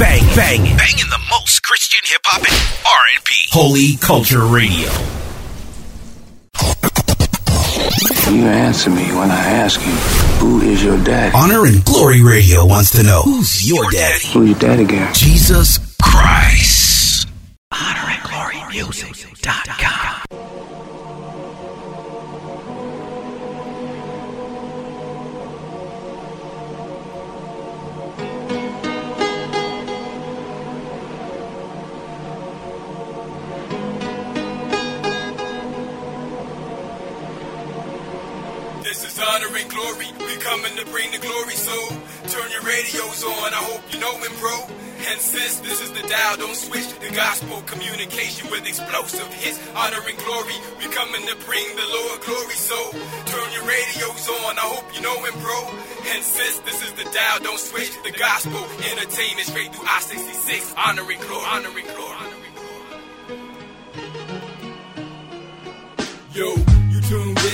bang, 0.00 0.24
banging, 0.34 0.76
banging 0.78 1.10
the 1.10 1.20
most 1.28 1.62
Christian 1.62 2.00
hip 2.04 2.22
hop 2.24 2.40
and 2.40 2.56
R&B. 2.86 3.34
Holy 3.50 3.96
Culture 3.98 4.46
Radio. 4.46 4.88
You 8.32 8.46
answer 8.46 8.88
me 8.88 9.04
when 9.12 9.30
I 9.30 9.44
ask 9.44 9.78
you, 9.84 9.92
who 10.40 10.62
is 10.62 10.82
your 10.82 10.96
daddy? 11.04 11.36
Honor 11.36 11.66
and 11.66 11.84
Glory 11.84 12.22
Radio 12.22 12.64
wants 12.64 12.92
to 12.92 13.02
know 13.02 13.20
who's 13.22 13.68
your 13.68 13.90
daddy? 13.90 14.26
Who's 14.28 14.48
your 14.48 14.58
daddy, 14.58 14.86
Gary? 14.86 15.12
Jesus 15.12 15.78
Christ. 16.00 17.28
Honor 17.70 18.10
I 44.16 44.28
bro. 44.40 44.66
And 45.10 45.20
sis, 45.20 45.60
this 45.60 45.80
is 45.80 45.90
the 45.92 46.06
dial. 46.08 46.36
Don't 46.36 46.56
switch 46.56 46.88
the 47.00 47.10
gospel 47.14 47.62
communication 47.62 48.50
with 48.50 48.66
explosive 48.66 49.32
hits. 49.32 49.58
Honor 49.74 50.02
and 50.06 50.18
glory. 50.18 50.54
We 50.78 50.86
coming 50.92 51.26
to 51.26 51.36
bring 51.46 51.64
the 51.76 51.86
Lord 51.88 52.20
glory. 52.22 52.54
So 52.54 52.76
turn 53.30 53.48
your 53.52 53.64
radios 53.64 54.28
on. 54.28 54.58
I 54.58 54.66
hope 54.66 54.94
you 54.94 55.00
know 55.02 55.16
him, 55.24 55.38
bro. 55.40 55.58
And 56.12 56.22
sis, 56.22 56.58
this 56.60 56.82
is 56.82 56.92
the 56.92 57.04
dial. 57.04 57.40
Don't 57.42 57.58
switch 57.58 57.90
the 58.02 58.12
gospel 58.12 58.60
entertainment 58.92 59.46
straight 59.46 59.74
through 59.74 59.86
I-66. 59.86 60.74
Honor 60.76 61.10
and 61.10 61.20
glory. 61.22 61.46
Honor 61.48 61.68
and 61.68 61.88
glory. 61.96 62.16
Honor 62.20 62.36
and 62.44 62.54
glory. 62.54 62.80
Yo, 66.34 66.79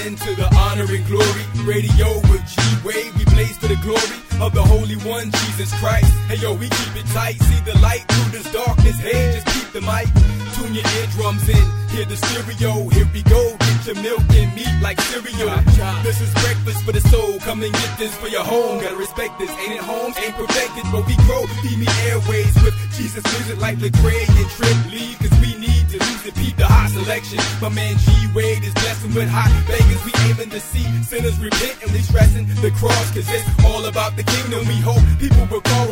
in 0.07 0.15
to 0.15 0.35
the 0.37 0.47
honor 0.55 0.87
and 0.89 1.05
glory 1.07 1.45
radio 1.67 2.07
with 2.31 2.45
G 2.47 2.57
Wade. 2.87 3.13
We 3.19 3.25
blaze 3.25 3.59
for 3.59 3.67
the 3.67 3.79
glory 3.83 4.19
of 4.41 4.55
the 4.55 4.63
Holy 4.63 4.95
One, 5.03 5.33
Jesus 5.33 5.73
Christ. 5.81 6.13
Hey 6.29 6.37
yo, 6.37 6.55
we 6.55 6.69
keep 6.69 6.95
it 6.97 7.07
tight. 7.07 7.35
See 7.43 7.61
the 7.65 7.77
light 7.81 8.05
through 8.07 8.31
this 8.39 8.53
darkness. 8.53 8.99
Hey, 9.01 9.33
just 9.35 9.47
keep 9.47 9.66
the 9.77 9.85
mic. 9.85 10.09
Tune 10.57 10.73
your 10.73 10.89
eardrums 10.97 11.45
in. 11.49 11.67
Hear 11.93 12.07
the 12.09 12.17
stereo. 12.17 12.89
Here 12.89 13.09
we 13.13 13.23
go. 13.23 13.43
Get 13.61 13.87
your 13.87 13.99
milk 14.01 14.25
and 14.33 14.49
meat 14.57 14.73
like 14.81 14.99
cereal. 15.13 15.53
This 16.01 16.21
is 16.21 16.33
breakfast 16.41 16.81
for 16.85 16.93
the 16.93 17.05
soul. 17.13 17.39
Come 17.41 17.63
and 17.63 17.73
get 17.73 17.93
this 17.99 18.17
for 18.17 18.29
your 18.29 18.45
home. 18.45 18.81
Gotta 18.81 18.97
respect 18.97 19.39
this. 19.39 19.51
Ain't 19.51 19.77
it 19.77 19.85
home? 19.85 20.13
Ain't 20.17 20.35
perfected, 20.35 20.85
but 20.93 21.05
we 21.07 21.15
grow. 21.29 21.45
Feed 21.61 21.79
me 21.79 21.89
airways 22.09 22.55
with 22.65 22.73
Jesus 22.97 23.21
music 23.37 23.61
like 23.61 23.77
Lecrae 23.77 24.25
and 24.41 24.49
Trip 24.57 24.79
Lee. 24.93 25.13
Cause 25.21 25.35
we 25.45 25.53
need 25.61 25.85
to 25.93 26.01
lose 26.01 26.25
it. 26.25 26.35
Peep 26.41 26.57
the 26.57 26.65
hot 26.65 26.89
selection. 26.91 27.41
My 27.61 27.69
man 27.69 27.97
G 28.01 28.09
Wade 28.33 28.65
is 28.65 28.73
blessing 28.81 29.13
with 29.13 29.29
hot 29.29 29.53
bangers. 29.69 30.01
We 30.09 30.13
aiming 30.25 30.51
to 30.57 30.61
see 30.61 30.89
sinners 31.05 31.37
repent 31.39 31.85
and 31.85 31.93
we 31.93 32.01
stressing 32.01 32.49
the 32.65 32.73
cross. 32.81 33.13
Cause 33.13 33.29
it's 33.29 33.45
all 33.65 33.85
about 33.85 34.17
the 34.17 34.25
kingdom. 34.25 34.65
We 34.69 34.81
hope 34.81 35.05
people 35.21 35.45
will 35.53 35.61
call 35.61 35.87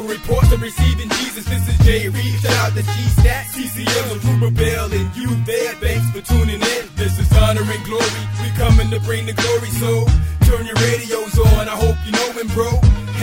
to 0.54 0.62
receiving 0.62 1.08
Jesus. 1.20 1.44
This 1.44 1.68
is 1.68 1.78
Jay 1.84 2.08
Reed. 2.08 2.40
Shout 2.40 2.70
out 2.70 2.72
to 2.76 2.82
G 2.82 2.96
Stat, 3.18 3.46
And 3.76 4.54
Bell, 4.54 4.92
and 4.92 5.16
you 5.16 5.34
there. 5.46 5.72
Thanks 5.82 6.06
for 6.12 6.20
tuning 6.20 6.62
in. 6.62 6.82
This 6.94 7.18
is 7.18 7.26
honor 7.38 7.62
and 7.62 7.84
glory. 7.84 8.22
We 8.42 8.48
coming 8.54 8.88
to 8.90 9.00
bring 9.00 9.26
the 9.26 9.32
glory. 9.32 9.70
So 9.82 10.06
turn 10.46 10.64
your 10.64 10.76
radios 10.76 11.36
on. 11.38 11.66
I 11.66 11.74
hope 11.74 11.96
you 12.06 12.12
know 12.12 12.30
him, 12.38 12.46
bro. 12.54 12.70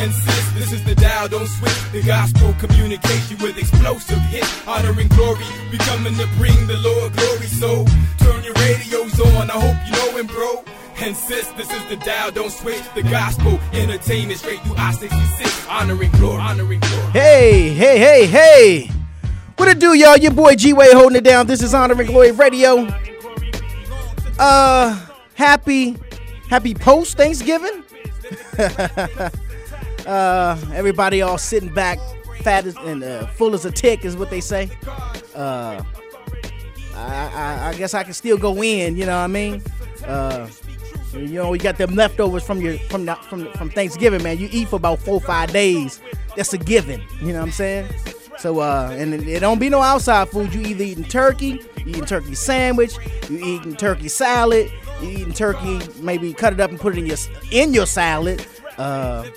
And 0.02 0.12
sis, 0.12 0.52
this 0.52 0.74
is 0.74 0.84
the 0.84 0.96
dial. 0.96 1.30
Don't 1.30 1.48
switch 1.48 1.92
the 1.94 2.02
gospel 2.04 2.54
communication 2.60 3.38
with 3.40 3.58
explosive 3.58 4.20
hits. 4.28 4.68
Honor 4.68 4.92
and 5.00 5.10
glory. 5.12 5.46
We 5.72 5.78
coming 5.78 6.16
to 6.16 6.28
bring 6.36 6.68
the 6.68 6.78
Lord 6.84 7.14
glory. 7.14 7.48
So 7.48 7.86
turn 8.18 8.44
your 8.44 8.56
radios 8.56 9.20
on. 9.22 9.50
I 9.50 9.56
hope 9.56 9.78
you 9.86 9.92
know 9.94 10.18
him, 10.18 10.28
bro. 10.28 10.66
And 11.00 11.16
sis, 11.16 11.48
this 11.56 11.72
is 11.72 11.86
the 11.88 11.96
dial. 11.96 12.32
Don't 12.32 12.52
switch 12.52 12.84
the 12.94 13.04
gospel 13.04 13.58
entertainment 13.72 14.40
straight 14.40 14.60
through 14.64 14.76
I-66. 14.76 15.70
Honor 15.70 16.02
and 16.02 16.12
glory. 16.14 16.42
Honor 16.42 16.72
and 16.74 16.82
glory. 16.82 17.12
Hey, 17.12 17.70
hey, 17.70 17.98
hey, 18.00 18.26
hey. 18.28 19.01
What 19.58 19.70
it 19.70 19.80
do, 19.80 19.94
y'all? 19.94 20.18
Your 20.18 20.32
boy 20.32 20.56
G 20.56 20.74
Wade 20.74 20.94
holding 20.94 21.18
it 21.18 21.24
down. 21.24 21.48
This 21.48 21.62
is 21.62 21.74
Honor 21.74 21.96
and 22.00 22.08
Glory 22.08 22.32
Radio. 22.32 22.88
Uh, 24.40 25.00
happy, 25.34 25.98
happy 26.50 26.74
post 26.74 27.18
Thanksgiving. 27.18 27.84
uh, 30.08 30.58
everybody 30.74 31.22
all 31.22 31.38
sitting 31.38 31.74
back, 31.74 32.00
fat 32.42 32.66
as, 32.66 32.76
and 32.78 33.04
uh, 33.04 33.28
full 33.28 33.54
as 33.54 33.66
a 33.66 33.72
tick 33.72 34.06
is 34.06 34.16
what 34.16 34.30
they 34.30 34.42
say. 34.42 34.70
Uh, 35.36 35.84
I, 36.96 37.32
I, 37.34 37.68
I 37.70 37.74
guess 37.76 37.94
I 37.94 38.04
can 38.04 38.14
still 38.14 38.38
go 38.38 38.62
in. 38.64 38.96
You 38.96 39.06
know 39.06 39.18
what 39.18 39.24
I 39.24 39.28
mean? 39.28 39.64
Uh, 40.06 40.48
you 41.14 41.34
know, 41.34 41.54
you 41.54 41.60
got 41.60 41.78
them 41.78 41.96
leftovers 41.96 42.44
from 42.44 42.62
your 42.62 42.78
from 42.90 43.06
the, 43.06 43.16
from 43.16 43.52
from 43.54 43.70
Thanksgiving, 43.70 44.24
man. 44.24 44.38
You 44.38 44.50
eat 44.52 44.70
for 44.70 44.78
about 44.78 45.00
four 45.00 45.20
five 45.20 45.52
days. 45.52 46.00
That's 46.36 46.54
a 46.54 46.58
given. 46.58 47.02
You 47.20 47.34
know 47.34 47.40
what 47.40 47.48
I'm 47.48 47.52
saying? 47.52 47.90
So, 48.42 48.60
uh, 48.60 48.90
and 48.98 49.14
it, 49.14 49.28
it 49.28 49.40
don't 49.42 49.60
be 49.60 49.70
no 49.70 49.82
outside 49.82 50.28
food. 50.30 50.52
You 50.52 50.62
either 50.62 50.84
eating 50.84 51.04
turkey, 51.04 51.62
you 51.78 51.90
eating 51.90 52.06
turkey 52.06 52.34
sandwich, 52.34 52.96
you 53.30 53.38
eating 53.38 53.76
turkey 53.76 54.08
salad, 54.08 54.72
you 55.00 55.10
eating 55.10 55.32
turkey. 55.32 55.80
Maybe 56.02 56.34
cut 56.34 56.52
it 56.52 56.60
up 56.60 56.72
and 56.72 56.80
put 56.80 56.96
it 56.96 56.98
in 56.98 57.06
your 57.06 57.18
in 57.52 57.72
your 57.72 57.86
salad. 57.86 58.44
Uh, 58.80 59.30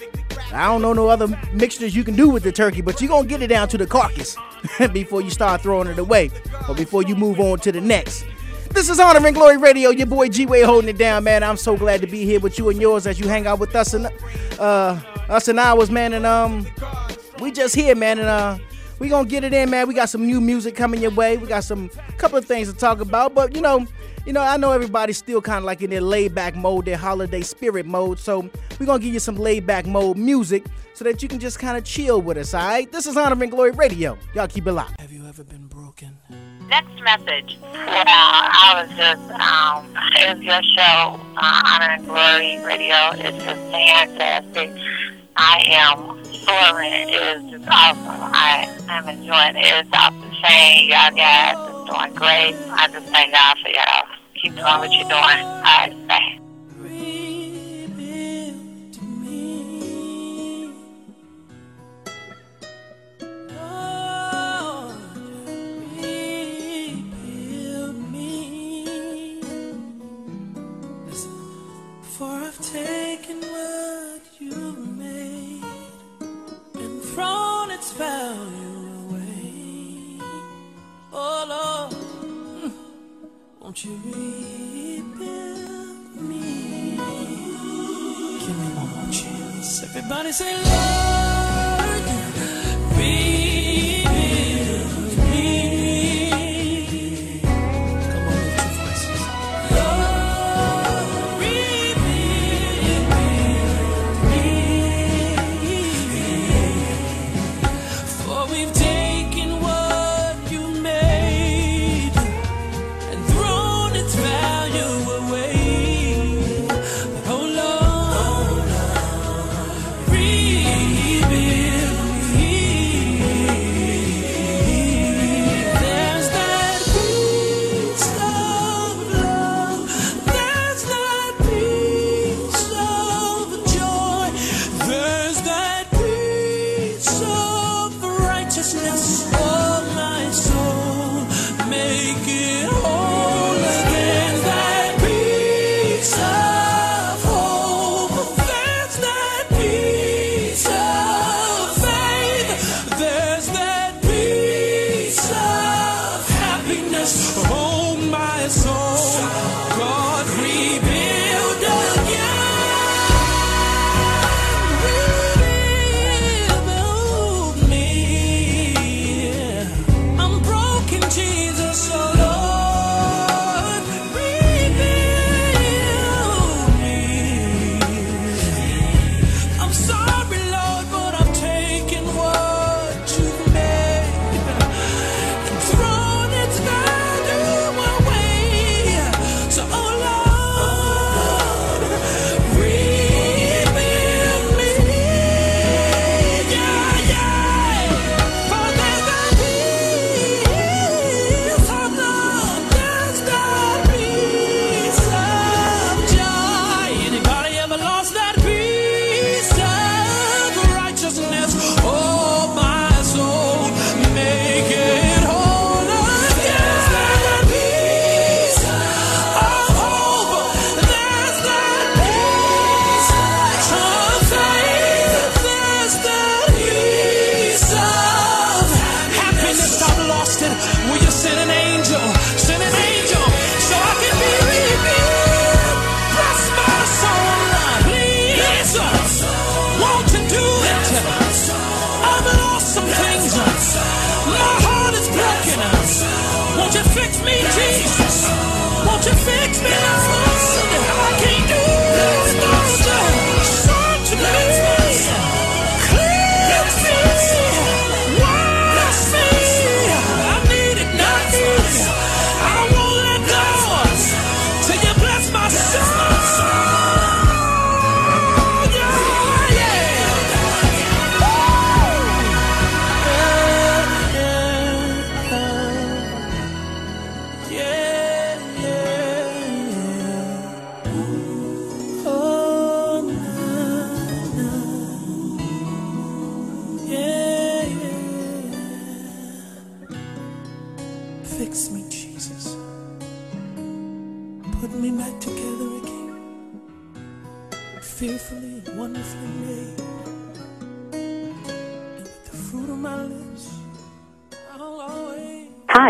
I 0.54 0.64
don't 0.64 0.80
know 0.80 0.94
no 0.94 1.08
other 1.08 1.28
mixtures 1.52 1.94
you 1.94 2.02
can 2.02 2.16
do 2.16 2.30
with 2.30 2.44
the 2.44 2.50
turkey, 2.50 2.80
but 2.80 3.02
you 3.02 3.08
gonna 3.08 3.28
get 3.28 3.42
it 3.42 3.48
down 3.48 3.68
to 3.68 3.76
the 3.76 3.86
carcass 3.86 4.38
before 4.94 5.20
you 5.20 5.28
start 5.28 5.60
throwing 5.60 5.88
it 5.88 5.98
away, 5.98 6.30
or 6.66 6.74
before 6.74 7.02
you 7.02 7.14
move 7.14 7.38
on 7.40 7.58
to 7.58 7.72
the 7.72 7.82
next. 7.82 8.24
This 8.70 8.88
is 8.88 8.98
Honor 8.98 9.26
and 9.26 9.36
Glory 9.36 9.58
Radio. 9.58 9.90
Your 9.90 10.06
boy 10.06 10.30
G 10.30 10.46
Wade 10.46 10.64
holding 10.64 10.88
it 10.88 10.96
down, 10.96 11.24
man. 11.24 11.42
I'm 11.42 11.58
so 11.58 11.76
glad 11.76 12.00
to 12.00 12.06
be 12.06 12.24
here 12.24 12.40
with 12.40 12.58
you 12.58 12.70
and 12.70 12.80
yours 12.80 13.06
as 13.06 13.20
you 13.20 13.28
hang 13.28 13.46
out 13.46 13.58
with 13.58 13.76
us 13.76 13.92
and 13.92 14.08
uh, 14.58 14.98
us 15.28 15.48
and 15.48 15.60
ours, 15.60 15.90
man. 15.90 16.14
And 16.14 16.24
um, 16.24 16.66
we 17.38 17.52
just 17.52 17.74
here, 17.74 17.94
man. 17.94 18.18
And 18.18 18.28
uh, 18.28 18.58
we 19.04 19.10
gonna 19.10 19.28
get 19.28 19.44
it 19.44 19.52
in, 19.52 19.68
man. 19.68 19.86
We 19.86 19.92
got 19.92 20.08
some 20.08 20.26
new 20.26 20.40
music 20.40 20.74
coming 20.74 21.02
your 21.02 21.10
way. 21.10 21.36
We 21.36 21.46
got 21.46 21.62
some 21.62 21.90
couple 22.16 22.38
of 22.38 22.46
things 22.46 22.72
to 22.72 22.74
talk 22.76 23.02
about, 23.02 23.34
but 23.34 23.54
you 23.54 23.60
know, 23.60 23.86
you 24.24 24.32
know, 24.32 24.40
I 24.40 24.56
know 24.56 24.72
everybody's 24.72 25.18
still 25.18 25.42
kind 25.42 25.58
of 25.58 25.64
like 25.64 25.82
in 25.82 25.90
their 25.90 26.00
laid 26.00 26.34
back 26.34 26.56
mode, 26.56 26.86
their 26.86 26.96
holiday 26.96 27.42
spirit 27.42 27.84
mode. 27.84 28.18
So 28.18 28.48
we're 28.80 28.86
gonna 28.86 29.00
give 29.00 29.12
you 29.12 29.20
some 29.20 29.36
laid 29.36 29.66
back 29.66 29.84
mode 29.84 30.16
music 30.16 30.64
so 30.94 31.04
that 31.04 31.22
you 31.22 31.28
can 31.28 31.38
just 31.38 31.58
kind 31.58 31.76
of 31.76 31.84
chill 31.84 32.22
with 32.22 32.38
us. 32.38 32.54
All 32.54 32.66
right. 32.66 32.90
This 32.90 33.06
is 33.06 33.18
Honor 33.18 33.40
and 33.42 33.50
Glory 33.50 33.72
Radio. 33.72 34.16
Y'all 34.34 34.48
keep 34.48 34.66
it 34.66 34.72
locked. 34.72 34.98
Have 34.98 35.12
you 35.12 35.26
ever 35.26 35.44
been 35.44 35.66
broken? 35.66 36.16
Next 36.68 36.98
message. 37.02 37.58
Well, 37.60 38.04
I 38.06 38.86
was 38.86 38.96
just, 38.96 39.30
um, 39.32 39.94
it 40.16 40.34
was 40.34 40.42
your 40.42 40.62
show, 40.62 41.20
uh, 41.36 41.62
Honor 41.66 41.90
and 41.90 42.06
Glory 42.06 42.56
Radio. 42.64 43.10
It's 43.12 43.44
just 43.44 43.60
fantastic. 43.70 44.70
I 45.36 45.64
am 45.66 46.24
soaring. 46.24 46.92
It 46.92 47.14
is 47.14 47.50
just 47.50 47.68
awesome. 47.68 48.30
I 48.32 48.68
am 48.88 49.08
enjoying 49.08 49.56
it. 49.56 49.64
It's 49.64 49.90
off 49.92 50.14
the 50.14 50.30
chain. 50.46 50.90
Y'all 50.90 51.10
guys 51.10 51.56
is 51.56 51.90
doing 51.90 52.14
great. 52.14 52.54
I 52.70 52.88
just 52.88 53.06
thank 53.08 53.32
God 53.32 53.58
for 53.62 53.68
y'all. 53.68 54.06
Keep 54.40 54.54
doing 54.54 54.64
what 54.64 54.92
you're 54.92 55.08
doing. 55.08 55.14
All 55.14 55.62
right, 55.62 56.40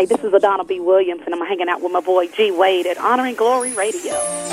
Hey, 0.04 0.08
this 0.08 0.22
is 0.22 0.34
Adonna 0.34 0.68
B. 0.68 0.80
Williams, 0.80 1.22
and 1.24 1.34
I'm 1.34 1.40
hanging 1.46 1.70
out 1.70 1.80
with 1.80 1.90
my 1.90 2.02
boy 2.02 2.28
G. 2.28 2.50
Wade 2.50 2.86
at 2.86 2.98
Honor 2.98 3.24
and 3.24 3.34
Glory 3.34 3.72
Radio. 3.72 4.43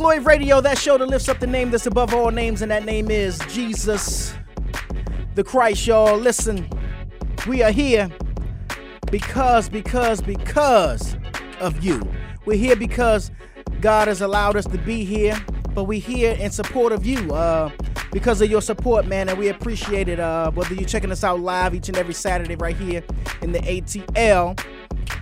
Glory 0.00 0.18
Radio, 0.20 0.62
that 0.62 0.78
show 0.78 0.96
that 0.96 1.10
lifts 1.10 1.28
up 1.28 1.40
the 1.40 1.46
name 1.46 1.70
that's 1.70 1.84
above 1.84 2.14
all 2.14 2.30
names, 2.30 2.62
and 2.62 2.70
that 2.70 2.86
name 2.86 3.10
is 3.10 3.38
Jesus 3.50 4.32
the 5.34 5.44
Christ, 5.44 5.86
y'all. 5.86 6.16
Listen, 6.16 6.66
we 7.46 7.62
are 7.62 7.70
here 7.70 8.08
because, 9.10 9.68
because, 9.68 10.22
because 10.22 11.18
of 11.60 11.84
you. 11.84 12.00
We're 12.46 12.56
here 12.56 12.76
because 12.76 13.30
God 13.82 14.08
has 14.08 14.22
allowed 14.22 14.56
us 14.56 14.64
to 14.68 14.78
be 14.78 15.04
here, 15.04 15.38
but 15.74 15.84
we're 15.84 16.00
here 16.00 16.32
in 16.32 16.50
support 16.50 16.94
of 16.94 17.04
you. 17.04 17.34
Uh, 17.34 17.70
because 18.10 18.40
of 18.40 18.50
your 18.50 18.62
support, 18.62 19.06
man, 19.06 19.28
and 19.28 19.38
we 19.38 19.48
appreciate 19.48 20.08
it. 20.08 20.18
Uh, 20.18 20.50
whether 20.52 20.74
you're 20.74 20.88
checking 20.88 21.12
us 21.12 21.24
out 21.24 21.40
live 21.40 21.74
each 21.74 21.90
and 21.90 21.98
every 21.98 22.14
Saturday 22.14 22.56
right 22.56 22.76
here 22.78 23.04
in 23.42 23.52
the 23.52 23.58
ATL, 23.58 24.58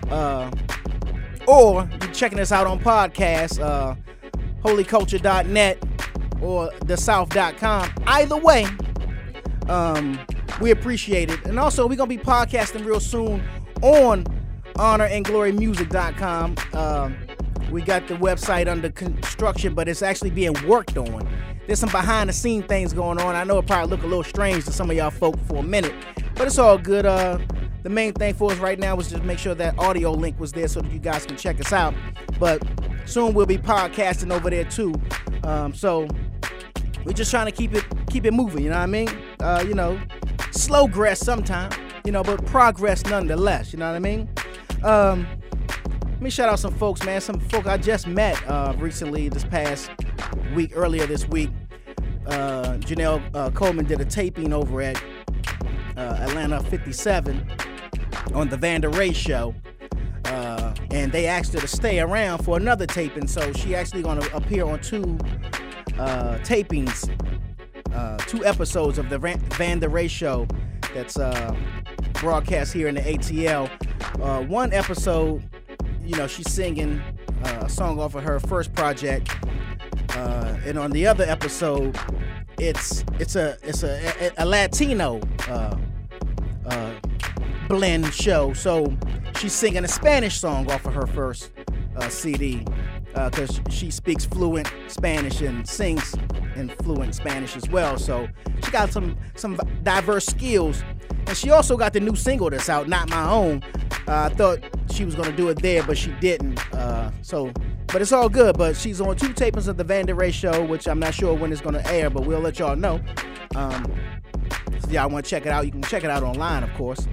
uh, 0.09 0.49
or 1.49 1.89
you're 2.01 2.13
checking 2.13 2.39
us 2.39 2.53
out 2.53 2.65
on 2.65 2.79
podcast, 2.79 3.59
uh, 3.59 3.93
holyculture.net 4.63 5.83
or 6.41 6.69
thesouth.com. 6.85 7.93
Either 8.07 8.37
way, 8.37 8.65
um, 9.67 10.19
we 10.61 10.71
appreciate 10.71 11.29
it. 11.29 11.45
And 11.45 11.59
also, 11.59 11.87
we're 11.87 11.95
going 11.95 12.09
to 12.09 12.17
be 12.17 12.23
podcasting 12.23 12.85
real 12.85 12.99
soon 12.99 13.41
on 13.81 14.25
honorandglorymusic.com. 14.75 16.55
Um, 16.73 17.17
we 17.71 17.81
got 17.81 18.07
the 18.07 18.15
website 18.15 18.67
under 18.67 18.89
construction, 18.89 19.75
but 19.75 19.87
it's 19.87 20.01
actually 20.01 20.31
being 20.31 20.55
worked 20.67 20.97
on. 20.97 21.27
There's 21.67 21.79
some 21.79 21.91
behind 21.91 22.29
the 22.29 22.33
scene 22.33 22.63
things 22.63 22.93
going 22.93 23.19
on. 23.19 23.35
I 23.35 23.43
know 23.43 23.59
it 23.59 23.67
probably 23.67 23.91
look 23.95 24.03
a 24.03 24.07
little 24.07 24.23
strange 24.23 24.65
to 24.65 24.71
some 24.71 24.89
of 24.89 24.97
y'all 24.97 25.11
folk 25.11 25.37
for 25.45 25.57
a 25.57 25.63
minute, 25.63 25.93
but 26.33 26.47
it's 26.47 26.57
all 26.57 26.79
good. 26.79 27.05
Uh, 27.05 27.37
the 27.83 27.89
main 27.89 28.13
thing 28.13 28.33
for 28.33 28.51
us 28.51 28.57
right 28.57 28.79
now 28.79 28.95
was 28.95 29.09
just 29.09 29.23
make 29.23 29.37
sure 29.37 29.53
that 29.55 29.77
audio 29.77 30.11
link 30.11 30.39
was 30.39 30.51
there 30.51 30.67
so 30.67 30.81
that 30.81 30.91
you 30.91 30.99
guys 30.99 31.25
can 31.25 31.37
check 31.37 31.59
us 31.59 31.71
out. 31.71 31.93
But 32.39 32.63
soon 33.09 33.33
we'll 33.33 33.45
be 33.45 33.57
podcasting 33.57 34.33
over 34.33 34.49
there 34.49 34.65
too. 34.65 34.93
Um, 35.43 35.73
so 35.73 36.07
we're 37.05 37.13
just 37.13 37.31
trying 37.31 37.47
to 37.47 37.51
keep 37.51 37.73
it 37.73 37.85
keep 38.07 38.25
it 38.25 38.33
moving. 38.33 38.63
You 38.63 38.69
know 38.69 38.77
what 38.77 38.83
I 38.83 38.87
mean? 38.87 39.09
Uh, 39.39 39.63
you 39.67 39.73
know, 39.73 39.99
slow 40.51 40.87
grass 40.87 41.19
sometimes. 41.19 41.75
You 42.05 42.11
know, 42.11 42.23
but 42.23 42.45
progress 42.45 43.03
nonetheless. 43.05 43.73
You 43.73 43.79
know 43.79 43.87
what 43.87 43.95
I 43.95 43.99
mean? 43.99 44.29
Um, 44.83 45.27
let 46.03 46.21
me 46.21 46.29
shout 46.29 46.49
out 46.49 46.59
some 46.59 46.73
folks, 46.73 47.03
man. 47.03 47.21
Some 47.21 47.39
folk 47.39 47.65
I 47.65 47.77
just 47.77 48.07
met 48.07 48.41
uh, 48.47 48.73
recently 48.77 49.29
this 49.29 49.43
past 49.43 49.91
week, 50.53 50.71
earlier 50.75 51.05
this 51.05 51.27
week. 51.27 51.49
Uh, 52.27 52.77
Janelle 52.79 53.23
uh, 53.33 53.49
Coleman 53.51 53.85
did 53.85 54.01
a 54.01 54.05
taping 54.05 54.53
over 54.53 54.81
at 54.81 55.01
uh, 55.97 56.17
Atlanta 56.19 56.61
57 56.63 57.51
on 58.33 58.49
the 58.49 58.57
Vanda 58.57 58.89
Ray 58.89 59.13
show. 59.13 59.55
And 60.91 61.11
they 61.11 61.27
asked 61.27 61.53
her 61.53 61.59
to 61.59 61.67
stay 61.67 61.99
around 61.99 62.43
for 62.43 62.57
another 62.57 62.85
taping, 62.85 63.27
so 63.27 63.53
she 63.53 63.75
actually 63.75 64.01
going 64.01 64.19
to 64.19 64.35
appear 64.35 64.65
on 64.65 64.79
two 64.81 65.17
uh, 65.99 66.37
tapings, 66.39 67.09
uh, 67.93 68.17
two 68.17 68.43
episodes 68.45 68.97
of 68.97 69.09
the 69.09 69.17
Van- 69.19 69.39
Vanda 69.51 69.87
Ray 69.87 70.07
show 70.07 70.47
that's 70.93 71.19
uh, 71.19 71.55
broadcast 72.13 72.73
here 72.73 72.87
in 72.87 72.95
the 72.95 73.01
ATL. 73.01 73.69
Uh, 74.21 74.43
one 74.45 74.73
episode, 74.73 75.43
you 76.01 76.15
know, 76.15 76.27
she's 76.27 76.51
singing 76.51 77.01
uh, 77.43 77.63
a 77.63 77.69
song 77.69 77.99
off 77.99 78.15
of 78.15 78.23
her 78.23 78.39
first 78.39 78.73
project, 78.73 79.35
uh, 80.15 80.57
and 80.65 80.77
on 80.77 80.91
the 80.91 81.05
other 81.05 81.23
episode, 81.23 81.97
it's 82.57 83.03
it's 83.19 83.35
a 83.35 83.57
it's 83.63 83.83
a, 83.83 84.31
a, 84.37 84.43
a 84.43 84.45
Latino 84.45 85.21
uh, 85.47 85.77
uh, 86.65 86.93
blend 87.67 88.13
show. 88.13 88.53
So 88.53 88.95
she's 89.37 89.53
singing 89.53 89.83
a 89.83 89.87
Spanish 89.87 90.39
song 90.39 90.69
off 90.71 90.85
of 90.85 90.93
her 90.93 91.07
first 91.07 91.51
uh, 91.95 92.09
CD 92.09 92.65
because 93.13 93.59
she 93.69 93.91
speaks 93.91 94.25
fluent 94.25 94.71
Spanish 94.87 95.41
and 95.41 95.67
sings 95.67 96.15
in 96.55 96.69
fluent 96.69 97.15
Spanish 97.15 97.55
as 97.55 97.67
well. 97.69 97.97
So 97.97 98.27
she 98.63 98.71
got 98.71 98.91
some 98.91 99.17
some 99.35 99.59
diverse 99.83 100.25
skills, 100.25 100.83
and 101.27 101.35
she 101.35 101.49
also 101.51 101.77
got 101.77 101.93
the 101.93 101.99
new 101.99 102.15
single 102.15 102.49
that's 102.49 102.69
out, 102.69 102.87
"Not 102.87 103.09
My 103.09 103.29
Own." 103.29 103.63
Uh, 104.07 104.29
I 104.31 104.35
thought 104.35 104.59
she 104.91 105.05
was 105.05 105.15
gonna 105.15 105.35
do 105.35 105.49
it 105.49 105.61
there, 105.61 105.83
but 105.83 105.97
she 105.97 106.11
didn't. 106.19 106.59
Uh, 106.73 107.11
so, 107.21 107.51
but 107.87 108.01
it's 108.01 108.11
all 108.11 108.29
good. 108.29 108.57
But 108.57 108.75
she's 108.75 109.01
on 109.01 109.15
two 109.15 109.29
tapings 109.29 109.67
of 109.67 109.77
the 109.77 109.83
Vanda 109.83 110.15
Ray 110.15 110.31
show, 110.31 110.63
which 110.65 110.87
I'm 110.87 110.99
not 110.99 111.13
sure 111.13 111.33
when 111.33 111.51
it's 111.51 111.61
gonna 111.61 111.83
air, 111.85 112.09
but 112.09 112.25
we'll 112.25 112.39
let 112.39 112.59
y'all 112.59 112.75
know. 112.75 112.99
Um, 113.55 113.85
so 114.81 114.89
y'all 114.91 115.09
want 115.09 115.25
to 115.25 115.29
check 115.29 115.45
it 115.45 115.51
out? 115.51 115.65
You 115.65 115.71
can 115.71 115.83
check 115.83 116.03
it 116.03 116.09
out 116.09 116.23
online, 116.23 116.63
of 116.63 116.73
course. 116.73 117.07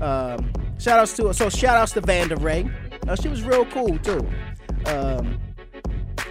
Um, 0.00 0.50
shout 0.80 0.98
outs 0.98 1.12
to 1.14 1.32
so 1.34 1.48
shout 1.48 1.76
outs 1.76 1.92
to 1.92 2.00
Vanda 2.00 2.36
Ray. 2.36 2.68
Uh, 3.06 3.14
she 3.14 3.28
was 3.28 3.42
real 3.42 3.64
cool 3.66 3.98
too. 3.98 4.26
Um, 4.86 5.38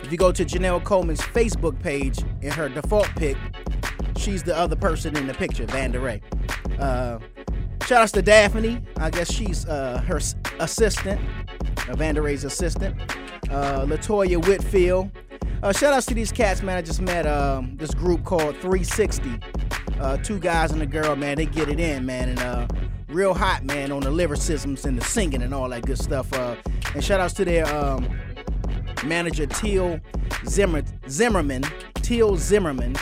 if 0.04 0.12
you 0.12 0.18
go 0.18 0.32
to 0.32 0.44
Janelle 0.44 0.84
Coleman's 0.84 1.22
Facebook 1.22 1.80
page 1.82 2.20
in 2.42 2.52
her 2.52 2.68
default 2.68 3.08
pic, 3.16 3.38
she's 4.18 4.42
the 4.42 4.58
other 4.58 4.76
person 4.76 5.16
in 5.16 5.28
the 5.28 5.34
picture, 5.34 5.66
Vanda 5.68 6.00
Ray. 6.00 6.22
Uh, 6.80 7.20
shout 7.86 8.02
outs 8.02 8.12
to 8.14 8.22
Daphne. 8.22 8.82
I 8.98 9.10
guess 9.12 9.32
she's 9.32 9.66
uh, 9.68 10.02
her 10.08 10.20
assistant, 10.60 11.22
uh, 11.88 11.96
Vanda 11.96 12.22
Ray's 12.22 12.44
assistant. 12.44 13.00
Uh, 13.52 13.86
Latoya 13.86 14.44
Whitfield. 14.44 15.12
Uh, 15.62 15.74
shout 15.74 15.94
outs 15.94 16.06
to 16.08 16.14
these 16.14 16.32
cats, 16.32 16.64
man. 16.64 16.78
I 16.78 16.82
just 16.82 17.02
met 17.02 17.28
um, 17.28 17.76
this 17.78 17.94
group 17.94 18.24
called 18.24 18.56
360. 18.58 19.40
Uh, 20.00 20.18
two 20.18 20.40
guys 20.40 20.72
and 20.72 20.82
a 20.82 20.86
girl, 20.86 21.16
man. 21.16 21.36
They 21.36 21.46
get 21.46 21.68
it 21.68 21.80
in, 21.80 22.06
man. 22.06 22.30
And 22.30 22.40
uh, 22.40 22.68
real 23.10 23.34
hot, 23.34 23.64
man, 23.64 23.92
on 23.92 24.02
the 24.02 24.12
lyricisms 24.12 24.86
and 24.86 24.98
the 24.98 25.04
singing 25.04 25.42
and 25.42 25.54
all 25.54 25.68
that 25.70 25.86
good 25.86 25.98
stuff. 25.98 26.32
Uh, 26.34 26.56
and 26.94 27.04
shout 27.04 27.20
outs 27.20 27.34
to 27.36 27.46
their 27.46 27.66
um, 27.76 28.08
manager, 29.06 29.46
Teal 29.46 30.00
Zimmer, 30.46 30.84
Zimmerman. 31.10 31.64
Teal 31.96 32.38
Zimmerman. 32.38 32.96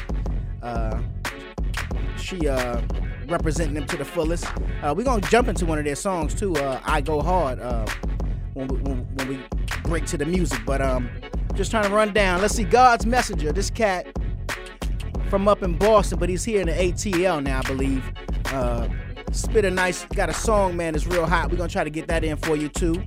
Uh, 0.64 1.02
she 2.18 2.48
uh, 2.48 2.82
representing 3.28 3.74
them 3.74 3.86
to 3.88 3.98
the 3.98 4.06
fullest. 4.06 4.46
Uh, 4.82 4.94
we're 4.96 5.04
going 5.04 5.22
to 5.22 5.30
jump 5.30 5.48
into 5.48 5.66
one 5.66 5.78
of 5.78 5.86
their 5.86 5.96
songs, 5.96 6.34
too. 6.34 6.56
Uh, 6.56 6.80
I 6.84 7.02
Go 7.02 7.22
Hard. 7.22 7.60
Uh, 7.60 7.86
when, 8.54 8.68
we, 8.68 8.78
when, 8.78 9.28
we 9.28 9.40
break 9.84 10.06
to 10.08 10.18
the 10.18 10.26
music. 10.26 10.60
But 10.66 10.82
um, 10.82 11.10
just 11.54 11.72
trying 11.72 11.84
to 11.84 11.94
run 11.94 12.14
down. 12.14 12.42
Let's 12.42 12.56
see, 12.56 12.64
God's 12.64 13.06
Messenger. 13.06 13.52
This 13.52 13.70
cat 13.70 14.08
from 15.30 15.48
up 15.48 15.62
in 15.62 15.78
Boston, 15.78 16.18
but 16.18 16.30
he's 16.30 16.46
here 16.46 16.62
in 16.62 16.68
the 16.68 16.74
ATL 16.74 17.44
now, 17.44 17.60
I 17.60 17.62
believe. 17.64 18.04
Spit 19.32 19.66
a 19.66 19.72
nice, 19.72 20.06
got 20.06 20.30
a 20.30 20.34
song, 20.34 20.78
man, 20.78 20.96
it's 20.96 21.06
real 21.06 21.26
hot. 21.26 21.52
We're 21.52 21.58
gonna 21.58 21.70
try 21.70 21.84
to 21.84 21.90
get 21.90 22.08
that 22.08 22.24
in 22.24 22.38
for 22.38 22.56
you 22.56 22.70
too. 22.70 23.04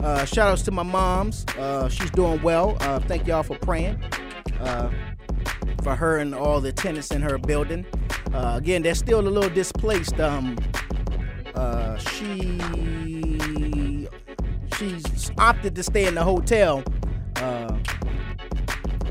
Uh, 0.00 0.24
shout 0.24 0.50
outs 0.50 0.62
to 0.62 0.70
my 0.70 0.82
moms. 0.82 1.44
Uh, 1.58 1.88
she's 1.88 2.10
doing 2.12 2.40
well. 2.42 2.76
Uh, 2.80 3.00
thank 3.00 3.26
y'all 3.26 3.42
for 3.42 3.56
praying 3.58 4.02
uh, 4.60 4.90
for 5.82 5.94
her 5.94 6.18
and 6.18 6.34
all 6.34 6.60
the 6.60 6.72
tenants 6.72 7.10
in 7.10 7.20
her 7.20 7.36
building. 7.38 7.84
Uh, 8.32 8.54
again, 8.56 8.82
they're 8.82 8.94
still 8.94 9.20
a 9.20 9.28
little 9.28 9.50
displaced. 9.50 10.18
Um, 10.20 10.56
uh, 11.54 11.96
she 11.98 12.58
she's 14.76 15.30
opted 15.38 15.74
to 15.74 15.82
stay 15.82 16.06
in 16.06 16.14
the 16.14 16.24
hotel. 16.24 16.82
Uh, 17.36 17.76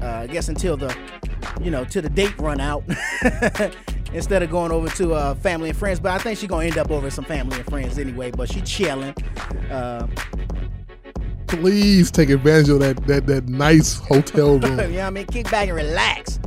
I 0.02 0.28
guess 0.28 0.48
until 0.48 0.78
the 0.78 0.96
you 1.62 1.70
know 1.70 1.86
till 1.86 2.02
the 2.02 2.10
date 2.10 2.38
run 2.40 2.60
out. 2.60 2.84
Instead 4.14 4.42
of 4.42 4.50
going 4.50 4.72
over 4.72 4.88
to 4.90 5.14
uh, 5.14 5.36
family 5.36 5.70
and 5.70 5.78
friends, 5.78 6.00
but 6.00 6.12
I 6.14 6.18
think 6.18 6.40
she's 6.40 6.50
gonna 6.50 6.66
end 6.66 6.78
up 6.78 6.92
over 6.92 7.10
some 7.10 7.26
family 7.26 7.58
and 7.58 7.66
friends 7.66 8.00
anyway. 8.00 8.32
But 8.32 8.52
she 8.52 8.62
chilling. 8.62 9.14
Uh, 9.70 10.08
Please 11.48 12.12
take 12.12 12.30
advantage 12.30 12.70
of 12.70 12.80
that 12.80 13.06
that, 13.08 13.26
that 13.28 13.48
nice 13.48 13.98
hotel 13.98 14.56
you 14.56 14.60
room. 14.60 14.78
know 14.78 14.88
what 14.90 15.00
I 15.00 15.10
mean? 15.10 15.26
Kick 15.28 15.50
back 15.50 15.68
and 15.68 15.78
relax. 15.78 16.40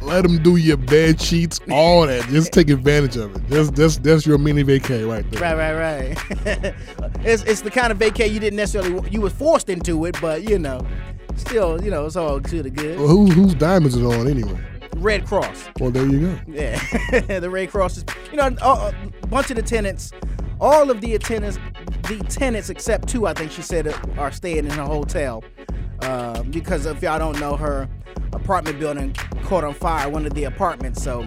Let 0.00 0.22
them 0.22 0.42
do 0.42 0.56
your 0.56 0.76
bed 0.76 1.18
sheets, 1.20 1.60
all 1.70 2.06
that. 2.06 2.24
Just 2.28 2.52
take 2.52 2.68
advantage 2.68 3.16
of 3.16 3.34
it. 3.36 3.48
Just 3.48 3.74
that's 3.74 3.96
that's 3.98 4.26
your 4.26 4.36
mini 4.36 4.62
vacay 4.62 5.08
right 5.08 5.28
there. 5.30 5.40
Right, 5.40 5.74
right, 5.74 6.14
right. 6.44 6.74
it's 7.24 7.42
it's 7.44 7.62
the 7.62 7.70
kind 7.70 7.90
of 7.90 7.98
vacay 7.98 8.30
you 8.30 8.38
didn't 8.38 8.56
necessarily 8.56 9.08
you 9.10 9.22
was 9.22 9.32
forced 9.32 9.70
into 9.70 10.04
it, 10.04 10.16
but 10.20 10.48
you 10.48 10.58
know, 10.58 10.86
still, 11.36 11.82
you 11.82 11.90
know, 11.90 12.04
it's 12.04 12.16
all 12.16 12.38
to 12.40 12.62
the 12.62 12.70
good. 12.70 12.98
Well, 12.98 13.08
who 13.08 13.30
whose 13.30 13.54
diamonds 13.54 13.96
is 13.96 14.04
on 14.04 14.28
anyway? 14.28 14.60
Red 14.96 15.26
Cross. 15.26 15.68
Well, 15.80 15.90
there 15.90 16.06
you 16.06 16.20
go. 16.20 16.38
Yeah, 16.46 16.78
the 17.40 17.50
Red 17.50 17.70
Cross 17.70 17.98
is, 17.98 18.04
you 18.30 18.36
know, 18.36 18.54
a, 18.62 18.94
a 19.22 19.26
bunch 19.26 19.50
of 19.50 19.56
the 19.56 19.62
tenants, 19.62 20.12
all 20.60 20.90
of 20.90 21.00
the 21.00 21.18
tenants, 21.18 21.58
the 22.08 22.18
tenants 22.28 22.70
except 22.70 23.08
two, 23.08 23.26
I 23.26 23.34
think 23.34 23.50
she 23.50 23.62
said, 23.62 23.94
are 24.18 24.32
staying 24.32 24.58
in 24.58 24.70
her 24.70 24.84
hotel. 24.84 25.44
Uh, 26.00 26.42
because 26.44 26.86
if 26.86 27.02
y'all 27.02 27.18
don't 27.18 27.38
know, 27.40 27.56
her 27.56 27.88
apartment 28.32 28.78
building 28.78 29.14
caught 29.42 29.64
on 29.64 29.74
fire, 29.74 30.08
one 30.08 30.26
of 30.26 30.34
the 30.34 30.44
apartments, 30.44 31.02
so 31.02 31.26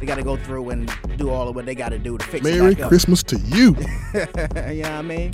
they 0.00 0.06
got 0.06 0.16
to 0.16 0.22
go 0.22 0.36
through 0.36 0.70
and 0.70 0.92
do 1.16 1.30
all 1.30 1.48
of 1.48 1.54
what 1.54 1.66
they 1.66 1.74
got 1.74 1.90
to 1.90 1.98
do 1.98 2.18
to 2.18 2.24
fix 2.26 2.44
Merry 2.44 2.72
it 2.72 2.78
back 2.78 2.88
Christmas 2.88 3.22
to 3.24 3.38
you. 3.38 3.74
you 4.14 4.20
know 4.24 4.26
what 4.42 4.86
I 4.86 5.02
mean? 5.02 5.32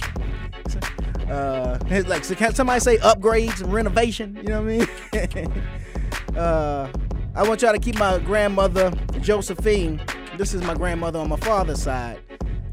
Uh, 1.29 1.79
like, 2.07 2.25
so 2.25 2.35
can 2.35 2.55
somebody 2.55 2.81
say 2.81 2.99
upgrades 2.99 3.62
and 3.62 3.73
renovation? 3.73 4.37
You 4.37 4.42
know 4.44 4.62
what 4.62 4.88
I 5.12 5.47
mean? 5.47 6.37
uh, 6.37 6.92
I 7.37 7.42
want 7.42 7.62
y'all 7.62 7.73
to 7.73 7.81
keep 7.81 7.99
my 7.99 8.18
grandmother 8.18 8.92
Josephine. 9.20 10.01
This 10.38 10.55
is 10.55 10.62
my 10.62 10.75
grandmother 10.75 11.18
on 11.18 11.29
my 11.29 11.37
father's 11.37 11.83
side. 11.83 12.20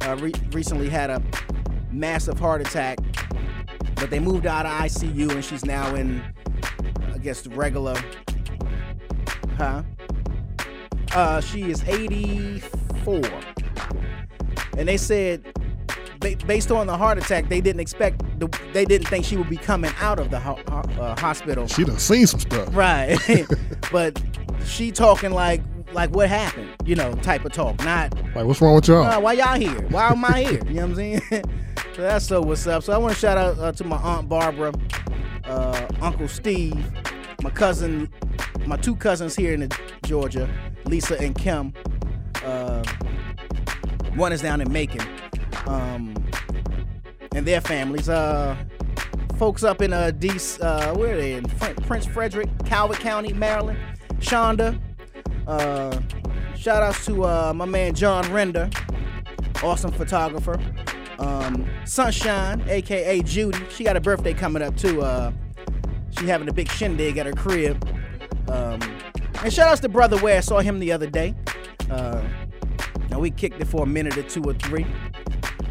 Uh, 0.02 0.16
re- 0.20 0.34
recently 0.52 0.88
had 0.88 1.10
a 1.10 1.22
massive 1.92 2.38
heart 2.40 2.62
attack, 2.62 3.00
but 3.96 4.12
they 4.12 4.20
moved 4.20 4.44
her 4.44 4.52
out 4.52 4.68
of 4.68 4.72
ICU 4.72 5.32
and 5.32 5.44
she's 5.44 5.66
now 5.66 5.96
in, 5.96 6.24
I 7.12 7.18
guess, 7.18 7.42
the 7.42 7.50
regular. 7.50 7.96
Huh? 9.58 9.82
Uh, 11.14 11.42
she 11.42 11.70
is 11.70 11.84
84, 11.88 13.22
and 14.78 14.88
they 14.88 14.98
said, 14.98 15.44
based 16.46 16.72
on 16.72 16.88
the 16.88 16.96
heart 16.96 17.18
attack, 17.18 17.50
they 17.50 17.62
didn't 17.62 17.82
expect, 17.82 18.24
the, 18.40 18.48
they 18.74 18.86
didn't 18.86 19.08
think 19.08 19.26
she 19.26 19.36
would 19.38 19.50
be 19.50 19.58
coming 19.58 19.92
out 20.00 20.20
of 20.20 20.30
the 20.30 20.40
ho- 20.40 20.60
uh, 20.68 21.20
hospital. 21.20 21.68
She 21.68 21.84
done 21.84 22.00
seen 22.00 22.28
some 22.28 22.40
stuff. 22.40 22.70
Right. 22.76 23.18
but 23.92 24.22
she 24.66 24.92
talking 24.92 25.32
like 25.32 25.62
like 25.94 26.10
what 26.12 26.30
happened, 26.30 26.70
you 26.86 26.96
know, 26.96 27.14
type 27.16 27.44
of 27.46 27.52
talk. 27.52 27.78
Not 27.84 28.14
Like, 28.36 28.46
what's 28.46 28.62
wrong 28.62 28.76
with 28.76 28.88
y'all? 28.88 29.04
uh, 29.04 29.20
why 29.20 29.34
y'all 29.34 29.60
here? 29.60 29.82
Why 29.90 30.10
am 30.10 30.24
I 30.24 30.44
here? 30.44 30.62
You 30.68 30.74
know 30.76 30.82
what 30.88 30.90
I'm 30.92 30.96
saying? 30.96 31.22
so 31.96 32.02
that's 32.02 32.26
so 32.26 32.42
what's 32.42 32.66
up. 32.68 32.84
So 32.84 32.94
I 32.94 32.98
want 32.98 33.14
to 33.14 33.20
shout 33.20 33.38
out 33.38 33.60
uh, 33.60 33.72
to 33.74 33.84
my 33.84 33.98
aunt 33.98 34.30
Barbara, 34.30 34.74
uh, 35.46 35.88
Uncle 36.02 36.28
Steve, 36.28 36.78
my 37.42 37.50
cousin, 37.50 38.10
my 38.66 38.78
two 38.78 38.96
cousins 38.96 39.36
here 39.36 39.54
in 39.54 39.68
Georgia, 40.06 40.50
Lisa 40.86 41.20
and 41.20 41.36
Kim. 41.36 41.74
Uh, 42.44 42.84
one 44.16 44.32
is 44.32 44.42
down 44.42 44.62
in 44.62 44.72
Macon, 44.72 45.06
um, 45.68 46.14
and 47.36 47.46
their 47.46 47.62
families. 47.62 48.10
Uh, 48.10 48.56
folks 49.38 49.64
up 49.64 49.82
in 49.82 49.92
uh, 49.92 50.12
D. 50.12 50.30
Uh, 50.62 50.94
where 50.94 51.16
are 51.16 51.18
they 51.18 51.34
in 51.34 51.44
Prince 51.88 52.06
Frederick, 52.06 52.48
Calvert 52.66 53.00
County, 53.00 53.34
Maryland. 53.34 53.80
Shonda. 54.22 54.80
Uh, 55.48 56.00
shout 56.56 56.84
outs 56.84 57.06
to 57.06 57.26
uh, 57.26 57.54
my 57.54 57.66
man 57.66 57.94
John 57.94 58.32
Render, 58.32 58.70
awesome 59.64 59.92
photographer. 59.92 60.60
Um, 61.20 61.68
Sunshine, 61.86 62.64
aka 62.68 63.22
Judy, 63.22 63.60
she 63.70 63.84
got 63.84 63.98
a 63.98 64.02
birthday 64.02 64.34
coming 64.34 64.62
up 64.62 64.78
too. 64.78 65.02
Uh, 65.02 65.32
she 66.18 66.26
having 66.28 66.48
a 66.48 66.54
big 66.54 66.70
shindig 66.70 67.18
at 67.18 67.26
her 67.26 67.34
crib. 67.34 67.84
Um, 68.48 68.80
and 69.44 69.52
shout 69.52 69.70
outs 69.70 69.82
to 69.82 69.90
Brother 69.90 70.18
Ware, 70.22 70.38
I 70.38 70.42
saw 70.42 70.60
him 70.60 70.80
the 70.80 70.92
other 70.92 71.08
day. 71.08 71.36
Uh, 71.90 72.24
now 73.10 73.20
we 73.20 73.32
kicked 73.32 73.60
it 73.62 73.66
for 73.66 73.84
a 73.84 73.88
minute 73.88 74.18
or 74.18 74.24
two 74.24 74.44
or 74.44 74.54
three. 74.54 74.86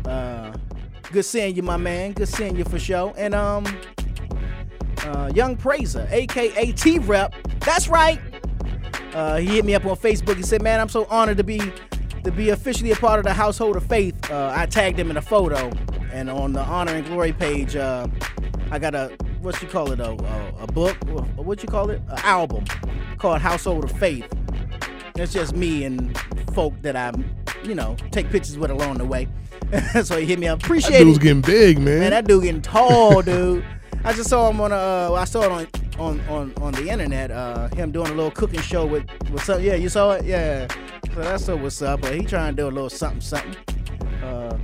Uh, 0.04 0.52
good 1.12 1.24
seeing 1.24 1.54
you, 1.56 1.62
my 1.62 1.76
man. 1.76 2.12
Good 2.12 2.28
seeing 2.28 2.56
you 2.56 2.64
for 2.64 2.78
sure. 2.78 3.14
And 3.16 3.34
um, 3.34 3.64
uh, 5.04 5.30
Young 5.34 5.56
Praiser, 5.56 6.06
aka 6.10 6.72
T 6.72 6.98
Rep. 6.98 7.34
That's 7.60 7.88
right. 7.88 8.20
Uh, 9.14 9.36
he 9.36 9.46
hit 9.46 9.64
me 9.64 9.74
up 9.74 9.84
on 9.86 9.96
Facebook. 9.96 10.36
He 10.36 10.42
said, 10.42 10.62
"Man, 10.62 10.80
I'm 10.80 10.88
so 10.88 11.06
honored 11.10 11.36
to 11.38 11.44
be 11.44 11.60
to 12.24 12.30
be 12.30 12.50
officially 12.50 12.92
a 12.92 12.96
part 12.96 13.18
of 13.18 13.24
the 13.24 13.32
household 13.32 13.76
of 13.76 13.84
faith." 13.86 14.30
Uh, 14.30 14.52
I 14.54 14.66
tagged 14.66 14.98
him 14.98 15.10
in 15.10 15.16
a 15.16 15.22
photo, 15.22 15.70
and 16.12 16.30
on 16.30 16.52
the 16.52 16.60
honor 16.60 16.92
and 16.92 17.06
glory 17.06 17.32
page, 17.32 17.76
uh, 17.76 18.06
I 18.70 18.78
got 18.78 18.94
a 18.94 19.16
what 19.40 19.60
you 19.62 19.68
call 19.68 19.92
it 19.92 20.00
a 20.00 20.10
a, 20.10 20.62
a 20.62 20.66
book, 20.66 20.96
what 21.36 21.62
you 21.62 21.68
call 21.68 21.90
it, 21.90 22.00
an 22.08 22.18
album 22.18 22.64
called 23.18 23.40
Household 23.40 23.84
of 23.84 23.92
Faith. 23.92 24.26
It's 25.16 25.32
just 25.32 25.54
me 25.54 25.84
and 25.84 26.16
folk 26.54 26.74
that 26.82 26.96
I, 26.96 27.12
you 27.62 27.74
know, 27.74 27.96
take 28.10 28.30
pictures 28.30 28.56
with 28.56 28.70
along 28.70 28.98
the 28.98 29.04
way. 29.04 29.28
so 30.02 30.18
he 30.18 30.26
hit 30.26 30.38
me 30.38 30.48
up. 30.48 30.62
Appreciate 30.62 30.96
it. 30.96 30.98
That 30.98 31.04
dude's 31.04 31.18
it. 31.18 31.22
getting 31.22 31.42
big, 31.42 31.78
man. 31.78 32.00
Man, 32.00 32.10
that 32.10 32.26
dude 32.26 32.44
getting 32.44 32.62
tall, 32.62 33.22
dude. 33.22 33.64
I 34.04 34.12
just 34.12 34.30
saw 34.30 34.48
him 34.48 34.60
on 34.60 34.72
a, 34.72 34.76
uh, 34.76 35.16
I 35.18 35.24
saw 35.24 35.42
it 35.42 35.52
on 35.52 35.66
on 36.00 36.20
on 36.28 36.52
on 36.60 36.72
the 36.72 36.88
internet. 36.88 37.30
Uh, 37.30 37.68
him 37.68 37.92
doing 37.92 38.08
a 38.10 38.14
little 38.14 38.30
cooking 38.30 38.60
show 38.60 38.86
with 38.86 39.06
with 39.30 39.44
some. 39.44 39.62
Yeah, 39.62 39.74
you 39.74 39.88
saw 39.88 40.12
it. 40.12 40.24
Yeah. 40.24 40.66
So 41.14 41.20
that's 41.20 41.44
so 41.44 41.56
what's 41.56 41.80
up. 41.82 42.00
But 42.00 42.14
he 42.14 42.24
trying 42.24 42.56
to 42.56 42.62
do 42.62 42.68
a 42.68 42.70
little 42.70 42.90
something 42.90 43.20
something. 43.20 43.54
Uh, 44.22 44.56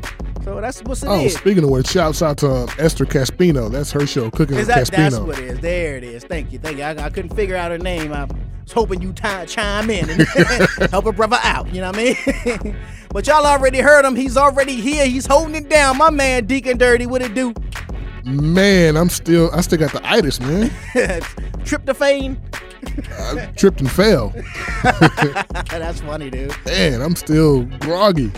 so 0.43 0.61
that's 0.61 0.81
what's 0.83 1.03
it 1.03 1.09
oh, 1.09 1.21
is. 1.21 1.37
speaking 1.37 1.65
of 1.65 1.71
which, 1.71 1.89
shouts 1.89 2.23
out 2.23 2.39
to 2.39 2.49
um, 2.49 2.69
Esther 2.79 3.05
Caspino. 3.05 3.71
That's 3.71 3.91
her 3.91 4.07
show, 4.07 4.31
Cooking 4.31 4.57
Is 4.57 4.67
with 4.67 4.77
that 4.77 4.87
that's 4.87 5.17
Caspino. 5.17 5.27
what 5.27 5.39
it 5.39 5.45
is? 5.45 5.61
There 5.61 5.97
it 5.97 6.05
is. 6.05 6.23
Thank 6.25 6.53
you, 6.53 6.61
thank 6.61 6.79
you. 6.79 6.85
I, 6.85 6.91
I 6.91 7.11
couldn't 7.11 7.35
figure 7.35 7.57
out 7.57 7.73
her 7.73 7.79
name. 7.79 8.13
I 8.13 8.27
was 8.27 8.73
hoping 8.73 9.03
you 9.03 9.13
ti- 9.13 9.47
chime 9.47 9.91
in 9.91 10.09
and 10.09 10.23
help 10.91 11.07
a 11.07 11.13
brother 11.13 11.39
out. 11.43 11.73
You 11.75 11.81
know 11.81 11.91
what 11.91 11.99
I 11.99 12.63
mean? 12.63 12.77
but 13.11 13.27
y'all 13.27 13.45
already 13.45 13.81
heard 13.81 14.05
him. 14.05 14.15
He's 14.15 14.37
already 14.37 14.77
here. 14.77 15.07
He's 15.07 15.27
holding 15.27 15.57
it 15.57 15.69
down. 15.69 15.99
My 15.99 16.11
man, 16.11 16.47
Deacon 16.47 16.79
Dirty. 16.79 17.07
What 17.07 17.23
it 17.23 17.35
do? 17.35 17.53
Man, 18.27 18.97
I'm 18.97 19.09
still, 19.09 19.51
I 19.53 19.61
still 19.61 19.79
got 19.79 19.93
the 19.93 20.01
itis, 20.05 20.41
man. 20.41 20.69
Tryptophan. 21.63 22.37
I 23.19 23.47
tripped 23.57 23.81
and 23.81 23.91
fell. 23.91 24.35
that's 25.71 26.01
funny, 26.01 26.31
dude. 26.31 26.53
Man, 26.67 27.03
I'm 27.03 27.15
still 27.15 27.63
groggy. 27.79 28.33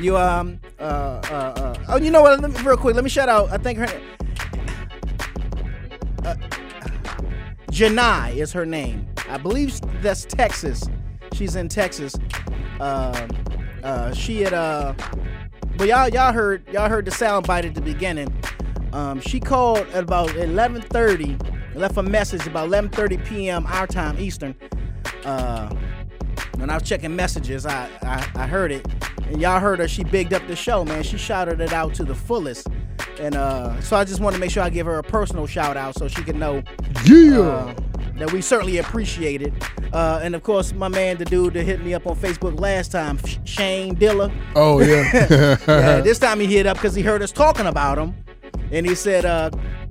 You 0.00 0.16
um 0.16 0.60
uh 0.78 0.82
uh, 0.82 1.34
uh 1.34 1.84
oh 1.88 1.96
you 1.96 2.12
know 2.12 2.22
what? 2.22 2.40
Let 2.40 2.52
me, 2.52 2.62
real 2.62 2.76
quick, 2.76 2.94
let 2.94 3.02
me 3.02 3.10
shout 3.10 3.28
out. 3.28 3.50
I 3.50 3.58
think 3.58 3.78
her 3.78 4.00
uh, 6.24 6.36
Janai 7.72 8.36
is 8.36 8.52
her 8.52 8.64
name. 8.64 9.08
I 9.28 9.36
believe 9.36 9.80
that's 10.00 10.24
Texas. 10.24 10.88
She's 11.32 11.56
in 11.56 11.68
Texas. 11.68 12.14
Uh, 12.78 13.28
uh, 13.82 14.14
she 14.14 14.42
had 14.42 14.54
uh, 14.54 14.94
but 15.76 15.88
y'all 15.88 16.08
y'all 16.08 16.32
heard 16.32 16.66
y'all 16.68 16.88
heard 16.88 17.04
the 17.04 17.10
sound 17.10 17.48
bite 17.48 17.64
at 17.64 17.74
the 17.74 17.80
beginning. 17.80 18.32
Um, 18.92 19.20
she 19.20 19.40
called 19.40 19.78
at 19.94 20.04
about 20.04 20.28
11:30, 20.30 21.74
left 21.74 21.96
a 21.96 22.02
message 22.02 22.46
about 22.46 22.68
11:30 22.68 23.24
p.m. 23.24 23.66
our 23.66 23.86
time 23.86 24.18
Eastern. 24.18 24.54
Uh, 25.24 25.74
when 26.56 26.70
I 26.70 26.74
was 26.74 26.82
checking 26.82 27.14
messages, 27.16 27.64
I, 27.66 27.88
I 28.02 28.26
I 28.34 28.46
heard 28.46 28.72
it, 28.72 28.86
and 29.28 29.40
y'all 29.40 29.60
heard 29.60 29.78
her. 29.78 29.88
She 29.88 30.04
bigged 30.04 30.32
up 30.34 30.46
the 30.46 30.56
show, 30.56 30.84
man. 30.84 31.02
She 31.02 31.16
shouted 31.18 31.60
it 31.60 31.72
out 31.72 31.94
to 31.94 32.04
the 32.04 32.14
fullest, 32.14 32.66
and 33.18 33.34
uh, 33.34 33.80
so 33.80 33.96
I 33.96 34.04
just 34.04 34.20
want 34.20 34.34
to 34.34 34.40
make 34.40 34.50
sure 34.50 34.62
I 34.62 34.70
give 34.70 34.86
her 34.86 34.98
a 34.98 35.02
personal 35.02 35.46
shout 35.46 35.76
out 35.76 35.94
so 35.96 36.08
she 36.08 36.22
can 36.22 36.38
know 36.38 36.62
Yeah. 37.06 37.40
uh, 37.40 37.74
that 38.18 38.30
we 38.32 38.42
certainly 38.42 38.78
appreciate 38.78 39.42
it. 39.42 39.52
Uh, 39.92 40.20
and 40.22 40.34
of 40.34 40.42
course, 40.42 40.72
my 40.74 40.88
man, 40.88 41.16
the 41.16 41.24
dude 41.24 41.54
that 41.54 41.64
hit 41.64 41.82
me 41.82 41.94
up 41.94 42.06
on 42.06 42.16
Facebook 42.16 42.60
last 42.60 42.92
time, 42.92 43.18
Shane 43.44 43.96
Dilla. 43.96 44.30
oh, 44.54 44.80
yeah. 44.80 45.56
Yeah, 45.66 46.00
this 46.02 46.18
time 46.18 46.38
he 46.40 46.46
hit 46.46 46.66
up 46.66 46.76
because 46.76 46.94
he 46.94 47.02
heard 47.02 47.22
us 47.22 47.32
talking 47.32 47.66
about 47.66 47.98
him, 47.98 48.14
and 48.72 48.86
he 48.86 48.94
said, 48.94 49.24
uh, 49.24 49.50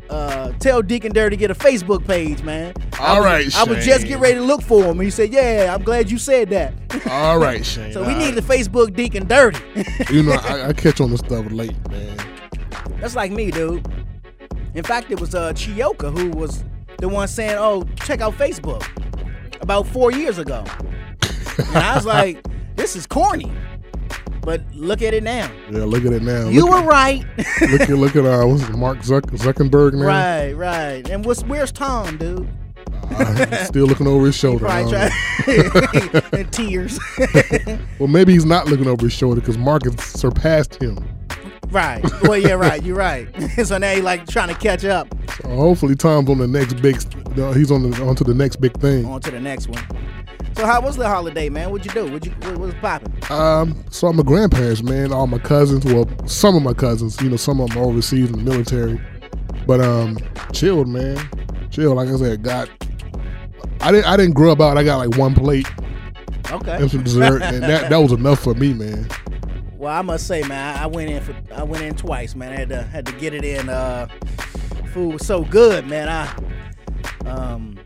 uh, 0.10 0.52
"Tell 0.60 0.82
Deacon 0.82 1.14
Dirty 1.14 1.36
to 1.36 1.40
get 1.40 1.52
a 1.52 1.56
Facebook 1.56 2.06
page, 2.06 2.44
man." 2.44 2.74
I 3.00 3.06
All 3.08 3.16
was- 3.18 3.26
right, 3.26 3.58
I 3.58 3.64
was 3.64 3.86
just 3.86 4.04
getting 4.06 4.20
ready 4.22 4.36
to 4.36 4.44
look 4.44 4.62
for 4.62 4.84
him. 4.84 5.00
He 5.00 5.10
said, 5.10 5.32
"Yeah, 5.32 5.74
I'm 5.74 5.84
glad 5.84 6.12
you 6.12 6.18
said 6.18 6.50
that." 6.50 6.74
All 7.10 7.40
right, 7.40 7.66
Shane. 7.66 7.94
So 7.94 8.06
we 8.06 8.14
need 8.16 8.36
the 8.36 8.42
Facebook 8.42 8.96
Deacon 8.96 9.28
Dirty. 9.28 9.60
You 10.12 10.24
know, 10.24 10.34
I, 10.44 10.70
I 10.70 10.74
catch 10.74 11.00
on 11.02 11.12
this 11.12 11.20
stuff 11.22 11.50
late, 11.52 11.76
man. 11.90 12.18
That's 13.00 13.16
like 13.16 13.32
me, 13.32 13.52
dude. 13.52 13.86
In 14.74 14.84
fact, 14.84 15.12
it 15.12 15.20
was 15.20 15.34
uh, 15.36 15.52
Chioka 15.54 16.16
who 16.18 16.30
was 16.32 16.64
the 17.00 17.08
one 17.10 17.28
saying, 17.28 17.56
"Oh, 17.58 17.84
check 18.04 18.22
out 18.22 18.34
Facebook," 18.38 18.86
about 19.62 19.88
four 19.88 20.12
years 20.12 20.38
ago. 20.38 20.64
and 21.58 21.78
I 21.78 21.96
was 21.96 22.06
like, 22.06 22.46
"This 22.76 22.96
is 22.96 23.06
corny," 23.08 23.52
but 24.42 24.62
look 24.74 25.02
at 25.02 25.14
it 25.14 25.24
now. 25.24 25.52
Yeah, 25.70 25.84
look 25.86 26.06
at 26.06 26.14
it 26.14 26.22
now. 26.24 26.48
You 26.50 26.66
look 26.66 26.84
were 26.84 26.90
right. 26.90 27.26
Look 27.62 27.82
at 27.82 27.90
look 27.90 28.16
at 28.16 28.26
uh, 28.26 28.46
what's 28.46 28.64
it, 28.64 28.76
Mark 28.76 29.00
Zuck, 29.00 29.22
Zuckerberg 29.32 29.94
now. 29.94 30.06
right, 30.06 30.54
right. 30.54 31.10
And 31.10 31.24
what's 31.26 31.44
where's 31.44 31.72
Tom, 31.72 32.18
dude? 32.18 32.48
Uh, 33.12 33.66
still 33.66 33.86
looking 33.88 34.08
over 34.08 34.26
his 34.28 34.36
shoulder. 34.44 34.68
I 34.68 34.84
Probably 34.84 34.92
don't 35.48 35.74
know. 35.74 36.20
try 36.30 36.40
in 36.40 36.50
tears. 36.50 37.00
Well, 38.00 38.08
maybe 38.08 38.34
he's 38.34 38.46
not 38.46 38.68
looking 38.68 38.88
over 38.88 39.04
his 39.06 39.14
shoulder 39.14 39.42
because 39.42 39.58
Mark 39.60 39.84
has 39.86 40.00
surpassed 40.04 40.82
him. 40.82 40.98
right. 41.70 42.04
Well, 42.24 42.38
yeah, 42.38 42.54
right. 42.54 42.82
You're 42.82 42.96
right. 42.96 43.28
so 43.64 43.78
now 43.78 43.94
he 43.94 44.02
like 44.02 44.26
trying 44.28 44.48
to 44.48 44.56
catch 44.56 44.84
up. 44.86 45.08
So 45.44 45.50
hopefully, 45.50 45.94
Tom's 45.96 46.30
on 46.30 46.40
the 46.40 46.48
next 46.48 46.82
big. 46.82 46.98
Uh, 47.38 47.52
he's 47.54 47.70
on 47.72 47.90
the 47.92 48.04
on 48.04 48.16
to 48.16 48.24
the 48.24 48.34
next 48.34 48.56
big 48.58 48.74
thing. 48.80 49.06
On 49.06 49.22
to 49.22 49.30
the 49.32 49.40
next 49.40 49.68
one. 49.68 49.84
So 50.56 50.66
how 50.66 50.82
was 50.82 50.98
the 50.98 51.08
holiday, 51.08 51.50
man? 51.50 51.72
What'd 51.72 51.86
you 51.86 51.92
do? 51.92 52.12
What'd 52.12 52.26
you 52.26 52.32
what 52.50 52.58
was 52.60 52.74
popping? 52.76 53.14
Um, 53.30 53.84
so 53.90 54.12
my 54.14 54.24
grandparents, 54.24 54.84
man, 54.84 55.12
all 55.12 55.28
my 55.28 55.40
cousins, 55.40 55.86
well, 55.86 56.08
some 56.28 56.56
of 56.56 56.62
my 56.64 56.74
cousins, 56.74 57.20
you 57.22 57.30
know, 57.30 57.38
some 57.38 57.60
of 57.62 57.70
them 57.70 57.80
are 57.80 57.86
overseas 57.86 58.30
in 58.30 58.44
the 58.44 58.52
military, 58.52 59.00
but 59.66 59.82
um, 59.82 60.18
chilled, 60.54 60.88
man, 60.88 61.18
chilled. 61.72 61.96
Like 61.98 62.10
I 62.10 62.16
said, 62.18 62.44
got. 62.44 62.70
I 63.80 63.92
didn't. 63.92 64.06
I 64.06 64.18
didn't 64.18 64.34
grow 64.34 64.52
up 64.52 64.60
out. 64.62 64.78
I 64.78 64.84
got 64.84 64.98
like 64.98 65.18
one 65.18 65.34
plate 65.34 65.68
Okay. 66.52 66.76
and 66.76 66.92
some 66.92 67.04
dessert, 67.04 67.42
and 67.44 67.64
that 67.64 67.90
that 67.90 67.98
was 67.98 68.12
enough 68.12 68.40
for 68.44 68.54
me, 68.54 68.74
man. 68.74 69.08
Well, 69.78 69.92
I 69.92 70.04
must 70.04 70.28
say, 70.28 70.44
man, 70.44 70.78
I 70.78 70.84
I 70.84 70.86
went 70.88 71.10
in 71.10 71.24
for 71.24 71.36
I 71.56 71.64
went 71.64 71.84
in 71.84 71.96
twice, 71.96 72.36
man. 72.36 72.52
I 72.52 72.56
had 72.58 72.70
to 72.70 72.84
had 72.84 73.06
to 73.08 73.12
get 73.14 73.34
it 73.34 73.44
in. 73.44 73.70
Uh, 73.70 74.08
food 74.94 75.14
was 75.14 75.26
so 75.26 75.44
good, 75.44 75.88
man. 75.88 76.08
I 76.10 77.28
um, 77.28 77.80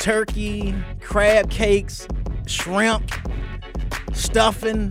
turkey, 0.00 0.74
crab 1.00 1.50
cakes, 1.50 2.08
shrimp, 2.46 3.12
stuffing, 4.12 4.90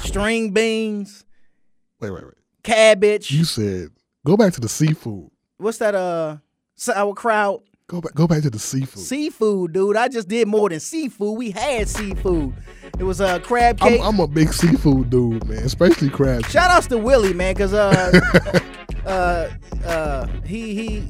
string 0.00 0.52
beans, 0.52 1.24
Wait, 2.00 2.10
wait, 2.10 2.24
wait. 2.24 2.34
cabbage. 2.62 3.30
You 3.30 3.44
said 3.44 3.88
go 4.24 4.36
back 4.36 4.52
to 4.54 4.60
the 4.60 4.68
seafood. 4.68 5.30
What's 5.58 5.78
that? 5.78 5.94
Uh, 5.94 6.38
sauerkraut. 6.76 7.62
Go 7.86 8.00
back. 8.00 8.14
Go 8.14 8.26
back 8.26 8.42
to 8.42 8.50
the 8.50 8.58
seafood. 8.58 9.02
Seafood, 9.02 9.72
dude. 9.74 9.96
I 9.96 10.08
just 10.08 10.28
did 10.28 10.48
more 10.48 10.70
than 10.70 10.80
seafood. 10.80 11.36
We 11.36 11.50
had 11.50 11.86
seafood. 11.88 12.54
It 12.98 13.04
was 13.04 13.20
a 13.20 13.26
uh, 13.26 13.38
crab 13.40 13.78
I'm, 13.82 13.88
cake. 13.88 14.00
I'm 14.02 14.20
a 14.20 14.26
big 14.26 14.52
seafood 14.52 15.10
dude, 15.10 15.46
man. 15.46 15.58
Especially 15.58 16.08
crab. 16.08 16.42
cake. 16.42 16.50
Shout 16.50 16.70
outs 16.70 16.86
to 16.88 16.98
Willie, 16.98 17.34
man, 17.34 17.54
cause 17.54 17.74
uh, 17.74 18.20
uh, 19.06 19.50
uh, 19.84 20.26
he 20.46 20.74
he 20.74 21.08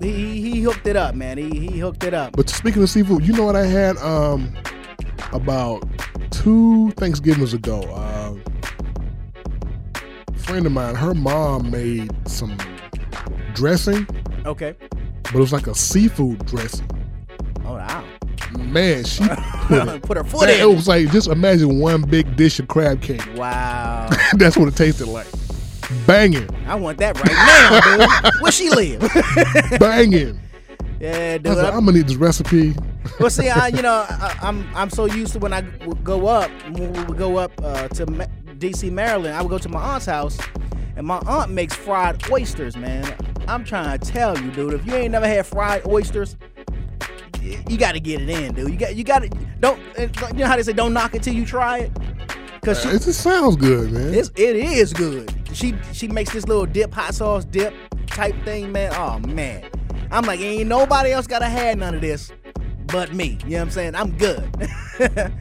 he 0.00 0.40
he 0.40 0.60
hooked 0.62 0.86
it 0.86 0.96
up, 0.96 1.14
man. 1.14 1.38
He 1.38 1.50
he 1.68 1.78
hooked 1.78 2.04
it 2.04 2.14
up. 2.14 2.32
But 2.36 2.48
speaking 2.48 2.82
of 2.82 2.90
seafood, 2.90 3.24
you 3.24 3.32
know 3.32 3.44
what 3.44 3.56
I 3.56 3.66
had 3.66 3.96
um 3.98 4.54
about 5.32 5.84
two 6.30 6.90
Thanksgivings 6.92 7.52
ago. 7.54 7.80
Uh, 7.82 8.34
a 10.28 10.38
friend 10.38 10.66
of 10.66 10.72
mine, 10.72 10.94
her 10.94 11.14
mom 11.14 11.70
made 11.70 12.10
some 12.28 12.56
dressing, 13.54 14.06
Okay. 14.46 14.74
but 15.22 15.34
it 15.34 15.38
was 15.38 15.52
like 15.52 15.66
a 15.66 15.74
seafood 15.74 16.44
dressing. 16.46 16.88
Oh 17.64 17.74
wow. 17.74 18.04
Man, 18.58 19.04
she 19.04 19.22
put, 19.28 20.02
Put 20.02 20.16
her 20.16 20.24
foot 20.24 20.46
man, 20.48 20.56
in. 20.56 20.60
it 20.70 20.74
was 20.74 20.88
like 20.88 21.10
just 21.12 21.28
imagine 21.28 21.78
one 21.78 22.02
big 22.02 22.34
dish 22.36 22.58
of 22.58 22.66
crab 22.68 23.00
cake. 23.00 23.24
Wow. 23.36 24.08
That's 24.34 24.56
what 24.56 24.66
it 24.68 24.76
tasted 24.76 25.06
like. 25.06 25.26
Banging, 26.06 26.48
I 26.66 26.74
want 26.76 26.98
that 26.98 27.16
right 27.16 27.32
now, 27.32 28.20
dude. 28.30 28.32
Where 28.42 28.52
she 28.52 28.70
live? 28.70 29.00
banging. 29.80 30.40
yeah, 31.00 31.32
I 31.34 31.38
dude. 31.38 31.56
like, 31.56 31.66
I'm- 31.66 31.76
I'm 31.78 31.84
gonna 31.86 31.98
need 31.98 32.06
this 32.08 32.16
recipe. 32.16 32.74
Well, 33.18 33.30
see, 33.30 33.48
I 33.48 33.68
you 33.68 33.82
know 33.82 34.04
I, 34.08 34.36
I'm 34.42 34.68
I'm 34.74 34.90
so 34.90 35.06
used 35.06 35.32
to 35.32 35.38
when 35.38 35.52
I 35.52 35.64
would 35.86 36.04
go 36.04 36.26
up 36.26 36.50
when 36.70 36.92
we 36.92 37.04
would 37.04 37.18
go 37.18 37.36
up 37.38 37.52
uh, 37.62 37.88
to 37.88 38.06
Ma- 38.06 38.26
D.C. 38.58 38.90
Maryland, 38.90 39.34
I 39.34 39.42
would 39.42 39.48
go 39.50 39.58
to 39.58 39.68
my 39.68 39.80
aunt's 39.80 40.06
house, 40.06 40.38
and 40.96 41.06
my 41.06 41.18
aunt 41.26 41.50
makes 41.50 41.74
fried 41.74 42.22
oysters, 42.30 42.76
man. 42.76 43.12
I'm 43.48 43.64
trying 43.64 43.98
to 43.98 44.06
tell 44.12 44.38
you, 44.38 44.50
dude. 44.52 44.74
If 44.74 44.86
you 44.86 44.94
ain't 44.94 45.12
never 45.12 45.26
had 45.26 45.46
fried 45.46 45.86
oysters, 45.86 46.36
you 47.42 47.78
got 47.78 47.92
to 47.92 48.00
get 48.00 48.20
it 48.20 48.28
in, 48.28 48.54
dude. 48.54 48.70
You 48.70 48.76
got 48.76 48.94
you 48.96 49.02
got 49.04 49.22
to 49.22 49.28
don't 49.60 49.80
you 49.98 50.08
know 50.34 50.46
how 50.46 50.56
they 50.56 50.62
say 50.62 50.72
don't 50.74 50.92
knock 50.92 51.14
it 51.14 51.22
till 51.22 51.34
you 51.34 51.44
try 51.46 51.78
it, 51.78 51.92
cause 52.62 52.82
she, 52.82 52.88
It 52.88 53.02
just 53.02 53.20
sounds 53.22 53.56
good, 53.56 53.92
man. 53.92 54.14
it's, 54.14 54.30
it 54.36 54.56
is 54.56 54.92
good. 54.92 55.32
She 55.52 55.74
she 55.92 56.06
makes 56.08 56.32
this 56.32 56.46
little 56.46 56.66
dip, 56.66 56.92
hot 56.92 57.14
sauce 57.14 57.44
dip 57.44 57.74
type 58.06 58.34
thing, 58.44 58.70
man. 58.72 58.92
Oh 58.94 59.18
man, 59.26 59.64
I'm 60.10 60.24
like, 60.24 60.40
ain't 60.40 60.68
nobody 60.68 61.10
else 61.12 61.26
gotta 61.26 61.46
have 61.48 61.78
none 61.78 61.94
of 61.94 62.00
this 62.00 62.32
but 62.86 63.12
me. 63.14 63.38
You 63.44 63.50
know 63.50 63.56
what 63.58 63.62
I'm 63.62 63.70
saying? 63.70 63.94
I'm 63.94 64.16
good. 64.16 64.48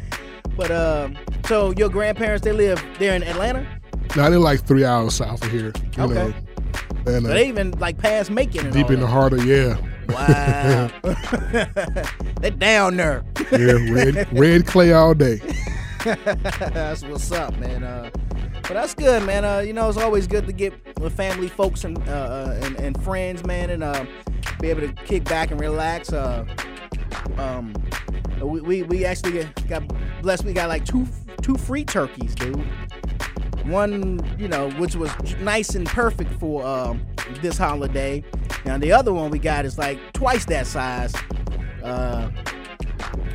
but 0.58 0.71
um, 0.71 1.15
so 1.45 1.71
your 1.71 1.89
grandparents 1.89 2.43
they 2.43 2.51
live 2.51 2.84
there 2.99 3.15
in 3.15 3.23
Atlanta, 3.23 3.65
Now 4.15 4.29
they're 4.29 4.39
like 4.39 4.63
three 4.65 4.86
hours 4.86 5.13
south 5.15 5.43
of 5.43 5.51
here. 5.51 5.71
You 5.97 6.03
Okay. 6.03 6.13
know, 6.13 6.34
and 7.08 7.23
so 7.25 7.32
uh, 7.32 7.34
they 7.34 7.47
even 7.47 7.71
like 7.79 7.97
past 7.97 8.29
Macon 8.32 8.71
deep 8.71 8.89
in 8.89 8.99
the 8.99 9.08
heart 9.08 9.34
of 9.34 9.45
yeah, 9.45 9.77
Wow, 10.10 10.89
they 12.41 12.49
down 12.49 12.97
there. 12.97 13.23
yeah, 13.51 13.77
red 13.93 14.27
red 14.38 14.65
clay 14.65 14.91
all 14.93 15.13
day. 15.13 15.39
That's 16.06 17.04
what's 17.04 17.32
up, 17.32 17.58
man. 17.58 17.84
Uh, 17.84 18.10
but 18.54 18.74
that's 18.74 18.94
good, 18.94 19.24
man. 19.24 19.44
Uh, 19.44 19.60
you 19.60 19.74
know, 19.74 19.90
it's 19.90 19.98
always 19.98 20.28
good 20.28 20.46
to 20.48 20.54
get 20.54 20.74
with 21.00 21.14
family, 21.16 21.48
folks, 21.48 21.84
and 21.84 21.98
uh, 22.08 22.12
uh, 22.12 22.60
and, 22.64 22.76
and 22.80 23.04
friends, 23.04 23.46
man, 23.46 23.70
and 23.70 23.84
uh, 23.84 24.06
be 24.62 24.70
able 24.70 24.82
to 24.82 24.94
kick 24.94 25.26
back 25.26 25.52
and 25.52 25.60
relax. 25.60 26.14
Uh, 26.14 26.46
um, 27.38 27.74
we, 28.42 28.62
we 28.62 28.84
we 28.84 29.06
actually 29.06 29.48
got 29.68 29.84
blessed. 30.22 30.46
We 30.46 30.54
got 30.54 30.70
like 30.70 30.86
two 30.86 31.08
two 31.42 31.56
free 31.56 31.84
turkeys, 31.84 32.36
dude. 32.36 32.64
One, 33.66 34.20
you 34.40 34.48
know, 34.48 34.70
which 34.72 34.96
was 34.96 35.12
nice 35.40 35.76
and 35.76 35.86
perfect 35.86 36.32
for 36.40 36.66
um, 36.66 37.06
this 37.42 37.58
holiday. 37.58 38.24
Now 38.66 38.78
the 38.78 38.92
other 38.92 39.14
one 39.14 39.32
we 39.32 39.40
got 39.40 39.66
is 39.66 39.78
like 39.78 40.00
twice 40.14 40.46
that 40.46 40.66
size. 40.66 41.14
Uh, 41.84 42.30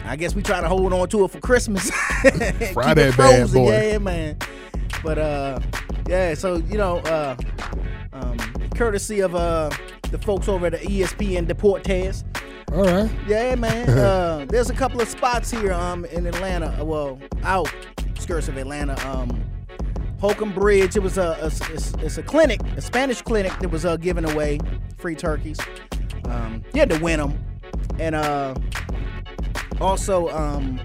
I 0.04 0.16
guess 0.16 0.34
we 0.34 0.42
try 0.42 0.60
to 0.60 0.68
hold 0.68 0.92
on 0.92 1.08
to 1.08 1.24
it 1.24 1.30
for 1.30 1.40
Christmas. 1.40 1.90
It 2.24 2.74
bad 3.16 3.52
boy. 3.52 3.70
Yeah, 3.70 3.98
man. 3.98 4.38
But 5.02 5.18
uh, 5.18 5.60
yeah. 6.08 6.34
So 6.34 6.56
you 6.56 6.78
know, 6.78 6.98
uh, 6.98 7.36
um, 8.12 8.38
courtesy 8.74 9.20
of 9.20 9.34
uh 9.34 9.70
the 10.10 10.18
folks 10.18 10.48
over 10.48 10.66
at 10.66 10.72
the 10.72 10.78
ESPN 10.78 11.46
Deportes. 11.46 12.24
All 12.72 12.84
right. 12.84 13.10
Yeah, 13.26 13.54
man. 13.56 13.88
uh, 13.98 14.46
there's 14.48 14.70
a 14.70 14.74
couple 14.74 15.00
of 15.00 15.08
spots 15.08 15.50
here 15.50 15.72
um 15.72 16.04
in 16.06 16.26
Atlanta. 16.26 16.76
uh, 16.80 16.84
Well, 16.84 17.18
outskirts 17.42 18.48
of 18.48 18.56
Atlanta. 18.56 18.94
Um, 19.08 19.42
Holcomb 20.20 20.54
Bridge. 20.54 20.96
It 20.96 21.02
was 21.02 21.18
a, 21.18 21.36
a 21.42 21.46
it's, 21.74 21.92
it's 21.94 22.16
a 22.18 22.22
clinic, 22.22 22.60
a 22.76 22.80
Spanish 22.80 23.20
clinic 23.20 23.52
that 23.58 23.68
was 23.68 23.84
uh, 23.84 23.96
giving 23.98 24.24
away 24.30 24.58
free 24.96 25.14
turkeys. 25.14 25.58
Um, 26.24 26.62
you 26.72 26.80
had 26.80 26.88
to 26.90 26.98
win 27.00 27.20
them, 27.20 27.38
and 27.98 28.14
uh, 28.14 28.54
also 29.80 30.28
um, 30.28 30.80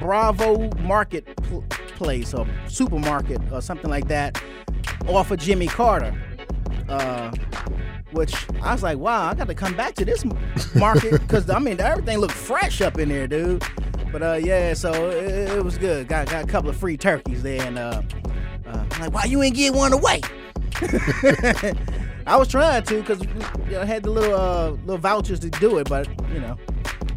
Bravo 0.00 0.70
Market 0.80 1.24
pl- 1.36 1.64
Place 1.96 2.34
or 2.34 2.46
supermarket 2.66 3.40
or 3.52 3.62
something 3.62 3.88
like 3.88 4.08
that 4.08 4.42
off 5.06 5.30
of 5.30 5.38
Jimmy 5.38 5.68
Carter. 5.68 6.14
Uh, 6.88 7.30
which 8.10 8.34
I 8.60 8.72
was 8.72 8.82
like, 8.82 8.98
wow, 8.98 9.30
I 9.30 9.34
got 9.34 9.46
to 9.46 9.54
come 9.54 9.74
back 9.74 9.94
to 9.94 10.04
this 10.04 10.24
market 10.74 11.12
because 11.20 11.48
I 11.48 11.58
mean 11.58 11.80
everything 11.80 12.18
looked 12.18 12.34
fresh 12.34 12.80
up 12.80 12.98
in 12.98 13.08
there, 13.08 13.26
dude. 13.26 13.64
But 14.10 14.22
uh, 14.22 14.38
yeah, 14.42 14.74
so 14.74 15.10
it, 15.10 15.50
it 15.50 15.64
was 15.64 15.78
good. 15.78 16.08
Got 16.08 16.28
got 16.28 16.44
a 16.44 16.46
couple 16.46 16.68
of 16.68 16.76
free 16.76 16.96
turkeys 16.96 17.42
there, 17.42 17.62
and 17.62 17.78
uh, 17.78 18.02
uh, 18.66 18.84
I'm 18.90 19.00
like, 19.00 19.14
why 19.14 19.24
you 19.24 19.42
ain't 19.42 19.56
get 19.56 19.72
one 19.72 19.92
away? 19.92 20.20
I 22.26 22.36
was 22.36 22.48
trying 22.48 22.82
to 22.84 22.96
because 22.96 23.22
you 23.22 23.72
know, 23.72 23.80
I 23.80 23.84
had 23.84 24.02
the 24.02 24.10
little 24.10 24.38
uh, 24.38 24.70
little 24.70 24.98
vouchers 24.98 25.40
to 25.40 25.50
do 25.50 25.78
it, 25.78 25.88
but 25.88 26.08
you 26.32 26.40
know, 26.40 26.58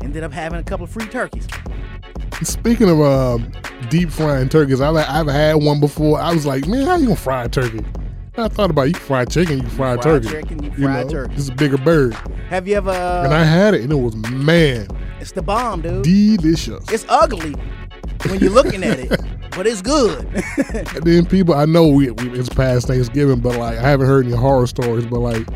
ended 0.05 0.23
up 0.23 0.31
having 0.31 0.59
a 0.59 0.63
couple 0.63 0.85
of 0.85 0.89
free 0.91 1.07
turkeys. 1.07 1.47
Speaking 2.43 2.89
of 2.89 3.01
um, 3.01 3.51
deep 3.89 4.09
frying 4.11 4.49
turkeys, 4.49 4.81
I 4.81 4.89
like 4.89 5.07
I've 5.09 5.27
had 5.27 5.55
one 5.55 5.79
before. 5.79 6.19
I 6.19 6.33
was 6.33 6.45
like, 6.45 6.67
man, 6.67 6.85
how 6.85 6.95
you 6.95 7.05
gonna 7.07 7.15
fry 7.15 7.43
a 7.45 7.49
turkey? 7.49 7.83
I 8.37 8.49
thought 8.49 8.69
about 8.69 8.83
it. 8.83 8.87
you 8.87 8.93
can 8.95 9.01
fry 9.03 9.25
chicken, 9.25 9.55
you 9.57 9.61
can 9.61 9.69
fry, 9.71 9.93
Fried 9.95 10.03
turkey. 10.03 10.27
chicken, 10.29 10.63
you 10.63 10.71
fry 10.71 11.03
know, 11.03 11.09
turkey. 11.09 11.33
This 11.35 11.43
is 11.43 11.49
a 11.49 11.55
bigger 11.55 11.77
bird, 11.77 12.13
Have 12.49 12.67
you 12.67 12.75
ever? 12.75 12.91
and 12.91 13.33
Uh, 13.33 13.35
I 13.35 13.43
had 13.43 13.73
it, 13.73 13.81
and 13.81 13.91
it 13.91 13.95
was 13.95 14.15
man 14.15 14.87
it's 15.21 15.31
the 15.31 15.41
bomb, 15.41 15.81
dude. 15.81 16.03
delicious. 16.03 16.83
It's 16.91 17.05
ugly 17.09 17.53
when 18.27 18.39
you're 18.41 18.51
looking 18.51 18.83
at 18.83 18.99
it, 18.99 19.09
but 19.51 19.65
it's 19.65 19.81
good. 19.81 20.25
And 20.93 21.03
then 21.03 21.25
people, 21.25 21.53
I 21.55 21.63
know 21.65 21.87
we, 21.87 22.11
we 22.11 22.37
it's 22.37 22.49
past 22.49 22.87
Thanksgiving, 22.87 23.39
but 23.39 23.55
like 23.57 23.77
I 23.77 23.81
haven't 23.81 24.07
heard 24.07 24.25
any 24.25 24.35
horror 24.35 24.67
stories. 24.67 25.05
But 25.05 25.19
like, 25.21 25.47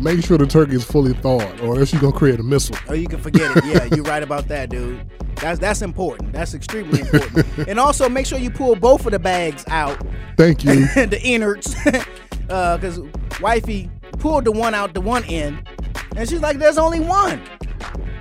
make 0.00 0.24
sure 0.24 0.38
the 0.38 0.46
turkey 0.46 0.76
is 0.76 0.84
fully 0.84 1.12
thawed, 1.14 1.60
or 1.60 1.78
else 1.78 1.92
you're 1.92 2.00
gonna 2.00 2.12
create 2.12 2.38
a 2.40 2.42
missile. 2.42 2.76
Oh, 2.88 2.94
you 2.94 3.06
can 3.06 3.20
forget 3.20 3.56
it. 3.56 3.64
Yeah, 3.64 3.84
you're 3.94 4.04
right 4.04 4.22
about 4.22 4.48
that, 4.48 4.70
dude. 4.70 5.08
That's 5.36 5.58
that's 5.58 5.82
important. 5.82 6.32
That's 6.32 6.54
extremely 6.54 7.00
important. 7.00 7.46
and 7.68 7.78
also 7.78 8.08
make 8.08 8.26
sure 8.26 8.38
you 8.38 8.50
pull 8.50 8.74
both 8.76 9.06
of 9.06 9.12
the 9.12 9.18
bags 9.18 9.64
out, 9.68 9.98
Thank 10.36 10.64
you. 10.64 10.86
the 10.94 11.20
innards, 11.22 11.74
uh, 12.50 12.76
because 12.76 13.00
wifey 13.40 13.90
pulled 14.18 14.44
the 14.44 14.52
one 14.52 14.74
out 14.74 14.94
the 14.94 15.00
one 15.00 15.24
end, 15.24 15.68
and 16.16 16.28
she's 16.28 16.40
like, 16.40 16.58
"There's 16.58 16.78
only 16.78 17.00
one." 17.00 17.40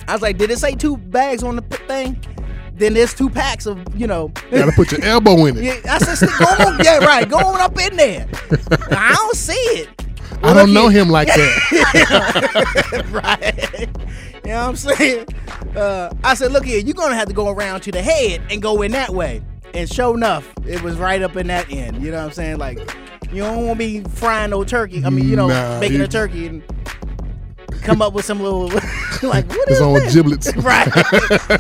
I 0.08 0.14
was 0.14 0.22
like, 0.22 0.38
"Did 0.38 0.52
it 0.52 0.60
say 0.60 0.76
two 0.76 0.98
bags 0.98 1.44
on 1.44 1.58
the 1.58 1.62
thing?" 1.62 2.24
Then 2.76 2.94
there's 2.94 3.14
two 3.14 3.30
packs 3.30 3.66
of 3.66 3.84
you 3.96 4.06
know. 4.08 4.32
You 4.52 4.60
Gotta 4.60 4.72
put 4.72 4.92
your 4.92 5.04
elbow 5.04 5.46
in 5.46 5.58
it. 5.58 5.64
Yeah, 5.64 5.94
I 5.94 5.98
said, 5.98 6.30
"Go 6.38 6.46
on, 6.46 6.80
yeah, 6.84 7.00
right. 7.00 7.28
Go 7.28 7.38
on 7.38 7.60
up 7.60 7.80
in 7.80 7.98
there." 7.98 8.28
I 8.92 9.14
don't 9.16 9.36
see 9.36 9.54
it. 9.54 10.07
I 10.44 10.54
don't 10.54 10.74
know 10.74 10.88
him 10.90 11.10
like 11.10 11.28
that. 11.28 13.06
right. 13.12 13.90
You 14.46 14.52
know 14.54 14.60
what 14.60 14.70
I'm 14.70 14.76
saying? 14.76 15.26
Uh, 15.76 16.14
I 16.24 16.34
said, 16.36 16.52
look 16.52 16.64
here, 16.64 16.80
you're 16.80 16.94
gonna 16.94 17.16
have 17.16 17.28
to 17.28 17.34
go 17.34 17.50
around 17.50 17.82
to 17.82 17.92
the 17.92 18.02
head 18.02 18.42
and 18.50 18.62
go 18.62 18.82
in 18.82 18.92
that 18.94 19.10
way. 19.10 19.42
And 19.74 19.90
sure 19.92 20.16
enough, 20.16 20.52
it 20.66 20.82
was 20.82 20.96
right 20.98 21.22
up 21.22 21.36
in 21.36 21.48
that 21.48 21.70
end. 21.72 22.02
You 22.02 22.12
know 22.12 22.18
what 22.20 22.26
I'm 22.28 22.32
saying? 22.32 22.58
Like, 22.58 22.80
you 23.32 23.42
don't 23.44 23.66
want 23.68 23.80
to 23.80 23.86
be 23.86 24.02
frying 24.10 24.52
no 24.52 24.64
turkey. 24.64 25.04
I 25.04 25.10
mean, 25.10 25.28
you 25.28 25.36
know, 25.36 25.48
Nah, 25.48 25.80
making 25.80 26.00
a 26.02 26.08
turkey 26.08 26.48
and 26.48 26.64
come 27.84 28.02
up 28.02 28.14
with 28.14 28.26
some 28.26 28.40
little 28.40 28.68
like 29.24 29.48
what 29.50 29.70
is 29.70 29.82
own 29.82 29.96
this? 29.96 30.14
giblets. 30.14 30.56
right. 30.58 30.88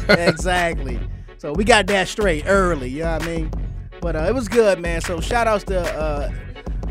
exactly. 0.09 0.99
So 1.39 1.51
we 1.53 1.63
got 1.63 1.87
that 1.87 2.07
straight 2.07 2.45
early. 2.47 2.89
You 2.89 3.03
know 3.03 3.13
what 3.13 3.23
I 3.23 3.27
mean? 3.27 3.51
But 4.01 4.15
uh, 4.15 4.23
it 4.23 4.33
was 4.33 4.47
good, 4.47 4.79
man. 4.79 5.01
So 5.01 5.19
shout 5.19 5.47
outs 5.47 5.63
to 5.65 5.79
uh, 5.79 6.31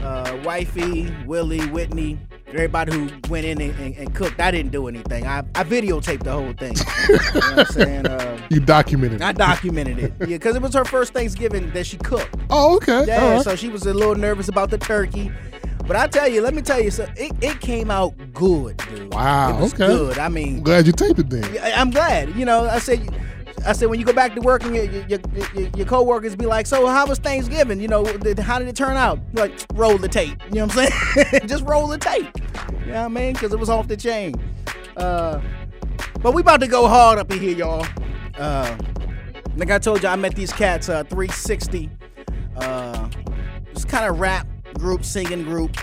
uh, 0.03 0.41
wifey, 0.45 1.13
Willie, 1.27 1.67
Whitney, 1.69 2.19
everybody 2.49 2.93
who 2.95 3.09
went 3.29 3.45
in 3.47 3.61
and, 3.61 3.75
and, 3.79 3.97
and 3.97 4.15
cooked. 4.15 4.41
I 4.41 4.51
didn't 4.51 4.73
do 4.73 4.89
anything. 4.89 5.27
I, 5.27 5.39
I 5.55 5.65
videotaped 5.65 6.23
the 6.25 6.33
whole 6.33 6.53
thing. 6.53 6.75
you 7.09 7.41
know 7.41 7.57
what 7.57 7.59
I'm 7.59 7.67
saying? 7.67 8.07
Uh, 8.07 8.39
You 8.51 8.61
documented. 8.61 9.21
It. 9.21 9.25
I 9.25 9.33
documented 9.33 9.99
it. 9.99 10.13
Yeah, 10.21 10.27
because 10.27 10.57
it 10.57 10.63
was 10.63 10.75
her 10.75 10.85
first 10.85 11.13
Thanksgiving 11.13 11.71
that 11.73 11.87
she 11.87 11.97
cooked. 11.99 12.35
Oh, 12.51 12.77
okay. 12.77 13.05
Yeah, 13.07 13.35
right. 13.37 13.43
so 13.45 13.57
she 13.57 13.69
was 13.69 13.87
a 13.87 13.95
little 13.95 14.15
nervous 14.15 14.49
about 14.49 14.71
the 14.71 14.79
turkey. 14.79 15.31
But 15.87 15.95
I 15.97 16.09
tell 16.09 16.27
you, 16.29 16.41
let 16.41 16.53
me 16.53 16.63
tell 16.63 16.81
you, 16.81 16.91
so 16.91 17.07
it, 17.17 17.31
it 17.41 17.61
came 17.61 17.93
out 17.93 18.13
good, 18.35 18.77
dude. 18.89 19.15
Wow, 19.15 19.57
It 19.57 19.61
was 19.61 19.73
okay. 19.75 19.87
good. 19.87 20.19
I 20.19 20.29
mean, 20.29 20.57
I'm 20.57 20.63
glad 20.65 20.85
you 20.87 20.93
taped 20.93 21.21
it 21.21 21.31
then. 21.31 21.45
I- 21.59 21.73
I'm 21.81 21.91
glad. 21.91 22.35
You 22.35 22.45
know, 22.45 22.65
I 22.65 22.81
said, 22.81 23.09
I 23.67 23.73
said 23.73 23.89
when 23.89 23.99
you 23.99 24.07
go 24.07 24.13
back 24.13 24.35
to 24.35 24.41
work 24.41 24.65
and 24.65 24.75
your 24.75 24.85
your, 24.85 25.19
your, 25.55 25.69
your 25.77 25.87
coworkers 25.87 26.37
be 26.37 26.47
like, 26.47 26.67
so 26.67 26.87
how 26.87 27.07
was 27.07 27.19
Thanksgiving? 27.19 27.81
You 27.81 27.89
know, 27.89 28.05
how 28.39 28.59
did 28.59 28.69
it 28.69 28.77
turn 28.77 28.97
out? 28.97 29.19
Like, 29.35 29.53
roll 29.75 29.99
the 29.99 30.09
tape. 30.09 30.41
You 30.49 30.57
know 30.57 30.67
what 30.67 30.79
I'm 30.79 30.91
saying? 31.25 31.41
Just 31.49 31.65
roll 31.65 31.89
the 31.89 31.99
tape. 31.99 32.31
You 32.81 32.93
know 32.93 33.01
what 33.01 33.05
I 33.05 33.09
mean? 33.09 33.33
Because 33.33 33.53
it 33.53 33.59
was 33.59 33.69
off 33.69 33.89
the 33.89 33.97
chain. 33.97 34.35
Uh, 34.97 35.41
but 36.23 36.33
we 36.33 36.43
about 36.43 36.61
to 36.61 36.69
go 36.69 36.87
hard 36.87 37.19
up 37.19 37.31
in 37.33 37.41
here, 37.41 37.57
y'all. 37.57 37.87
Uh, 38.39 38.77
like 39.57 39.71
I 39.71 39.79
told 39.79 40.03
you, 40.03 40.09
I 40.09 40.17
met 40.17 40.35
these 40.35 40.53
cats, 40.53 40.89
uh, 40.89 41.03
360. 41.05 41.91
Uh, 42.57 43.09
it's 43.73 43.85
kind 43.85 44.09
of 44.09 44.21
rap 44.21 44.47
group, 44.79 45.05
singing 45.05 45.43
group. 45.43 45.77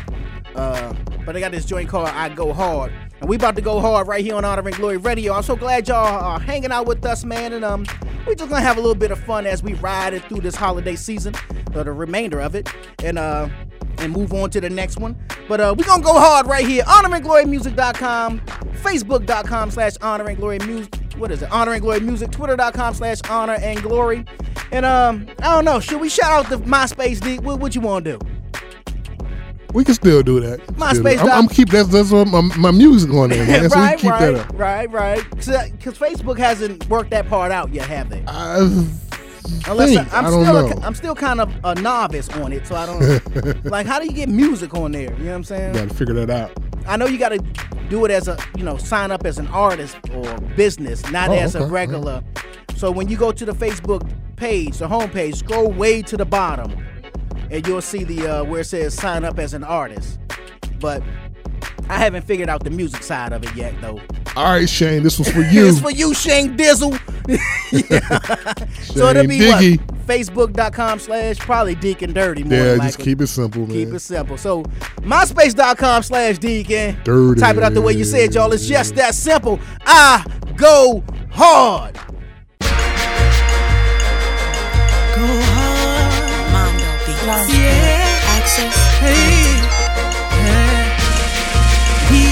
Uh, 0.56 0.94
but 1.26 1.34
they 1.34 1.40
got 1.40 1.52
this 1.52 1.66
joint 1.66 1.90
called 1.90 2.08
I 2.08 2.30
Go 2.30 2.54
Hard. 2.54 2.94
And 3.24 3.30
we 3.30 3.38
about 3.38 3.56
to 3.56 3.62
go 3.62 3.80
hard 3.80 4.06
right 4.10 4.22
here 4.22 4.36
on 4.36 4.44
Honor 4.44 4.68
and 4.68 4.76
Glory 4.76 4.98
Radio. 4.98 5.32
I'm 5.32 5.44
so 5.44 5.56
glad 5.56 5.88
y'all 5.88 6.22
are 6.22 6.42
hanging 6.42 6.74
out 6.74 6.88
with 6.88 7.06
us, 7.06 7.24
man. 7.24 7.54
And 7.54 7.64
um, 7.64 7.86
we 8.28 8.36
just 8.36 8.50
gonna 8.50 8.62
have 8.62 8.76
a 8.76 8.82
little 8.82 8.96
bit 8.96 9.12
of 9.12 9.20
fun 9.24 9.46
as 9.46 9.64
we 9.64 9.76
ride 9.76 10.14
it 10.14 10.24
through 10.24 10.42
this 10.42 10.56
holiday 10.56 10.98
season, 10.98 11.34
or 11.74 11.86
the 11.86 11.94
remainder 11.94 12.42
of 12.42 12.54
it, 12.54 12.68
and 13.02 13.18
uh, 13.18 13.48
and 14.00 14.12
move 14.12 14.34
on 14.34 14.50
to 14.50 14.60
the 14.60 14.70
next 14.70 14.98
one. 14.98 15.18
But 15.48 15.62
uh, 15.62 15.74
we 15.78 15.86
gonna 15.86 16.04
go 16.04 16.12
hard 16.12 16.48
right 16.48 16.68
here. 16.68 16.84
HonorandGloryMusic.com, 16.84 18.42
Facebook.com 18.42 19.72
slash 19.72 19.94
Honor 20.02 20.28
and 20.28 20.38
Glory 20.38 20.60
Music. 20.60 20.94
What 21.16 21.32
is 21.32 21.44
it? 21.44 21.50
Honor 21.50 21.72
and 21.72 21.82
Glory 21.82 22.02
Music. 22.02 22.30
Twitter.com 22.30 22.94
slash 22.94 23.22
Honor 23.30 23.54
and 23.54 23.82
Glory. 23.82 24.26
And 24.74 24.86
um, 24.86 25.28
I 25.40 25.56
don't 25.56 25.64
know. 25.64 25.80
Should 25.80 26.02
we 26.02 26.10
shout 26.10 26.30
out 26.30 26.50
the 26.50 26.58
MySpace? 26.66 27.22
D? 27.22 27.40
What, 27.40 27.62
what 27.62 27.74
you 27.74 27.80
want 27.80 28.04
to 28.04 28.18
do? 28.18 28.43
We 29.74 29.84
can 29.84 29.96
still 29.96 30.22
do 30.22 30.40
that. 30.40 30.60
MySpace. 30.78 31.20
I'm, 31.20 31.30
I'm 31.30 31.48
keep 31.48 31.70
that's 31.70 31.90
that's 31.90 32.12
what 32.12 32.28
my, 32.28 32.42
my 32.42 32.72
music 32.72 33.12
on 33.12 33.30
there, 33.32 33.46
man. 33.46 33.70
so 33.70 33.76
we 33.78 33.82
right, 33.82 34.00
keep 34.00 34.12
right, 34.12 34.32
that 34.32 34.36
up. 34.50 34.60
right, 34.60 34.90
right. 34.92 35.24
Because 35.32 35.98
Facebook 35.98 36.38
hasn't 36.38 36.88
worked 36.90 37.10
that 37.12 37.28
part 37.28 37.52
out 37.52 37.74
yet, 37.74 37.88
have 37.88 38.10
they? 38.10 38.24
I 38.28 38.60
Unless 39.68 39.90
think, 39.90 40.14
I, 40.14 40.20
am 40.20 40.26
still, 40.28 40.44
know. 40.44 40.68
A, 40.68 40.80
I'm 40.82 40.96
still 40.96 41.16
kind 41.16 41.42
of 41.42 41.54
a 41.64 41.76
novice 41.76 42.30
on 42.30 42.54
it, 42.54 42.66
so 42.66 42.76
I 42.76 42.86
don't 42.86 43.66
like. 43.66 43.86
How 43.86 44.00
do 44.00 44.06
you 44.06 44.14
get 44.14 44.30
music 44.30 44.74
on 44.74 44.92
there? 44.94 45.02
You 45.04 45.10
know 45.10 45.32
what 45.32 45.36
I'm 45.36 45.44
saying? 45.44 45.74
You 45.74 45.82
Got 45.82 45.90
to 45.90 45.96
figure 45.96 46.14
that 46.26 46.30
out. 46.30 46.52
I 46.88 46.96
know 46.98 47.06
you 47.08 47.18
got 47.18 47.30
to 47.30 47.40
do 47.90 48.06
it 48.06 48.12
as 48.12 48.28
a, 48.28 48.38
you 48.58 48.64
know, 48.64 48.78
sign 48.78 49.12
up 49.12 49.26
as 49.26 49.38
an 49.40 49.48
artist 49.48 49.98
or 50.14 50.38
business, 50.56 51.10
not 51.12 51.30
Oh, 51.30 51.34
as 51.34 51.56
a 51.56 51.60
okay. 51.64 51.72
regular. 51.72 52.24
So 52.76 52.92
when 52.92 53.08
you 53.08 53.18
go 53.18 53.32
to 53.32 53.46
the 53.46 53.54
Facebook 53.54 54.10
page, 54.36 54.78
the 54.78 54.88
homepage, 54.88 55.36
scroll 55.38 55.72
way 55.72 56.02
to 56.04 56.18
the 56.18 56.26
bottom, 56.26 56.76
and 57.54 57.66
you'll 57.68 57.82
see 57.82 58.04
the 58.04 58.28
uh, 58.28 58.44
where 58.44 58.60
it 58.62 58.66
says 58.66 58.94
sign 58.94 59.24
up 59.24 59.40
as 59.40 59.54
an 59.54 59.64
artist. 59.64 60.20
But 60.80 61.02
I 61.90 61.98
haven't 61.98 62.24
figured 62.26 62.50
out 62.50 62.64
the 62.64 62.70
music 62.72 63.04
side 63.04 63.32
of 63.32 63.44
it 63.44 63.56
yet, 63.56 63.74
though. 63.80 64.02
All 64.36 64.46
right, 64.46 64.68
Shane, 64.68 65.04
this 65.04 65.20
was 65.20 65.30
for 65.32 65.42
you. 65.52 65.68
it's 65.68 65.80
for 65.80 65.92
you, 65.92 66.14
Shane 66.14 66.58
Dizzle. 66.58 66.98
so 68.84 69.08
it'll 69.10 69.22
Shane 69.22 69.30
be 69.30 69.40
Diggy. 69.40 69.78
what? 69.80 69.90
Facebook.com 70.08 71.00
slash 71.00 71.38
probably 71.40 71.76
Deacon 71.76 72.12
Dirty. 72.12 72.44
More 72.44 72.54
Yeah, 72.58 72.64
than 72.72 72.82
just 72.82 73.00
likely. 73.00 73.12
keep 73.12 73.22
it 73.22 73.28
simple, 73.28 73.62
man. 73.62 73.70
Keep 73.70 73.94
it 73.94 74.00
simple. 74.00 74.38
So 74.38 74.64
MySpace.com 75.02 76.04
slash 76.04 76.38
Deacon. 76.40 76.98
Dirty. 77.06 77.40
Type 77.40 77.56
it 77.58 77.64
out 77.64 77.74
the 77.74 77.82
way 77.82 77.94
you 77.94 78.04
said, 78.04 78.34
y'all. 78.36 78.52
It's 78.52 78.68
just 78.68 78.96
that 78.96 79.16
simple. 79.16 79.60
I 79.86 80.26
go 80.58 81.04
hard. 81.32 81.94
Go 81.96 82.00
hard. 85.20 85.53
Mondo. 87.26 87.54
Yeah. 87.54 88.36
Access. 88.36 88.76
Hey. 89.00 89.56
Yeah. 90.44 90.92
We. 92.12 92.24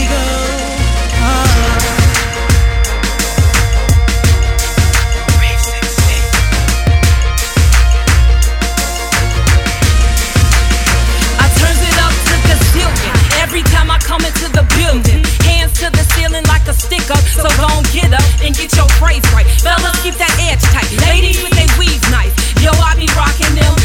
I 11.40 11.48
turns 11.56 11.82
it 11.88 11.98
up 12.04 12.12
to 12.12 12.36
gazillion 12.52 13.16
every 13.42 13.64
time 13.64 13.90
I 13.90 13.98
come 14.00 14.26
into 14.26 14.52
the 14.52 14.68
building. 14.76 15.24
Hands 15.48 15.72
to 15.80 15.90
the 15.90 16.04
ceiling 16.16 16.44
like 16.52 16.68
a 16.68 16.74
stick 16.74 17.10
up, 17.12 17.24
so 17.32 17.48
gon' 17.56 17.84
get 17.94 18.12
up 18.12 18.28
and 18.44 18.54
get 18.54 18.76
your 18.76 18.90
phrase 19.00 19.24
right. 19.32 19.48
Fellas, 19.48 19.96
keep 20.04 20.16
that 20.16 20.36
edge 20.52 20.62
tight. 20.76 20.92
Ladies 21.08 21.42
with 21.42 21.56
they 21.56 21.68
weave 21.80 22.04
nice. 22.12 22.36
Yo, 22.60 22.72
I 22.72 22.94
be 23.00 23.08
rocking 23.16 23.56
them 23.56 23.72
earrings 23.72 23.72
and 23.72 23.80
painted 23.80 23.81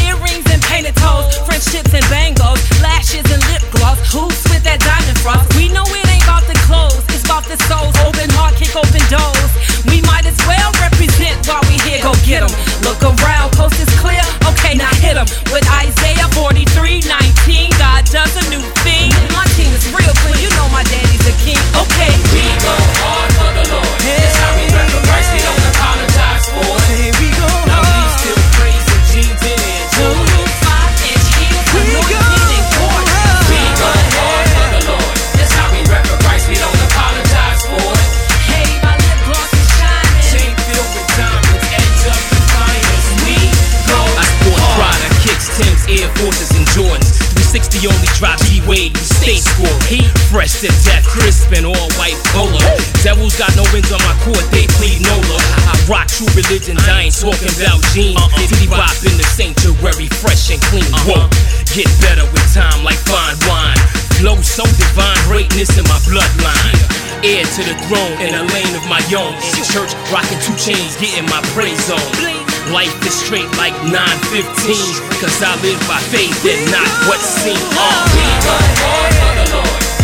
tips 1.65 1.95
and 1.95 2.05
bangles, 2.11 2.61
lashes 2.83 3.25
and 3.33 3.41
lip 3.49 3.65
gloss, 3.73 3.99
hoops 4.13 4.45
with 4.53 4.63
that 4.65 4.81
diamond 4.81 5.19
frost. 5.21 5.49
We 5.57 5.69
know 5.69 5.85
it 5.89 6.05
ain't 6.09 6.25
about 6.25 6.45
the 6.45 6.57
clothes, 6.69 7.01
it's 7.09 7.25
about 7.25 7.45
the 7.49 7.57
souls. 7.65 7.97
Open 8.05 8.29
heart, 8.37 8.57
kick 8.57 8.77
open 8.77 9.01
doors. 9.09 9.53
We 9.89 10.05
might 10.05 10.27
as 10.27 10.37
well 10.45 10.71
represent 10.85 11.47
while 11.49 11.65
we 11.69 11.81
here. 11.89 12.03
Go 12.03 12.13
get 12.29 12.43
'em. 12.45 12.53
Look 12.85 13.01
around, 13.01 13.57
coast 13.57 13.79
is 13.81 13.89
clear. 14.01 14.21
Okay, 14.53 14.75
now 14.77 14.93
hit 15.01 15.17
'em 15.17 15.29
with 15.53 15.65
Isaiah 15.73 16.29
43, 16.37 16.56
we 48.67 48.91
stay 48.99 49.39
score. 49.39 49.79
Heat 49.87 50.11
fresh 50.29 50.61
to 50.61 50.71
death, 50.83 51.07
crisp 51.07 51.55
and 51.55 51.65
all 51.65 51.89
white 51.97 52.19
polo. 52.35 52.59
Devils 53.01 53.39
got 53.39 53.55
no 53.55 53.63
wins 53.73 53.91
on 53.95 54.03
my 54.03 54.15
court, 54.27 54.43
they 54.51 54.67
plead 54.77 55.01
nolo. 55.07 55.39
I 55.71 55.75
rock 55.87 56.11
true 56.11 56.29
religions, 56.35 56.83
I 56.91 57.09
ain't 57.09 57.17
talking 57.17 57.51
about 57.55 57.79
jeans. 57.95 58.19
Titty 58.35 58.67
uh-uh. 58.67 58.83
bop 58.83 58.99
in 59.07 59.15
the 59.17 59.27
sanctuary, 59.27 60.11
fresh 60.19 60.51
and 60.51 60.61
clean. 60.69 60.87
Uh-huh. 60.91 61.31
Whoa, 61.31 61.31
get 61.73 61.89
better 62.03 62.27
with 62.35 62.45
time 62.53 62.83
like 62.83 62.99
fine 63.07 63.39
wine. 63.47 63.79
Flow 64.19 64.37
so 64.43 64.67
divine, 64.77 65.17
greatness 65.31 65.71
in 65.79 65.87
my 65.87 65.99
bloodline. 66.05 66.77
Heir 67.23 67.47
to 67.47 67.63
the 67.65 67.77
throne 67.87 68.15
in 68.21 68.35
a 68.35 68.45
lane 68.51 68.75
of 68.75 68.85
my 68.91 69.01
own. 69.15 69.35
In 69.57 69.65
church, 69.65 69.95
rocking 70.11 70.39
two 70.43 70.57
chains, 70.59 70.99
getting 70.99 71.25
my 71.31 71.41
praise 71.55 71.91
on. 71.91 72.56
Life 72.73 73.07
is 73.07 73.15
straight 73.15 73.47
like 73.57 73.73
915. 73.85 74.75
Cause 75.21 75.41
I 75.43 75.55
live 75.63 75.79
by 75.87 76.01
faith 76.11 76.35
and 76.45 76.71
not 76.73 76.89
what's 77.07 77.23
seen. 77.23 77.55
Uh. 77.55 78.11
We 78.17 78.27
go 78.43 78.57
hard 78.83 79.15
for 79.15 79.33
the 79.39 79.57
Lord. 79.57 79.96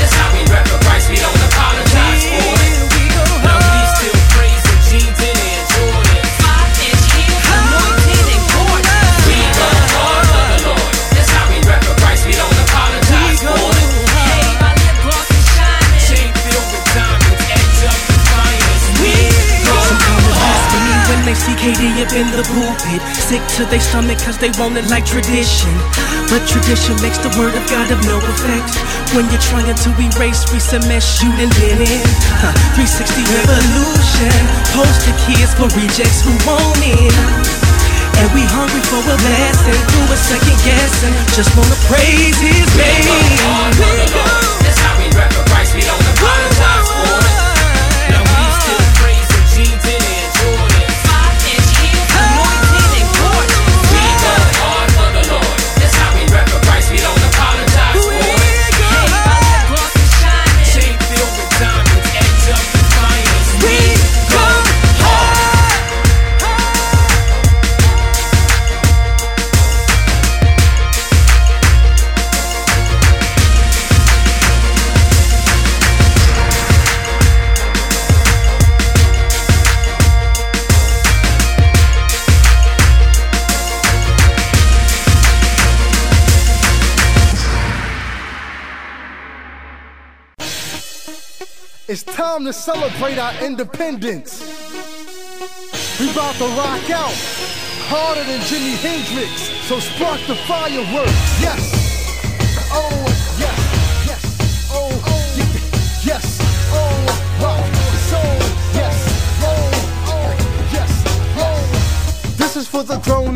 They 21.32 21.40
see 21.48 21.56
KD 21.56 22.04
up 22.04 22.12
in 22.12 22.28
the 22.36 22.44
pulpit. 22.52 23.00
Sick 23.16 23.40
to 23.56 23.64
their 23.72 23.80
stomach 23.80 24.20
cause 24.20 24.36
they 24.36 24.52
want 24.60 24.76
it 24.76 24.84
like 24.92 25.08
tradition. 25.08 25.72
But 26.28 26.44
tradition 26.44 26.92
makes 27.00 27.16
the 27.24 27.32
word 27.40 27.56
of 27.56 27.64
God 27.72 27.88
of 27.88 28.04
no 28.04 28.20
effect. 28.20 28.76
When 29.16 29.24
you're 29.32 29.40
trying 29.40 29.72
to 29.72 29.88
erase 29.96 30.44
recent 30.52 30.84
mess 30.92 31.24
you 31.24 31.32
done 31.40 31.48
been 31.56 31.80
in. 31.80 32.04
Huh, 32.36 32.52
360 32.76 33.24
revolution. 33.32 34.40
Poster 34.76 35.16
kids 35.24 35.56
for 35.56 35.72
rejects 35.72 36.20
who 36.20 36.36
want 36.44 36.84
in. 36.84 37.16
And 38.20 38.28
we 38.36 38.44
hungry 38.52 38.84
for 38.92 39.00
a 39.00 39.16
blessing. 39.16 39.80
Through 39.88 40.12
a 40.12 40.18
second 40.20 40.58
guessing. 40.68 41.16
Just 41.32 41.48
wanna 41.56 41.78
praise 41.88 42.36
his 42.44 42.68
name. 42.76 43.08
That's 44.60 44.80
how 44.84 45.00
we 45.00 45.08
recognize 45.16 45.72
we 45.72 45.80
don't 45.80 45.96
apologize 46.12 46.61
time 92.22 92.44
to 92.44 92.52
celebrate 92.52 93.18
our 93.18 93.34
independence. 93.42 94.40
We 95.98 96.08
about 96.12 96.36
to 96.36 96.44
rock 96.54 96.88
out 96.90 97.12
harder 97.90 98.22
than 98.22 98.38
Jimi 98.42 98.76
Hendrix. 98.76 99.50
So 99.66 99.80
spark 99.80 100.20
the 100.28 100.36
fireworks. 100.46 101.42
Yes. 101.42 101.71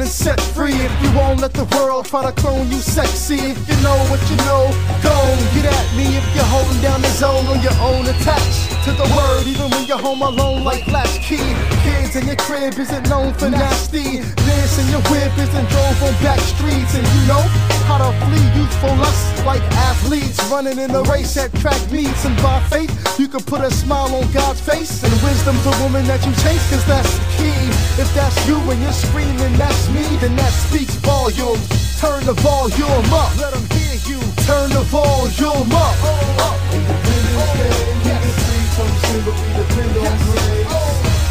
And 0.07 0.15
set 0.15 0.41
free. 0.55 0.79
If 0.89 0.95
you 1.03 1.11
won't 1.19 1.41
let 1.41 1.53
the 1.53 1.67
world 1.75 2.07
try 2.07 2.23
to 2.23 2.33
clone 2.41 2.71
you 2.71 2.79
sexy. 2.79 3.43
If 3.55 3.59
you 3.69 3.77
know 3.83 3.99
what 4.07 4.23
you 4.31 4.37
know, 4.47 4.71
go 5.03 5.17
get 5.55 5.67
at 5.67 5.89
me. 5.99 6.07
If 6.15 6.27
you're 6.35 6.51
holding 6.55 6.81
down 6.81 7.03
the 7.03 7.11
zone 7.19 7.47
on 7.51 7.59
your 7.61 7.75
own, 7.83 8.07
attached 8.07 8.71
to 8.87 8.93
the 8.95 9.09
word. 9.19 9.45
Even 9.51 9.67
when 9.71 9.85
you're 9.91 9.99
home 9.99 10.23
alone, 10.23 10.63
like 10.63 10.87
latchkey. 10.87 11.43
Kids 11.83 12.15
in 12.15 12.27
your 12.27 12.39
crib 12.47 12.79
isn't 12.79 13.09
known 13.09 13.35
for 13.35 13.51
nasty. 13.51 14.23
This 14.47 14.79
and 14.79 14.89
your 14.95 15.03
whip 15.11 15.35
isn't 15.43 15.69
drove 15.75 15.99
on 16.07 16.15
back 16.23 16.41
streets. 16.55 16.95
And 16.95 17.07
you 17.15 17.23
know 17.27 17.43
how 17.91 17.99
to 17.99 18.11
flee 18.27 18.47
youthful 18.55 18.95
lust 19.03 19.45
like 19.45 19.63
athletes 19.91 20.39
running 20.51 20.79
in 20.79 20.91
a 20.95 21.03
race 21.11 21.37
at 21.37 21.53
track 21.59 21.83
meets. 21.91 22.25
And 22.25 22.37
by 22.39 22.63
faith, 22.71 22.95
you 23.19 23.27
can 23.27 23.43
put 23.43 23.61
a 23.63 23.71
smile 23.71 24.15
on 24.15 24.31
God's 24.33 24.61
face. 24.61 25.03
And 25.03 25.13
wisdom's 25.27 25.65
the 25.65 25.75
woman 25.83 26.07
that 26.07 26.25
you 26.25 26.33
chase, 26.47 26.63
cause 26.71 26.87
that's 26.87 27.11
the 27.19 27.27
key. 27.39 27.76
If 27.99 28.13
that's 28.13 28.47
you 28.47 28.59
and 28.71 28.83
you're 28.83 28.93
screaming, 28.93 29.55
that's 29.57 29.89
me, 29.89 30.05
then 30.21 30.37
that 30.37 30.53
speaks 30.53 30.97
volumes. 30.97 31.67
Turn 31.99 32.27
the 32.27 32.35
volume 32.35 33.13
up, 33.13 33.35
let 33.41 33.55
them 33.55 33.65
hear 33.73 33.97
you. 34.05 34.21
Turn 34.45 34.69
the 34.69 34.85
volume 34.93 35.73
up. 35.73 35.97
up. 36.45 36.57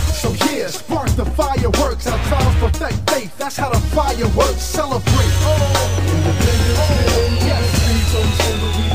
So 0.10 0.34
yeah, 0.50 0.68
spark 0.68 1.10
the 1.12 1.26
fireworks. 1.38 2.08
Our 2.08 2.18
trials 2.26 2.56
perfect 2.56 3.10
faith. 3.12 3.38
That's 3.38 3.58
how 3.58 3.70
the 3.70 3.80
fireworks 3.94 4.62
celebrate. 4.62 5.34
Yeah, 7.46 7.62
each 7.94 8.95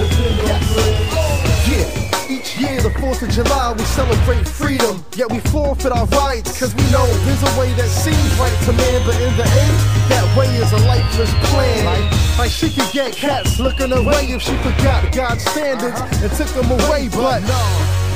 year 2.60 2.80
the 2.82 2.90
4th 3.00 3.22
of 3.22 3.30
July 3.30 3.72
we 3.72 3.84
celebrate 3.84 4.46
freedom. 4.46 5.02
Yet 5.16 5.32
we 5.32 5.40
forfeit 5.50 5.92
our 5.92 6.06
rights, 6.06 6.58
cause 6.60 6.74
we 6.74 6.84
know 6.92 7.06
there's 7.24 7.42
a 7.42 7.52
way 7.58 7.72
that 7.74 7.88
seems 7.88 8.30
right 8.38 8.58
to 8.66 8.72
man, 8.72 9.00
but 9.06 9.16
in 9.16 9.34
the 9.36 9.48
end, 9.48 9.76
that 10.12 10.26
way 10.36 10.46
is 10.56 10.70
a 10.72 10.80
lifeless 10.86 11.32
plan. 11.48 11.84
Like 12.38 12.50
she 12.50 12.70
could 12.70 12.90
get 12.92 13.16
cats 13.16 13.58
looking 13.58 13.92
away 13.92 14.26
if 14.28 14.42
she 14.42 14.54
forgot 14.58 15.12
God's 15.12 15.44
standards 15.50 16.00
and 16.22 16.30
took 16.32 16.48
them 16.48 16.70
away, 16.70 17.08
but 17.08 17.40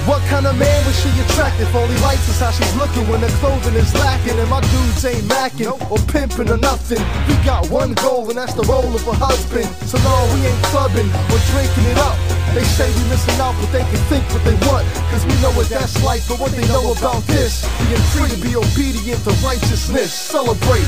what 0.07 0.21
kind 0.29 0.47
of 0.47 0.57
man 0.59 0.85
was 0.85 0.97
she 1.01 1.09
attractive? 1.25 1.69
All 1.75 1.87
he 1.87 1.97
likes 2.03 2.29
is 2.29 2.39
how 2.39 2.51
she's 2.51 2.75
looking 2.77 3.09
when 3.09 3.21
the 3.21 3.29
clothing 3.41 3.75
is 3.75 3.93
lacking. 3.95 4.39
And 4.39 4.49
my 4.51 4.61
dudes 4.61 5.05
ain't 5.05 5.25
macking 5.25 5.73
or 5.91 5.99
pimping 6.13 6.51
or 6.51 6.59
nothing. 6.59 7.01
We 7.29 7.35
got 7.45 7.69
one 7.71 7.95
goal, 7.95 8.29
and 8.29 8.37
that's 8.37 8.55
the 8.55 8.65
role 8.69 8.93
of 8.95 9.07
a 9.09 9.15
husband. 9.17 9.67
So 9.89 9.97
no, 10.05 10.15
we 10.37 10.45
ain't 10.45 10.63
clubbing 10.69 11.09
or 11.09 11.41
drinking 11.53 11.87
it 11.89 11.99
up. 11.99 12.17
They 12.53 12.63
say 12.63 12.87
we 12.87 13.03
missing 13.09 13.41
out, 13.41 13.57
but 13.59 13.73
they 13.73 13.83
can 13.83 14.03
think 14.13 14.25
what 14.31 14.45
they 14.45 14.55
want. 14.69 14.87
Cause 15.11 15.25
we 15.27 15.35
know 15.41 15.51
what 15.57 15.69
that's 15.69 15.97
like, 16.05 16.23
but 16.29 16.39
what 16.39 16.53
they 16.53 16.67
know 16.69 16.93
about 16.93 17.25
this. 17.25 17.65
Being 17.81 18.05
free 18.13 18.29
to 18.29 18.39
be 18.39 18.55
obedient 18.55 19.25
to 19.25 19.33
righteousness. 19.41 20.13
Celebrate. 20.13 20.87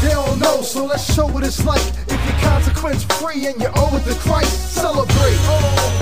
They 0.00 0.10
don't 0.10 0.38
know, 0.40 0.62
so 0.62 0.86
let's 0.86 1.14
show 1.14 1.26
what 1.26 1.44
it's 1.44 1.64
like. 1.64 1.84
If 2.08 2.23
consequence 2.44 3.04
free 3.04 3.46
and 3.46 3.60
you 3.60 3.68
owe 3.74 3.96
it 3.96 4.04
to 4.04 4.14
Christ, 4.20 4.74
celebrate. 4.74 5.38
Oh. 5.48 5.94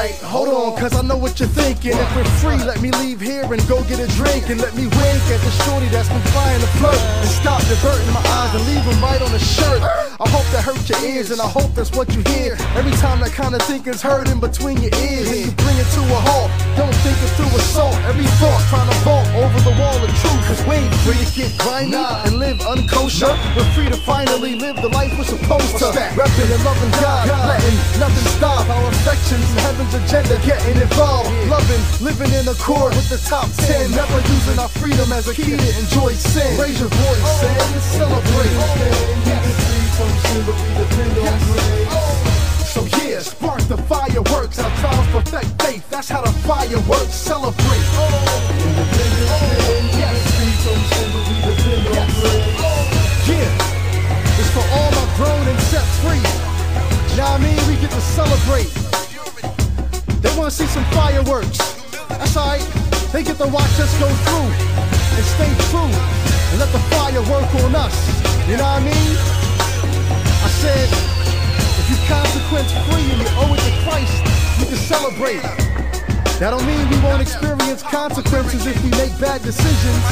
Alright, 0.00 0.16
hold 0.24 0.48
on, 0.48 0.80
cause 0.80 0.96
I 0.96 1.02
know 1.04 1.18
what 1.20 1.38
you're 1.38 1.52
thinking. 1.52 1.92
If 1.92 2.16
we're 2.16 2.24
free, 2.40 2.56
let 2.64 2.80
me 2.80 2.88
leave 3.04 3.20
here 3.20 3.44
and 3.44 3.60
go 3.68 3.84
get 3.84 4.00
a 4.00 4.08
drink. 4.16 4.48
And 4.48 4.56
let 4.56 4.72
me 4.72 4.88
wink 4.88 5.24
at 5.28 5.44
the 5.44 5.52
shorty 5.68 5.92
that's 5.92 6.08
been 6.08 6.24
flying 6.32 6.56
the 6.64 6.72
flirt. 6.80 6.96
And 6.96 7.28
stop 7.28 7.60
diverting 7.68 8.08
my 8.16 8.24
eyes 8.40 8.48
and 8.56 8.64
leave 8.64 8.80
them 8.80 8.96
right 9.04 9.20
on 9.20 9.28
the 9.28 9.38
shirt. 9.38 9.84
I 9.84 10.24
hope 10.32 10.48
that 10.56 10.64
hurt 10.64 10.80
your 10.88 10.96
ears, 11.04 11.30
and 11.32 11.40
I 11.40 11.44
hope 11.44 11.76
that's 11.76 11.92
what 11.92 12.08
you 12.16 12.24
hear. 12.32 12.56
Every 12.80 12.96
time 12.96 13.20
that 13.20 13.36
kind 13.36 13.52
of 13.52 13.60
thinking's 13.68 14.00
heard 14.00 14.32
in 14.32 14.40
between 14.40 14.80
your 14.80 14.92
ears, 15.04 15.28
and 15.28 15.40
you 15.44 15.52
bring 15.52 15.76
it 15.76 15.88
to 15.92 16.00
a 16.00 16.20
halt. 16.32 16.48
Don't 16.80 16.96
think 17.04 17.20
it's 17.20 17.36
through 17.36 17.52
assault. 17.60 17.92
Every 18.08 18.24
thought 18.40 18.60
trying 18.72 18.88
to 18.88 18.96
vault 19.04 19.28
over 19.36 19.60
the 19.68 19.76
wall 19.76 20.00
of 20.00 20.08
truth. 20.24 20.42
Cause 20.48 20.64
wait, 20.64 20.88
where 21.04 21.12
you 21.20 21.28
get 21.36 21.52
grimy 21.60 22.00
and 22.24 22.40
live 22.40 22.56
unkosher. 22.72 23.36
We're 23.52 23.68
free 23.76 23.92
to 23.92 24.00
finally 24.08 24.56
live 24.56 24.80
the 24.80 24.88
life 24.88 25.12
we're 25.20 25.28
supposed 25.28 25.76
to. 25.84 25.92
Repping 26.16 26.48
and 26.48 26.64
loving 26.64 26.92
God, 27.04 27.28
letting 27.28 27.76
nothing 28.00 28.28
stop 28.40 28.64
our 28.64 28.88
affections 28.96 29.44
and 29.44 29.60
heaven's 29.90 30.12
agenda 30.12 30.38
getting 30.46 30.80
involved. 30.80 31.30
Loving, 31.48 31.82
living 32.00 32.32
in 32.32 32.46
accord 32.48 32.94
with 32.94 33.08
the 33.08 33.18
top 33.28 33.50
10. 33.66 33.90
Never 33.90 34.20
using 34.28 34.58
our 34.58 34.68
freedom 34.68 35.12
as 35.12 35.28
a 35.28 35.34
key 35.34 35.56
to 35.56 35.78
enjoy 35.78 36.12
sin. 36.12 36.58
Raise 36.58 36.80
your 36.80 36.88
voice 36.88 37.20
oh, 37.22 37.72
and 37.74 37.82
celebrate. 37.82 38.50
Oh, 41.90 42.16
so 42.64 42.84
yeah, 43.02 43.18
spark 43.20 43.60
the 43.62 43.76
fireworks. 43.76 44.58
Our 44.58 44.70
trials 44.78 45.06
perfect 45.08 45.62
faith. 45.62 45.88
That's 45.90 46.08
how 46.08 46.22
the 46.22 46.32
fireworks 46.46 47.14
celebrate. 47.14 47.84
Oh, 47.98 48.08
yeah, 49.98 50.12
it's 54.38 54.50
for 54.50 54.64
all 54.72 54.90
my 54.90 55.06
grown 55.16 55.48
and 55.48 55.60
set 55.60 55.86
free. 56.02 56.22
Now 57.16 57.34
I 57.34 57.38
mean 57.38 57.58
we 57.68 57.76
get 57.80 57.90
to 57.90 58.00
celebrate. 58.00 58.99
They 60.20 60.28
wanna 60.36 60.50
see 60.50 60.66
some 60.66 60.84
fireworks. 60.92 61.58
That's 62.08 62.36
alright. 62.36 62.60
They 63.12 63.22
get 63.22 63.38
to 63.38 63.48
watch 63.48 63.74
us 63.80 63.92
go 63.98 64.06
through 64.06 64.50
and 65.16 65.24
stay 65.24 65.48
true 65.72 65.88
and 65.88 66.58
let 66.60 66.70
the 66.72 66.82
fire 66.92 67.22
work 67.24 67.48
on 67.64 67.74
us. 67.74 67.96
You 68.46 68.56
know 68.56 68.68
what 68.68 68.80
I 68.80 68.84
mean? 68.84 69.12
I 70.44 70.50
said, 70.60 70.88
if 71.80 71.86
you 71.88 71.96
consequence 72.04 72.70
free 72.84 73.08
and 73.08 73.20
you 73.24 73.28
owe 73.40 73.54
it 73.54 73.60
to 73.64 73.72
Christ, 73.88 74.12
you 74.60 74.66
can 74.66 74.76
celebrate. 74.76 75.42
That 76.38 76.50
don't 76.52 76.66
mean 76.66 76.88
we 76.88 77.00
won't 77.00 77.22
experience 77.22 77.82
consequences 77.82 78.66
if 78.66 78.76
we 78.84 78.90
make 78.90 79.12
bad 79.20 79.42
decisions, 79.42 80.04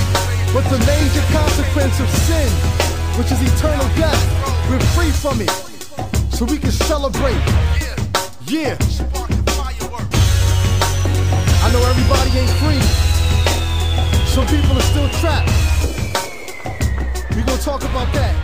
but 0.52 0.64
the 0.72 0.78
major 0.88 1.24
consequence 1.32 2.00
of 2.00 2.08
sin, 2.24 2.48
which 3.20 3.32
is 3.32 3.40
eternal 3.44 3.88
death, 3.96 4.20
we're 4.70 4.80
free 4.96 5.10
from 5.10 5.40
it, 5.40 5.50
so 6.32 6.44
we 6.44 6.58
can 6.58 6.72
celebrate. 6.72 7.40
Yeah. 8.46 9.27
I 11.68 11.72
know 11.72 11.84
everybody 11.84 12.30
ain't 12.38 12.50
free. 12.64 12.80
Some 14.32 14.46
people 14.46 14.74
are 14.78 14.88
still 14.88 15.08
trapped. 15.20 15.50
We 17.36 17.42
gonna 17.42 17.60
talk 17.60 17.82
about 17.82 18.10
that. 18.14 18.34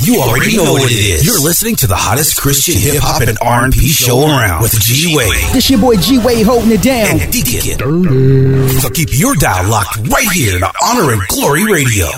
You 0.00 0.20
already 0.20 0.56
know 0.56 0.72
what 0.74 0.90
it 0.90 0.94
is. 0.94 1.24
You're 1.24 1.40
listening 1.40 1.76
to 1.76 1.86
the 1.86 1.96
hottest 1.96 2.36
Christian 2.40 2.74
hip 2.76 2.96
hop 3.02 3.22
and 3.22 3.38
R&B 3.40 3.88
show 3.88 4.20
around 4.26 4.60
with 4.62 4.72
G 4.80 5.16
Wade 5.16 5.32
This 5.54 5.70
your 5.70 5.80
boy 5.80 5.96
G 5.96 6.18
Wade 6.18 6.44
holding 6.44 6.72
it 6.72 6.82
down. 6.82 7.20
and 7.20 7.32
Deacon. 7.32 7.78
So 8.80 8.90
keep 8.90 9.08
your 9.12 9.34
dial 9.36 9.70
locked 9.70 9.96
right 10.08 10.28
here 10.32 10.58
to 10.58 10.70
Honor 10.82 11.12
and 11.12 11.22
Glory 11.28 11.64
Radio. 11.70 12.08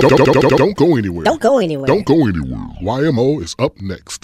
don't, 0.00 0.16
don't, 0.16 0.32
don't, 0.32 0.42
don't, 0.42 0.58
don't 0.58 0.76
go 0.76 0.96
anywhere. 0.96 1.24
Don't 1.24 1.40
go 1.40 1.58
anywhere. 1.58 1.86
Don't 1.86 2.04
go 2.04 2.14
anywhere. 2.26 2.58
YMO 2.82 3.42
is 3.42 3.54
up 3.58 3.80
next. 3.80 4.17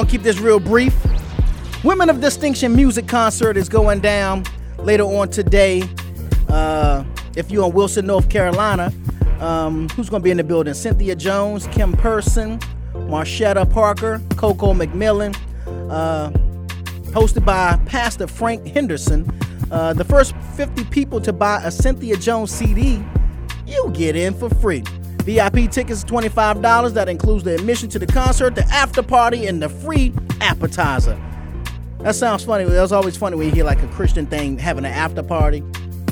going 0.00 0.08
to 0.08 0.12
keep 0.12 0.22
this 0.22 0.38
real 0.38 0.58
brief. 0.58 0.94
Women 1.84 2.08
of 2.08 2.22
Distinction 2.22 2.74
music 2.74 3.06
concert 3.06 3.58
is 3.58 3.68
going 3.68 4.00
down 4.00 4.44
later 4.78 5.02
on 5.02 5.28
today. 5.28 5.82
Uh, 6.48 7.04
if 7.36 7.50
you're 7.50 7.66
in 7.66 7.74
Wilson, 7.74 8.06
North 8.06 8.30
Carolina, 8.30 8.90
um, 9.40 9.90
who's 9.90 10.08
going 10.08 10.22
to 10.22 10.24
be 10.24 10.30
in 10.30 10.38
the 10.38 10.44
building? 10.44 10.72
Cynthia 10.72 11.14
Jones, 11.14 11.66
Kim 11.66 11.92
Person, 11.92 12.58
Marshetta 12.94 13.70
Parker, 13.70 14.22
Coco 14.36 14.72
McMillan, 14.72 15.36
uh, 15.90 16.30
hosted 17.10 17.44
by 17.44 17.78
Pastor 17.84 18.26
Frank 18.26 18.66
Henderson. 18.68 19.30
Uh, 19.70 19.92
the 19.92 20.04
first 20.04 20.34
50 20.56 20.84
people 20.84 21.20
to 21.20 21.30
buy 21.30 21.60
a 21.62 21.70
Cynthia 21.70 22.16
Jones 22.16 22.50
CD, 22.50 23.04
you 23.66 23.90
get 23.92 24.16
in 24.16 24.32
for 24.32 24.48
free. 24.48 24.82
VIP 25.30 25.70
tickets 25.70 26.02
$25. 26.02 26.92
That 26.92 27.08
includes 27.08 27.44
the 27.44 27.54
admission 27.54 27.88
to 27.90 28.00
the 28.00 28.06
concert, 28.06 28.56
the 28.56 28.64
after 28.64 29.00
party, 29.00 29.46
and 29.46 29.62
the 29.62 29.68
free 29.68 30.12
appetizer. 30.40 31.16
That 32.00 32.16
sounds 32.16 32.44
funny. 32.44 32.64
That's 32.64 32.90
always 32.90 33.16
funny 33.16 33.36
when 33.36 33.46
you 33.46 33.52
hear 33.52 33.64
like 33.64 33.80
a 33.80 33.86
Christian 33.88 34.26
thing 34.26 34.58
having 34.58 34.84
an 34.84 34.90
after 34.90 35.22
party. 35.22 35.62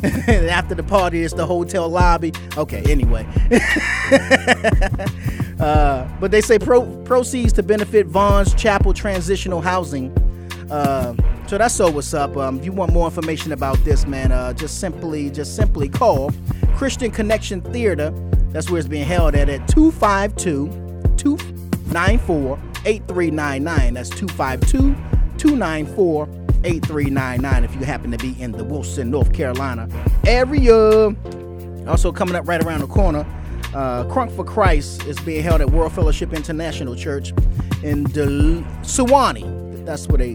after 0.29 0.77
the 0.77 0.85
party, 0.85 1.25
it's 1.25 1.35
the 1.35 1.45
hotel 1.45 1.89
lobby. 1.89 2.33
Okay, 2.57 2.85
anyway. 2.89 3.27
uh, 5.59 6.09
but 6.21 6.31
they 6.31 6.41
say 6.41 6.57
pro- 6.57 6.87
proceeds 7.03 7.53
to 7.55 7.65
benefit 7.65 8.07
Vaughn's 8.07 8.55
Chapel 8.55 8.95
Transitional 8.95 9.61
Housing. 9.61 10.17
Uh, 10.71 11.17
so 11.49 11.59
that's 11.59 11.75
so 11.75 11.91
what's 11.91 12.15
up. 12.15 12.37
Um, 12.37 12.61
if 12.61 12.65
you 12.65 12.71
want 12.71 12.93
more 12.93 13.07
information 13.07 13.51
about 13.51 13.79
this, 13.79 14.07
man, 14.07 14.31
uh, 14.31 14.53
just 14.53 14.79
simply 14.79 15.29
just 15.31 15.57
simply 15.57 15.89
call 15.89 16.31
Christian 16.77 17.11
Connection 17.11 17.63
Theater 17.63 18.15
that's 18.51 18.71
where 18.71 18.79
it's 18.79 18.89
being 18.89 19.05
held 19.05 19.35
at 19.35 19.49
at 19.49 19.67
252 19.69 20.69
294 21.17 22.59
8399. 22.85 23.95
That's 23.95 24.11
252 24.11 24.95
294 25.39 26.29
8399 26.65 27.65
if 27.65 27.75
you 27.75 27.87
happen 27.87 28.11
to 28.11 28.19
be 28.19 28.41
in 28.41 28.53
the 28.53 28.65
Wilson, 28.65 29.11
North 29.11 29.33
Carolina 29.33 29.89
area. 30.27 31.15
Also, 31.87 32.13
coming 32.13 32.35
up 32.35 32.47
right 32.49 32.63
around 32.63 32.81
the 32.81 32.87
corner, 32.87 33.27
uh, 33.75 34.05
Crunk 34.05 34.35
for 34.35 34.45
Christ 34.45 35.05
is 35.05 35.19
being 35.21 35.43
held 35.43 35.61
at 35.61 35.71
World 35.71 35.93
Fellowship 35.93 36.33
International 36.33 36.95
Church 36.97 37.31
in 37.83 38.05
Suwanee. 38.07 39.85
That's 39.87 40.09
where 40.09 40.19
they 40.19 40.35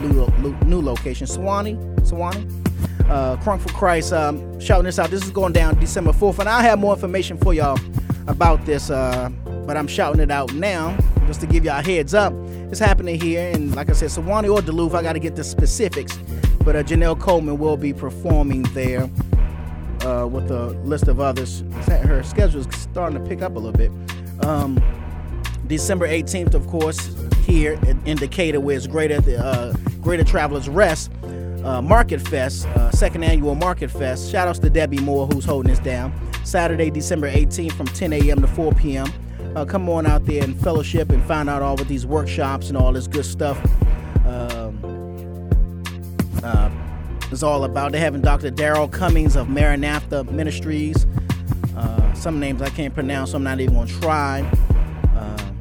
new, 0.00 0.26
new 0.64 0.80
location. 0.80 1.26
Suwanee? 1.26 1.76
Suwanee? 2.00 2.63
Uh, 3.08 3.36
Crunk 3.36 3.60
for 3.60 3.68
Christ. 3.68 4.12
Um, 4.12 4.58
shouting 4.60 4.84
this 4.84 4.98
out. 4.98 5.10
This 5.10 5.24
is 5.24 5.30
going 5.30 5.52
down 5.52 5.78
December 5.78 6.12
4th, 6.12 6.38
and 6.38 6.48
I'll 6.48 6.62
have 6.62 6.78
more 6.78 6.94
information 6.94 7.36
for 7.36 7.52
y'all 7.52 7.78
about 8.26 8.64
this. 8.64 8.90
Uh, 8.90 9.30
but 9.66 9.76
I'm 9.76 9.86
shouting 9.86 10.20
it 10.20 10.30
out 10.30 10.52
now 10.54 10.96
just 11.26 11.40
to 11.40 11.46
give 11.46 11.64
y'all 11.64 11.78
a 11.78 11.82
heads 11.82 12.14
up. 12.14 12.32
It's 12.70 12.78
happening 12.78 13.20
here, 13.20 13.50
and 13.52 13.74
like 13.74 13.90
I 13.90 13.92
said, 13.92 14.08
Suwanee 14.10 14.52
or 14.52 14.62
Duluth. 14.62 14.94
I 14.94 15.02
got 15.02 15.14
to 15.14 15.18
get 15.20 15.36
the 15.36 15.44
specifics. 15.44 16.16
But 16.64 16.76
uh, 16.76 16.82
Janelle 16.82 17.20
Coleman 17.20 17.58
will 17.58 17.76
be 17.76 17.92
performing 17.92 18.62
there 18.74 19.02
uh, 20.02 20.26
with 20.26 20.50
a 20.50 20.68
list 20.84 21.08
of 21.08 21.20
others. 21.20 21.62
Her 21.86 22.22
schedule 22.22 22.60
is 22.60 22.66
starting 22.74 23.22
to 23.22 23.28
pick 23.28 23.42
up 23.42 23.56
a 23.56 23.58
little 23.58 23.72
bit. 23.72 23.92
Um, 24.44 24.82
December 25.66 26.08
18th, 26.08 26.54
of 26.54 26.66
course, 26.66 27.14
here 27.44 27.78
in 28.06 28.16
Decatur, 28.16 28.60
where 28.60 28.76
it's 28.76 28.86
Greater 28.86 29.20
the 29.20 29.42
uh, 29.42 29.72
Greater 30.00 30.24
Travelers 30.24 30.68
Rest 30.68 31.10
uh, 31.64 31.82
Market 31.82 32.20
Fest, 32.20 32.66
uh, 32.68 32.90
second 32.90 33.24
annual 33.24 33.54
Market 33.54 33.90
Fest. 33.90 34.30
Shout 34.30 34.46
outs 34.48 34.58
to 34.60 34.70
Debbie 34.70 35.00
Moore 35.00 35.26
who's 35.26 35.44
holding 35.44 35.70
this 35.70 35.80
down. 35.80 36.12
Saturday, 36.44 36.90
December 36.90 37.30
18th, 37.30 37.72
from 37.72 37.86
10 37.86 38.12
a.m. 38.12 38.40
to 38.40 38.46
4 38.46 38.72
p.m. 38.72 39.06
Uh, 39.56 39.64
come 39.64 39.88
on 39.88 40.06
out 40.06 40.24
there 40.26 40.42
and 40.44 40.60
fellowship 40.60 41.10
and 41.10 41.22
find 41.24 41.48
out 41.48 41.62
all 41.62 41.80
of 41.80 41.88
these 41.88 42.06
workshops 42.06 42.68
and 42.68 42.76
all 42.76 42.92
this 42.92 43.06
good 43.06 43.24
stuff. 43.24 43.58
Um, 44.26 44.78
uh, 46.42 46.70
is 47.30 47.42
all 47.42 47.64
about. 47.64 47.92
They're 47.92 48.00
having 48.00 48.20
Dr. 48.20 48.50
Daryl 48.50 48.90
Cummings 48.90 49.36
of 49.36 49.48
Maranatha 49.48 50.24
Ministries. 50.24 51.06
Uh, 51.76 52.14
some 52.14 52.38
names 52.40 52.62
I 52.62 52.70
can't 52.70 52.94
pronounce, 52.94 53.32
so 53.32 53.36
I'm 53.36 53.42
not 53.42 53.60
even 53.60 53.74
gonna 53.74 53.90
try. 53.90 54.40
Uh, 55.16 55.52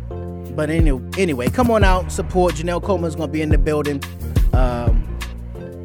but 0.51 0.69
anyway, 0.69 1.49
come 1.49 1.71
on 1.71 1.83
out, 1.83 2.11
support. 2.11 2.55
Janelle 2.55 2.81
Coleman's 2.81 3.15
gonna 3.15 3.31
be 3.31 3.41
in 3.41 3.49
the 3.49 3.57
building, 3.57 4.01
um, 4.53 5.02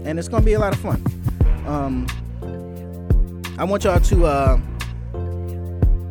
and 0.08 0.18
it's 0.18 0.26
gonna 0.26 0.44
be 0.44 0.54
a 0.54 0.58
lot 0.58 0.72
of 0.72 0.80
fun. 0.80 1.04
Um, 1.66 2.06
I 3.58 3.64
want 3.64 3.84
y'all 3.84 4.00
to. 4.00 4.26
Uh, 4.26 4.60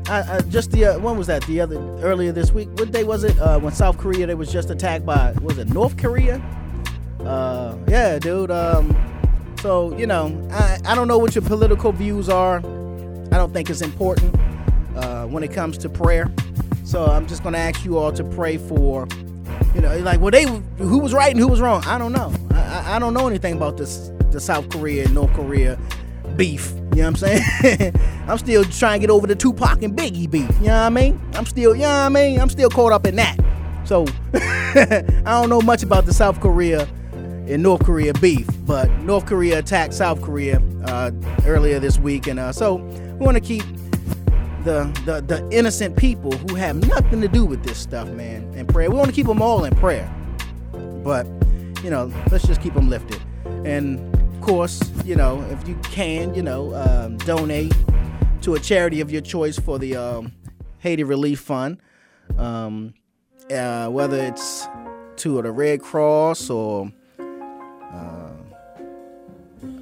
I, 0.08 0.36
I, 0.36 0.42
just 0.42 0.72
the 0.72 0.86
uh, 0.86 1.00
when 1.00 1.18
was 1.18 1.26
that? 1.28 1.44
The 1.46 1.60
other 1.60 1.78
earlier 2.02 2.32
this 2.32 2.52
week. 2.52 2.70
What 2.78 2.92
day 2.92 3.04
was 3.04 3.24
it? 3.24 3.38
Uh, 3.40 3.60
when 3.60 3.74
South 3.74 3.98
Korea 3.98 4.28
they 4.28 4.36
was 4.36 4.52
just 4.52 4.70
attacked 4.70 5.04
by 5.04 5.32
was 5.42 5.58
it 5.58 5.70
North 5.70 5.98
Korea? 5.98 6.38
Uh, 7.22 7.76
yeah, 7.88 8.20
dude. 8.20 8.52
Um, 8.52 8.96
so 9.62 9.98
you 9.98 10.06
know, 10.06 10.48
I, 10.52 10.78
I 10.86 10.94
don't 10.94 11.08
know 11.08 11.18
what 11.18 11.34
your 11.34 11.44
political 11.44 11.92
views 11.92 12.30
are. 12.30 12.58
I 12.58 13.38
don't 13.38 13.52
think 13.52 13.72
it's 13.72 13.82
important 13.82 14.40
uh, 14.96 15.26
when 15.26 15.42
it 15.42 15.52
comes 15.52 15.76
to 15.80 15.90
prayer. 15.90 16.32
So 16.84 17.08
I'm 17.08 17.26
just 17.26 17.44
gonna 17.44 17.58
ask 17.58 17.84
you 17.84 17.98
all 17.98 18.12
to 18.12 18.24
pray 18.24 18.58
for, 18.58 19.08
you 19.74 19.82
know, 19.82 19.98
like 20.00 20.22
well 20.22 20.32
they 20.32 20.46
who 20.78 21.00
was 21.00 21.16
right 21.16 21.32
and 21.32 21.40
who 21.40 21.48
was 21.48 21.62
wrong. 21.62 21.84
I 21.86 21.98
don't 21.98 22.14
know. 22.14 22.32
I, 22.88 23.00
don't 23.00 23.14
know 23.14 23.28
anything 23.28 23.56
about 23.56 23.78
this 23.78 24.12
the 24.32 24.40
South 24.40 24.70
Korea 24.70 25.06
and 25.06 25.14
North 25.14 25.34
Korea 25.34 25.78
beef. 26.36 26.72
You 26.72 27.04
know 27.04 27.12
what 27.12 27.24
I'm 27.24 27.42
saying? 27.62 27.94
I'm 28.28 28.38
still 28.38 28.64
trying 28.66 29.00
to 29.00 29.08
get 29.08 29.12
over 29.12 29.28
the 29.28 29.36
Tupac 29.36 29.84
and 29.84 29.96
Biggie 29.96 30.30
beef. 30.30 30.50
You 30.60 30.68
know 30.68 30.74
what 30.74 30.86
I 30.86 30.90
mean? 30.90 31.22
I'm 31.34 31.46
still, 31.46 31.76
you 31.76 31.82
know 31.82 31.90
what 31.90 31.96
I 31.96 32.10
mean? 32.10 32.40
I'm 32.40 32.50
still 32.50 32.70
caught 32.70 32.92
up 32.92 33.06
in 33.06 33.16
that. 33.16 33.38
So 33.86 34.06
I 34.34 35.04
don't 35.26 35.50
know 35.50 35.62
much 35.62 35.84
about 35.84 36.06
the 36.06 36.14
South 36.14 36.40
Korea 36.42 36.88
and 37.14 37.64
North 37.64 37.86
Korea 37.86 38.14
beef, 38.16 38.48
but 38.66 38.92
North 39.00 39.26
Korea 39.26 39.60
attacked 39.60 39.94
South 39.94 40.22
Korea 40.22 40.62
uh, 40.86 41.12
earlier 41.46 41.80
this 41.80 41.98
week, 41.98 42.28
and 42.28 42.40
uh, 42.40 42.52
so 42.52 42.76
we 42.76 43.26
want 43.26 43.36
to 43.36 43.42
keep 43.42 43.64
the, 44.66 44.92
the 45.06 45.24
the 45.26 45.48
innocent 45.50 45.96
people 45.96 46.34
who 46.34 46.56
have 46.56 46.76
nothing 46.90 47.22
to 47.22 47.30
do 47.30 47.46
with 47.46 47.64
this 47.64 47.78
stuff, 47.78 48.10
man, 48.10 48.54
in 48.54 48.68
prayer. 48.68 48.90
We 48.90 48.98
want 48.98 49.08
to 49.08 49.16
keep 49.16 49.28
them 49.28 49.42
all 49.42 49.64
in 49.64 49.74
prayer, 49.76 50.14
but 51.04 51.26
you 51.88 51.92
know, 51.92 52.12
let's 52.30 52.46
just 52.46 52.62
keep 52.62 52.74
them 52.74 52.90
lifted. 52.90 53.22
And 53.64 54.14
of 54.14 54.42
course, 54.42 54.82
you 55.06 55.16
know, 55.16 55.42
if 55.52 55.66
you 55.66 55.76
can, 55.84 56.34
you 56.36 56.42
know, 56.44 56.76
um, 56.76 57.16
donate 57.20 57.72
to 58.42 58.56
a 58.56 58.60
charity 58.60 59.00
of 59.00 59.10
your 59.10 59.22
choice 59.22 59.58
for 59.58 59.80
the 59.80 59.96
um, 59.96 60.34
Haiti 60.80 61.06
Relief 61.06 61.40
Fund, 61.40 61.78
um, 62.38 62.94
uh, 63.50 63.88
whether 63.88 64.18
it's 64.18 64.68
to 65.16 65.42
the 65.42 65.50
Red 65.50 65.80
Cross 65.82 66.50
or 66.50 66.92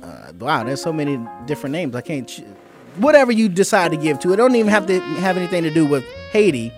uh, 0.03 0.31
wow, 0.37 0.63
there's 0.63 0.83
so 0.83 0.93
many 0.93 1.19
different 1.47 1.71
names. 1.73 1.95
I 1.95 2.01
can't. 2.01 2.29
Ch- 2.29 2.43
whatever 2.97 3.31
you 3.31 3.49
decide 3.49 3.89
to 3.89 3.97
give 3.97 4.19
to 4.19 4.31
it, 4.31 4.35
don't 4.35 4.53
even 4.53 4.69
have 4.69 4.85
to 4.85 4.99
have 4.99 5.37
anything 5.37 5.63
to 5.63 5.71
do 5.71 5.87
with 5.87 6.05
Haiti, 6.31 6.71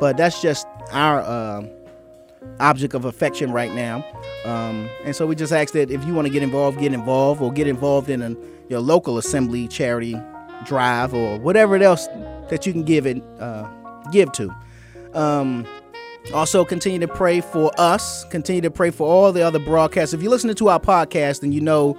but 0.00 0.16
that's 0.16 0.40
just 0.40 0.66
our 0.92 1.20
uh, 1.20 1.62
object 2.60 2.94
of 2.94 3.04
affection 3.04 3.52
right 3.52 3.72
now. 3.74 4.04
Um, 4.44 4.88
and 5.04 5.14
so 5.14 5.26
we 5.26 5.34
just 5.34 5.52
ask 5.52 5.72
that 5.74 5.90
if 5.90 6.04
you 6.04 6.14
want 6.14 6.26
to 6.26 6.32
get 6.32 6.42
involved, 6.42 6.78
get 6.78 6.92
involved, 6.92 7.40
or 7.42 7.52
get 7.52 7.66
involved 7.66 8.10
in 8.10 8.22
a, 8.22 8.36
your 8.68 8.80
local 8.80 9.18
assembly 9.18 9.68
charity 9.68 10.16
drive 10.64 11.12
or 11.12 11.38
whatever 11.38 11.76
else 11.76 12.06
that 12.48 12.66
you 12.66 12.72
can 12.72 12.84
give 12.84 13.06
it 13.06 13.22
uh, 13.40 13.68
give 14.10 14.30
to. 14.32 14.54
Um, 15.14 15.66
also, 16.32 16.64
continue 16.64 17.00
to 17.00 17.08
pray 17.08 17.40
for 17.40 17.72
us. 17.78 18.24
Continue 18.26 18.62
to 18.62 18.70
pray 18.70 18.90
for 18.90 19.06
all 19.06 19.32
the 19.32 19.42
other 19.42 19.58
broadcasts. 19.58 20.14
If 20.14 20.22
you're 20.22 20.30
listening 20.30 20.54
to 20.56 20.68
our 20.68 20.78
podcast, 20.78 21.40
then 21.40 21.52
you 21.52 21.60
know 21.60 21.98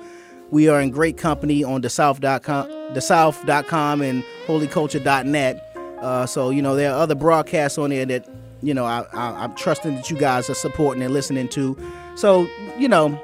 we 0.50 0.70
are 0.70 0.80
in 0.80 0.91
great 0.91 1.18
company 1.18 1.64
on 1.64 1.82
thesouth.com, 1.82 2.68
thesouth.com 2.94 4.02
and 4.02 4.24
holyculture.net. 4.46 5.70
Uh, 6.00 6.26
so, 6.26 6.52
you 6.52 6.62
know, 6.62 6.76
there 6.76 6.91
are 6.91 7.00
other 7.00 7.16
broadcasts 7.16 7.78
on 7.78 7.89
there 7.89 8.06
that, 8.06 8.28
you 8.64 8.74
know, 8.74 8.86
I, 8.86 9.05
I, 9.14 9.43
I'm 9.43 9.55
trusting 9.55 9.95
that 9.95 10.09
you 10.09 10.18
guys 10.18 10.49
are 10.49 10.55
supporting 10.55 11.03
and 11.03 11.14
listening 11.14 11.49
to. 11.49 11.78
So, 12.16 12.47
you 12.78 12.88
know, 12.88 13.20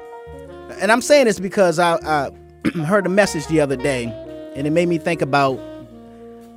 and 0.80 0.92
I'm 0.92 1.02
saying 1.02 1.24
this 1.24 1.40
because 1.40 1.78
I, 1.78 1.96
I 1.96 2.30
heard 2.84 3.06
a 3.06 3.08
message 3.08 3.46
the 3.46 3.60
other 3.60 3.76
day 3.76 4.04
and 4.54 4.66
it 4.66 4.70
made 4.70 4.88
me 4.88 4.98
think 4.98 5.22
about 5.22 5.58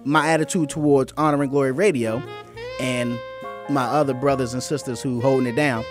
my 0.06 0.28
attitude 0.28 0.70
towards 0.70 1.14
Honor 1.18 1.42
and 1.42 1.52
Glory 1.52 1.72
Radio 1.72 2.22
and 2.80 3.18
my 3.70 3.86
other 3.86 4.14
brothers 4.14 4.54
and 4.54 4.62
sisters 4.62 5.02
who 5.02 5.22
holding 5.22 5.48
it 5.48 5.56
down 5.56 5.86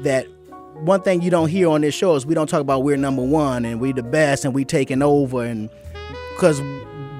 that 0.00 0.26
one 0.74 1.00
thing 1.00 1.22
you 1.22 1.30
don't 1.30 1.48
hear 1.48 1.68
on 1.68 1.82
this 1.82 1.94
show 1.94 2.16
is 2.16 2.26
we 2.26 2.34
don't 2.34 2.48
talk 2.48 2.60
about 2.60 2.82
we're 2.82 2.96
number 2.96 3.22
one 3.22 3.64
and 3.64 3.80
we're 3.80 3.92
the 3.92 4.02
best 4.02 4.44
and 4.44 4.52
we 4.52 4.64
taking 4.64 5.02
over 5.02 5.44
and 5.44 5.70
because 6.32 6.60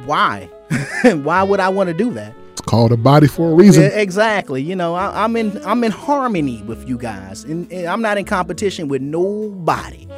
why 0.04 0.48
why 1.22 1.42
would 1.44 1.60
i 1.60 1.68
want 1.68 1.86
to 1.86 1.94
do 1.94 2.12
that 2.12 2.34
called 2.64 2.92
a 2.92 2.96
body 2.96 3.26
for 3.26 3.52
a 3.52 3.54
reason. 3.54 3.82
Yeah, 3.82 3.88
exactly 3.90 4.62
you 4.62 4.74
know 4.76 4.94
I, 4.94 5.24
i'm 5.24 5.36
in 5.36 5.64
i'm 5.64 5.84
in 5.84 5.92
harmony 5.92 6.62
with 6.62 6.88
you 6.88 6.98
guys 6.98 7.44
and, 7.44 7.70
and 7.72 7.86
i'm 7.86 8.02
not 8.02 8.18
in 8.18 8.24
competition 8.24 8.88
with 8.88 9.02
nobody 9.02 10.08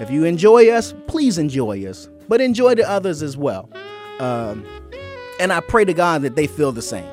if 0.00 0.10
you 0.10 0.24
enjoy 0.24 0.68
us 0.70 0.94
please 1.06 1.38
enjoy 1.38 1.84
us 1.86 2.08
but 2.28 2.40
enjoy 2.40 2.74
the 2.74 2.88
others 2.88 3.22
as 3.22 3.36
well 3.36 3.68
um, 4.20 4.64
and 5.40 5.52
i 5.52 5.60
pray 5.60 5.84
to 5.84 5.94
god 5.94 6.22
that 6.22 6.36
they 6.36 6.46
feel 6.46 6.72
the 6.72 6.82
same 6.82 7.08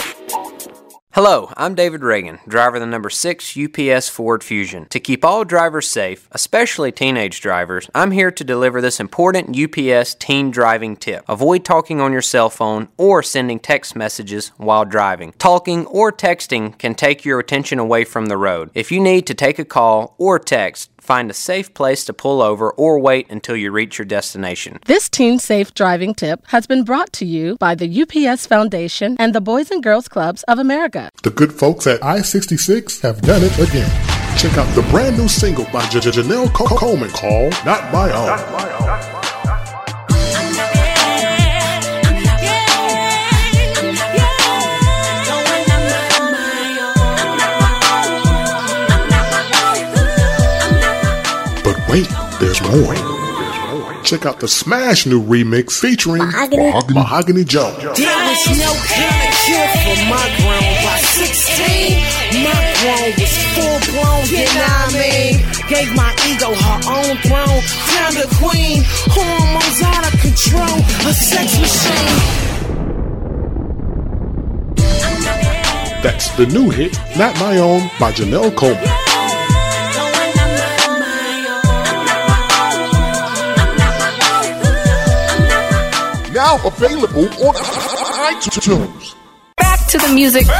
Hello, 1.14 1.52
I'm 1.56 1.76
David 1.76 2.00
Ragan, 2.00 2.44
driver 2.48 2.74
of 2.74 2.80
the 2.80 2.86
number 2.88 3.08
6 3.08 3.56
UPS 3.56 4.08
Ford 4.08 4.42
Fusion. 4.42 4.86
To 4.86 4.98
keep 4.98 5.24
all 5.24 5.44
drivers 5.44 5.88
safe, 5.88 6.26
especially 6.32 6.90
teenage 6.90 7.40
drivers, 7.40 7.88
I'm 7.94 8.10
here 8.10 8.32
to 8.32 8.42
deliver 8.42 8.80
this 8.80 8.98
important 8.98 9.56
UPS 9.56 10.16
teen 10.16 10.50
driving 10.50 10.96
tip. 10.96 11.24
Avoid 11.28 11.64
talking 11.64 12.00
on 12.00 12.10
your 12.10 12.20
cell 12.20 12.50
phone 12.50 12.88
or 12.96 13.22
sending 13.22 13.60
text 13.60 13.94
messages 13.94 14.48
while 14.56 14.84
driving. 14.84 15.34
Talking 15.38 15.86
or 15.86 16.10
texting 16.10 16.76
can 16.78 16.96
take 16.96 17.24
your 17.24 17.38
attention 17.38 17.78
away 17.78 18.02
from 18.02 18.26
the 18.26 18.36
road. 18.36 18.72
If 18.74 18.90
you 18.90 18.98
need 18.98 19.28
to 19.28 19.34
take 19.34 19.60
a 19.60 19.64
call 19.64 20.16
or 20.18 20.40
text, 20.40 20.90
find 21.04 21.30
a 21.30 21.34
safe 21.34 21.72
place 21.74 22.04
to 22.06 22.12
pull 22.12 22.40
over 22.42 22.70
or 22.72 22.98
wait 22.98 23.30
until 23.30 23.54
you 23.56 23.70
reach 23.70 23.98
your 23.98 24.06
destination. 24.06 24.78
This 24.86 25.08
teen 25.08 25.38
safe 25.38 25.74
driving 25.74 26.14
tip 26.14 26.46
has 26.48 26.66
been 26.66 26.82
brought 26.82 27.12
to 27.14 27.26
you 27.26 27.56
by 27.58 27.74
the 27.74 28.02
UPS 28.02 28.46
Foundation 28.46 29.16
and 29.18 29.34
the 29.34 29.40
Boys 29.40 29.70
and 29.70 29.82
Girls 29.82 30.08
Clubs 30.08 30.42
of 30.44 30.58
America. 30.58 31.10
The 31.22 31.30
good 31.30 31.52
folks 31.52 31.86
at 31.86 32.02
I 32.02 32.22
66 32.22 33.00
have 33.02 33.20
done 33.20 33.42
it 33.44 33.56
again. 33.58 33.90
Check 34.38 34.58
out 34.58 34.74
the 34.74 34.82
brand 34.90 35.16
new 35.16 35.28
single 35.28 35.66
by 35.72 35.86
J- 35.88 36.00
J- 36.00 36.10
Janelle 36.10 36.52
Co- 36.52 36.66
Coleman 36.76 37.10
called 37.10 37.52
Not 37.64 37.92
My 37.92 38.10
Own. 38.12 38.73
There's. 52.74 54.02
Check 54.02 54.26
out 54.26 54.40
the 54.40 54.48
smash 54.48 55.06
new 55.06 55.22
remix 55.22 55.78
featuring 55.78 56.26
Mahogany. 56.26 56.66
Mahogany, 56.66 56.94
Mahogany 56.94 57.44
Jones. 57.44 57.78
There 57.78 57.94
was 57.94 58.42
no 58.58 58.74
kind 58.90 59.20
of 59.24 59.34
cure 59.46 59.70
for 59.80 59.96
my 60.10 60.26
grown 60.42 60.74
by 60.82 60.98
16. 60.98 62.42
My 62.42 62.50
grown 62.82 63.14
was 63.14 63.34
full 63.54 63.78
blown, 63.94 64.26
you 64.26 64.44
know 64.44 64.58
what 64.58 64.90
I 64.90 64.98
mean? 64.98 65.34
Gave 65.70 65.94
my 65.94 66.10
ego 66.26 66.50
her 66.52 66.80
own 66.90 67.14
throne. 67.22 67.62
Crowned 67.88 68.18
a 68.18 68.28
queen, 68.42 68.82
hormones 69.14 69.80
out 69.86 70.04
of 70.12 70.18
control. 70.20 70.76
A 71.08 71.14
sex 71.14 71.46
machine. 71.62 72.44
That's 76.02 76.28
the 76.36 76.46
new 76.46 76.68
hit, 76.70 76.98
Not 77.16 77.38
My 77.38 77.56
Own 77.58 77.88
by 77.98 78.12
Janelle 78.12 78.54
Coleman. 78.54 79.03
Now 86.34 86.58
available 86.66 87.30
on 87.46 87.54
iTunes. 88.34 89.14
Back 89.54 89.86
to 89.86 90.02
the 90.02 90.10
music. 90.10 90.50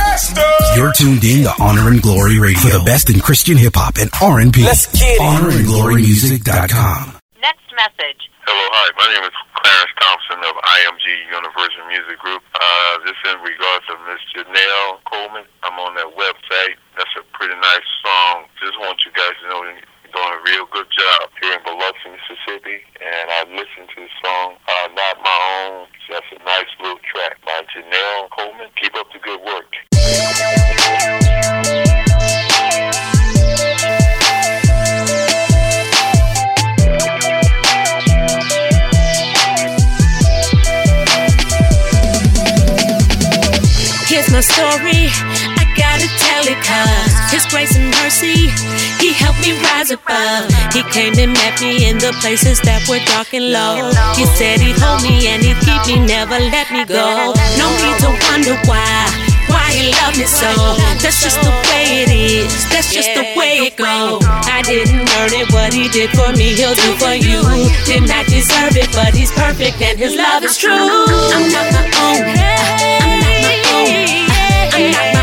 You're 0.79 0.95
tuned 0.95 1.27
in 1.27 1.51
to 1.51 1.53
Honor 1.59 1.91
and 1.91 1.99
Glory 1.99 2.39
Radio 2.39 2.63
for 2.63 2.79
the 2.79 2.87
best 2.87 3.11
in 3.11 3.19
Christian 3.19 3.59
hip 3.59 3.75
hop 3.75 3.99
and 3.99 4.07
R&B. 4.23 4.63
Let's 4.63 4.87
get 4.95 5.03
it. 5.03 5.19
HonorandGloryMusic.com. 5.19 7.19
Next 7.43 7.67
message. 7.75 8.23
Hello, 8.47 8.67
hi. 8.71 8.87
My 8.95 9.19
name 9.19 9.27
is 9.27 9.35
Clarence 9.59 9.95
Thompson 9.99 10.47
of 10.47 10.55
IMG 10.63 11.07
Universal 11.43 11.91
Music 11.91 12.23
Group. 12.23 12.47
Uh, 12.55 13.03
this 13.03 13.19
in 13.27 13.35
regards 13.43 13.83
to 13.91 13.99
Miss 14.07 14.23
Janelle 14.31 15.03
Coleman. 15.11 15.43
I'm 15.67 15.75
on 15.83 15.99
that 15.99 16.15
website. 16.15 16.79
That's 16.95 17.11
a 17.19 17.27
pretty 17.35 17.59
nice 17.59 17.89
song. 17.99 18.47
Just 18.63 18.79
want 18.79 19.03
you 19.03 19.11
guys 19.11 19.35
to 19.43 19.51
know 19.51 19.67
that 19.67 19.75
you're 19.75 19.94
doing 20.15 20.31
a 20.31 20.43
real 20.47 20.67
good 20.71 20.87
job 20.95 21.29
here 21.43 21.59
in 21.59 21.63
Biloxi, 21.65 22.07
Mississippi. 22.07 22.79
And 23.03 23.27
I 23.35 23.41
listened 23.51 23.91
to 23.95 24.01
the 24.01 24.13
song 24.23 24.55
uh, 24.69 24.89
Not 24.95 25.19
My 25.23 25.39
Own. 25.67 25.87
That's 26.09 26.27
a 26.31 26.39
nice 26.45 26.71
little 26.81 27.03
track 27.03 27.39
by 27.45 27.63
Janelle 27.75 28.31
Coleman. 28.31 28.71
Keep 28.81 28.95
up 28.95 29.09
the 29.13 29.19
good 29.19 29.41
work. 29.43 29.75
Here's 44.07 44.31
my 44.31 44.41
story. 44.41 45.11
I 45.59 45.65
gotta 45.77 46.07
tell 46.23 46.47
it 46.47 46.63
cause 46.63 47.04
His 47.35 47.47
grace 47.51 47.75
and 47.75 47.91
mercy, 47.99 48.47
He 49.03 49.11
helped 49.11 49.43
me 49.43 49.59
rise 49.59 49.91
above. 49.91 50.47
He 50.71 50.87
came 50.95 51.19
and 51.19 51.35
met 51.35 51.59
me 51.59 51.91
in 51.91 51.99
the 51.99 52.15
places 52.23 52.63
that 52.63 52.87
were 52.87 53.03
dark 53.11 53.35
and 53.35 53.51
low. 53.51 53.91
He 54.15 54.23
said 54.39 54.63
He'd 54.63 54.79
hold 54.79 55.03
me 55.03 55.27
and 55.27 55.43
He'd 55.43 55.59
keep 55.67 55.83
me, 55.91 55.99
never 56.07 56.39
let 56.39 56.71
me 56.71 56.87
go. 56.87 57.35
No 57.59 57.67
need 57.83 57.99
to 58.07 58.15
wonder 58.31 58.55
why. 58.71 59.11
Why 59.51 59.67
he 59.75 59.91
loved 59.99 60.15
me 60.15 60.31
so? 60.31 60.79
That's 61.03 61.19
just 61.27 61.43
the 61.43 61.51
way 61.75 62.07
it 62.07 62.11
is. 62.15 62.55
That's 62.71 62.95
just 62.95 63.11
the 63.19 63.27
way 63.35 63.67
it 63.67 63.75
goes. 63.75 64.23
I 64.47 64.63
didn't 64.63 65.03
earn 65.19 65.35
it. 65.35 65.51
What 65.51 65.75
he 65.75 65.91
did 65.91 66.15
for 66.15 66.31
me, 66.39 66.55
he'll 66.55 66.79
do 66.79 66.95
for 67.03 67.19
you. 67.19 67.43
Did 67.83 68.07
not 68.07 68.31
deserve 68.31 68.79
it, 68.79 68.95
but 68.95 69.11
he's 69.11 69.35
perfect 69.35 69.83
and 69.83 69.99
his 69.99 70.15
love 70.15 70.47
is 70.47 70.55
true. 70.57 70.71
I'm 70.71 71.51
not 71.51 71.67
my 71.75 71.83
own. 71.99 72.23
I'm 73.03 73.19
not 73.19 73.43
my 73.43 73.59
own. 73.75 73.91
I'm 74.71 74.87
not 74.87 75.03
my 75.03 75.09
own. 75.11 75.14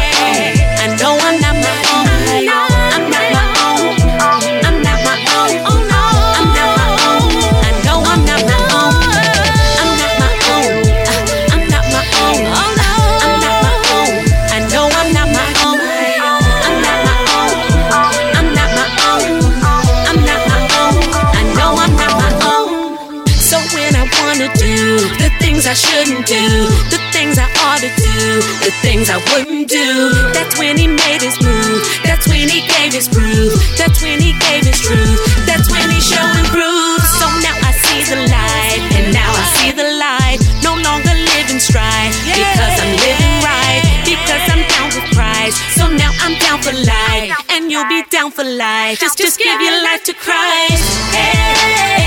Do, 26.32 26.48
the 26.88 27.02
things 27.12 27.36
I 27.36 27.48
ought 27.68 27.84
to 27.84 27.92
do, 27.92 28.40
the 28.64 28.72
things 28.80 29.12
I 29.12 29.20
wouldn't 29.36 29.68
do, 29.68 30.16
that's 30.32 30.56
when 30.56 30.80
he 30.80 30.88
made 30.88 31.20
his 31.20 31.36
move. 31.44 31.84
That's 32.08 32.24
when 32.32 32.48
he 32.48 32.64
gave 32.64 32.96
his 32.96 33.12
proof. 33.12 33.52
That's 33.76 34.00
when 34.00 34.24
he 34.24 34.32
gave 34.40 34.64
his 34.64 34.80
truth. 34.80 35.20
That's 35.44 35.68
when 35.68 35.92
he 35.92 36.00
showed 36.00 36.32
and 36.40 36.48
proved. 36.48 37.04
So 37.20 37.28
now 37.44 37.56
I 37.68 37.76
see 37.84 38.02
the 38.08 38.20
light, 38.32 38.80
and 38.96 39.12
now 39.12 39.28
I 39.28 39.44
see 39.60 39.72
the 39.76 39.88
light. 40.00 40.40
No 40.64 40.80
longer 40.80 41.12
live 41.12 41.48
in 41.52 41.60
strife 41.60 42.16
because 42.24 42.76
I'm 42.80 42.96
living 42.96 43.36
right. 43.44 43.84
Because 44.08 44.44
I'm 44.48 44.64
down 44.72 44.88
with 44.96 45.08
Christ. 45.12 45.60
So 45.76 45.92
now 45.92 46.16
I'm 46.24 46.40
down 46.40 46.64
for 46.64 46.72
life, 46.72 47.28
and 47.52 47.68
you'll 47.68 47.92
be 47.92 48.08
down 48.08 48.32
for 48.32 48.48
life. 48.48 49.04
Just, 49.04 49.20
just 49.20 49.36
give 49.36 49.60
your 49.60 49.84
life 49.84 50.04
to 50.08 50.14
Christ. 50.16 50.80
I'm 51.12 52.01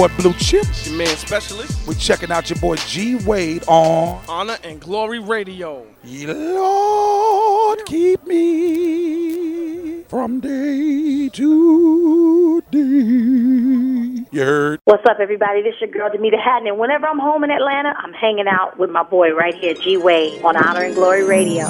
boy 0.00 0.08
Blue 0.16 0.32
Chip. 0.34 0.62
It's 0.62 0.88
your 0.88 0.96
man 0.96 1.14
Specialist. 1.18 1.86
We're 1.86 1.92
checking 1.92 2.30
out 2.32 2.48
your 2.48 2.58
boy 2.58 2.76
G 2.76 3.16
Wade 3.16 3.64
on 3.66 4.22
Honor 4.28 4.56
and 4.64 4.80
Glory 4.80 5.18
Radio. 5.18 5.86
Lord, 6.02 7.84
keep 7.84 8.26
me 8.26 10.04
from 10.04 10.40
day 10.40 11.28
to 11.28 12.62
day. 12.70 12.78
You 14.32 14.40
heard? 14.42 14.80
What's 14.84 15.04
up, 15.04 15.18
everybody? 15.20 15.60
This 15.60 15.74
your 15.82 15.90
girl 15.90 16.08
Demita 16.08 16.42
Hatton, 16.42 16.68
and 16.68 16.78
whenever 16.78 17.06
I'm 17.06 17.18
home 17.18 17.44
in 17.44 17.50
Atlanta, 17.50 17.92
I'm 17.98 18.14
hanging 18.14 18.48
out 18.48 18.78
with 18.78 18.88
my 18.88 19.02
boy 19.02 19.34
right 19.34 19.54
here, 19.54 19.74
G 19.74 19.98
Wade, 19.98 20.42
on 20.42 20.56
Honor 20.56 20.84
and 20.84 20.94
Glory 20.94 21.24
Radio. 21.24 21.66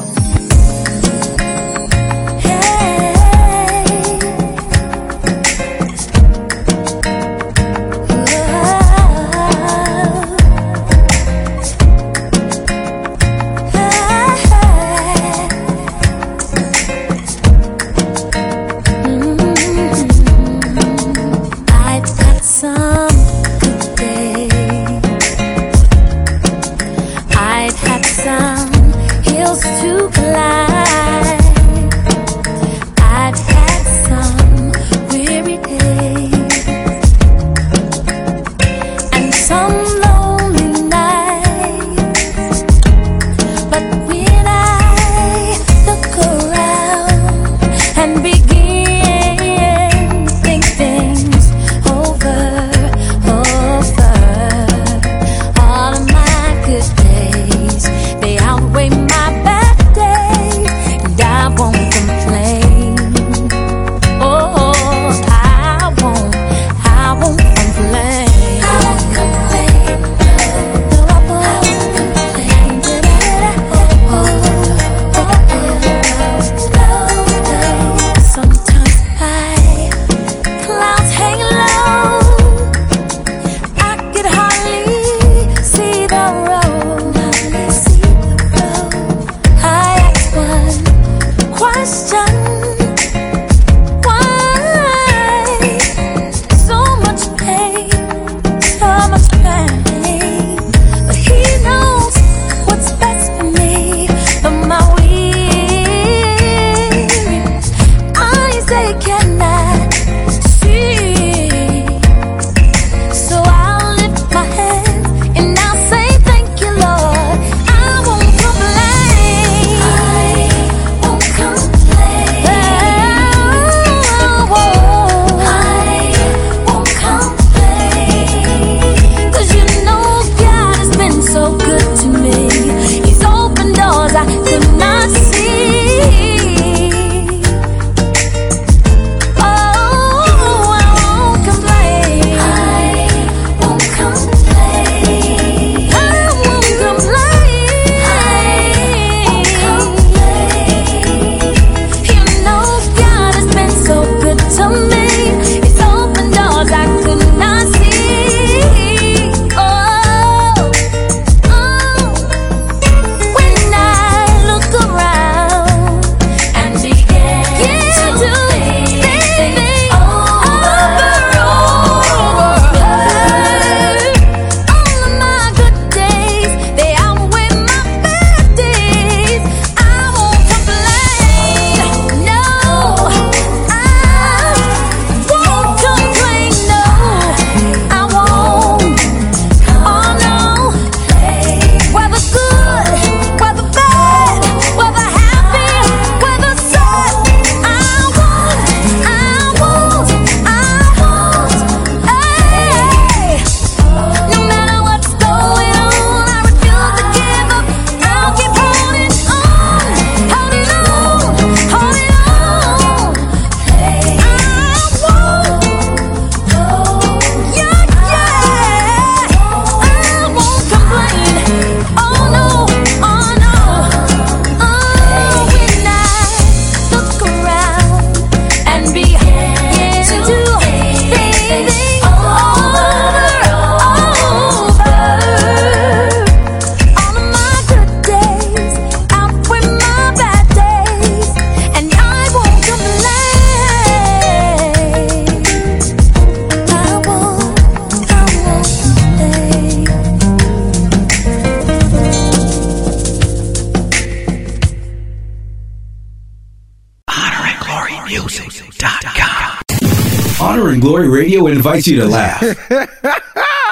invites 261.86 261.86
you 261.86 262.00
to 262.00 262.06
laugh. 262.08 263.20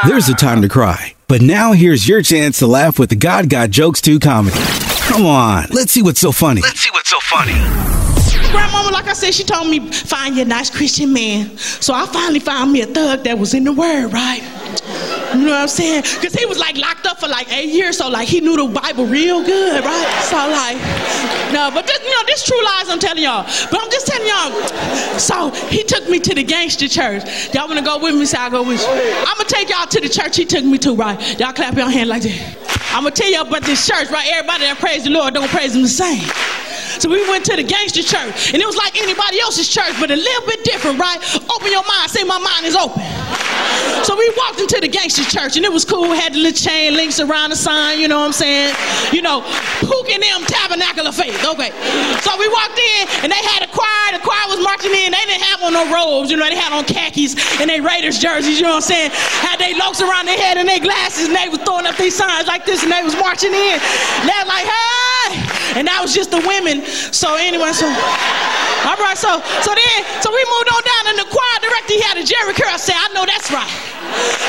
There's 0.08 0.28
a 0.28 0.34
time 0.34 0.62
to 0.62 0.68
cry, 0.68 1.14
but 1.26 1.42
now 1.42 1.72
here's 1.72 2.08
your 2.08 2.22
chance 2.22 2.58
to 2.60 2.66
laugh 2.66 2.98
with 2.98 3.10
the 3.10 3.16
God 3.16 3.48
Got 3.48 3.70
Jokes 3.70 4.00
2 4.00 4.20
comedy. 4.20 4.56
Come 5.08 5.26
on, 5.26 5.66
let's 5.70 5.92
see 5.92 6.02
what's 6.02 6.20
so 6.20 6.32
funny. 6.32 6.60
Let's 6.60 6.80
see 6.80 6.90
what's 6.92 7.10
so 7.10 7.18
funny. 7.20 7.54
Grandmama, 8.52 8.90
like 8.92 9.06
I 9.08 9.12
said, 9.12 9.34
she 9.34 9.44
told 9.44 9.68
me, 9.68 9.90
find 9.90 10.36
your 10.36 10.46
nice 10.46 10.70
Christian 10.70 11.12
man. 11.12 11.56
So 11.58 11.92
I 11.92 12.06
finally 12.06 12.40
found 12.40 12.72
me 12.72 12.80
a 12.82 12.86
thug 12.86 13.24
that 13.24 13.38
was 13.38 13.52
in 13.54 13.64
the 13.64 13.72
word, 13.72 14.12
right? 14.12 14.42
You 15.34 15.44
know 15.44 15.52
what 15.52 15.62
I'm 15.62 15.68
saying? 15.68 16.02
Because 16.02 16.32
he 16.32 16.46
was 16.46 16.58
like 16.58 16.76
locked 16.78 17.04
up 17.04 17.20
for 17.20 17.28
like 17.28 17.52
eight 17.52 17.68
years, 17.68 17.98
so 17.98 18.08
like 18.08 18.26
he 18.28 18.40
knew 18.40 18.56
the 18.56 18.80
Bible 18.80 19.04
real 19.04 19.44
good, 19.44 19.84
right? 19.84 20.22
So 20.24 20.36
like, 20.36 20.78
no, 21.52 21.70
but 21.74 21.86
this 21.86 21.97
this 22.28 22.44
true 22.44 22.62
lies 22.64 22.88
I'm 22.88 22.98
telling 22.98 23.22
y'all. 23.22 23.44
But 23.70 23.80
I'm 23.82 23.90
just 23.90 24.06
telling 24.06 24.28
y'all. 24.28 25.18
So 25.18 25.50
he 25.68 25.82
took 25.82 26.08
me 26.08 26.20
to 26.20 26.34
the 26.34 26.44
gangster 26.44 26.88
church. 26.88 27.24
Y'all 27.54 27.68
wanna 27.68 27.82
go 27.82 27.98
with 27.98 28.14
me? 28.14 28.24
So 28.26 28.38
I'll 28.38 28.50
go 28.50 28.62
with 28.62 28.80
you. 28.80 28.88
I'm 29.26 29.36
gonna 29.36 29.48
take 29.48 29.68
y'all 29.70 29.86
to 29.86 30.00
the 30.00 30.08
church 30.08 30.36
he 30.36 30.44
took 30.44 30.64
me 30.64 30.78
to, 30.78 30.94
right? 30.94 31.18
Y'all 31.38 31.52
clap 31.52 31.76
your 31.76 31.90
hand 31.90 32.08
like 32.08 32.22
that. 32.22 32.68
I'm 32.92 33.04
gonna 33.04 33.14
tell 33.14 33.30
y'all 33.30 33.46
about 33.46 33.62
this 33.62 33.86
church, 33.86 34.10
right? 34.10 34.28
Everybody 34.32 34.64
that 34.64 34.78
praise 34.78 35.04
the 35.04 35.10
Lord 35.10 35.34
don't 35.34 35.48
praise 35.50 35.74
him 35.74 35.82
the 35.82 35.88
same. 35.88 36.24
So 36.98 37.08
we 37.08 37.22
went 37.28 37.44
to 37.46 37.54
the 37.54 37.62
gangster 37.62 38.02
church, 38.02 38.52
and 38.52 38.62
it 38.62 38.66
was 38.66 38.76
like 38.76 38.96
anybody 39.00 39.40
else's 39.40 39.68
church, 39.68 39.94
but 40.00 40.10
a 40.10 40.16
little 40.16 40.46
bit 40.46 40.64
different, 40.64 40.98
right? 40.98 41.18
Open 41.54 41.70
your 41.70 41.86
mind, 41.86 42.10
say 42.10 42.24
my 42.24 42.38
mind 42.38 42.66
is 42.66 42.74
open. 42.74 43.02
So 44.04 44.16
we 44.16 44.32
walked 44.36 44.60
into 44.60 44.80
the 44.80 44.88
gangster 44.88 45.24
church, 45.24 45.56
and 45.56 45.64
it 45.64 45.72
was 45.72 45.84
cool. 45.84 46.12
Had 46.12 46.32
the 46.34 46.38
little 46.38 46.56
chain 46.56 46.94
links 46.94 47.20
around 47.20 47.50
the 47.50 47.56
sign, 47.56 48.00
you 48.00 48.08
know 48.08 48.20
what 48.20 48.26
I'm 48.26 48.32
saying? 48.32 48.74
You 49.12 49.22
know, 49.22 49.40
Pook 49.84 50.08
and 50.10 50.22
them 50.22 50.44
Tabernacle 50.44 51.06
of 51.06 51.14
Faith. 51.14 51.38
Okay. 51.44 51.70
So 52.20 52.36
we 52.38 52.48
walked 52.48 52.78
in, 52.78 53.02
and 53.24 53.32
they 53.32 53.42
had 53.42 53.62
a 53.64 53.70
choir. 53.72 54.12
The 54.12 54.20
choir 54.20 54.46
was 54.48 54.60
marching 54.62 54.92
in. 54.92 55.12
They 55.12 55.24
didn't 55.26 55.42
have 55.42 55.62
on 55.62 55.72
no 55.72 55.84
robes, 55.92 56.30
you 56.30 56.36
know. 56.36 56.48
They 56.48 56.56
had 56.56 56.72
on 56.72 56.84
khakis 56.84 57.36
and 57.60 57.70
they 57.70 57.80
Raiders 57.80 58.18
jerseys, 58.18 58.58
you 58.58 58.64
know 58.64 58.78
what 58.78 58.90
I'm 58.90 58.92
saying? 58.92 59.10
Had 59.42 59.58
they 59.58 59.74
lokes 59.74 60.00
around 60.00 60.26
their 60.26 60.38
head 60.38 60.58
and 60.58 60.68
their 60.68 60.80
glasses, 60.80 61.28
and 61.28 61.36
they 61.36 61.48
was 61.48 61.58
throwing 61.64 61.86
up 61.86 61.96
these 61.96 62.14
signs 62.14 62.46
like 62.46 62.66
this, 62.66 62.82
and 62.82 62.92
they 62.92 63.02
was 63.02 63.16
marching 63.16 63.52
in. 63.52 63.78
They 64.26 64.38
like, 64.46 64.66
hey! 64.66 65.78
And 65.78 65.86
that 65.88 65.98
was 66.02 66.14
just 66.14 66.30
the 66.30 66.42
women. 66.44 66.84
So 67.12 67.34
anyway, 67.36 67.72
so 67.72 67.86
all 67.88 68.98
right, 68.98 69.18
so 69.18 69.40
so 69.64 69.70
then 69.74 69.98
so 70.22 70.30
we 70.30 70.42
moved 70.48 70.70
on 70.70 70.82
down, 70.84 71.04
and 71.14 71.18
the 71.18 71.28
choir 71.28 71.58
director 71.60 71.94
he 71.94 72.00
had 72.00 72.16
a 72.18 72.24
Jheri 72.24 72.54
Curl 72.54 72.78
said, 72.78 72.96
I 72.96 73.08
know 73.12 73.24
that's 73.26 73.50
right. 73.50 73.87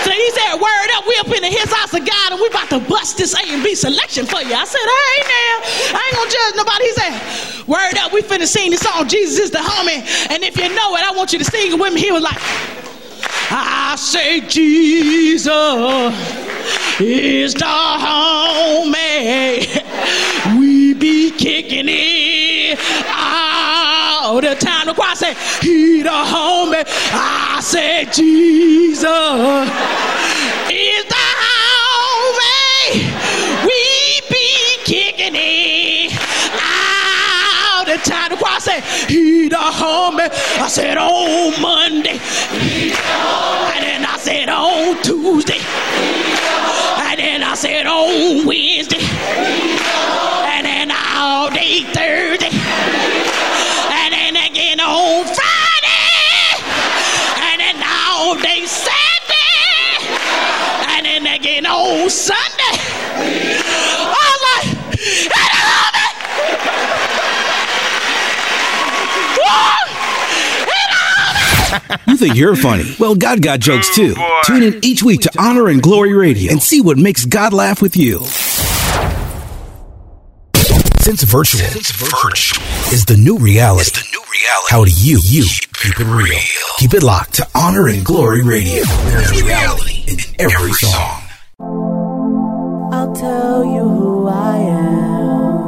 So 0.10 0.16
he 0.16 0.32
said, 0.32 0.56
word 0.56 0.90
up, 0.96 1.06
we 1.08 1.16
up 1.20 1.28
in 1.28 1.44
his 1.44 1.72
house 1.72 1.94
of 1.94 2.04
God, 2.04 2.32
and 2.32 2.42
we 2.42 2.48
about 2.48 2.68
to 2.70 2.80
bust 2.80 3.18
this 3.18 3.36
A 3.36 3.54
and 3.54 3.64
B 3.64 3.76
selection 3.76 4.26
for 4.26 4.42
you. 4.42 4.56
I 4.56 4.66
said, 4.66 4.82
hey 4.82 5.22
now, 5.22 5.62
I 5.94 6.02
ain't 6.02 6.16
gonna 6.18 6.32
judge 6.32 6.56
nobody. 6.56 6.86
He 6.86 6.94
said, 6.94 7.68
word 7.68 7.96
up, 8.00 8.12
we 8.12 8.24
finna 8.24 8.48
sing 8.48 8.72
the 8.72 8.78
song, 8.78 9.08
Jesus 9.08 9.38
is 9.38 9.52
the 9.52 9.60
homie. 9.60 10.02
And 10.32 10.44
if 10.44 10.58
you 10.58 10.68
know 10.70 10.96
it, 10.96 11.04
I 11.04 11.12
want 11.16 11.32
you 11.32 11.38
to 11.38 11.46
sing 11.46 11.74
it 11.74 11.80
with 11.80 11.94
me. 11.94 12.02
He 12.02 12.12
was 12.12 12.24
like, 12.24 12.40
I 13.52 13.96
say 14.00 14.42
Jesus 14.42 15.54
is 17.00 17.54
the 17.54 17.66
homie. 17.66 19.62
We 20.60 20.96
be 20.96 21.30
kicking 21.30 21.86
it 21.88 22.80
all 23.16 24.42
the 24.42 24.56
time. 24.56 24.88
The 24.88 24.96
choir 24.96 25.16
say, 25.16 25.36
He 25.62 26.02
the 26.02 26.10
homie. 26.10 26.84
I 27.14 27.49
say 27.62 28.06
Jesus 28.06 29.04
is 29.04 29.06
the 31.06 31.28
homie. 31.44 32.94
We 33.66 34.22
be 34.30 34.78
kicking 34.86 35.36
it 35.36 36.14
all 36.64 37.84
the 37.86 37.98
time. 37.98 38.30
The 38.30 38.38
choir 38.38 38.60
say, 38.62 38.80
He 39.08 39.50
the 39.50 39.58
homie. 39.58 40.30
I 40.60 40.68
said 40.70 40.98
on 40.98 41.62
Monday. 41.62 42.12
And 42.12 43.84
then 43.84 44.06
I 44.06 44.18
said 44.18 44.48
on 44.48 45.02
Tuesday. 45.04 45.60
And 47.10 47.20
then 47.20 47.44
I 47.44 47.56
said 47.56 47.86
on 47.88 48.46
Wednesday. 48.46 49.02
And 50.56 50.66
then 50.66 50.92
all 50.92 51.50
day 51.50 51.84
Thursday. 51.94 52.52
Again 61.40 61.66
on 61.66 62.10
Sunday. 62.10 62.76
I 63.22 64.12
was 64.12 64.42
like, 64.50 64.68
and 65.24 65.32
I 65.34 65.48
love 65.72 65.96
it. 65.96 66.10
Woo! 72.06 72.12
You 72.12 72.18
think 72.18 72.36
you're 72.36 72.56
funny? 72.56 72.84
Well, 73.00 73.16
God 73.16 73.42
got 73.42 73.60
jokes 73.60 73.94
too. 73.96 74.14
Oh, 74.18 74.42
Tune 74.46 74.64
in 74.64 74.80
each 74.84 75.02
week 75.04 75.22
to 75.22 75.32
Honor 75.40 75.68
and 75.70 75.82
Glory 75.82 76.14
Radio 76.14 76.52
and 76.52 76.62
see 76.62 76.82
what 76.82 76.98
makes 76.98 77.26
God 77.26 77.54
laugh 77.54 77.82
with 77.82 77.96
you. 77.96 78.20
Since 81.02 81.24
virtual, 81.24 81.62
virtual 81.62 82.62
is 82.94 83.06
the 83.06 83.16
new 83.18 83.38
reality. 83.38 83.92
the 83.92 84.06
new 84.12 84.20
reality. 84.20 84.68
How 84.70 84.84
do 84.86 84.92
you, 84.92 85.20
you 85.24 85.46
keep 85.74 86.00
it 86.00 86.06
real? 86.06 86.40
Keep 86.78 86.94
it 86.96 87.04
locked 87.04 87.36
to 87.36 87.48
Honor 87.56 87.88
and 87.88 88.04
Glory 88.06 88.44
Radio. 88.44 88.84
There's 88.84 89.42
reality 89.42 90.04
in 90.08 90.18
every 90.40 90.74
song. 90.74 91.22
I'll 91.62 93.14
tell 93.14 93.66
you 93.66 93.82
who 93.82 94.28
I 94.30 94.58
am. 94.60 95.60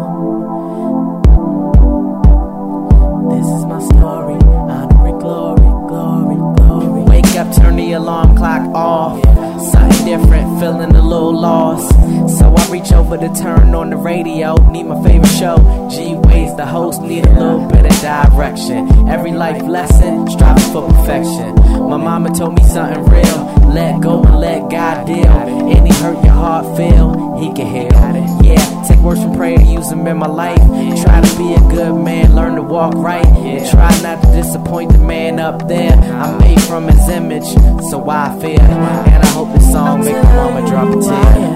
This 3.29 3.45
is 3.45 3.65
my 3.65 3.79
story. 3.81 4.35
Honor 4.71 5.07
and 5.07 5.19
glory, 5.19 5.67
glory, 5.89 6.37
glory. 6.55 7.03
Wake 7.03 7.35
up, 7.35 7.53
turn 7.53 7.75
the 7.75 7.91
alarm 7.91 8.37
clock 8.37 8.61
off. 8.73 9.21
Something 9.71 10.05
different, 10.05 10.50
feeling 10.61 10.95
a 10.95 11.01
little 11.01 11.33
lost. 11.33 11.89
So 12.37 12.53
I 12.55 12.67
reach 12.69 12.91
over 12.91 13.17
to 13.17 13.33
turn 13.33 13.73
on 13.73 13.89
the 13.89 13.97
radio. 13.97 14.53
Need 14.69 14.83
my 14.83 15.01
favorite 15.01 15.27
show. 15.29 15.57
G 15.89 16.13
Wade's, 16.13 16.55
the 16.55 16.67
host, 16.67 17.01
need 17.01 17.25
a 17.25 17.33
little 17.33 17.67
bit 17.67 17.83
of 17.91 17.99
direction. 17.99 19.09
Every 19.09 19.31
life 19.31 19.59
lesson, 19.63 20.29
striving 20.29 20.71
for 20.71 20.87
perfection. 20.87 21.55
My 21.89 21.97
mama 21.97 22.29
told 22.29 22.53
me 22.53 22.63
something 22.65 23.03
real. 23.05 23.39
Let 23.73 24.01
go 24.01 24.21
and 24.23 24.39
let 24.39 24.69
God 24.69 25.07
deal. 25.07 25.25
Any 25.75 25.91
hurt 25.95 26.23
your 26.23 26.33
heart 26.33 26.77
feel, 26.77 27.39
He 27.39 27.51
can 27.53 27.65
heal. 27.65 28.43
Yeah, 28.43 28.83
take 28.87 28.99
words 28.99 29.21
from 29.23 29.33
prayer 29.35 29.59
use 29.61 29.89
them 29.89 30.05
in 30.05 30.17
my 30.17 30.27
life. 30.27 30.61
Try 31.01 31.21
to 31.21 31.37
be 31.37 31.53
a 31.53 31.59
good 31.69 31.95
man, 31.95 32.35
learn 32.35 32.55
to 32.55 32.61
walk 32.61 32.93
right. 32.95 33.25
And 33.25 33.67
try 33.67 33.89
not 34.01 34.21
to 34.21 34.31
disappoint 34.33 34.91
the 34.91 34.99
man 34.99 35.39
up 35.39 35.67
there. 35.67 35.93
I'm 35.93 36.37
made 36.37 36.61
from 36.61 36.87
His 36.87 37.09
image, 37.09 37.47
so 37.89 38.07
I 38.07 38.37
fear. 38.39 38.61
And 38.61 39.23
I 39.23 39.27
hope 39.27 39.51
this 39.53 39.71
song 39.71 40.03
make 40.03 40.21
my 40.21 40.50
mama 40.53 40.67
drop 40.67 40.89
a 40.89 40.95
tear. 41.01 41.55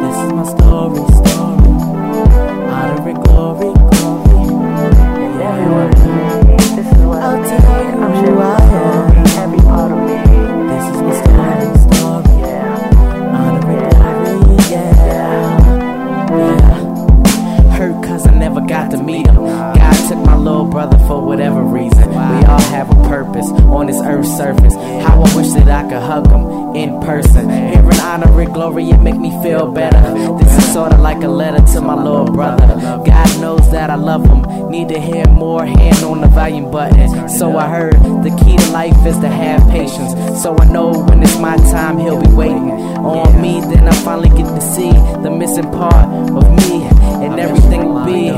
This 0.00 0.16
is 0.24 0.32
my 0.32 0.44
story, 0.44 1.02
story. 1.20 1.72
Honor 2.72 3.08
and 3.08 3.18
glory, 3.24 3.70
glory. 3.90 4.40
Yeah, 5.38 5.90
this 6.76 6.86
is 6.86 7.02
what 7.04 7.20
I'll 7.22 7.42
tell 7.44 7.84
you 7.84 7.96
who 8.20 8.38
I 8.38 8.44
am. 8.72 9.26
Every 9.38 9.58
part 9.58 9.90
of 9.92 9.98
me. 9.98 10.16
This 10.70 10.84
is 10.88 10.98
my 11.02 11.12
story, 11.20 11.68
story. 11.84 12.32
Yeah. 12.40 13.36
Honor 13.36 13.64
and 13.70 13.82
glory, 14.24 14.56
yeah. 14.70 14.94
Yeah. 16.38 16.74
Hurt 17.76 17.96
cause 18.04 18.26
I 18.26 18.28
never 18.34 18.60
got 18.60 18.90
to 18.92 19.02
meet 19.02 19.26
him. 19.26 19.36
God 19.36 20.08
took 20.08 20.18
my 20.24 20.36
little 20.36 20.64
brother 20.64 20.98
for 21.06 21.20
whatever 21.24 21.62
reason. 21.62 22.08
We 22.08 22.44
all 22.46 22.59
have 22.70 22.88
a 22.90 23.08
purpose 23.08 23.48
on 23.50 23.86
this 23.86 24.00
earth's 24.00 24.34
surface. 24.36 24.74
How 24.74 25.22
I 25.22 25.36
wish 25.36 25.48
that 25.54 25.68
I 25.68 25.82
could 25.88 26.02
hug 26.02 26.30
him 26.30 26.74
in 26.74 27.00
person. 27.00 27.50
Hearing 27.50 28.00
honor 28.00 28.40
and 28.40 28.54
glory, 28.54 28.88
it 28.90 28.98
make 28.98 29.16
me 29.16 29.30
feel 29.42 29.70
better. 29.70 30.00
This 30.38 30.56
is 30.58 30.72
sorta 30.72 30.96
like 30.96 31.22
a 31.22 31.28
letter 31.28 31.64
to 31.74 31.80
my 31.80 31.94
little 31.94 32.26
brother. 32.26 32.66
God 33.04 33.40
knows 33.40 33.70
that 33.72 33.90
I 33.90 33.96
love 33.96 34.24
him. 34.24 34.70
Need 34.70 34.88
to 34.90 35.00
hear 35.00 35.26
more, 35.28 35.66
hand 35.66 36.04
on 36.04 36.20
the 36.20 36.28
volume 36.28 36.70
button. 36.70 37.28
So 37.28 37.58
I 37.58 37.68
heard 37.68 37.94
the 37.94 38.30
key 38.44 38.56
to 38.56 38.70
life 38.70 38.94
is 39.04 39.18
to 39.18 39.28
have 39.28 39.68
patience. 39.70 40.12
So 40.42 40.56
I 40.56 40.64
know 40.66 40.92
when 40.92 41.22
it's 41.22 41.38
my 41.38 41.56
time, 41.56 41.98
he'll 41.98 42.22
be 42.22 42.32
waiting 42.32 42.70
on 42.70 43.42
me. 43.42 43.60
Then 43.60 43.88
I 43.88 43.92
finally 44.04 44.28
get 44.28 44.46
to 44.46 44.60
see 44.60 44.92
the 45.22 45.30
missing 45.30 45.70
part 45.72 46.06
of 46.30 46.44
me, 46.68 46.84
and 47.24 47.40
everything 47.40 47.92
will 47.92 48.04
be 48.04 48.30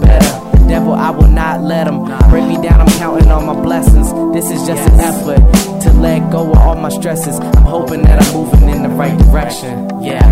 better. 0.00 0.35
The 0.66 0.72
devil, 0.72 0.94
I 0.94 1.10
will 1.10 1.28
not 1.28 1.62
let 1.62 1.86
him 1.86 2.04
break 2.28 2.44
me 2.48 2.56
down. 2.60 2.80
I'm 2.80 2.88
counting 2.98 3.30
on 3.30 3.46
my 3.46 3.54
blessings. 3.54 4.12
This 4.34 4.50
is 4.50 4.66
just 4.66 4.82
an 4.90 4.98
effort 4.98 5.38
to 5.82 5.92
let 5.92 6.28
go 6.32 6.50
of 6.50 6.58
all 6.58 6.74
my 6.74 6.88
stresses. 6.88 7.38
I'm 7.38 7.62
hoping 7.62 8.02
that 8.02 8.20
I'm 8.20 8.34
moving 8.34 8.68
in 8.70 8.82
the 8.82 8.88
right 8.88 9.16
direction. 9.16 9.88
Yeah. 10.02 10.26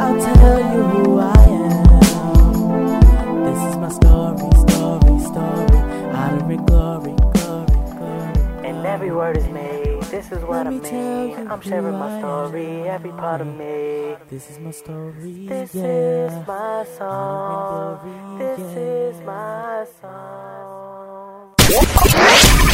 I'll 0.00 0.20
tell 0.20 0.58
you 0.58 0.82
who 0.82 1.18
I 1.20 1.32
am. 1.46 3.44
This 3.44 3.60
is 3.70 3.76
my 3.76 3.88
story, 3.90 4.50
story, 4.66 5.20
story. 5.20 5.78
Honor 6.10 6.50
and 6.50 6.66
glory, 6.66 7.14
glory, 7.34 7.66
glory. 7.94 8.66
And 8.66 8.84
every 8.84 9.12
word 9.12 9.36
is 9.36 9.46
made. 9.46 9.73
This 10.14 10.30
is 10.30 10.44
what 10.44 10.64
I 10.64 10.70
mean. 10.70 11.48
I'm 11.48 11.60
sharing 11.60 11.98
my 11.98 12.20
story, 12.20 12.88
every 12.88 13.10
part 13.10 13.40
of 13.40 13.48
me. 13.48 14.14
This 14.30 14.48
is 14.48 14.60
my 14.60 14.70
story. 14.70 15.48
This 15.48 15.74
yeah. 15.74 15.82
is 15.82 16.46
my 16.46 16.84
song. 16.96 18.38
This 18.38 18.60
is 18.60 19.20
my 19.26 19.84
song. 20.00 21.52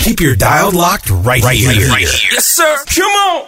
Keep 0.03 0.20
your 0.20 0.36
dial 0.36 0.70
locked 0.70 1.09
right, 1.09 1.43
right 1.43 1.57
here. 1.57 1.72
Yes, 1.72 2.47
sir. 2.47 2.76
Come 2.84 3.11
on. 3.11 3.47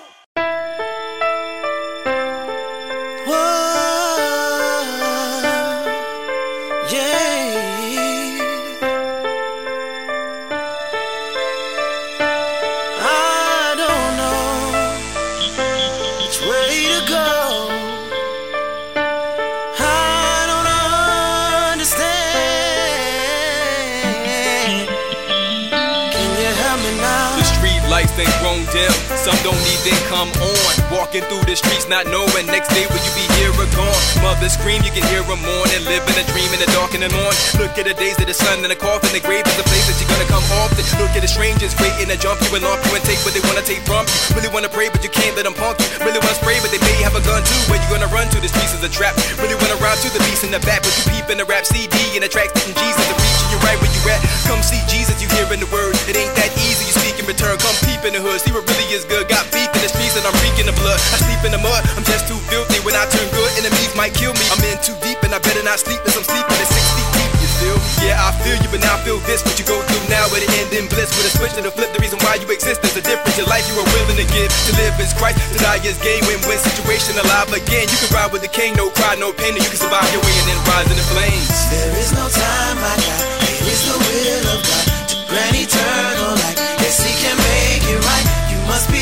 Then 28.25 28.41
grown 28.41 28.65
dim. 28.73 29.12
Some 29.23 29.39
don't 29.47 29.63
even 29.71 29.95
come 30.11 30.35
on. 30.43 30.73
Walking 30.91 31.23
through 31.31 31.47
the 31.47 31.55
streets 31.55 31.87
not 31.87 32.11
knowing 32.11 32.43
next 32.51 32.75
day 32.75 32.91
will 32.91 32.99
you 33.07 33.15
be 33.15 33.23
here 33.39 33.55
or 33.55 33.71
gone. 33.71 33.95
Mother 34.19 34.51
scream, 34.51 34.83
you 34.83 34.91
can 34.91 35.07
hear 35.15 35.23
her 35.23 35.39
mourning. 35.39 35.83
Living 35.87 36.19
a 36.19 36.27
dream 36.35 36.51
in 36.51 36.59
the 36.59 36.67
dark 36.75 36.91
and 36.99 37.07
the 37.07 37.11
morning. 37.15 37.39
Look 37.55 37.79
at 37.79 37.87
the 37.87 37.95
days 37.95 38.19
of 38.19 38.27
the 38.27 38.35
sun 38.35 38.67
and 38.67 38.71
the 38.75 38.75
coffin. 38.75 39.15
The 39.15 39.23
grave 39.23 39.47
is 39.47 39.55
the 39.55 39.63
place 39.71 39.87
that 39.87 39.95
you're 40.03 40.11
gonna 40.11 40.27
come 40.27 40.43
often. 40.59 40.83
Look 40.99 41.15
at 41.15 41.23
the 41.23 41.31
strangers 41.31 41.71
waiting 41.79 42.11
to 42.11 42.19
jump 42.19 42.43
you 42.43 42.51
and 42.51 42.67
lump 42.67 42.83
you 42.83 42.99
and 42.99 43.05
take 43.07 43.23
what 43.23 43.31
they 43.31 43.45
wanna 43.47 43.63
take 43.63 43.87
from 43.87 44.11
you. 44.11 44.43
Really 44.43 44.51
wanna 44.51 44.67
pray, 44.67 44.91
but 44.91 45.07
you 45.07 45.13
can't 45.15 45.39
let 45.39 45.47
them 45.47 45.55
punk 45.55 45.79
you. 45.79 45.87
Really 46.03 46.19
wanna 46.19 46.43
spray, 46.43 46.59
but 46.59 46.75
they 46.75 46.83
may 46.83 46.99
have 47.07 47.15
a 47.15 47.23
gun 47.23 47.47
too. 47.47 47.63
Where 47.71 47.79
you 47.79 47.87
gonna 47.95 48.11
run 48.11 48.27
to? 48.35 48.43
The 48.43 48.51
streets 48.51 48.75
is 48.75 48.83
a 48.83 48.91
trap. 48.91 49.15
Really 49.39 49.55
wanna 49.55 49.79
ride 49.79 50.03
to 50.03 50.11
the 50.11 50.19
beast 50.27 50.43
in 50.43 50.51
the 50.51 50.59
back, 50.67 50.83
but 50.83 50.91
you 50.99 51.07
peep 51.15 51.31
in 51.31 51.39
the 51.39 51.47
rap 51.47 51.63
CD 51.63 51.95
and 52.19 52.27
the 52.27 52.31
tracks 52.31 52.59
getting 52.59 52.75
Jesus 52.75 53.07
and 53.07 53.15
reaching 53.23 53.55
you 53.55 53.55
You're 53.55 53.63
right 53.71 53.79
where 53.79 53.93
you 53.95 54.03
at. 54.11 54.19
Come 54.51 54.67
see 54.67 54.83
Jesus, 54.91 55.23
you 55.23 55.31
hearing 55.39 55.63
the 55.63 55.71
word. 55.71 55.95
It 56.11 56.19
ain't 56.19 56.35
that 56.35 56.51
easy. 56.67 56.91
You 56.91 56.95
speak 56.99 57.23
in 57.23 57.27
return. 57.31 57.55
Come 57.63 57.79
peep 57.87 58.03
in 58.03 58.19
the 58.19 58.21
hood, 58.21 58.43
see 58.43 58.51
what 58.51 58.67
really 58.67 58.91
is 58.91 59.07
good. 59.13 59.29
Got 59.29 59.45
beef 59.53 59.69
in 59.77 59.81
the 59.85 59.91
streets 59.93 60.17
and 60.17 60.25
I'm 60.25 60.33
reeking 60.41 60.65
the 60.65 60.77
blood. 60.81 60.97
I 61.13 61.21
sleep 61.21 61.45
in 61.45 61.53
the 61.53 61.61
mud. 61.61 61.85
I'm 62.01 62.07
just 62.09 62.25
too 62.25 62.41
filthy. 62.49 62.81
When 62.81 62.97
I 62.97 63.05
turn 63.13 63.29
good, 63.37 63.51
enemies 63.61 63.93
might 63.93 64.17
kill 64.17 64.33
me. 64.33 64.45
I'm 64.49 64.63
in 64.65 64.81
too 64.81 64.97
deep 65.05 65.21
and 65.21 65.37
I 65.37 65.39
better 65.45 65.61
not 65.61 65.77
sleep 65.77 66.01
as 66.09 66.17
I'm 66.17 66.25
sleeping 66.25 66.57
at 66.57 66.69
60 66.73 67.21
deep. 67.21 67.31
You 67.45 67.51
feel? 67.61 67.79
Yeah, 68.01 68.17
I 68.17 68.33
feel 68.41 68.57
you, 68.57 68.69
but 68.73 68.81
now 68.81 68.97
I 68.97 69.01
feel 69.05 69.21
this. 69.29 69.45
What 69.45 69.61
you 69.61 69.69
go 69.69 69.77
through 69.85 70.05
now 70.09 70.25
with 70.33 70.41
the 70.41 70.51
end 70.57 70.73
in 70.73 70.89
bliss. 70.89 71.13
With 71.13 71.29
a 71.29 71.33
switch 71.37 71.55
and 71.61 71.69
a 71.69 71.73
flip, 71.73 71.93
the 71.93 72.01
reason 72.01 72.17
why 72.25 72.41
you 72.41 72.49
exist 72.49 72.81
is 72.89 72.97
a 72.97 73.05
difference. 73.05 73.37
Your 73.37 73.51
life 73.53 73.69
you 73.69 73.77
are 73.77 73.89
willing 73.93 74.17
to 74.17 74.27
give. 74.33 74.49
To 74.49 74.73
live 74.81 74.97
is 74.97 75.13
Christ, 75.13 75.37
to 75.53 75.59
die 75.61 75.85
is 75.85 76.01
gain. 76.01 76.25
Win-win 76.25 76.59
situation 76.65 77.21
alive 77.21 77.53
again. 77.53 77.85
You 77.93 77.99
can 78.01 78.11
ride 78.17 78.33
with 78.33 78.41
the 78.41 78.53
king, 78.53 78.73
no 78.81 78.89
cry, 78.97 79.15
no 79.21 79.37
pain, 79.37 79.53
and 79.53 79.61
you 79.61 79.69
can 79.69 79.77
survive 79.77 80.09
your 80.17 80.25
way 80.25 80.35
and 80.41 80.47
then 80.49 80.61
rise 80.65 80.89
in 80.89 80.97
the 80.97 81.07
flames. 81.13 81.53
There 81.69 81.93
is 82.01 82.11
no 82.17 82.25
time 82.33 82.79
I 82.81 82.95
got. 82.97 83.21
It 83.45 83.61
is 83.69 83.83
the 83.85 83.97
will 84.01 84.47
of 84.57 84.61
God 84.65 84.87
to 85.13 85.17
grant 85.29 85.55
eternal 85.59 86.33
life. 86.41 86.59
Yes, 86.81 86.97
He 87.05 87.13
can 87.21 87.37
make 87.37 87.85
it 87.85 88.01
right. 88.01 88.27
You 88.51 88.59
must 88.71 88.89
be 88.95 89.02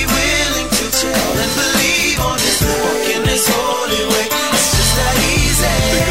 and 1.42 1.52
believe 1.54 2.20
on 2.20 2.36
this 2.38 2.60
walk 2.62 3.16
in 3.16 3.22
His 3.26 3.46
holy 3.48 4.02
way. 4.12 4.29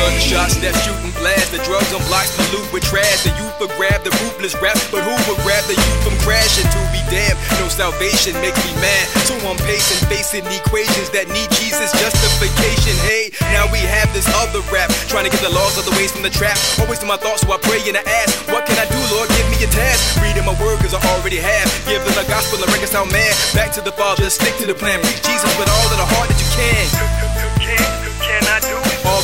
Gunshots 0.10 0.58
that 0.66 0.74
shooting 0.82 1.14
blast, 1.22 1.54
the 1.54 1.62
drugs 1.62 1.94
on 1.94 2.02
blocks 2.10 2.34
pollute 2.34 2.66
with 2.74 2.82
trash. 2.82 3.22
The 3.22 3.34
youth 3.38 3.54
will 3.62 3.70
grab 3.78 4.02
the 4.02 4.10
ruthless 4.26 4.58
rap, 4.58 4.74
but 4.90 5.06
who 5.06 5.14
will 5.30 5.38
grab 5.46 5.62
the 5.70 5.78
youth 5.78 6.02
from 6.02 6.18
crashing? 6.26 6.66
To 6.66 6.82
be 6.90 7.02
damned, 7.14 7.38
no 7.62 7.70
salvation 7.70 8.34
makes 8.42 8.58
me 8.66 8.74
mad. 8.82 9.06
So 9.30 9.38
I'm 9.46 9.60
pacing, 9.62 10.02
facing 10.10 10.50
equations 10.50 11.14
that 11.14 11.30
need 11.30 11.50
Jesus 11.62 11.94
justification. 12.02 12.98
Hey, 13.06 13.30
now 13.54 13.70
we 13.70 13.78
have 13.86 14.10
this 14.10 14.26
other 14.42 14.66
rap, 14.74 14.90
trying 15.06 15.30
to 15.30 15.32
get 15.32 15.46
the 15.46 15.54
laws 15.54 15.78
of 15.78 15.86
the 15.86 15.94
ways 15.94 16.10
from 16.10 16.26
the 16.26 16.34
trap. 16.34 16.58
Always 16.82 17.06
in 17.06 17.08
my 17.08 17.20
thoughts, 17.22 17.46
so 17.46 17.54
I 17.54 17.62
pray 17.62 17.78
and 17.86 17.94
I 17.94 18.04
ask, 18.26 18.34
what 18.50 18.66
can 18.66 18.82
I 18.82 18.90
do, 18.90 19.00
Lord? 19.14 19.30
Give 19.30 19.46
me 19.54 19.62
a 19.62 19.70
task. 19.70 20.18
Reading 20.26 20.46
my 20.50 20.58
word, 20.58 20.82
cause 20.82 20.98
I 20.98 21.02
already 21.14 21.38
have. 21.38 21.70
Give 21.86 22.02
them 22.02 22.18
the 22.18 22.26
gospel 22.26 22.58
and 22.58 22.70
reconcile 22.74 23.06
man. 23.14 23.30
Back 23.54 23.70
to 23.78 23.82
the 23.86 23.94
Father, 23.94 24.26
stick 24.34 24.58
to 24.58 24.66
the 24.66 24.74
plan. 24.74 25.06
Preach 25.06 25.22
Jesus 25.22 25.52
with 25.62 25.70
all 25.70 25.86
of 25.94 26.00
the 26.02 26.10
heart 26.18 26.34
that 26.34 26.40
you 26.42 26.50
can. 26.58 27.19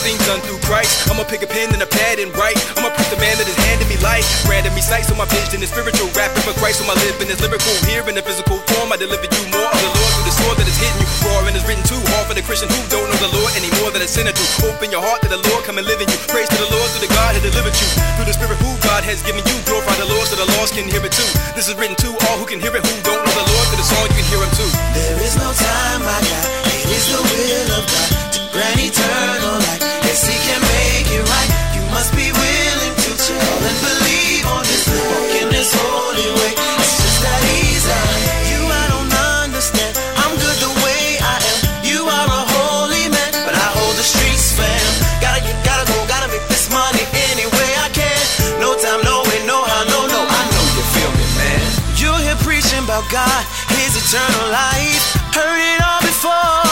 Things 0.05 0.21
done 0.29 0.37
through 0.45 0.61
Christ. 0.61 1.09
I'ma 1.09 1.25
pick 1.25 1.41
a 1.41 1.49
pen 1.49 1.73
and 1.73 1.81
a 1.81 1.89
pad 1.89 2.21
and 2.21 2.29
write. 2.37 2.61
I'ma 2.77 2.93
put 2.93 3.09
the 3.09 3.17
man 3.17 3.33
that 3.41 3.49
has 3.49 3.57
handed 3.65 3.89
me 3.89 3.97
life. 4.05 4.21
Granted 4.45 4.77
me 4.77 4.85
sight, 4.85 5.09
so 5.09 5.17
my 5.17 5.25
vision 5.33 5.65
is 5.65 5.73
spiritual. 5.73 6.13
Rapping 6.13 6.45
for 6.45 6.53
Christ, 6.61 6.79
so 6.79 6.85
my 6.85 6.93
living 7.01 7.25
is 7.25 7.41
lyrical. 7.41 7.73
Here 7.89 8.05
in 8.05 8.13
the 8.13 8.21
physical 8.21 8.61
form, 8.69 8.93
I 8.93 9.01
deliver 9.01 9.25
you 9.25 9.43
more 9.49 9.65
of 9.65 9.81
the 9.81 9.89
Lord 9.89 10.11
through 10.13 10.29
the 10.29 10.35
sword 10.37 10.61
that 10.61 10.69
is 10.69 10.77
hitting 10.77 11.01
you. 11.01 11.09
Roar 11.25 11.41
and 11.49 11.57
is 11.57 11.65
written 11.65 11.81
too 11.89 11.97
hard 12.13 12.29
for 12.29 12.37
the 12.37 12.45
Christian 12.45 12.69
who 12.69 12.77
don't 12.93 13.09
know 13.09 13.17
the 13.17 13.33
Lord 13.33 13.49
anymore 13.57 13.89
than 13.89 14.05
a 14.05 14.09
sinner 14.09 14.29
do. 14.29 14.45
Open 14.69 14.93
your 14.93 15.01
heart 15.01 15.25
to 15.25 15.29
the 15.33 15.41
Lord, 15.49 15.65
come 15.65 15.81
and 15.81 15.89
live 15.89 15.97
in 15.97 16.07
you. 16.13 16.19
Praise 16.29 16.53
to 16.53 16.59
the 16.61 16.69
Lord 16.69 16.85
through 16.93 17.09
the 17.09 17.13
God 17.17 17.33
who 17.33 17.41
delivered 17.41 17.73
you. 17.73 17.89
Through 18.13 18.29
the 18.29 18.37
Spirit 18.37 18.61
who 18.61 18.77
God 18.85 19.01
has 19.01 19.25
given 19.25 19.41
you. 19.41 19.57
Glorify 19.65 19.97
the 19.97 20.05
Lord 20.05 20.29
so 20.29 20.37
the 20.37 20.45
lost 20.61 20.77
can 20.77 20.85
hear 20.85 21.01
it 21.01 21.17
too. 21.17 21.25
This 21.57 21.65
is 21.65 21.73
written 21.81 21.97
to 22.05 22.13
all 22.29 22.37
who 22.37 22.45
can 22.45 22.61
hear 22.61 22.77
it 22.77 22.85
who 22.85 22.93
don't 23.01 23.25
know 23.25 23.33
the 23.33 23.47
Lord. 23.49 23.65
Through 23.73 23.81
the 23.81 23.89
song 23.89 24.05
you 24.05 24.21
can 24.21 24.27
hear 24.29 24.41
him 24.45 24.53
too. 24.53 24.69
There 24.93 25.17
is 25.25 25.33
no 25.41 25.49
time 25.49 26.05
I 26.05 26.21
got. 26.21 26.45
It 26.77 26.93
is 26.93 27.09
the 27.09 27.21
will 27.25 27.69
of 27.81 27.83
God 27.89 28.09
to 28.37 28.41
grant 28.53 28.77
eternal 28.77 29.57
life. 29.65 29.94
Eternal 54.15 54.49
life. 54.49 55.13
Heard 55.35 55.59
it 55.59 55.81
all 55.83 55.99
before, 55.99 56.64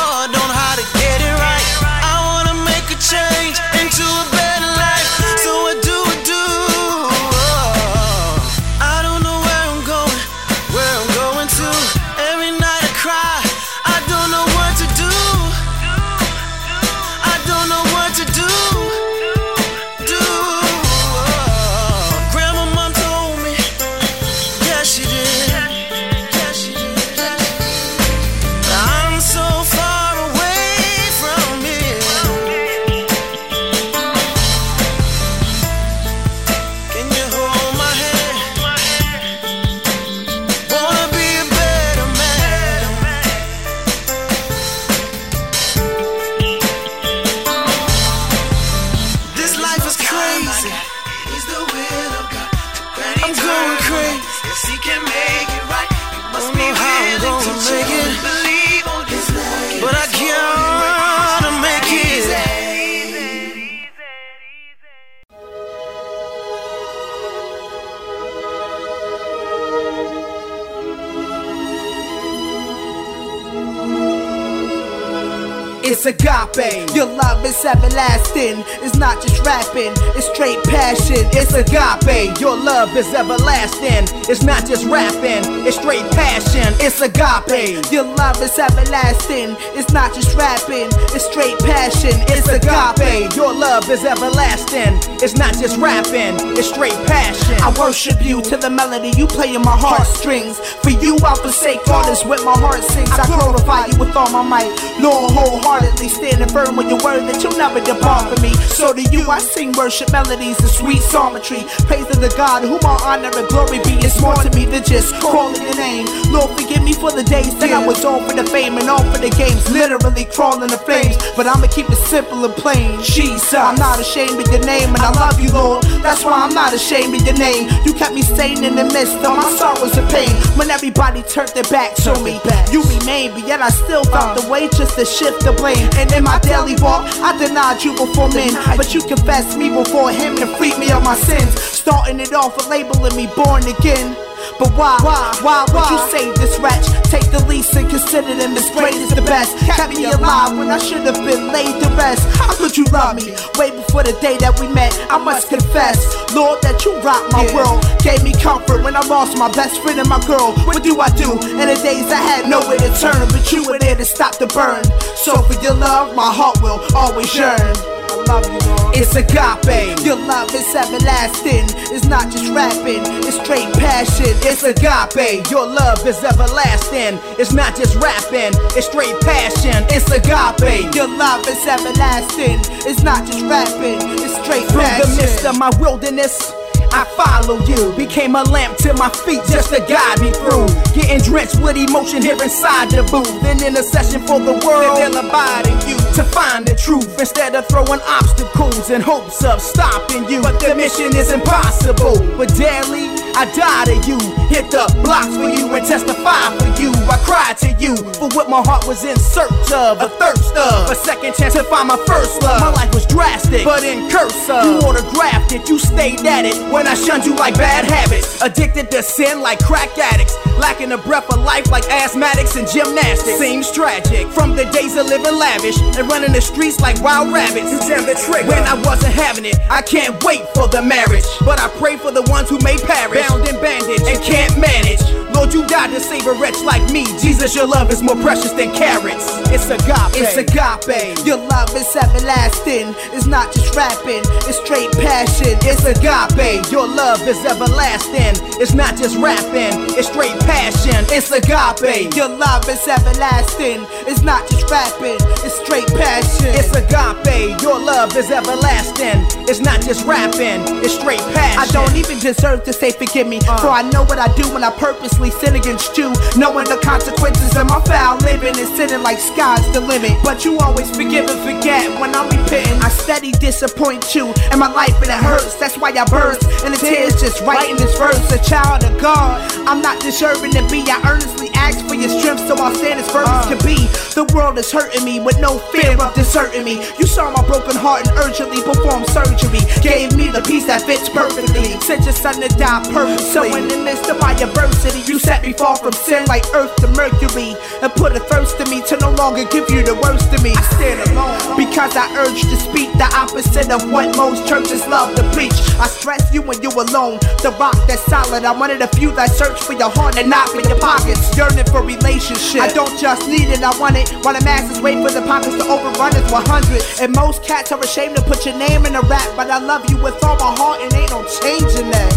It's 75.93 76.07
agape. 76.07 76.89
Your 76.95 77.05
love 77.05 77.45
is 77.45 77.63
everlasting. 77.63 78.65
It's 78.81 78.97
not 78.97 79.21
just 79.21 79.45
rapping, 79.45 79.93
it's 80.17 80.25
straight 80.33 80.57
passion. 80.63 81.21
It's 81.37 81.53
agape. 81.53 82.33
Your 82.41 82.57
love 82.57 82.97
is 82.97 83.13
everlasting. 83.13 84.09
It's 84.25 84.41
not 84.41 84.65
just 84.65 84.87
rapping, 84.87 85.45
it's 85.67 85.77
straight 85.77 86.01
passion. 86.17 86.73
It's 86.81 86.99
agape. 86.99 87.77
Your 87.91 88.05
love 88.05 88.41
is 88.41 88.57
everlasting. 88.57 89.53
It's 89.77 89.93
not 89.93 90.15
just 90.15 90.35
rapping, 90.35 90.89
it's 91.13 91.29
straight 91.29 91.59
passion. 91.59 92.17
It's 92.33 92.49
agape. 92.49 93.35
Your 93.35 93.53
love 93.53 93.87
is 93.87 94.03
everlasting. 94.03 94.97
It's 95.21 95.37
not 95.37 95.53
just 95.61 95.77
rapping, 95.77 96.57
it's 96.57 96.73
straight 96.73 96.97
passion. 97.05 97.53
I 97.61 97.69
worship 97.77 98.17
you 98.19 98.41
to 98.41 98.57
the 98.57 98.71
melody 98.71 99.13
you 99.15 99.27
play 99.27 99.53
in 99.53 99.61
my 99.61 99.77
heartstrings. 99.77 100.57
For 100.81 100.89
you, 100.89 101.17
I'll 101.21 101.35
forsake 101.35 101.87
all 101.87 102.03
this 102.09 102.25
with 102.25 102.43
my 102.43 102.57
heart 102.57 102.81
sings. 102.81 103.11
I 103.11 103.27
glorify 103.29 103.85
you 103.93 103.99
with 103.99 104.15
all 104.15 104.31
my 104.31 104.41
might. 104.41 104.73
Lord, 104.99 105.31
wholehearted 105.37 105.82
wholeheartedly 105.83 106.09
standing 106.09 106.49
firm 106.49 106.79
on 106.79 106.89
your 106.89 106.99
word 107.03 107.27
that 107.27 107.41
you'll 107.43 107.57
never 107.57 107.79
depart 107.81 108.31
from 108.31 108.41
me. 108.41 108.53
So 108.71 108.93
to 108.93 109.01
you, 109.01 109.29
I 109.29 109.39
sing 109.39 109.71
worship 109.73 110.11
melodies 110.11 110.59
and 110.59 110.69
sweet 110.69 111.01
psalmistry. 111.01 111.63
Praise 111.87 112.07
to 112.07 112.19
the 112.19 112.33
God 112.37 112.63
whom 112.63 112.79
all 112.83 113.01
honor 113.03 113.31
and 113.33 113.47
glory 113.49 113.79
be. 113.83 113.99
It's 114.03 114.19
more 114.21 114.35
to 114.35 114.49
me 114.55 114.65
than 114.65 114.83
just 114.83 115.13
calling 115.19 115.61
your 115.61 115.75
name. 115.75 116.07
Lord, 116.31 116.51
forgive 116.59 116.83
me 116.83 116.93
for 116.93 117.11
the 117.11 117.23
days 117.23 117.57
that 117.59 117.71
I 117.71 117.85
was 117.85 118.03
all 118.05 118.21
for 118.27 118.35
the 118.35 118.43
fame 118.43 118.77
and 118.77 118.89
all 118.89 119.03
for 119.11 119.19
the 119.19 119.29
games, 119.29 119.69
literally 119.71 120.25
crawling 120.25 120.69
the 120.69 120.77
flames. 120.77 121.17
But 121.35 121.47
I'ma 121.47 121.67
keep 121.67 121.89
it 121.89 122.01
simple 122.07 122.45
and 122.45 122.53
plain. 122.55 123.01
Jesus, 123.01 123.53
I'm 123.53 123.75
not 123.75 123.99
ashamed 123.99 124.39
of 124.39 124.47
your 124.51 124.63
name, 124.65 124.89
and 124.89 125.03
I 125.03 125.11
love 125.19 125.39
you, 125.39 125.51
Lord. 125.51 125.83
That's 126.01 126.23
why 126.23 126.43
I'm 126.43 126.53
not 126.53 126.73
ashamed 126.73 127.15
of 127.15 127.25
your 127.25 127.37
name. 127.37 127.69
You 127.85 127.93
kept 127.93 128.13
me 128.13 128.21
sane 128.21 128.63
in 128.63 128.75
the 128.75 128.85
midst 128.85 129.17
of 129.17 129.35
my 129.35 129.49
sorrows 129.57 129.97
and 129.97 130.09
pain. 130.09 130.31
When 130.57 130.69
everybody 130.69 131.23
turned 131.23 131.53
their 131.53 131.67
backs 131.67 132.07
on 132.07 132.23
me, 132.23 132.39
you 132.71 132.81
remained, 132.99 133.33
but 133.35 133.47
yet 133.47 133.61
I 133.61 133.69
still 133.69 134.03
found 134.05 134.37
uh. 134.37 134.41
the 134.41 134.49
way 134.49 134.67
just 134.69 134.95
to 134.97 135.05
shift 135.05 135.43
the 135.45 135.53
And 135.71 136.11
in 136.11 136.25
my 136.25 136.39
daily 136.39 136.75
walk, 136.81 137.07
I 137.23 137.37
denied 137.37 137.83
you 137.83 137.95
before 137.95 138.27
men, 138.29 138.53
but 138.75 138.93
you 138.93 139.01
confessed 139.01 139.57
me 139.57 139.69
before 139.69 140.11
him 140.11 140.37
and 140.37 140.49
freed 140.57 140.77
me 140.77 140.91
of 140.91 141.03
my 141.03 141.15
sins. 141.15 141.57
Starting 141.61 142.19
it 142.19 142.33
off 142.33 142.57
with 142.57 142.67
labeling 142.67 143.15
me 143.15 143.27
born 143.35 143.63
again. 143.65 144.13
But 144.59 144.71
why, 144.73 144.97
why, 145.01 145.35
why 145.41 145.65
would 145.71 145.87
you 145.89 145.99
save 146.11 146.35
this 146.35 146.59
wretch? 146.59 146.85
Take 147.09 147.29
the 147.31 147.43
least 147.45 147.75
and 147.75 147.89
consider 147.89 148.35
them 148.35 148.55
as 148.57 148.69
great 148.71 148.95
as 148.95 149.09
the 149.13 149.21
best. 149.21 149.57
Kept 149.59 149.95
me 149.95 150.05
alive 150.05 150.57
when 150.57 150.69
I 150.69 150.77
should 150.77 151.01
have 151.01 151.21
been 151.25 151.51
laid 151.51 151.81
to 151.81 151.89
rest. 151.95 152.23
How 152.37 152.55
could 152.55 152.75
you 152.77 152.85
love 152.85 153.15
me? 153.15 153.35
Way 153.57 153.71
before 153.71 154.03
the 154.03 154.17
day 154.21 154.37
that 154.37 154.59
we 154.59 154.67
met, 154.67 154.93
I 155.09 155.17
must 155.17 155.49
confess, 155.49 155.97
Lord, 156.33 156.61
that 156.61 156.85
you 156.85 156.95
rocked 157.01 157.31
my 157.31 157.45
world. 157.53 157.83
Gave 158.03 158.23
me 158.23 158.33
comfort 158.33 158.83
when 158.83 158.95
I 158.95 159.05
lost 159.07 159.37
my 159.37 159.51
best 159.51 159.81
friend 159.81 159.99
and 159.99 160.09
my 160.09 160.19
girl. 160.25 160.53
What 160.65 160.83
do 160.83 160.99
I 160.99 161.09
do? 161.15 161.31
In 161.31 161.67
the 161.67 161.79
days 161.81 162.11
I 162.11 162.21
had 162.21 162.49
nowhere 162.49 162.77
to 162.77 162.91
turn, 162.99 163.27
but 163.29 163.51
you 163.51 163.63
were 163.67 163.79
there 163.79 163.95
to 163.95 164.05
stop 164.05 164.37
the 164.37 164.47
burn. 164.47 164.83
So 165.15 165.41
for 165.43 165.59
your 165.61 165.73
love, 165.73 166.15
my 166.15 166.31
heart 166.31 166.61
will 166.61 166.81
always 166.95 167.33
yearn. 167.35 168.02
Love 168.27 168.45
you, 168.45 168.59
Lord. 168.69 168.95
It's 168.95 169.15
agape. 169.15 170.05
Your 170.05 170.15
love 170.17 170.53
is 170.53 170.73
everlasting. 170.75 171.65
It's 171.93 172.05
not 172.05 172.31
just 172.31 172.51
rapping, 172.53 173.01
it's 173.25 173.39
straight 173.41 173.71
passion. 173.73 174.33
It's 174.45 174.63
agape. 174.63 175.49
Your 175.49 175.65
love 175.67 176.05
is 176.05 176.23
everlasting. 176.23 177.19
It's 177.39 177.53
not 177.53 177.75
just 177.75 177.95
rapping, 177.95 178.53
it's 178.77 178.87
straight 178.87 179.19
passion. 179.21 179.85
It's 179.89 180.09
agape. 180.11 180.93
Your 180.95 181.07
love 181.07 181.47
is 181.47 181.65
everlasting. 181.65 182.59
It's 182.89 183.03
not 183.03 183.25
just 183.25 183.41
rapping, 183.45 183.99
it's 184.21 184.35
straight 184.43 184.67
Through 184.69 184.81
passion. 184.81 185.09
the 185.09 185.15
midst 185.21 185.45
of 185.45 185.57
my 185.57 185.71
wilderness, 185.79 186.51
I 186.93 187.05
follow 187.17 187.57
you. 187.65 187.91
Became 187.97 188.35
a 188.35 188.43
lamp 188.43 188.77
to 188.85 188.93
my 188.93 189.09
feet 189.09 189.41
just 189.49 189.73
to 189.73 189.81
guide 189.89 190.21
me 190.21 190.29
through. 190.31 190.69
Getting 190.93 191.19
drenched 191.25 191.59
with 191.59 191.75
emotion 191.75 192.21
here 192.21 192.37
inside 192.37 192.91
the 192.91 193.01
booth. 193.09 193.43
An 193.43 193.65
intercession 193.65 194.21
for 194.21 194.39
the 194.39 194.53
world. 194.61 195.01
And 195.01 195.13
they'll 195.13 195.25
abide 195.25 195.65
in 195.65 195.77
you 195.89 195.97
to 196.13 196.23
find 196.23 196.67
the 196.67 196.75
truth 196.75 197.19
instead 197.19 197.55
of 197.55 197.67
throwing 197.67 198.01
obstacles 198.05 198.91
in 198.91 199.01
hopes 199.01 199.43
of 199.43 199.59
stopping 199.59 200.29
you. 200.29 200.41
But 200.41 200.59
the 200.61 200.75
mission 200.75 201.15
is 201.17 201.31
impossible. 201.33 202.21
But 202.37 202.53
daily, 202.53 203.09
I 203.35 203.45
die 203.51 203.85
to 203.85 203.95
you. 204.07 204.17
Hit 204.47 204.69
the 204.69 204.85
blocks 205.03 205.35
for 205.35 205.49
you 205.49 205.73
and 205.73 205.85
testify 205.85 206.55
for 206.57 206.69
you. 206.81 206.91
I 207.09 207.17
cry 207.25 207.53
to 207.65 207.71
you 207.81 207.95
for 208.13 208.29
what 208.35 208.49
my 208.49 208.61
heart 208.61 208.87
was 208.87 209.03
in 209.03 209.17
search 209.17 209.71
of. 209.71 210.01
A 210.01 210.09
thirst 210.21 210.55
of 210.55 210.89
a 210.89 210.95
second 210.95 211.35
chance 211.35 211.53
to 211.55 211.63
find 211.63 211.87
my 211.87 211.97
first 212.05 212.41
love. 212.41 212.61
My 212.61 212.71
life 212.71 212.93
was 212.93 213.05
drastic, 213.05 213.65
but 213.65 213.83
in 213.83 214.09
curse 214.09 214.49
of. 214.49 214.63
You 214.65 214.73
autographed 214.87 215.51
it, 215.51 215.67
you 215.69 215.79
stayed 215.79 216.25
at 216.25 216.45
it 216.45 216.55
when 216.71 216.87
I 216.87 216.93
shunned 216.93 217.25
you 217.25 217.35
like 217.35 217.55
bad 217.55 217.85
habits. 217.85 218.41
Addicted 218.41 218.91
to 218.91 219.01
sin 219.01 219.41
like 219.41 219.59
crack 219.59 219.97
addicts. 219.97 220.35
Lacking 220.59 220.89
the 220.89 220.97
breath 220.97 221.29
of 221.33 221.41
life 221.41 221.69
like 221.71 221.83
asthmatics 221.85 222.55
and 222.57 222.67
gymnastics. 222.67 223.39
Seems 223.39 223.71
tragic 223.71 224.27
from 224.27 224.55
the 224.55 224.65
days 224.71 224.95
of 224.95 225.07
living 225.07 225.35
lavish 225.37 225.79
and 225.97 226.07
running 226.09 226.31
the 226.31 226.41
streets 226.41 226.79
like 226.79 227.01
wild 227.01 227.33
rabbits. 227.33 227.71
You 227.71 227.79
jammed 227.79 228.07
the 228.07 228.15
trigger 228.15 228.49
when 228.49 228.63
I 228.63 228.79
wasn't 228.85 229.13
having 229.13 229.45
it. 229.45 229.57
I 229.69 229.81
can't 229.81 230.23
wait 230.23 230.41
for 230.53 230.67
the 230.67 230.81
marriage, 230.81 231.25
but 231.41 231.59
I 231.59 231.67
pray 231.79 231.97
for 231.97 232.11
the 232.11 232.21
ones 232.29 232.49
who 232.49 232.59
may 232.59 232.77
perish, 232.77 233.22
bound 233.27 233.47
and 233.47 233.61
bandaged 233.61 234.07
and 234.07 234.21
can't 234.21 234.57
manage. 234.57 235.12
Lord, 235.43 235.53
you 235.53 235.67
died 235.67 235.89
to 235.91 235.99
save 235.99 236.25
a 236.25 236.31
wretch 236.39 236.61
like 236.63 236.89
me. 236.93 237.03
Jesus, 237.19 237.53
your 237.53 237.67
love 237.67 237.91
is 237.91 238.01
more 238.01 238.15
precious 238.15 238.51
than 238.51 238.73
carats. 238.73 239.27
It's 239.51 239.67
agape. 239.67 240.15
It's 240.15 240.37
agape. 240.39 241.27
Your 241.27 241.35
love 241.35 241.75
is 241.75 241.93
everlasting. 241.97 242.95
It's 243.11 243.25
not 243.25 243.51
just 243.51 243.75
rapping, 243.75 244.23
it's 244.47 244.63
straight 244.63 244.91
passion. 245.03 245.59
It's 245.67 245.83
agape. 245.83 246.71
Your 246.71 246.87
love 246.87 247.27
is 247.27 247.43
everlasting. 247.43 248.39
It's 248.63 248.73
not 248.73 248.95
just 248.95 249.17
rapping, 249.17 249.75
it's 249.99 250.07
straight 250.07 250.39
passion. 250.47 251.03
It's 251.11 251.27
agape. 251.31 252.15
Your 252.15 252.29
love 252.29 252.63
is 252.69 252.87
everlasting. 252.87 253.83
It's 254.07 254.21
not 254.21 254.47
just 254.47 254.71
rapping, 254.71 255.19
it's 255.43 255.59
straight 255.59 255.91
passion. 255.99 256.55
It's 256.55 256.71
agape. 256.71 257.59
Your 257.61 257.83
love 257.83 258.15
is 258.15 258.31
everlasting. 258.31 259.27
It's 259.51 259.59
not 259.59 259.81
just 259.81 260.05
rapping, 260.05 260.63
it's 260.79 260.95
straight 260.95 261.19
passion. 261.35 261.59
I 261.59 261.67
don't 261.67 261.97
even 261.97 262.19
deserve 262.19 262.63
to 262.63 262.71
say 262.71 262.91
forgive 262.91 263.27
me, 263.27 263.41
uh. 263.43 263.57
for 263.59 263.67
I 263.67 263.81
know 263.91 264.05
what 264.05 264.19
I 264.19 264.33
do 264.35 264.47
when 264.53 264.63
I 264.63 264.71
purposely 264.71 265.32
sin 265.39 265.55
against 265.55 265.97
you. 265.97 266.13
Knowing 266.37 266.65
the 266.65 266.79
consequences 266.83 267.55
of 267.57 267.67
my 267.67 267.81
foul 267.85 268.17
living 268.19 268.55
and 268.57 268.69
sinning 268.75 269.03
like 269.03 269.19
sky's 269.19 269.65
the 269.73 269.81
limit. 269.81 270.13
But 270.23 270.45
you 270.45 270.57
always 270.59 270.89
forgive 270.95 271.29
and 271.29 271.41
forget 271.41 271.89
when 271.99 272.13
I'm 272.15 272.29
repenting. 272.29 272.79
I 272.81 272.89
steady 272.89 273.31
disappoint 273.31 274.15
you, 274.15 274.33
and 274.51 274.59
my 274.59 274.71
life 274.71 274.95
and 275.01 275.11
it 275.11 275.23
hurts. 275.23 275.55
That's 275.55 275.77
why 275.77 275.89
I 275.91 276.05
burst, 276.05 276.43
and 276.63 276.73
the 276.73 276.79
tears 276.79 277.19
just 277.19 277.41
writing 277.41 277.75
this 277.77 277.97
verse. 277.97 278.19
A 278.31 278.41
child 278.43 278.83
of 278.83 278.99
God, 279.01 279.41
I'm 279.67 279.81
not 279.81 280.01
deserving 280.01 280.51
to 280.51 280.63
be. 280.69 280.83
I 280.87 281.01
earnestly 281.09 281.49
ask 281.55 281.83
for 281.87 281.95
your 281.95 282.09
strength, 282.09 282.47
so 282.47 282.55
I'll 282.55 282.75
stand 282.75 282.99
as 282.99 283.09
firm 283.09 283.27
as 283.27 283.47
can 283.47 283.59
be. 283.65 283.87
The 284.13 284.29
world 284.33 284.57
is 284.57 284.71
hurting 284.71 285.03
me 285.03 285.19
with 285.19 285.39
no 285.39 285.57
fear 285.73 285.97
of 285.97 286.13
deserting 286.13 286.63
me. 286.63 286.83
You 286.99 287.07
saw 287.07 287.31
my 287.31 287.45
broken 287.47 287.75
heart 287.75 288.07
and 288.07 288.17
urgently 288.19 288.61
performed 288.61 289.07
surgery. 289.09 289.59
Gave 289.81 290.15
me 290.15 290.29
the 290.29 290.41
peace 290.41 290.65
that 290.67 290.83
fits 290.83 291.09
perfectly. 291.09 291.79
Sent 291.81 292.05
your 292.05 292.13
son 292.13 292.41
to 292.41 292.49
die 292.49 292.83
purposely. 292.93 293.31
So 293.33 293.41
in 293.55 293.67
the 293.67 293.77
midst 293.77 294.09
of 294.09 294.19
my 294.19 294.33
adversity, 294.33 295.01
you 295.11 295.19
set 295.23 295.41
me 295.41 295.53
far 295.53 295.75
from 295.75 295.93
sin 295.93 296.25
like 296.25 296.43
earth 296.53 296.75
to 296.83 296.87
mercury. 296.99 297.55
And 297.81 297.91
put 297.95 298.15
a 298.15 298.19
thirst 298.19 298.59
in 298.59 298.69
me 298.69 298.83
to 298.87 298.97
no 298.97 299.11
longer 299.15 299.45
give 299.45 299.69
you 299.71 299.81
the 299.81 299.95
worst 299.95 300.31
of 300.35 300.43
me. 300.43 300.53
I 300.55 300.61
stand 300.75 300.99
alone 301.09 301.57
because 301.57 301.95
I 301.95 302.11
urge 302.19 302.41
to 302.43 302.57
speak 302.59 302.91
the 302.99 303.07
opposite 303.15 303.71
of 303.71 303.89
what 303.89 304.15
most 304.17 304.47
churches 304.47 304.85
love 304.87 305.15
to 305.15 305.23
preach. 305.31 305.55
I 305.79 305.87
stress 305.87 306.33
you 306.33 306.41
when 306.41 306.61
you 306.61 306.69
alone. 306.69 307.19
The 307.41 307.55
rock 307.59 307.75
that's 307.87 308.03
solid. 308.05 308.43
I'm 308.43 308.59
one 308.59 308.71
of 308.71 308.79
the 308.79 308.87
few 308.99 309.15
that 309.15 309.31
search 309.31 309.59
for 309.63 309.73
your 309.73 309.89
heart 309.89 310.17
and 310.17 310.29
not 310.29 310.49
for 310.49 310.61
your 310.61 310.79
pockets. 310.79 311.35
Yearning 311.37 311.65
for 311.71 311.81
relationship. 311.81 312.61
I 312.61 312.67
don't 312.67 312.93
just 312.99 313.27
need 313.27 313.47
it, 313.49 313.63
I 313.63 313.71
want 313.79 313.95
it. 313.95 314.11
While 314.23 314.35
the 314.35 314.43
masses 314.43 314.81
wait 314.81 314.99
for 314.99 315.11
the 315.11 315.25
pockets 315.25 315.55
to 315.57 315.65
overrun 315.65 316.13
us 316.15 316.31
100. 316.31 317.01
And 317.01 317.15
most 317.15 317.43
cats 317.43 317.71
are 317.71 317.79
ashamed 317.79 318.15
to 318.17 318.21
put 318.23 318.45
your 318.45 318.57
name 318.57 318.85
in 318.85 318.95
a 318.95 319.01
rap. 319.01 319.27
But 319.35 319.49
I 319.49 319.59
love 319.59 319.89
you 319.89 319.97
with 320.03 320.21
all 320.23 320.37
my 320.37 320.51
heart 320.57 320.81
and 320.81 320.93
ain't 320.93 321.11
no 321.11 321.23
changing 321.41 321.89
that. 321.91 322.11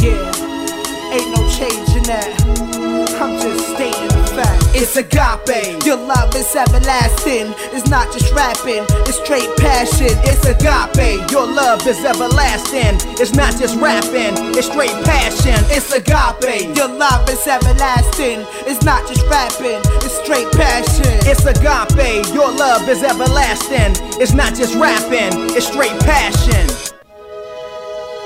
Yeah, 0.00 0.35
ain't 1.16 1.32
no 1.32 1.42
changing 1.48 2.04
that. 2.04 2.28
I'm 3.16 3.40
just 3.40 3.72
stating 3.72 4.08
the 4.12 4.24
fact. 4.36 4.60
It's 4.76 4.96
agape. 4.96 5.84
Your 5.84 5.96
love 5.96 6.34
is 6.36 6.54
everlasting. 6.54 7.54
It's 7.72 7.88
not 7.88 8.12
just 8.12 8.32
rapping, 8.34 8.84
it's 9.08 9.16
straight 9.24 9.48
passion. 9.56 10.12
It's 10.28 10.44
agape. 10.44 11.30
Your 11.30 11.46
love 11.46 11.86
is 11.86 12.04
everlasting. 12.04 13.00
It's 13.16 13.34
not 13.34 13.56
just 13.56 13.80
rapping, 13.80 14.36
it's 14.52 14.68
straight 14.68 14.96
passion. 15.08 15.56
It's 15.72 15.90
agape. 15.92 16.76
Your 16.76 16.88
love 16.88 17.28
is 17.30 17.46
everlasting. 17.46 18.44
It's 18.68 18.84
not 18.84 19.08
just 19.08 19.24
rapping, 19.32 19.80
it's 20.04 20.20
straight 20.20 20.50
passion. 20.52 21.16
It's 21.24 21.44
agape. 21.46 22.28
Your 22.34 22.52
love 22.52 22.88
is 22.88 23.02
everlasting. 23.02 23.96
It's 24.20 24.34
not 24.34 24.54
just 24.54 24.74
rapping, 24.76 25.32
it's 25.56 25.68
straight 25.68 25.98
passion. 26.04 26.66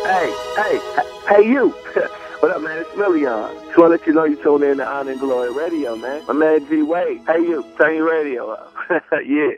Hey, 0.02 0.34
hey, 0.58 0.80
hey, 1.28 1.42
you. 1.46 1.74
what 2.40 2.52
up, 2.52 2.62
man? 2.62 2.78
It's 2.78 2.96
Million. 2.96 3.28
Uh, 3.28 3.52
just 3.66 3.76
want 3.76 3.76
to 3.76 3.88
let 3.88 4.06
you 4.06 4.12
know 4.14 4.24
you 4.24 4.42
tuned 4.42 4.64
in 4.64 4.78
to 4.78 4.86
Honor 4.86 5.12
and 5.12 5.20
Glory 5.20 5.52
Radio, 5.52 5.94
man. 5.96 6.22
My 6.26 6.32
man 6.32 6.66
G 6.68 6.82
Wade. 6.82 7.20
Hey, 7.26 7.40
you. 7.40 7.64
Turn 7.76 7.96
your 7.96 8.10
radio 8.10 8.50
up. 8.50 8.72
yeah. 8.90 9.52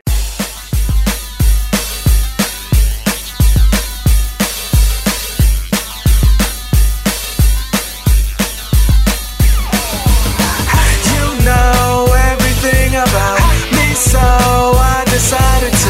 You 11.13 11.45
know 11.45 12.07
everything 12.31 12.95
about 12.95 13.39
me, 13.71 13.93
so 13.93 14.19
I 14.19 15.03
decided 15.07 15.71
to 15.71 15.82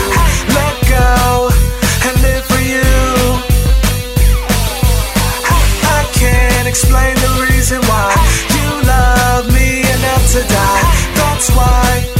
That's 11.43 11.57
why 11.57 12.12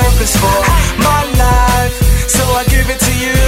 Jesus 0.00 0.36
for 0.36 0.60
my 1.02 1.22
life, 1.38 1.94
so 2.28 2.42
I 2.54 2.64
give 2.68 2.88
it 2.88 3.00
to 3.00 3.12
you. 3.24 3.42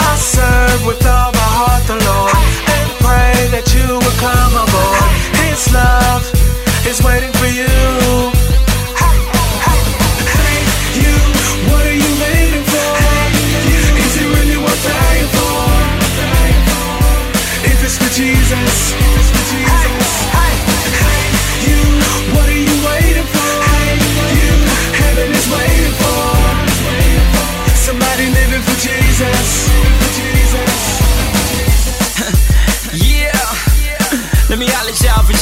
I 0.00 0.16
serve 0.16 0.86
with 0.86 1.04
all 1.06 1.32
my 1.32 1.50
heart 1.58 1.84
the 1.86 1.98
Lord 2.08 2.36
and 2.76 2.88
pray 3.00 3.36
that 3.54 3.66
you 3.74 3.88
will 4.02 4.18
come 4.20 4.54
aboard. 4.64 5.10
His 5.48 5.60
love 5.72 6.22
is 6.86 7.02
waiting 7.02 7.32
for 7.32 7.46
you. 7.46 7.73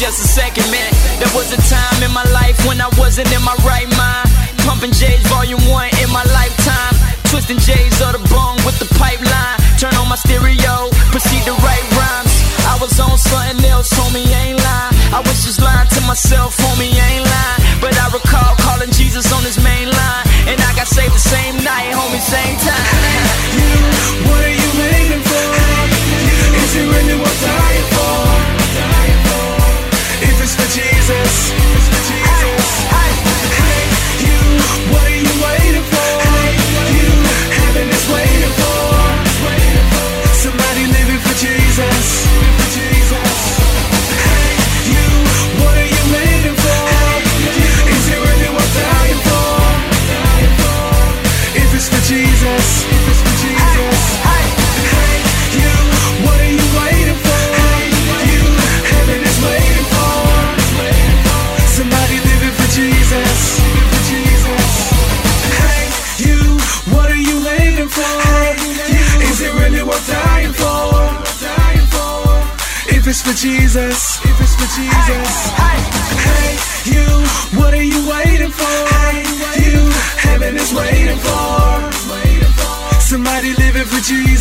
Just 0.03 0.19
a 0.19 0.27
second, 0.27 0.67
man. 0.75 0.91
There 1.23 1.31
was 1.31 1.55
a 1.55 1.61
time 1.71 2.03
in 2.03 2.11
my 2.11 2.27
life 2.35 2.59
when 2.67 2.83
I 2.83 2.91
wasn't 2.99 3.31
in 3.31 3.39
my 3.47 3.55
right 3.63 3.87
mind. 3.95 4.27
Pumping 4.67 4.91
J's 4.91 5.23
volume 5.31 5.63
one 5.71 5.95
in 6.03 6.11
my 6.11 6.27
lifetime. 6.35 6.99
Twisting 7.31 7.63
J's 7.63 8.03
of 8.03 8.19
the 8.19 8.23
bone 8.27 8.59
with 8.67 8.83
the 8.83 8.91
pipeline. 8.99 9.59
Turn 9.79 9.95
on 9.95 10.11
my 10.11 10.19
stereo, 10.19 10.91
proceed 11.15 11.47
to 11.47 11.55
write 11.63 11.87
rhymes. 11.95 12.35
I 12.67 12.83
was 12.83 12.99
on 12.99 13.15
something 13.15 13.63
else, 13.71 13.95
homie, 13.95 14.27
ain't 14.27 14.59
lying. 14.59 14.95
I 15.15 15.23
was 15.23 15.47
just 15.47 15.63
lying 15.63 15.87
to 15.95 16.01
myself, 16.03 16.59
homie, 16.59 16.91
ain't 16.91 17.23
lying. 17.23 17.63
But 17.79 17.95
I 17.95 18.11
recall 18.11 18.59
calling 18.59 18.91
Jesus 18.91 19.31
on 19.31 19.47
his 19.47 19.63
main 19.63 19.87
line. 19.87 20.25
And 20.51 20.59
I 20.59 20.75
got 20.75 20.91
saved 20.91 21.15
the 21.15 21.23
same 21.23 21.63
night, 21.63 21.95
homie, 21.95 22.19
same 22.19 22.59
time. 22.59 23.32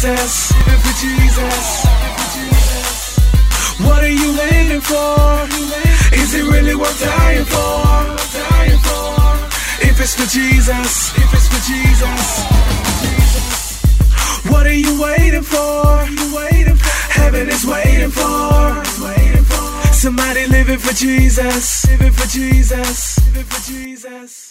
Jesus, 0.01 0.51
living 0.57 0.81
for 0.81 0.95
Jesus. 0.97 1.85
What 3.85 4.03
are 4.03 4.09
you 4.09 4.35
waiting 4.35 4.81
for? 4.81 5.45
Is 6.17 6.33
it 6.33 6.41
really 6.41 6.73
worth 6.73 6.99
dying 6.99 7.45
for? 7.45 8.15
If 9.85 10.01
it's 10.01 10.15
for 10.15 10.25
Jesus, 10.25 11.15
if 11.15 11.33
it's 11.35 11.47
for 11.53 11.61
Jesus. 11.69 12.43
What 14.49 14.65
are 14.65 14.73
you 14.73 14.99
waiting 14.99 15.43
for? 15.43 15.97
Heaven 17.13 17.49
is 17.49 17.63
waiting 17.63 18.09
for. 18.09 18.83
Somebody 19.93 20.47
living 20.47 20.61
living 20.71 20.79
for 20.79 20.93
Jesus, 20.95 21.85
living 21.87 22.11
for 22.11 22.27
Jesus, 22.27 23.19
living 23.27 23.43
for 23.43 23.71
Jesus. 23.71 24.50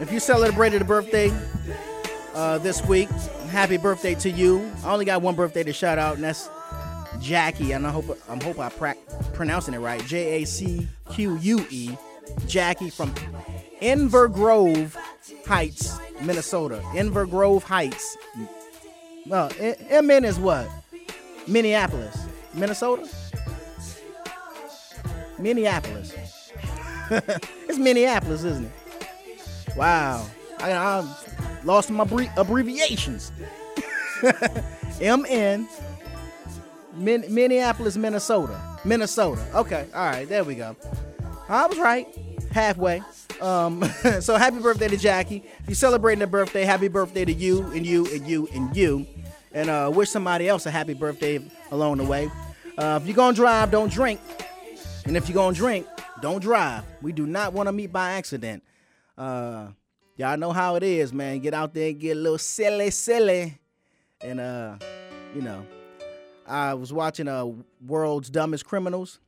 if 0.00 0.12
you 0.12 0.20
celebrated 0.20 0.82
a 0.82 0.84
birthday 0.84 1.32
uh 2.34 2.58
this 2.58 2.84
week, 2.84 3.08
happy 3.50 3.76
birthday 3.76 4.14
to 4.16 4.30
you. 4.30 4.70
I 4.84 4.92
only 4.92 5.04
got 5.04 5.22
one 5.22 5.34
birthday 5.34 5.62
to 5.64 5.72
shout 5.72 5.98
out, 5.98 6.14
and 6.16 6.24
that's 6.24 6.48
Jackie. 7.20 7.72
And 7.72 7.86
I 7.86 7.90
hope 7.90 8.18
I'm 8.28 8.40
hope 8.40 8.58
I 8.58 8.68
pra- 8.68 8.94
pronouncing 9.32 9.74
it 9.74 9.78
right. 9.78 10.04
J 10.06 10.42
A 10.42 10.46
C 10.46 10.86
Q 11.10 11.36
U 11.38 11.66
E. 11.70 11.96
Jackie 12.46 12.90
from 12.90 13.12
Inver 13.80 14.30
Grove 14.32 14.94
Heights, 15.46 15.98
Minnesota. 16.22 16.80
Inver 16.92 17.28
Grove 17.28 17.64
Heights. 17.64 18.16
Well, 19.26 19.50
I- 19.60 20.00
MN 20.02 20.24
is 20.24 20.38
what? 20.38 20.68
Minneapolis, 21.46 22.16
Minnesota. 22.52 23.08
Minneapolis. 25.38 26.12
it's 27.10 27.78
Minneapolis, 27.78 28.44
isn't 28.44 28.66
it? 28.66 28.72
Wow. 29.78 30.26
I, 30.58 30.72
I 30.72 31.16
lost 31.62 31.88
my 31.90 32.02
bre- 32.02 32.24
abbreviations. 32.36 33.30
MN. 35.00 35.68
Min- 36.96 37.32
Minneapolis, 37.32 37.96
Minnesota. 37.96 38.60
Minnesota. 38.84 39.40
Okay. 39.54 39.86
All 39.94 40.06
right. 40.06 40.28
There 40.28 40.42
we 40.42 40.56
go. 40.56 40.74
I 41.48 41.66
was 41.66 41.78
right. 41.78 42.08
Halfway. 42.50 43.02
Um, 43.40 43.84
so 44.20 44.34
happy 44.36 44.58
birthday 44.58 44.88
to 44.88 44.96
Jackie. 44.96 45.44
If 45.60 45.68
you're 45.68 45.74
celebrating 45.76 46.22
a 46.22 46.26
birthday, 46.26 46.64
happy 46.64 46.88
birthday 46.88 47.24
to 47.24 47.32
you 47.32 47.64
and 47.66 47.86
you 47.86 48.04
and 48.12 48.26
you 48.26 48.48
and 48.52 48.76
you. 48.76 49.06
And 49.52 49.70
uh, 49.70 49.92
wish 49.94 50.10
somebody 50.10 50.48
else 50.48 50.66
a 50.66 50.72
happy 50.72 50.94
birthday 50.94 51.38
along 51.70 51.98
the 51.98 52.04
way. 52.04 52.28
Uh, 52.76 52.98
if 53.00 53.06
you're 53.06 53.14
going 53.14 53.36
to 53.36 53.40
drive, 53.40 53.70
don't 53.70 53.92
drink. 53.92 54.20
And 55.06 55.16
if 55.16 55.28
you're 55.28 55.34
going 55.34 55.54
to 55.54 55.58
drink, 55.58 55.86
don't 56.20 56.40
drive. 56.40 56.82
We 57.00 57.12
do 57.12 57.26
not 57.26 57.52
want 57.52 57.68
to 57.68 57.72
meet 57.72 57.92
by 57.92 58.14
accident. 58.14 58.64
Uh, 59.18 59.66
y'all 60.16 60.36
know 60.36 60.52
how 60.52 60.76
it 60.76 60.84
is, 60.84 61.12
man. 61.12 61.40
Get 61.40 61.52
out 61.52 61.74
there 61.74 61.88
and 61.88 61.98
get 61.98 62.16
a 62.16 62.20
little 62.20 62.38
silly, 62.38 62.90
silly. 62.90 63.58
And, 64.20 64.38
uh, 64.38 64.76
you 65.34 65.42
know, 65.42 65.66
I 66.46 66.74
was 66.74 66.92
watching 66.92 67.26
uh, 67.26 67.46
World's 67.84 68.30
Dumbest 68.30 68.64
Criminals. 68.64 69.18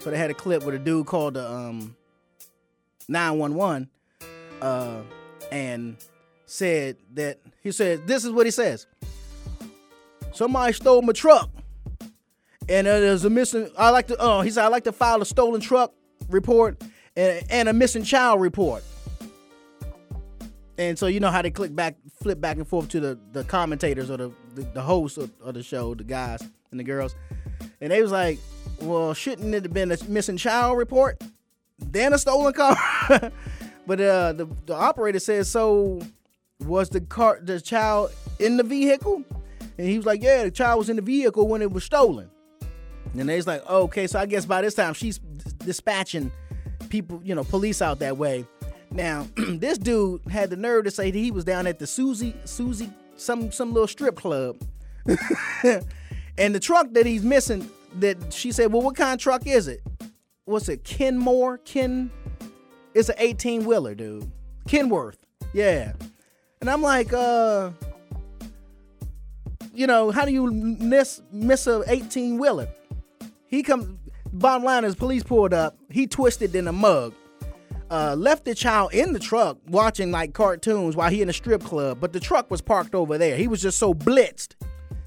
So 0.00 0.10
they 0.10 0.18
had 0.18 0.30
a 0.30 0.34
clip 0.34 0.64
with 0.64 0.74
a 0.74 0.78
dude 0.78 1.06
called 1.06 1.34
the 1.34 1.50
um, 1.50 1.96
911 3.08 3.88
uh, 4.60 5.02
and 5.50 5.96
said 6.46 6.96
that 7.14 7.38
he 7.62 7.72
said, 7.72 8.06
This 8.06 8.24
is 8.24 8.32
what 8.32 8.46
he 8.46 8.50
says. 8.50 8.86
Somebody 10.32 10.72
stole 10.72 11.02
my 11.02 11.12
truck. 11.12 11.50
And 12.68 12.86
uh, 12.86 13.00
there's 13.00 13.24
a 13.24 13.30
missing. 13.30 13.70
I 13.76 13.90
like 13.90 14.08
to. 14.08 14.16
Oh, 14.18 14.42
he 14.42 14.50
said 14.50 14.64
I 14.64 14.68
like 14.68 14.84
to 14.84 14.92
file 14.92 15.22
a 15.22 15.26
stolen 15.26 15.60
truck 15.60 15.92
report 16.28 16.80
and, 17.18 17.44
and 17.50 17.68
a 17.68 17.72
missing 17.72 18.04
child 18.04 18.40
report. 18.40 18.84
And 20.78 20.96
so 20.96 21.08
you 21.08 21.18
know 21.18 21.30
how 21.30 21.42
they 21.42 21.50
click 21.50 21.74
back, 21.74 21.96
flip 22.22 22.40
back 22.40 22.56
and 22.56 22.66
forth 22.66 22.88
to 22.90 23.00
the, 23.00 23.18
the 23.32 23.42
commentators 23.44 24.10
or 24.10 24.16
the 24.16 24.32
the, 24.54 24.62
the 24.74 24.80
hosts 24.80 25.18
of, 25.18 25.30
of 25.42 25.54
the 25.54 25.62
show, 25.62 25.94
the 25.94 26.04
guys 26.04 26.40
and 26.70 26.78
the 26.78 26.84
girls, 26.84 27.16
and 27.80 27.90
they 27.90 28.00
was 28.00 28.12
like, 28.12 28.38
"Well, 28.80 29.12
shouldn't 29.12 29.52
it 29.54 29.64
have 29.64 29.74
been 29.74 29.90
a 29.90 29.98
missing 30.08 30.36
child 30.36 30.78
report, 30.78 31.20
then 31.78 32.12
a 32.12 32.18
stolen 32.18 32.52
car?" 32.52 32.76
but 33.86 34.00
uh, 34.00 34.32
the 34.34 34.48
the 34.66 34.74
operator 34.74 35.18
says, 35.18 35.50
"So 35.50 36.00
was 36.60 36.90
the 36.90 37.00
car 37.00 37.40
the 37.42 37.60
child 37.60 38.12
in 38.38 38.56
the 38.56 38.62
vehicle?" 38.62 39.24
And 39.78 39.88
he 39.88 39.96
was 39.96 40.06
like, 40.06 40.22
"Yeah, 40.22 40.44
the 40.44 40.52
child 40.52 40.78
was 40.78 40.88
in 40.88 40.94
the 40.94 41.02
vehicle 41.02 41.48
when 41.48 41.62
it 41.62 41.72
was 41.72 41.82
stolen." 41.82 42.30
And 43.18 43.28
they 43.28 43.36
was 43.36 43.46
like, 43.46 43.68
okay, 43.68 44.06
so 44.06 44.20
I 44.20 44.26
guess 44.26 44.44
by 44.44 44.60
this 44.60 44.74
time 44.74 44.92
she's 44.92 45.18
dispatching 45.58 46.30
people, 46.88 47.20
you 47.24 47.34
know, 47.34 47.44
police 47.44 47.82
out 47.82 47.98
that 48.00 48.16
way. 48.16 48.46
Now, 48.90 49.26
this 49.36 49.78
dude 49.78 50.22
had 50.30 50.50
the 50.50 50.56
nerve 50.56 50.84
to 50.84 50.90
say 50.90 51.10
that 51.10 51.18
he 51.18 51.30
was 51.30 51.44
down 51.44 51.66
at 51.66 51.78
the 51.78 51.86
Susie, 51.86 52.34
Susie, 52.44 52.90
some 53.16 53.52
some 53.52 53.72
little 53.72 53.88
strip 53.88 54.16
club. 54.16 54.56
and 56.38 56.54
the 56.54 56.60
truck 56.60 56.92
that 56.92 57.06
he's 57.06 57.22
missing, 57.22 57.68
that 57.96 58.32
she 58.32 58.52
said, 58.52 58.72
well, 58.72 58.82
what 58.82 58.96
kind 58.96 59.14
of 59.14 59.20
truck 59.20 59.46
is 59.46 59.68
it? 59.68 59.82
What's 60.44 60.68
it? 60.68 60.84
Kenmore? 60.84 61.58
Ken? 61.58 62.10
It's 62.94 63.08
an 63.08 63.16
18 63.18 63.64
wheeler, 63.64 63.94
dude. 63.94 64.30
Kenworth. 64.66 65.18
Yeah. 65.52 65.92
And 66.60 66.68
I'm 66.68 66.82
like, 66.82 67.12
uh, 67.12 67.70
you 69.72 69.86
know, 69.86 70.10
how 70.10 70.24
do 70.24 70.32
you 70.32 70.50
miss 70.50 71.22
miss 71.30 71.66
a 71.66 71.84
18 71.86 72.38
wheeler? 72.38 72.68
He 73.46 73.62
comes. 73.62 73.98
Bottom 74.32 74.64
line 74.64 74.84
is, 74.84 74.94
police 74.94 75.22
pulled 75.22 75.54
up. 75.54 75.76
He 75.90 76.06
twisted 76.06 76.54
in 76.54 76.68
a 76.68 76.72
mug. 76.72 77.14
Uh, 77.90 78.14
left 78.18 78.44
the 78.44 78.54
child 78.54 78.92
in 78.92 79.14
the 79.14 79.18
truck 79.18 79.56
watching 79.66 80.10
like 80.10 80.34
cartoons 80.34 80.94
while 80.94 81.10
he 81.10 81.22
in 81.22 81.30
a 81.30 81.32
strip 81.32 81.62
club, 81.64 81.98
but 82.00 82.12
the 82.12 82.20
truck 82.20 82.50
was 82.50 82.60
parked 82.60 82.94
over 82.94 83.16
there. 83.16 83.36
He 83.36 83.48
was 83.48 83.62
just 83.62 83.78
so 83.78 83.94
blitzed. 83.94 84.56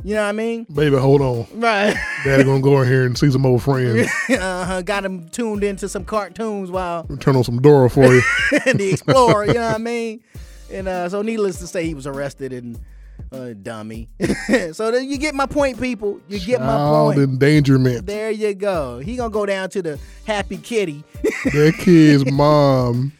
You 0.04 0.16
know 0.16 0.24
what 0.24 0.30
I 0.30 0.32
mean? 0.32 0.64
Baby, 0.74 0.98
hold 0.98 1.22
on. 1.22 1.46
Right. 1.54 1.96
Daddy 2.26 2.44
gonna 2.44 2.60
go 2.60 2.82
in 2.82 2.88
here 2.88 3.06
and 3.06 3.16
see 3.16 3.30
some 3.30 3.46
old 3.46 3.62
friends. 3.64 4.10
uh-huh. 4.32 4.82
Got 4.82 5.06
him 5.06 5.30
tuned 5.30 5.64
into 5.64 5.88
some 5.88 6.04
cartoons 6.06 6.72
while 6.72 7.04
Turn 7.20 7.36
on 7.36 7.44
some 7.44 7.62
Dora 7.62 7.88
for 7.88 8.12
you. 8.12 8.24
And 8.66 8.80
the 8.80 8.90
Explorer. 8.94 9.46
You 9.46 9.54
know 9.54 9.68
what 9.68 9.76
I 9.76 9.78
mean? 9.78 10.24
And 10.72 10.88
uh, 10.88 11.08
so, 11.10 11.22
needless 11.22 11.60
to 11.60 11.68
say, 11.68 11.86
he 11.86 11.94
was 11.94 12.08
arrested 12.08 12.52
and 12.52 12.80
uh, 13.32 13.54
dummy. 13.62 14.10
so 14.74 14.92
then 14.92 15.10
you 15.10 15.18
get 15.18 15.34
my 15.34 15.46
point, 15.46 15.80
people. 15.80 16.20
You 16.28 16.40
get 16.40 16.60
my 16.60 16.68
Child 16.68 17.16
point. 17.16 17.30
endangerment. 17.30 18.06
There 18.06 18.32
you 18.32 18.54
go. 18.54 19.00
He 19.00 19.16
gonna 19.16 19.30
go 19.30 19.46
down 19.46 19.70
to 19.72 19.82
the 19.82 20.00
Happy 20.26 20.58
Kitty. 20.58 21.04
that 21.24 21.76
kid's 21.80 22.30
mom 22.32 23.14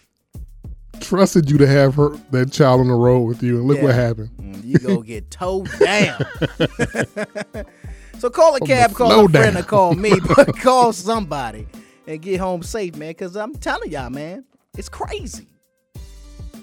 trusted 1.00 1.50
you 1.50 1.58
to 1.58 1.68
have 1.68 1.96
her 1.96 2.10
that 2.32 2.52
child 2.52 2.82
on 2.82 2.88
the 2.88 2.94
road 2.94 3.22
with 3.22 3.42
you, 3.42 3.58
and 3.58 3.68
look 3.68 3.82
what 3.82 3.96
happened. 3.96 4.30
You 4.64 4.78
go 4.78 5.02
get 5.02 5.32
towed 5.32 5.70
down. 5.80 6.24
so 8.20 8.30
call 8.30 8.56
a 8.56 8.60
cab, 8.60 8.94
call 8.94 9.26
a 9.26 9.30
friend, 9.30 9.56
down. 9.56 9.58
or 9.58 9.66
call 9.66 9.96
me, 9.96 10.14
but 10.36 10.58
call 10.60 10.94
somebody 10.94 11.68
and 12.08 12.22
get 12.22 12.40
home 12.40 12.64
safe, 12.64 12.96
man. 12.96 13.14
Cause 13.16 13.36
I'm 13.36 13.56
telling 13.56 13.92
y'all, 13.92 14.10
man, 14.10 14.46
it's 14.78 14.90
crazy. 14.90 15.48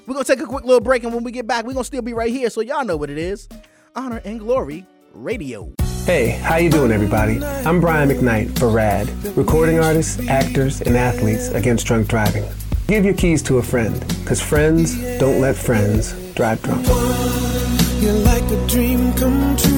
We're 0.09 0.15
gonna 0.15 0.25
take 0.25 0.41
a 0.41 0.47
quick 0.47 0.65
little 0.65 0.81
break, 0.81 1.05
and 1.05 1.13
when 1.13 1.23
we 1.23 1.31
get 1.31 1.47
back, 1.47 1.67
we're 1.67 1.75
gonna 1.75 1.85
still 1.85 2.01
be 2.01 2.15
right 2.15 2.33
here, 2.33 2.49
so 2.49 2.63
y'all 2.63 2.83
know 2.83 2.97
what 2.97 3.11
it 3.11 3.19
is. 3.19 3.47
Honor 3.95 4.23
and 4.25 4.41
Glory 4.41 4.87
Radio. 5.13 5.71
Hey, 6.07 6.31
how 6.31 6.57
you 6.57 6.71
doing 6.71 6.93
everybody? 6.93 7.45
I'm 7.45 7.79
Brian 7.79 8.09
McKnight 8.09 8.59
for 8.59 8.71
RAD, 8.71 9.11
recording 9.37 9.79
artists, 9.81 10.27
actors, 10.27 10.81
and 10.81 10.97
athletes 10.97 11.49
against 11.49 11.87
drunk 11.87 12.09
driving. 12.09 12.47
Give 12.87 13.05
your 13.05 13.13
keys 13.13 13.43
to 13.43 13.59
a 13.59 13.63
friend, 13.63 14.01
because 14.21 14.41
friends 14.41 14.95
don't 15.19 15.43
let 15.43 15.57
friends 15.57 16.15
drive 16.33 16.63
drunk. 16.63 16.87
You're 18.01 18.15
like 18.15 18.45
a 18.45 18.67
dream 18.67 19.13
come 19.13 19.59
true. 19.59 19.78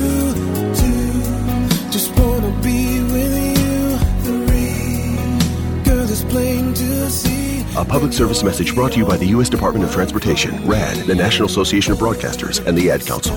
A 7.76 7.84
public 7.84 8.12
service 8.12 8.42
message 8.42 8.74
brought 8.74 8.92
to 8.92 8.98
you 8.98 9.06
by 9.06 9.16
the 9.16 9.26
U.S. 9.26 9.48
Department 9.48 9.84
of 9.84 9.92
Transportation, 9.92 10.66
RAD, 10.66 10.96
the 11.06 11.14
National 11.14 11.46
Association 11.46 11.92
of 11.92 12.00
Broadcasters, 12.00 12.66
and 12.66 12.76
the 12.76 12.90
Ad 12.90 13.06
Council. 13.06 13.36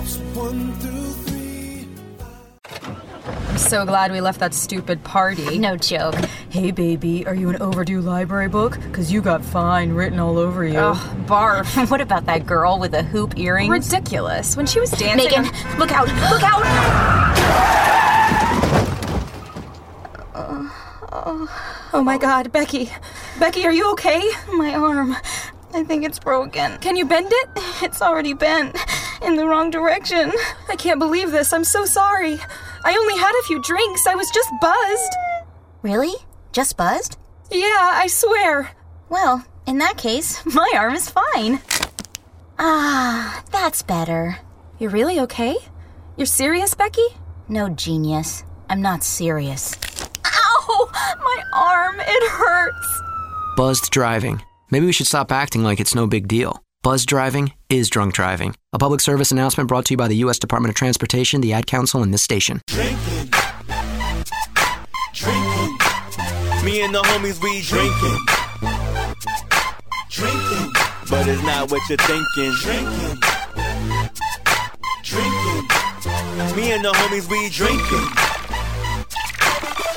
I'm 3.48 3.58
so 3.60 3.86
glad 3.86 4.12
we 4.12 4.22
left 4.22 4.40
that 4.40 4.56
stupid 4.56 5.04
party. 5.04 5.60
No 5.60 5.78
joke. 5.78 6.16
Hey, 6.50 6.72
baby, 6.72 7.28
are 7.28 7.36
you 7.36 7.50
an 7.50 7.62
overdue 7.62 8.02
library 8.02 8.48
book? 8.50 8.80
Because 8.82 9.14
you 9.14 9.22
got 9.22 9.46
fine 9.46 9.92
written 9.92 10.20
all 10.20 10.40
over 10.40 10.66
you. 10.66 10.80
Oh, 10.80 11.16
barf. 11.28 11.90
what 11.92 12.02
about 12.02 12.26
that 12.26 12.48
girl 12.48 12.80
with 12.80 12.92
the 12.92 13.04
hoop 13.04 13.38
earrings? 13.38 13.70
Ridiculous. 13.70 14.58
When 14.58 14.66
she 14.66 14.80
was 14.80 14.90
dancing. 14.90 15.30
Megan, 15.30 15.44
look 15.78 15.92
out! 15.92 16.08
Look 16.32 16.42
out! 16.42 16.64
Uh, 20.34 20.68
Oh, 21.26 21.48
oh 21.94 22.04
my 22.04 22.18
god, 22.18 22.52
Becky. 22.52 22.92
Becky, 23.40 23.66
are 23.66 23.72
you 23.72 23.90
okay? 23.94 24.30
My 24.54 24.76
arm. 24.76 25.16
I 25.74 25.84
think 25.84 26.04
it's 26.04 26.20
broken. 26.20 26.78
Can 26.80 26.98
you 26.98 27.06
bend 27.06 27.30
it? 27.32 27.50
It's 27.82 28.02
already 28.02 28.34
bent. 28.34 28.78
In 29.22 29.38
the 29.38 29.48
wrong 29.48 29.70
direction. 29.70 30.34
I 30.68 30.76
can't 30.76 31.00
believe 31.00 31.32
this. 31.32 31.54
I'm 31.54 31.64
so 31.64 31.86
sorry. 31.86 32.40
I 32.84 32.98
only 32.98 33.18
had 33.18 33.32
a 33.40 33.44
few 33.44 33.62
drinks. 33.62 34.06
I 34.06 34.16
was 34.16 34.30
just 34.32 34.50
buzzed. 34.60 35.14
Really? 35.82 36.14
Just 36.52 36.76
buzzed? 36.76 37.18
Yeah, 37.50 37.92
I 37.94 38.08
swear. 38.08 38.72
Well, 39.08 39.46
in 39.66 39.78
that 39.78 39.98
case, 39.98 40.46
my 40.46 40.72
arm 40.76 40.94
is 40.94 41.10
fine. 41.10 41.62
Ah, 42.60 43.44
that's 43.50 43.82
better. 43.82 44.40
You're 44.78 44.90
really 44.90 45.22
okay? 45.22 45.56
You're 46.18 46.26
serious, 46.26 46.74
Becky? 46.74 47.08
No, 47.48 47.70
genius. 47.70 48.44
I'm 48.70 48.82
not 48.82 49.04
serious. 49.04 49.78
Ow! 50.70 50.90
My 51.24 51.44
arm, 51.54 51.96
it 52.00 52.30
hurts. 52.30 53.02
Buzzed 53.56 53.92
driving. 53.92 54.42
Maybe 54.72 54.86
we 54.86 54.92
should 54.92 55.08
stop 55.08 55.32
acting 55.32 55.64
like 55.64 55.80
it's 55.80 55.96
no 55.96 56.08
big 56.08 56.28
deal. 56.28 56.62
Buzzed 56.82 57.08
driving 57.08 57.54
is 57.70 57.90
drunk 57.90 58.14
driving. 58.14 58.56
A 58.74 58.80
public 58.80 59.00
service 59.00 59.32
announcement 59.32 59.68
brought 59.68 59.86
to 59.86 59.94
you 59.94 59.98
by 59.98 60.08
the 60.08 60.18
U.S. 60.18 60.40
Department 60.40 60.70
of 60.70 60.76
Transportation, 60.76 61.42
the 61.42 61.54
Ad 61.54 61.68
Council, 61.68 62.04
and 62.04 62.14
this 62.14 62.24
station. 62.24 62.62
Drinking. 62.68 63.30
Drinking. 65.14 65.78
Me 66.66 66.82
and 66.82 66.94
the 66.94 67.02
homies, 67.04 67.42
we 67.42 67.62
drinking. 67.62 68.20
Drinking. 70.10 70.74
But 71.10 71.28
it's 71.28 71.44
not 71.44 71.72
what 71.72 71.82
you're 71.90 71.98
thinking. 72.00 72.54
Drinking. 72.62 73.20
Drinking. 75.04 76.56
Me 76.56 76.72
and 76.72 76.84
the 76.84 76.92
homies, 76.92 77.30
we 77.30 77.50
drinking. 77.50 78.33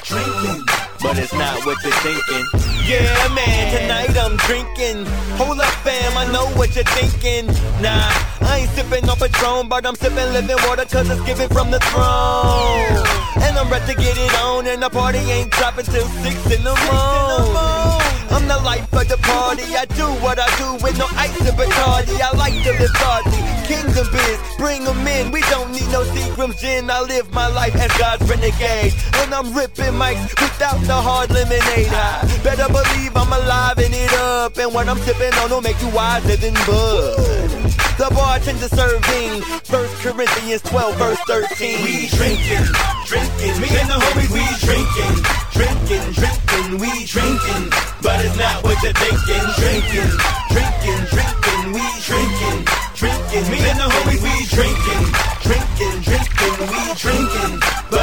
Drinking. 0.06 0.62
But 1.02 1.18
it's 1.18 1.32
not 1.32 1.66
what 1.66 1.82
you're 1.82 1.92
thinking. 2.06 2.46
Yeah, 2.86 3.28
man, 3.34 3.74
tonight 3.74 4.16
I'm 4.16 4.36
drinking. 4.46 5.04
Hold 5.34 5.58
up, 5.58 5.66
fam, 5.82 6.16
I 6.16 6.30
know 6.30 6.46
what 6.54 6.76
you're 6.76 6.84
thinking. 6.84 7.46
Nah, 7.80 8.08
I 8.40 8.60
ain't 8.62 8.70
sipping 8.70 9.08
on 9.08 9.16
Patron, 9.18 9.68
but 9.68 9.84
I'm 9.84 9.94
sipping 9.96 10.32
living 10.32 10.56
water 10.66 10.86
cause 10.86 11.10
it's 11.10 11.20
given 11.26 11.48
from 11.50 11.70
the 11.70 11.78
throne. 11.92 13.04
And 13.44 13.58
I'm 13.58 13.68
ready 13.68 13.92
to 13.92 14.00
get 14.00 14.16
it 14.16 14.34
on, 14.40 14.66
and 14.66 14.82
the 14.82 14.88
party 14.88 15.18
ain't 15.18 15.50
dropping 15.52 15.84
till 15.84 16.06
6 16.06 16.50
in 16.56 16.64
the 16.64 16.74
morning. 16.88 18.16
I'm 18.32 18.48
the 18.48 18.56
life 18.64 18.90
of 18.92 19.08
the 19.08 19.18
party. 19.18 19.76
I 19.76 19.84
do 19.92 20.06
what 20.24 20.38
I 20.38 20.48
do 20.56 20.72
with 20.82 20.96
no 20.98 21.06
ice 21.16 21.36
and 21.40 21.56
Bacardi. 21.56 22.16
I 22.20 22.32
like 22.36 22.54
to 22.64 22.72
live 22.72 22.94
godly. 22.94 23.44
Kingdom 23.68 24.06
biz, 24.10 24.38
bring 24.56 24.86
'em 24.86 25.06
in. 25.06 25.30
We 25.30 25.42
don't 25.52 25.70
need 25.72 25.88
no 25.92 26.02
Seagram's 26.04 26.60
gin. 26.60 26.90
I 26.90 27.00
live 27.00 27.32
my 27.32 27.46
life 27.48 27.76
as 27.76 27.92
God's 27.98 28.24
renegade. 28.28 28.94
When 29.18 29.32
I'm 29.34 29.52
ripping 29.52 29.94
mics 29.94 30.30
without 30.40 30.80
the 30.82 30.94
hard 30.94 31.30
lemonade. 31.30 31.92
I 31.92 32.24
better 32.42 32.68
believe 32.68 33.16
I'm 33.16 33.32
alive 33.32 33.78
and 33.78 33.94
it 33.94 34.12
up. 34.14 34.56
And 34.56 34.72
what 34.72 34.88
I'm 34.88 34.98
sipping 35.00 35.34
on 35.40 35.50
will 35.50 35.60
make 35.62 35.80
you 35.82 35.88
wiser 35.88 36.36
than 36.36 36.54
Bud. 36.66 37.65
The 37.98 38.08
bartender 38.14 38.68
serving. 38.68 39.42
First 39.64 39.94
Corinthians 40.02 40.62
12, 40.62 40.96
verse 40.96 41.18
13. 41.26 41.82
We 41.82 42.06
drinking, 42.08 42.66
drinking. 43.06 43.54
Me 43.60 43.68
and 43.80 43.88
the 43.90 43.98
homies, 43.98 44.30
we 44.30 44.44
drinking, 44.62 45.14
drinking, 45.50 46.06
drinking. 46.14 46.68
We 46.78 46.92
drinking, 47.06 47.64
but 48.02 48.24
it's 48.24 48.36
not 48.38 48.62
what 48.62 48.78
you're 48.82 48.92
thinking. 48.94 49.44
Drinking, 49.58 50.10
drinking, 50.54 51.02
drinking. 51.10 51.62
We 51.74 51.86
drinking, 52.06 52.58
drinking. 52.94 53.44
Me 53.50 53.58
and 53.66 53.78
the 53.80 53.88
homies, 53.90 54.22
we 54.22 54.34
drinking, 54.46 55.04
drinking, 55.42 55.96
drinking. 56.06 56.54
We 56.70 56.82
drinking, 56.94 57.52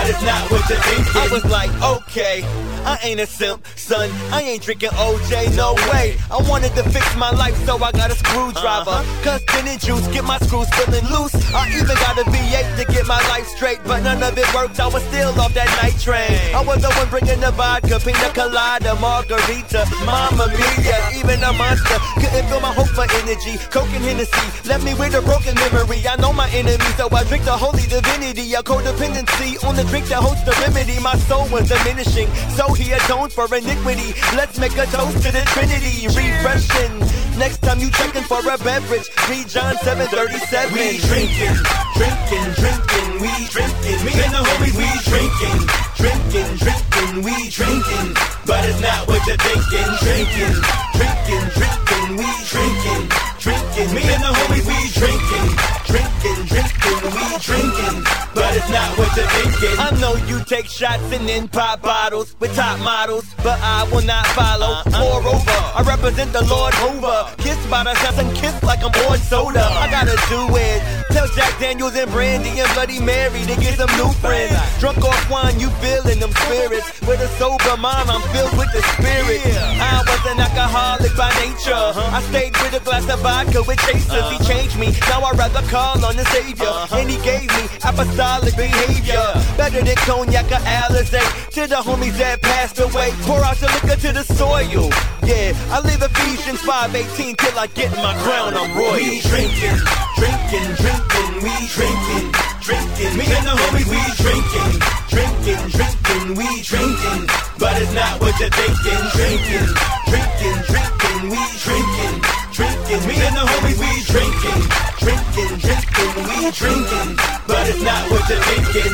but 0.04 0.10
it's 0.12 0.24
not 0.24 0.52
what 0.52 0.68
you're 0.70 0.80
thinking. 0.80 1.16
I 1.16 1.28
was 1.32 1.46
like, 1.46 1.72
okay, 1.82 2.44
I 2.84 3.00
ain't 3.04 3.20
a 3.22 3.26
simp, 3.26 3.66
son. 3.78 4.10
I 4.32 4.42
ain't 4.42 4.62
drinking 4.62 4.90
OJ, 4.90 5.56
no 5.56 5.74
way. 5.92 6.18
I 6.30 6.44
wanted 6.50 6.76
to 6.76 6.84
fix 6.84 7.16
my 7.16 7.32
life, 7.32 7.56
so 7.66 7.82
I 7.82 7.92
got 7.92 8.12
a 8.12 8.16
screwdriver. 8.16 8.90
Uh-huh. 8.90 9.24
Cause 9.24 9.42
gin 9.52 9.68
and 9.68 9.80
juice, 9.80 10.06
get 10.12 10.26
my 10.26 10.38
screws 10.40 10.68
feeling 10.76 11.08
loose. 11.08 11.36
I 11.56 11.72
even 11.72 11.96
got 12.04 12.20
a 12.20 12.26
V8 12.28 12.68
to 12.80 12.84
get 12.92 13.08
my 13.08 13.22
life 13.32 13.48
straight, 13.48 13.80
but 13.86 14.04
none 14.04 14.22
of 14.22 14.38
it 14.38 14.48
worked. 14.54 14.80
I 14.80 14.88
was 14.88 15.04
still 15.08 15.32
off 15.40 15.54
that 15.54 15.72
night 15.82 15.96
train. 16.00 16.36
I 16.52 16.62
was 16.68 16.82
the 16.82 16.92
one 17.00 17.08
bringing 17.08 17.40
the 17.40 17.52
vodka, 17.52 18.00
pina 18.04 18.30
colada, 18.36 19.00
margarita, 19.00 19.88
mama 20.04 20.52
mia, 20.52 21.00
even 21.16 21.40
a 21.44 21.54
monster. 21.54 21.96
Couldn't 22.20 22.48
feel 22.52 22.60
my 22.60 22.74
hope 22.76 22.92
for 22.92 23.08
energy. 23.24 23.56
Coke 23.72 23.88
and 23.96 24.04
Hennessy 24.04 24.68
left 24.68 24.84
me 24.84 24.94
with 24.96 25.16
a 25.16 25.22
broken 25.24 25.56
memory. 25.56 26.04
I 26.04 26.20
know 26.20 26.34
my 26.34 26.50
enemy, 26.52 26.92
so 27.00 27.08
I 27.08 27.24
drink 27.24 27.46
the 27.46 27.56
holy 27.56 27.88
divinity. 27.88 28.52
A 28.54 28.62
codependency 28.62 29.64
on 29.64 29.78
the 29.80 29.93
drink 29.94 30.10
that 30.10 30.26
holds 30.26 30.41
the 30.41 30.57
remedy. 30.65 30.98
My 30.98 31.14
soul 31.30 31.45
was 31.53 31.70
diminishing, 31.70 32.26
so 32.57 32.74
he 32.74 32.98
atoned 32.98 33.30
for 33.32 33.45
iniquity. 33.53 34.18
Let's 34.34 34.57
make 34.57 34.74
a 34.74 34.90
toast 34.90 35.22
to 35.22 35.30
the 35.30 35.45
Trinity, 35.53 36.10
refreshing. 36.10 36.98
next 37.38 37.61
time 37.61 37.78
you 37.78 37.94
checking 37.94 38.26
for 38.26 38.41
a 38.41 38.57
beverage. 38.57 39.06
Read 39.30 39.45
John 39.45 39.78
737. 39.86 40.74
We 40.74 40.98
drinking, 40.98 41.61
drinking, 41.94 42.48
drinking, 42.57 43.10
we 43.22 43.34
drinking. 43.53 43.99
Me 44.02 44.14
and 44.18 44.34
the 44.34 44.41
homies, 44.41 44.74
we 44.82 44.90
drinking, 45.06 45.61
drinking, 46.02 46.49
drinking, 46.57 47.14
we 47.22 47.36
drinking. 47.53 48.10
But 48.49 48.65
it's 48.65 48.82
not 48.82 49.06
what 49.06 49.22
you're 49.30 49.38
thinking. 49.45 49.90
Drinking, 50.02 50.57
drinking, 50.98 51.45
drinking, 51.53 52.10
we 52.18 52.30
drinking, 52.49 53.03
drinking. 53.44 53.91
Me 53.94 54.02
and 54.07 54.24
the 54.24 54.32
homies, 54.32 54.64
we 54.64 54.80
drinking, 54.95 55.48
drinking, 55.91 56.40
drinking, 56.48 56.99
we 57.11 57.26
drinking. 57.44 57.98
But 58.34 58.56
it's 58.56 58.70
not 58.72 58.98
what 58.98 59.11
you're 59.15 59.28
thinking. 59.28 59.76
I 59.78 59.91
know 59.99 60.15
you 60.26 60.44
take 60.45 60.65
shots 60.65 61.03
and 61.11 61.28
then 61.28 61.48
pop 61.49 61.82
bottles 61.82 62.36
with 62.40 62.56
top 62.56 62.80
models, 62.80 63.26
but 63.44 63.60
I 63.61 63.84
will 63.91 64.06
not 64.07 64.26
follow. 64.28 64.80
Uh-uh. 64.88 64.99
Moreover, 65.03 65.60
I 65.76 65.84
represent 65.86 66.32
the 66.32 66.44
Lord 66.45 66.74
Hoover. 66.76 67.28
Kiss 67.38 67.60
by 67.68 67.84
the 67.84 67.94
shots 67.95 68.18
and 68.18 68.32
kiss 68.36 68.56
like 68.64 68.80
I'm 68.80 68.95
on 69.11 69.20
soda. 69.20 69.61
I 69.61 69.91
gotta 69.91 70.15
do 70.32 70.41
it. 70.56 70.82
Tell 71.11 71.28
Jack 71.36 71.60
Daniels 71.60 71.95
and 71.95 72.10
Brandy 72.11 72.57
and 72.57 72.72
Bloody 72.74 72.99
Mary 72.99 73.44
to 73.44 73.56
get 73.60 73.78
some 73.78 73.91
new 73.99 74.11
friends. 74.24 74.56
Drunk 74.80 75.03
off 75.03 75.30
wine, 75.30 75.60
you 75.60 75.70
feeling 75.84 76.20
them 76.20 76.32
spirits. 76.48 76.88
With 77.02 77.20
a 77.22 77.28
sober 77.38 77.76
mind, 77.78 78.10
I'm 78.10 78.24
filled 78.34 78.56
with 78.57 78.72
the 78.72 78.82
spirit. 78.95 79.41
I 79.78 80.02
was 80.07 80.22
an 80.32 80.40
alcoholic 80.40 81.14
by 81.15 81.30
nature. 81.44 81.76
Uh-huh. 81.76 82.18
I 82.18 82.22
stayed 82.32 82.56
with 82.64 82.74
a 82.74 82.84
glass 82.84 83.07
of 83.10 83.22
vodka 83.34 83.62
with 83.68 83.80
chasers. 83.80 84.28
He 84.30 84.38
uh-huh. 84.38 84.52
changed 84.52 84.78
me. 84.78 84.88
Now 85.10 85.22
I 85.22 85.32
rather 85.34 85.64
call 85.74 85.98
on 86.06 86.16
the 86.16 86.26
Savior. 86.36 86.70
Uh-huh. 86.70 86.98
And 86.98 87.10
he 87.10 87.18
gave 87.26 87.50
me 87.58 87.64
apostolic 87.82 88.56
behavior. 88.56 89.26
Better 89.58 89.82
than 89.82 89.98
cognac 90.06 90.50
or 90.54 90.62
Alizé. 90.80 91.24
To 91.58 91.62
the 91.68 91.82
homies 91.88 92.18
that 92.22 92.42
passed 92.42 92.80
away. 92.80 93.10
Pour 93.26 93.42
out 93.44 93.60
your 93.62 93.72
liquor 93.76 93.98
to 94.06 94.12
the 94.14 94.24
soil. 94.24 94.90
Yeah, 95.26 95.56
I 95.74 95.80
live 95.82 96.02
Ephesians 96.10 96.62
5:18 96.62 97.36
till 97.42 97.58
I 97.58 97.68
get 97.80 97.92
my 98.06 98.14
crown. 98.24 98.54
I'm 98.54 98.70
royal. 98.78 98.94
We 98.94 99.22
drinking, 99.22 99.80
drinking, 100.20 100.70
drinking. 100.84 101.32
We 101.46 101.54
drinking, 101.76 102.26
drinking. 102.68 103.14
Me 103.20 103.26
and 103.38 103.46
the 103.50 103.56
homies, 103.62 103.88
we 103.94 104.02
drinking, 104.24 104.74
drinking, 105.14 105.64
drinking. 105.78 106.26
We 106.40 106.50
drinking, 106.72 107.22
but 107.62 107.74
it's 107.82 107.94
not 107.94 108.14
what 108.22 108.34
you're 108.40 108.54
thinking. 108.62 109.04
Drinking, 109.18 109.70
drinking, 110.12 110.60
drinking. 110.72 111.20
We 111.34 111.44
drinking, 111.66 112.16
drinking. 112.54 113.02
Me 113.08 113.16
and 113.28 113.36
the 113.36 113.42
homies, 113.52 113.80
we 113.82 113.92
drinking, 114.14 114.62
drinking, 115.04 115.52
drinking. 115.66 116.12
We 116.30 116.38
drinking, 116.62 117.10
but 117.48 117.64
it's 117.70 117.82
not 117.82 118.04
what 118.12 118.24
you're 118.30 118.44
thinking. 118.52 118.94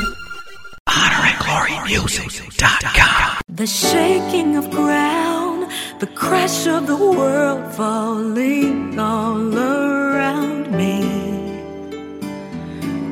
HonorandGloryMusic.com. 0.88 3.42
The 3.50 3.68
shaking 3.68 4.56
of 4.56 4.72
ground, 4.72 5.70
the 6.00 6.08
crash 6.08 6.68
of 6.68 6.88
the 6.88 6.96
world 6.96 7.74
falling 7.74 8.98
all 8.98 9.58
around 9.58 10.72
me. 10.72 11.02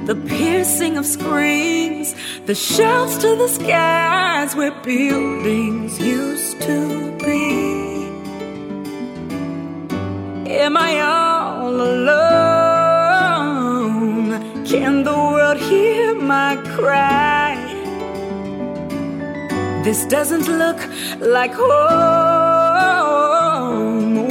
The 0.06 0.15
piercing 0.15 0.95
of 0.98 1.06
screams, 1.06 2.15
the 2.45 2.56
shouts 2.56 3.18
to 3.18 3.36
the 3.36 3.49
skies 3.49 4.56
where 4.56 4.72
buildings 4.82 5.99
used 5.99 6.61
to 6.61 7.11
be. 7.18 8.06
Am 10.49 10.78
I 10.78 11.02
all 11.02 11.69
alone? 11.69 12.30
Can 14.65 15.03
the 15.03 15.11
world 15.11 15.57
hear 15.57 16.15
my 16.15 16.56
cry? 16.76 17.57
This 19.84 20.06
doesn't 20.06 20.48
look 20.48 20.80
like 21.19 21.52
home. 21.53 21.68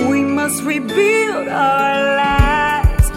We 0.09 0.23
must 0.23 0.63
rebuild 0.63 1.49
our 1.49 2.17
lives, 2.17 3.11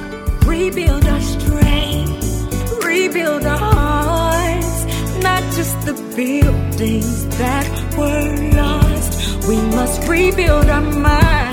rebuild 0.45 1.05
our 1.05 1.21
strength, 1.21 2.83
rebuild 2.83 3.45
our 3.45 3.57
hearts, 3.57 4.85
not 5.23 5.41
just 5.55 5.79
the 5.85 5.93
buildings 6.17 7.27
that 7.37 7.65
were 7.97 8.35
lost. 8.57 9.47
We 9.47 9.55
must 9.77 10.05
rebuild 10.05 10.65
our 10.65 10.81
minds 10.81 11.48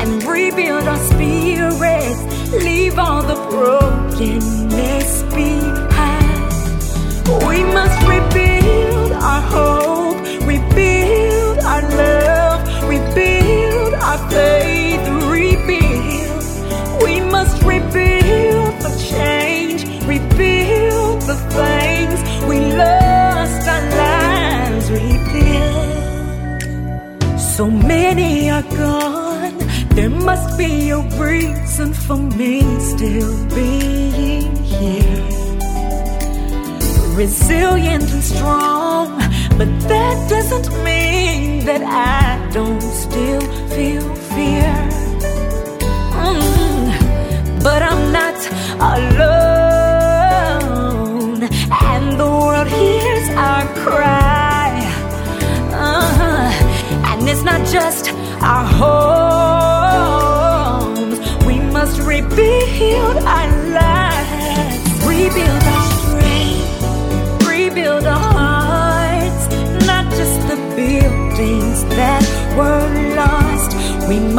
and 0.00 0.22
rebuild 0.24 0.86
our 0.86 1.02
spirits, 1.12 2.22
leave 2.64 2.98
all 2.98 3.22
the 3.22 3.34
brokenness 3.50 5.22
behind. 5.34 6.38
We 7.48 7.58
must 7.78 7.98
rebuild 8.14 9.12
our 9.12 9.42
hope, 9.54 10.18
rebuild 10.46 11.58
our 11.72 11.82
love, 12.02 12.60
rebuild 12.88 13.94
our 13.94 14.18
faith, 14.30 15.04
rebuild. 15.36 16.44
We 17.04 17.20
must 17.20 17.62
rebuild 17.62 18.74
the 18.86 18.92
change, 19.10 19.84
rebuild 20.06 21.22
the 21.22 21.36
things 21.58 22.18
we 22.48 22.58
lost, 22.72 23.68
our 23.74 23.84
lives. 24.02 24.90
Rebuild. 24.90 26.62
So 27.40 27.64
many 27.70 28.50
are 28.50 28.62
gone, 28.62 29.27
there 29.98 30.10
must 30.10 30.56
be 30.56 30.90
a 30.90 31.00
reason 31.18 31.92
for 31.92 32.16
me 32.16 32.62
still 32.78 33.34
being 33.48 34.54
here 34.62 35.24
resilient 37.16 38.08
and 38.14 38.22
strong, 38.22 39.08
but 39.58 39.68
that 39.92 40.16
doesn't 40.30 40.68
mean 40.84 41.64
that 41.64 41.82
I 41.82 42.48
don't 42.52 42.80
still 42.80 43.40
feel 43.74 44.06
fear. 44.32 44.72
Mm, 46.26 46.86
But 47.66 47.80
I'm 47.90 48.04
not 48.20 48.38
alone, 48.94 50.28
and 51.90 52.04
the 52.20 52.28
world 52.42 52.68
hears 52.68 53.28
our 53.48 53.64
cry. 53.82 54.70
Uh-huh. 55.88 56.46
And 57.10 57.28
it's 57.28 57.42
not 57.42 57.60
just 57.66 58.04
our 58.50 58.64
homes, 58.80 59.27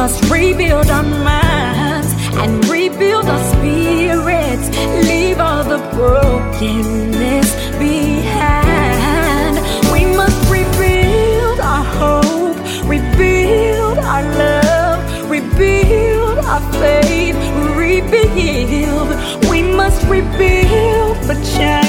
must 0.00 0.30
rebuild 0.30 0.88
our 0.88 1.02
minds 1.02 2.10
and 2.42 2.64
rebuild 2.68 3.26
our 3.26 3.44
spirits, 3.52 4.66
leave 5.06 5.38
all 5.38 5.62
the 5.62 5.76
brokenness 5.94 7.48
behind. 7.78 9.56
We 9.92 10.06
must 10.16 10.40
rebuild 10.50 11.60
our 11.60 11.84
hope, 12.00 12.56
rebuild 12.88 13.98
our 13.98 14.22
love, 14.42 15.30
rebuild 15.30 16.38
our 16.46 16.62
faith, 16.80 17.36
rebuild. 17.76 19.10
We 19.50 19.60
must 19.62 20.02
rebuild 20.06 21.16
the 21.28 21.36
change, 21.54 21.79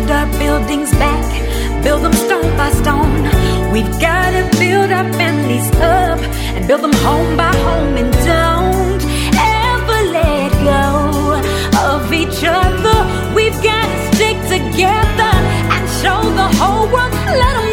build 0.00 0.12
our 0.12 0.26
buildings 0.38 0.90
back, 0.92 1.82
build 1.84 2.02
them 2.02 2.12
stone 2.12 2.56
by 2.56 2.70
stone. 2.70 3.22
We've 3.70 3.90
gotta 4.00 4.48
build 4.58 4.90
our 4.90 5.12
families 5.12 5.68
up 5.76 6.18
and 6.56 6.66
build 6.66 6.82
them 6.82 6.92
home 7.04 7.36
by 7.36 7.54
home 7.68 7.96
and 7.96 8.12
don't 8.24 9.02
ever 9.36 9.98
let 10.18 10.52
go 10.72 10.88
of 11.88 12.12
each 12.12 12.42
other. 12.44 12.98
We've 13.34 13.60
gotta 13.62 14.14
stick 14.14 14.38
together 14.56 15.32
and 15.74 15.84
show 16.00 16.20
the 16.40 16.48
whole 16.58 16.86
world, 16.92 17.12
let 17.42 17.54
them 17.56 17.69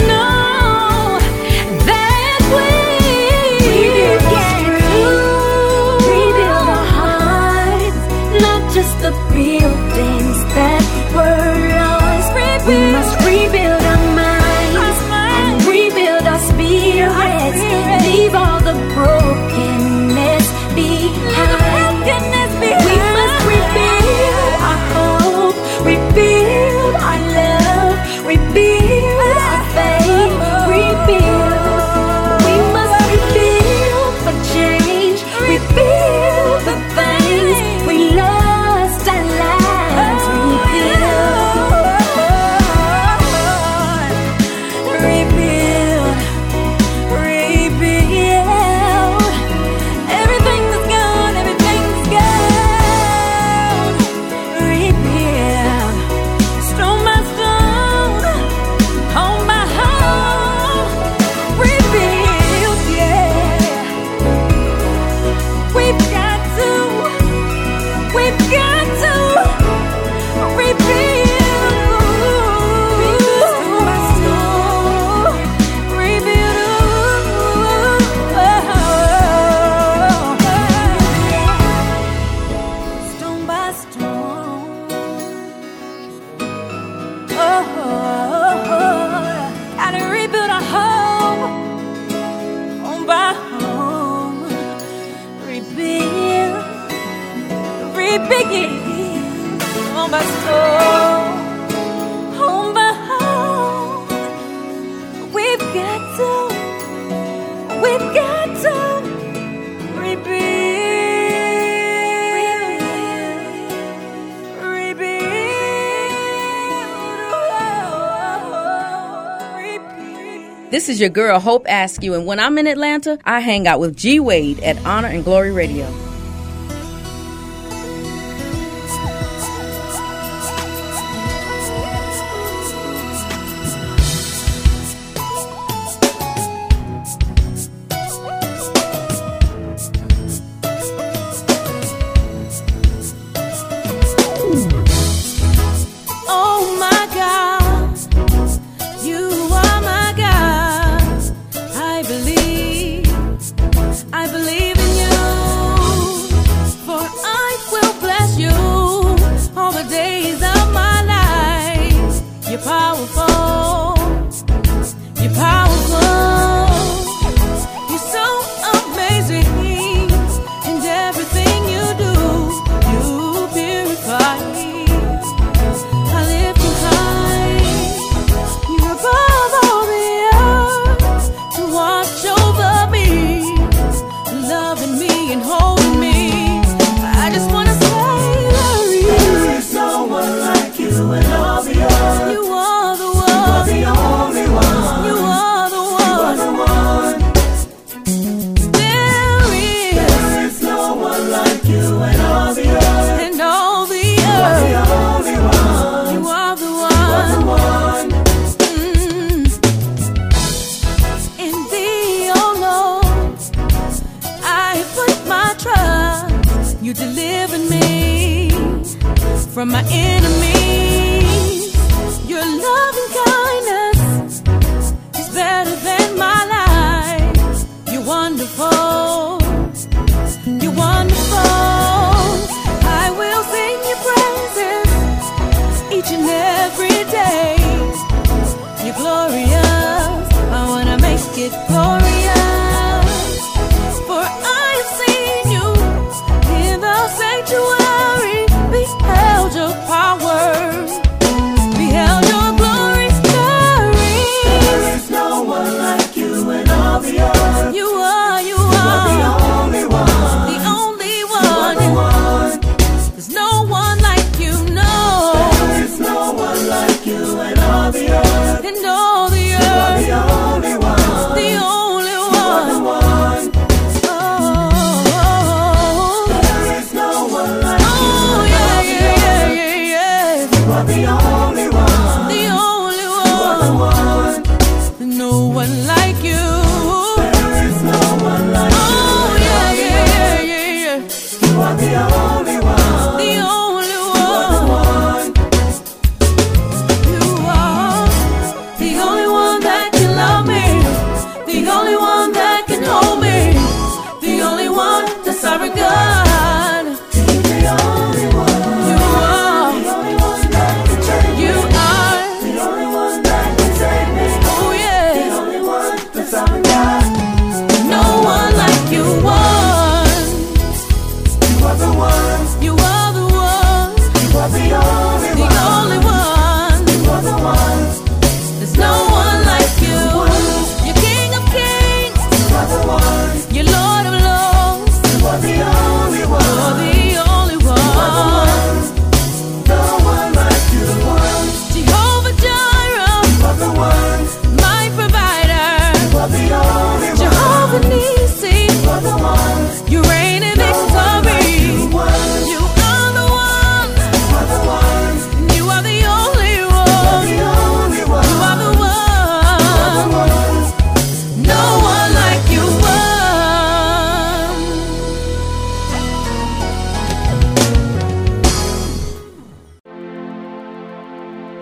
is 120.98 121.02
your 121.02 121.10
girl, 121.10 121.40
Hope 121.40 121.68
Askew, 121.70 122.16
and 122.16 122.26
when 122.26 122.40
I'm 122.40 122.58
in 122.58 122.66
Atlanta, 122.66 123.20
I 123.24 123.40
hang 123.40 123.68
out 123.68 123.80
with 123.80 123.96
G 123.96 124.20
Wade 124.20 124.60
at 124.62 124.84
Honor 124.84 125.10
and 125.10 125.24
Glory 125.24 125.52
Radio. 125.52 126.07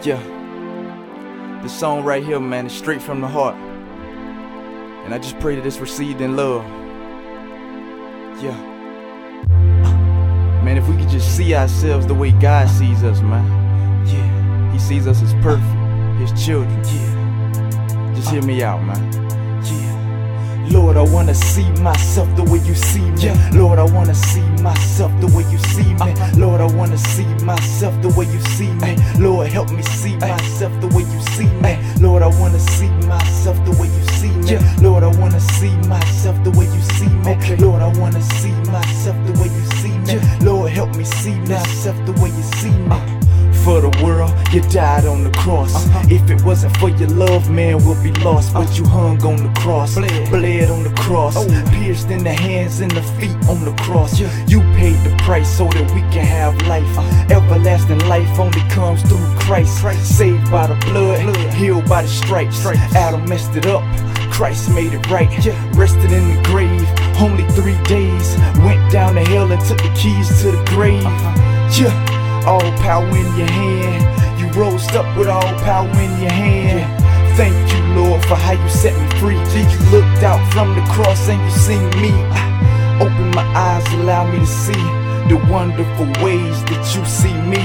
Yeah. 0.05 0.21
This 1.63 1.73
song 1.73 2.03
right 2.03 2.23
here, 2.23 2.39
man, 2.39 2.67
is 2.67 2.73
straight 2.73 3.01
from 3.01 3.21
the 3.21 3.27
heart. 3.27 3.55
And 3.55 5.15
I 5.15 5.17
just 5.17 5.39
pray 5.39 5.55
that 5.55 5.65
it's 5.65 5.79
received 5.79 6.21
in 6.21 6.35
love. 6.35 6.63
Yeah. 8.39 8.55
Man, 10.63 10.77
if 10.77 10.87
we 10.87 10.95
could 10.95 11.09
just 11.09 11.35
see 11.35 11.55
ourselves 11.55 12.05
the 12.05 12.13
way 12.13 12.29
God 12.33 12.69
sees 12.69 13.03
us, 13.03 13.21
man. 13.21 14.05
Yeah. 14.05 14.71
He 14.73 14.77
sees 14.77 15.07
us 15.07 15.23
as 15.23 15.33
perfect, 15.41 15.65
His 16.19 16.45
children. 16.45 16.79
Yeah. 16.83 18.13
Just 18.15 18.29
hear 18.29 18.43
me 18.43 18.61
out, 18.61 18.83
man. 18.83 19.24
Lord, 20.69 20.97
I 20.97 21.01
wanna 21.01 21.33
see 21.33 21.69
myself 21.81 22.27
the 22.35 22.43
way 22.43 22.59
you 22.59 22.75
see 22.75 23.01
me. 23.11 23.31
Lord, 23.57 23.79
I 23.79 23.83
wanna 23.83 24.15
see 24.15 24.41
myself 24.61 25.11
the 25.21 25.27
way 25.27 25.43
you 25.51 25.57
see 25.59 25.93
me. 25.93 26.11
Uh-huh. 26.11 26.31
Lord, 26.37 26.61
I 26.61 26.65
wanna 26.75 26.97
see 26.97 27.25
myself 27.43 27.93
the 28.01 28.09
way 28.09 28.25
you 28.25 28.41
see 28.55 28.71
me. 28.81 28.95
Lord, 29.19 29.47
help 29.47 29.71
me 29.71 29.83
see 29.83 30.15
myself 30.17 30.73
the 30.81 30.87
way 30.87 31.03
you 31.03 31.21
see 31.35 31.49
me. 31.61 31.77
Lord, 32.01 32.23
I 32.23 32.27
wanna 32.27 32.59
see 32.59 32.89
myself 33.07 33.57
the 33.65 33.71
way 33.79 33.87
you 33.87 34.03
see 34.19 34.31
me. 34.45 34.57
Lord, 34.81 35.03
I 35.03 35.07
wanna 35.19 35.39
see 35.39 35.75
myself 35.87 36.35
the 36.43 36.51
way 36.51 36.65
you 36.65 36.81
see 36.97 37.09
me. 37.23 37.57
Lord, 37.57 37.81
I 37.81 37.87
wanna 37.99 38.21
see 38.21 38.55
myself 38.71 39.17
the 39.25 39.33
way 39.39 39.47
you 39.47 39.65
see 39.81 39.97
me. 40.07 40.19
Lord, 40.45 40.71
help 40.71 40.95
me 40.95 41.03
see 41.03 41.35
myself 41.41 41.95
the 42.05 42.13
way 42.21 42.29
you 42.29 42.43
see 42.59 42.71
me. 42.71 43.14
For 43.65 43.81
the 43.81 43.89
world, 44.03 44.31
you 44.53 44.61
died 44.61 45.07
on 45.07 45.23
the 45.23 45.31
cross. 45.31 45.73
If 46.11 46.29
it 46.29 46.43
wasn't 46.43 46.77
for 46.77 46.89
your 46.89 47.09
love, 47.09 47.49
man, 47.49 47.83
we'll 47.83 48.01
be 48.03 48.11
lost. 48.21 48.53
But 48.53 48.77
you 48.77 48.85
hung 48.85 49.19
on 49.25 49.37
the 49.37 49.51
cross, 49.59 49.95
bled, 49.95 50.69
on 50.69 50.83
the 50.83 50.93
cross, 50.95 51.33
oh. 51.35 51.71
pierced 51.71 52.11
in 52.11 52.23
the 52.23 52.31
hands 52.31 52.79
and 52.81 52.91
the 52.91 53.01
feet 53.17 53.35
on 53.49 53.65
the 53.65 53.73
cross. 53.81 54.19
Yeah. 54.19 54.29
You 54.45 54.59
paid 54.77 54.97
the 55.03 55.17
price 55.23 55.49
so 55.49 55.65
that 55.65 55.91
we 55.95 56.01
can 56.13 56.27
have 56.27 56.55
life. 56.67 56.85
Everlasting 57.31 58.07
life 58.07 58.37
only 58.37 58.61
comes 58.69 59.01
through 59.01 59.25
Christ. 59.39 59.81
Saved 60.15 60.51
by 60.51 60.67
the 60.67 60.75
blood, 60.85 61.35
healed 61.55 61.89
by 61.89 62.03
the 62.03 62.07
stripes. 62.07 62.63
Adam 62.93 63.27
messed 63.27 63.55
it 63.55 63.65
up. 63.65 63.81
Christ 64.31 64.69
made 64.75 64.93
it 64.93 65.09
right. 65.09 65.43
Yeah. 65.43 65.57
Rested 65.73 66.11
in 66.11 66.35
the 66.35 66.41
grave, 66.43 66.85
only 67.19 67.47
three 67.57 67.81
days. 67.85 68.37
Went 68.59 68.91
down 68.91 69.15
to 69.15 69.25
hell 69.25 69.51
and 69.51 69.61
took 69.65 69.79
the 69.79 69.91
keys 69.97 70.29
to 70.43 70.51
the 70.51 70.63
grave. 70.67 71.01
Yeah, 71.73 71.91
all 72.45 72.71
power 72.79 73.07
in 73.07 73.29
your 73.35 73.49
hand. 73.49 74.39
You 74.39 74.47
rose 74.59 74.87
up 74.89 75.17
with 75.17 75.27
all 75.27 75.53
power 75.63 75.89
in 75.89 76.11
your 76.21 76.31
hand. 76.31 76.85
Thank 77.35 77.55
you, 77.73 77.81
Lord, 77.99 78.23
for 78.25 78.35
how 78.35 78.53
you 78.53 78.69
set 78.69 78.93
me 78.93 79.19
free. 79.19 79.35
You 79.35 79.79
looked 79.91 80.23
out 80.23 80.41
from 80.53 80.75
the 80.75 80.81
cross 80.93 81.27
and 81.27 81.41
you 81.43 81.51
seen 81.51 81.89
me. 82.01 82.11
Open 83.01 83.31
my 83.31 83.45
eyes, 83.55 83.85
allow 83.93 84.29
me 84.31 84.39
to 84.39 84.45
see 84.45 84.85
the 85.27 85.37
wonderful 85.49 86.05
ways 86.23 86.63
that 86.65 86.85
you 86.95 87.03
see 87.05 87.33
me. 87.49 87.63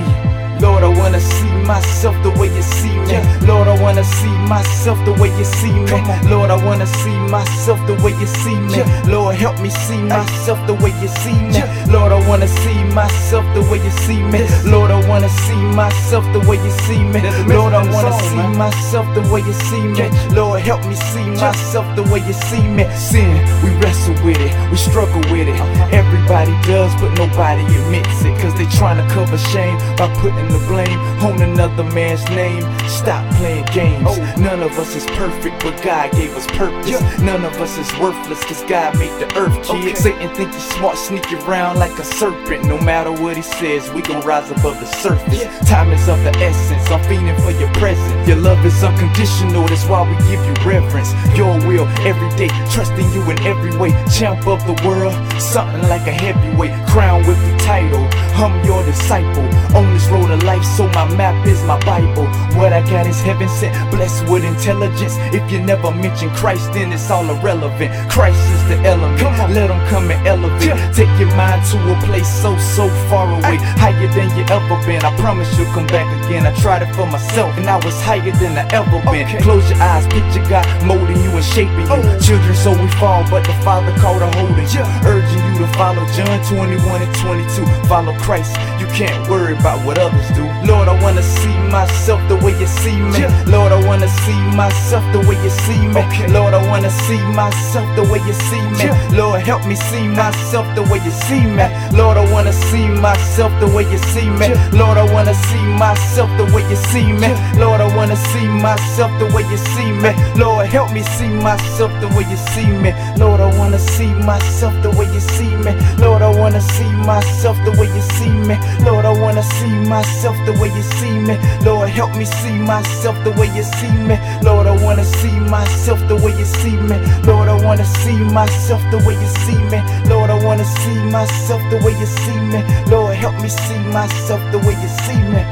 Lord, 0.60 0.82
I 0.84 0.88
wanna 0.88 1.20
see 1.20 1.50
myself 1.64 2.14
the 2.22 2.30
way 2.38 2.48
you 2.48 2.62
see 2.62 2.92
me. 3.08 3.16
Lord, 3.46 3.66
I 3.68 3.80
wanna 3.80 4.04
see 4.04 4.34
myself 4.46 4.98
the 5.04 5.12
way 5.14 5.30
you 5.38 5.44
see 5.44 5.72
me. 5.72 5.98
Lord, 6.28 6.50
I 6.50 6.62
wanna 6.64 6.86
see 6.86 7.16
myself 7.32 7.78
the 7.86 7.94
way 8.02 8.12
you 8.12 8.26
see 8.26 8.58
me. 8.68 8.82
Lord, 9.10 9.36
help 9.36 9.58
me 9.60 9.70
see 9.70 9.96
myself 10.02 10.58
the 10.66 10.74
way 10.74 10.92
you 11.00 11.08
see 11.22 11.32
me. 11.32 11.62
Lord, 11.90 12.12
I 12.12 12.20
wanna 12.28 12.48
see 12.48 12.84
myself 12.92 13.44
the 13.54 13.62
way 13.70 13.78
you 13.82 13.90
see 14.04 14.22
me. 14.22 14.40
Lord, 14.64 14.90
I 14.90 15.00
wanna 15.08 15.30
see 15.30 15.62
myself 15.80 16.24
the 16.34 16.40
way 16.48 16.56
you 16.56 16.72
see 16.86 17.02
me. 17.02 17.20
Lord, 17.48 17.72
I 17.72 17.82
wanna 17.92 18.12
see 18.28 18.44
myself 18.56 19.06
the 19.14 19.22
way 19.32 19.40
you 19.40 19.54
see 19.68 19.80
me. 19.80 20.10
Lord, 20.34 20.60
help 20.60 20.84
me 20.86 20.94
see 20.94 21.24
myself 21.40 21.86
the 21.96 22.02
way 22.12 22.20
you 22.26 22.34
see 22.34 22.62
me. 22.62 22.84
Sin, 22.96 23.32
we 23.64 23.70
wrestle 23.80 24.14
with 24.24 24.40
it, 24.40 24.52
we 24.70 24.76
struggle 24.76 25.22
with 25.32 25.48
it. 25.48 25.60
Everybody 25.92 26.52
does, 26.68 26.92
but 27.00 27.16
nobody 27.16 27.62
admits 27.64 28.22
it. 28.24 28.38
Cause 28.40 28.54
they 28.54 28.66
trying 28.76 28.98
to 29.00 29.06
cover 29.14 29.38
shame 29.38 29.76
by 29.96 30.08
putting 30.20 30.49
the 30.52 30.58
blame 30.66 30.98
on 31.24 31.40
another 31.42 31.84
man's 31.84 32.24
name. 32.30 32.62
Stop 32.88 33.24
playing 33.36 33.64
games. 33.72 34.18
None 34.38 34.62
of 34.62 34.78
us 34.78 34.94
is 34.96 35.06
perfect, 35.16 35.62
but 35.62 35.80
God 35.82 36.12
gave 36.12 36.34
us 36.36 36.46
purpose. 36.58 37.00
None 37.20 37.44
of 37.44 37.54
us 37.60 37.78
is 37.78 37.90
worthless, 37.98 38.44
cause 38.44 38.62
God 38.64 38.98
made 38.98 39.14
the 39.20 39.28
earth, 39.36 39.56
kid. 39.66 39.96
Satan 39.96 40.34
think 40.34 40.52
he's 40.52 40.64
smart, 40.74 40.96
sneak 40.96 41.30
around 41.32 41.78
like 41.78 41.96
a 41.98 42.04
serpent. 42.04 42.64
No 42.64 42.80
matter 42.80 43.12
what 43.12 43.36
he 43.36 43.42
says, 43.42 43.90
we 43.92 44.02
gon' 44.02 44.24
rise 44.24 44.50
above 44.50 44.78
the 44.80 44.86
surface. 44.86 45.42
Time 45.68 45.90
is 45.92 46.08
of 46.08 46.22
the 46.24 46.32
essence, 46.38 46.90
I'm 46.90 47.02
feeling 47.08 47.36
for 47.40 47.52
your 47.52 47.72
presence. 47.74 48.28
Your 48.28 48.38
love 48.38 48.64
is 48.64 48.82
unconditional, 48.82 49.66
that's 49.66 49.86
why 49.86 50.02
we 50.08 50.16
give 50.28 50.44
you 50.44 50.54
reverence. 50.66 51.12
Your 51.36 51.58
will 51.66 51.86
every 52.06 52.30
day, 52.36 52.48
trusting 52.72 53.10
you 53.12 53.22
in 53.30 53.38
every 53.46 53.76
way. 53.76 53.90
Champ 54.12 54.46
of 54.46 54.60
the 54.66 54.76
world, 54.86 55.14
something 55.40 55.82
like 55.88 56.06
a 56.06 56.12
heavyweight. 56.12 56.74
Crown 56.88 57.26
with 57.26 57.38
the 57.46 57.56
title, 57.58 58.04
I'm 58.34 58.64
your 58.64 58.84
disciple. 58.84 59.44
On 59.76 59.84
this 59.94 60.06
road 60.08 60.30
of 60.30 60.39
life, 60.44 60.64
so 60.64 60.86
my 60.88 61.04
map 61.16 61.46
is 61.46 61.62
my 61.64 61.78
Bible. 61.84 62.26
What 62.56 62.72
I 62.72 62.80
got 62.88 63.06
is 63.06 63.20
heaven 63.20 63.48
sent, 63.48 63.74
blessed 63.90 64.28
with 64.28 64.44
intelligence. 64.44 65.16
If 65.32 65.50
you 65.50 65.60
never 65.60 65.90
mention 65.90 66.30
Christ, 66.30 66.72
then 66.72 66.92
it's 66.92 67.10
all 67.10 67.28
irrelevant. 67.28 67.90
Christ 68.10 68.40
is 68.54 68.62
the 68.68 68.76
element, 68.86 69.20
let 69.54 69.70
him 69.70 69.80
come 69.88 70.10
and 70.10 70.26
elevate. 70.26 70.76
Take 70.94 71.12
your 71.18 71.34
mind 71.36 71.64
to 71.70 71.76
a 71.92 71.94
place 72.06 72.28
so, 72.28 72.56
so 72.58 72.88
far 73.08 73.26
away. 73.28 73.56
Higher 73.80 74.08
than 74.14 74.28
you 74.36 74.44
ever 74.50 74.76
been. 74.86 75.04
I 75.04 75.14
promise 75.16 75.48
you'll 75.58 75.72
come 75.72 75.86
back 75.86 76.08
again. 76.24 76.46
I 76.46 76.54
tried 76.60 76.82
it 76.82 76.94
for 76.94 77.06
myself, 77.06 77.56
and 77.58 77.68
I 77.68 77.76
was 77.84 78.00
higher 78.00 78.32
than 78.32 78.56
I 78.56 78.64
ever 78.72 79.00
been. 79.10 79.26
Close 79.42 79.68
your 79.70 79.80
eyes, 79.80 80.06
picture 80.06 80.44
God 80.48 80.66
molding 80.84 81.20
you 81.22 81.30
and 81.30 81.44
shaping 81.44 81.86
you. 81.86 82.00
Oh. 82.00 82.18
Children, 82.20 82.54
so 82.54 82.70
we 82.70 82.88
fall, 82.98 83.24
but 83.30 83.44
the 83.44 83.54
Father 83.64 83.92
called 83.98 84.22
a 84.22 84.30
holding 84.36 84.68
you. 84.70 84.84
Urging 85.06 85.42
you 85.46 85.58
to 85.62 85.68
follow 85.74 86.04
John 86.16 86.38
21 86.46 87.02
and 87.02 87.14
22. 87.16 87.66
Follow 87.88 88.14
Christ, 88.18 88.56
you 88.80 88.86
can't 88.98 89.28
worry 89.28 89.54
about 89.54 89.84
what 89.86 89.98
others 89.98 90.19
do. 90.36 90.44
Lord, 90.66 90.88
I 90.88 91.02
wanna 91.02 91.22
see 91.22 91.56
myself 91.70 92.20
the 92.28 92.36
way 92.36 92.52
you 92.58 92.66
see 92.66 92.96
me. 93.12 93.26
Lord, 93.46 93.72
I 93.72 93.80
wanna 93.86 94.08
see 94.08 94.40
myself 94.54 95.04
the 95.12 95.20
way 95.26 95.36
you 95.42 95.50
see 95.64 95.82
me. 95.94 96.02
Lord, 96.28 96.54
I 96.54 96.62
wanna 96.68 96.90
see 96.90 97.20
myself 97.34 97.86
the 97.96 98.04
way 98.04 98.20
you 98.28 98.34
see 98.48 98.64
me. 98.78 98.86
Lord, 99.16 99.40
help 99.42 99.66
me 99.66 99.74
see 99.74 100.06
myself 100.08 100.66
the 100.74 100.82
way 100.82 101.00
you 101.04 101.10
see 101.26 101.44
me. 101.58 101.66
Lord, 101.92 102.16
I 102.16 102.24
wanna 102.32 102.52
see 102.52 102.86
myself 102.88 103.52
the 103.60 103.68
way 103.68 103.84
you 103.90 103.98
see 104.12 104.28
me. 104.40 104.48
Lord, 104.72 104.96
I 104.98 105.06
wanna 105.14 105.34
see 105.34 105.64
myself 105.84 106.30
the 106.36 106.44
way 106.54 106.62
you 106.70 106.76
see 106.76 107.08
me. 107.22 107.28
Lord, 107.58 107.80
I 107.80 107.88
wanna 107.96 108.16
see 108.16 108.46
myself 108.46 109.10
the 109.18 109.26
way 109.34 109.42
you 109.50 109.56
see 109.74 109.90
me. 110.02 110.12
Lord, 110.36 110.66
help 110.66 110.92
me 110.92 111.02
see 111.16 111.28
myself 111.28 111.90
the 112.00 112.08
way 112.14 112.24
you 112.30 112.36
see 112.52 112.66
me. 112.84 112.92
Lord, 113.16 113.40
I 113.40 113.48
wanna 113.58 113.78
see 113.78 114.12
myself 114.30 114.74
the 114.82 114.90
way 114.90 115.06
you 115.14 115.20
see 115.20 115.54
me. 115.64 115.72
Lord, 115.98 116.22
I 116.22 116.30
wanna 116.40 116.60
see 116.60 116.90
myself 117.10 117.56
the 117.64 117.72
way 117.78 117.88
you 117.96 118.02
see 118.16 118.30
me. 118.48 118.56
Lord, 118.84 119.04
I 119.04 119.12
wanna 119.12 119.42
see 119.42 119.74
myself 119.88 120.09
the 120.54 120.60
way 120.60 120.68
you 120.74 120.82
see 120.82 121.18
me. 121.18 121.38
Lord, 121.64 121.88
help 121.88 122.14
me 122.16 122.24
see 122.24 122.58
myself 122.58 123.16
the 123.24 123.30
way 123.32 123.48
you 123.54 123.62
see 123.62 123.92
me. 124.08 124.16
Lord, 124.42 124.66
I 124.66 124.74
wanna 124.84 125.04
see 125.04 125.38
myself 125.40 126.00
the 126.08 126.16
way 126.16 126.32
you 126.36 126.44
see 126.44 126.76
me. 126.76 126.96
Lord, 127.24 127.48
I 127.48 127.56
wanna 127.64 127.84
see 127.84 128.18
myself 128.18 128.82
the 128.90 128.98
way 129.06 129.14
you 129.14 129.30
see 129.44 129.58
me. 129.70 129.80
Lord, 130.10 130.30
I 130.30 130.44
wanna 130.44 130.64
see 130.64 130.98
myself 131.10 131.62
the 131.70 131.78
way 131.84 131.92
you 131.98 132.06
see 132.06 132.40
me. 132.52 132.60
Lord, 132.90 133.16
help 133.16 133.36
me 133.40 133.48
see 133.48 133.78
myself 133.98 134.40
the 134.52 134.58
way 134.58 134.74
you 134.82 134.90
see 135.04 135.20
me. 135.32 135.42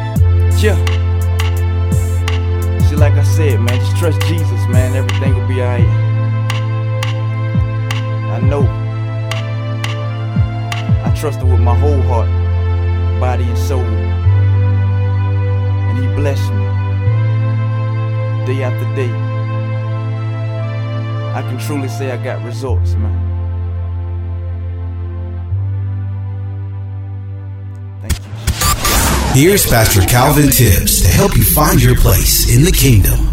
Yeah. 0.62 0.78
See, 2.88 2.96
like 2.96 3.14
I 3.14 3.24
said, 3.24 3.60
man, 3.60 3.78
just 3.78 3.96
trust 3.96 4.20
Jesus, 4.22 4.62
man. 4.68 4.96
Everything 4.96 5.34
will 5.34 5.48
be 5.48 5.62
alright. 5.62 5.88
I 8.36 8.40
know. 8.40 8.64
I 11.06 11.14
trust 11.14 11.40
him 11.40 11.50
with 11.50 11.60
my 11.60 11.76
whole 11.78 12.02
heart, 12.02 12.28
body, 13.20 13.44
and 13.44 13.58
soul. 13.58 14.07
Blessed 16.18 16.50
me 16.50 16.64
day 18.44 18.64
after 18.64 18.84
day. 18.96 19.12
I 21.32 21.42
can 21.42 21.58
truly 21.60 21.86
say 21.86 22.10
I 22.10 22.16
got 22.16 22.44
results, 22.44 22.94
man. 22.94 23.14
Here's 29.32 29.64
Pastor 29.64 30.00
Calvin 30.08 30.50
Tibbs 30.50 31.02
to 31.02 31.08
help 31.08 31.36
you 31.36 31.44
find 31.44 31.80
your 31.80 31.94
place 31.94 32.52
in 32.52 32.64
the 32.64 32.72
kingdom. 32.72 33.27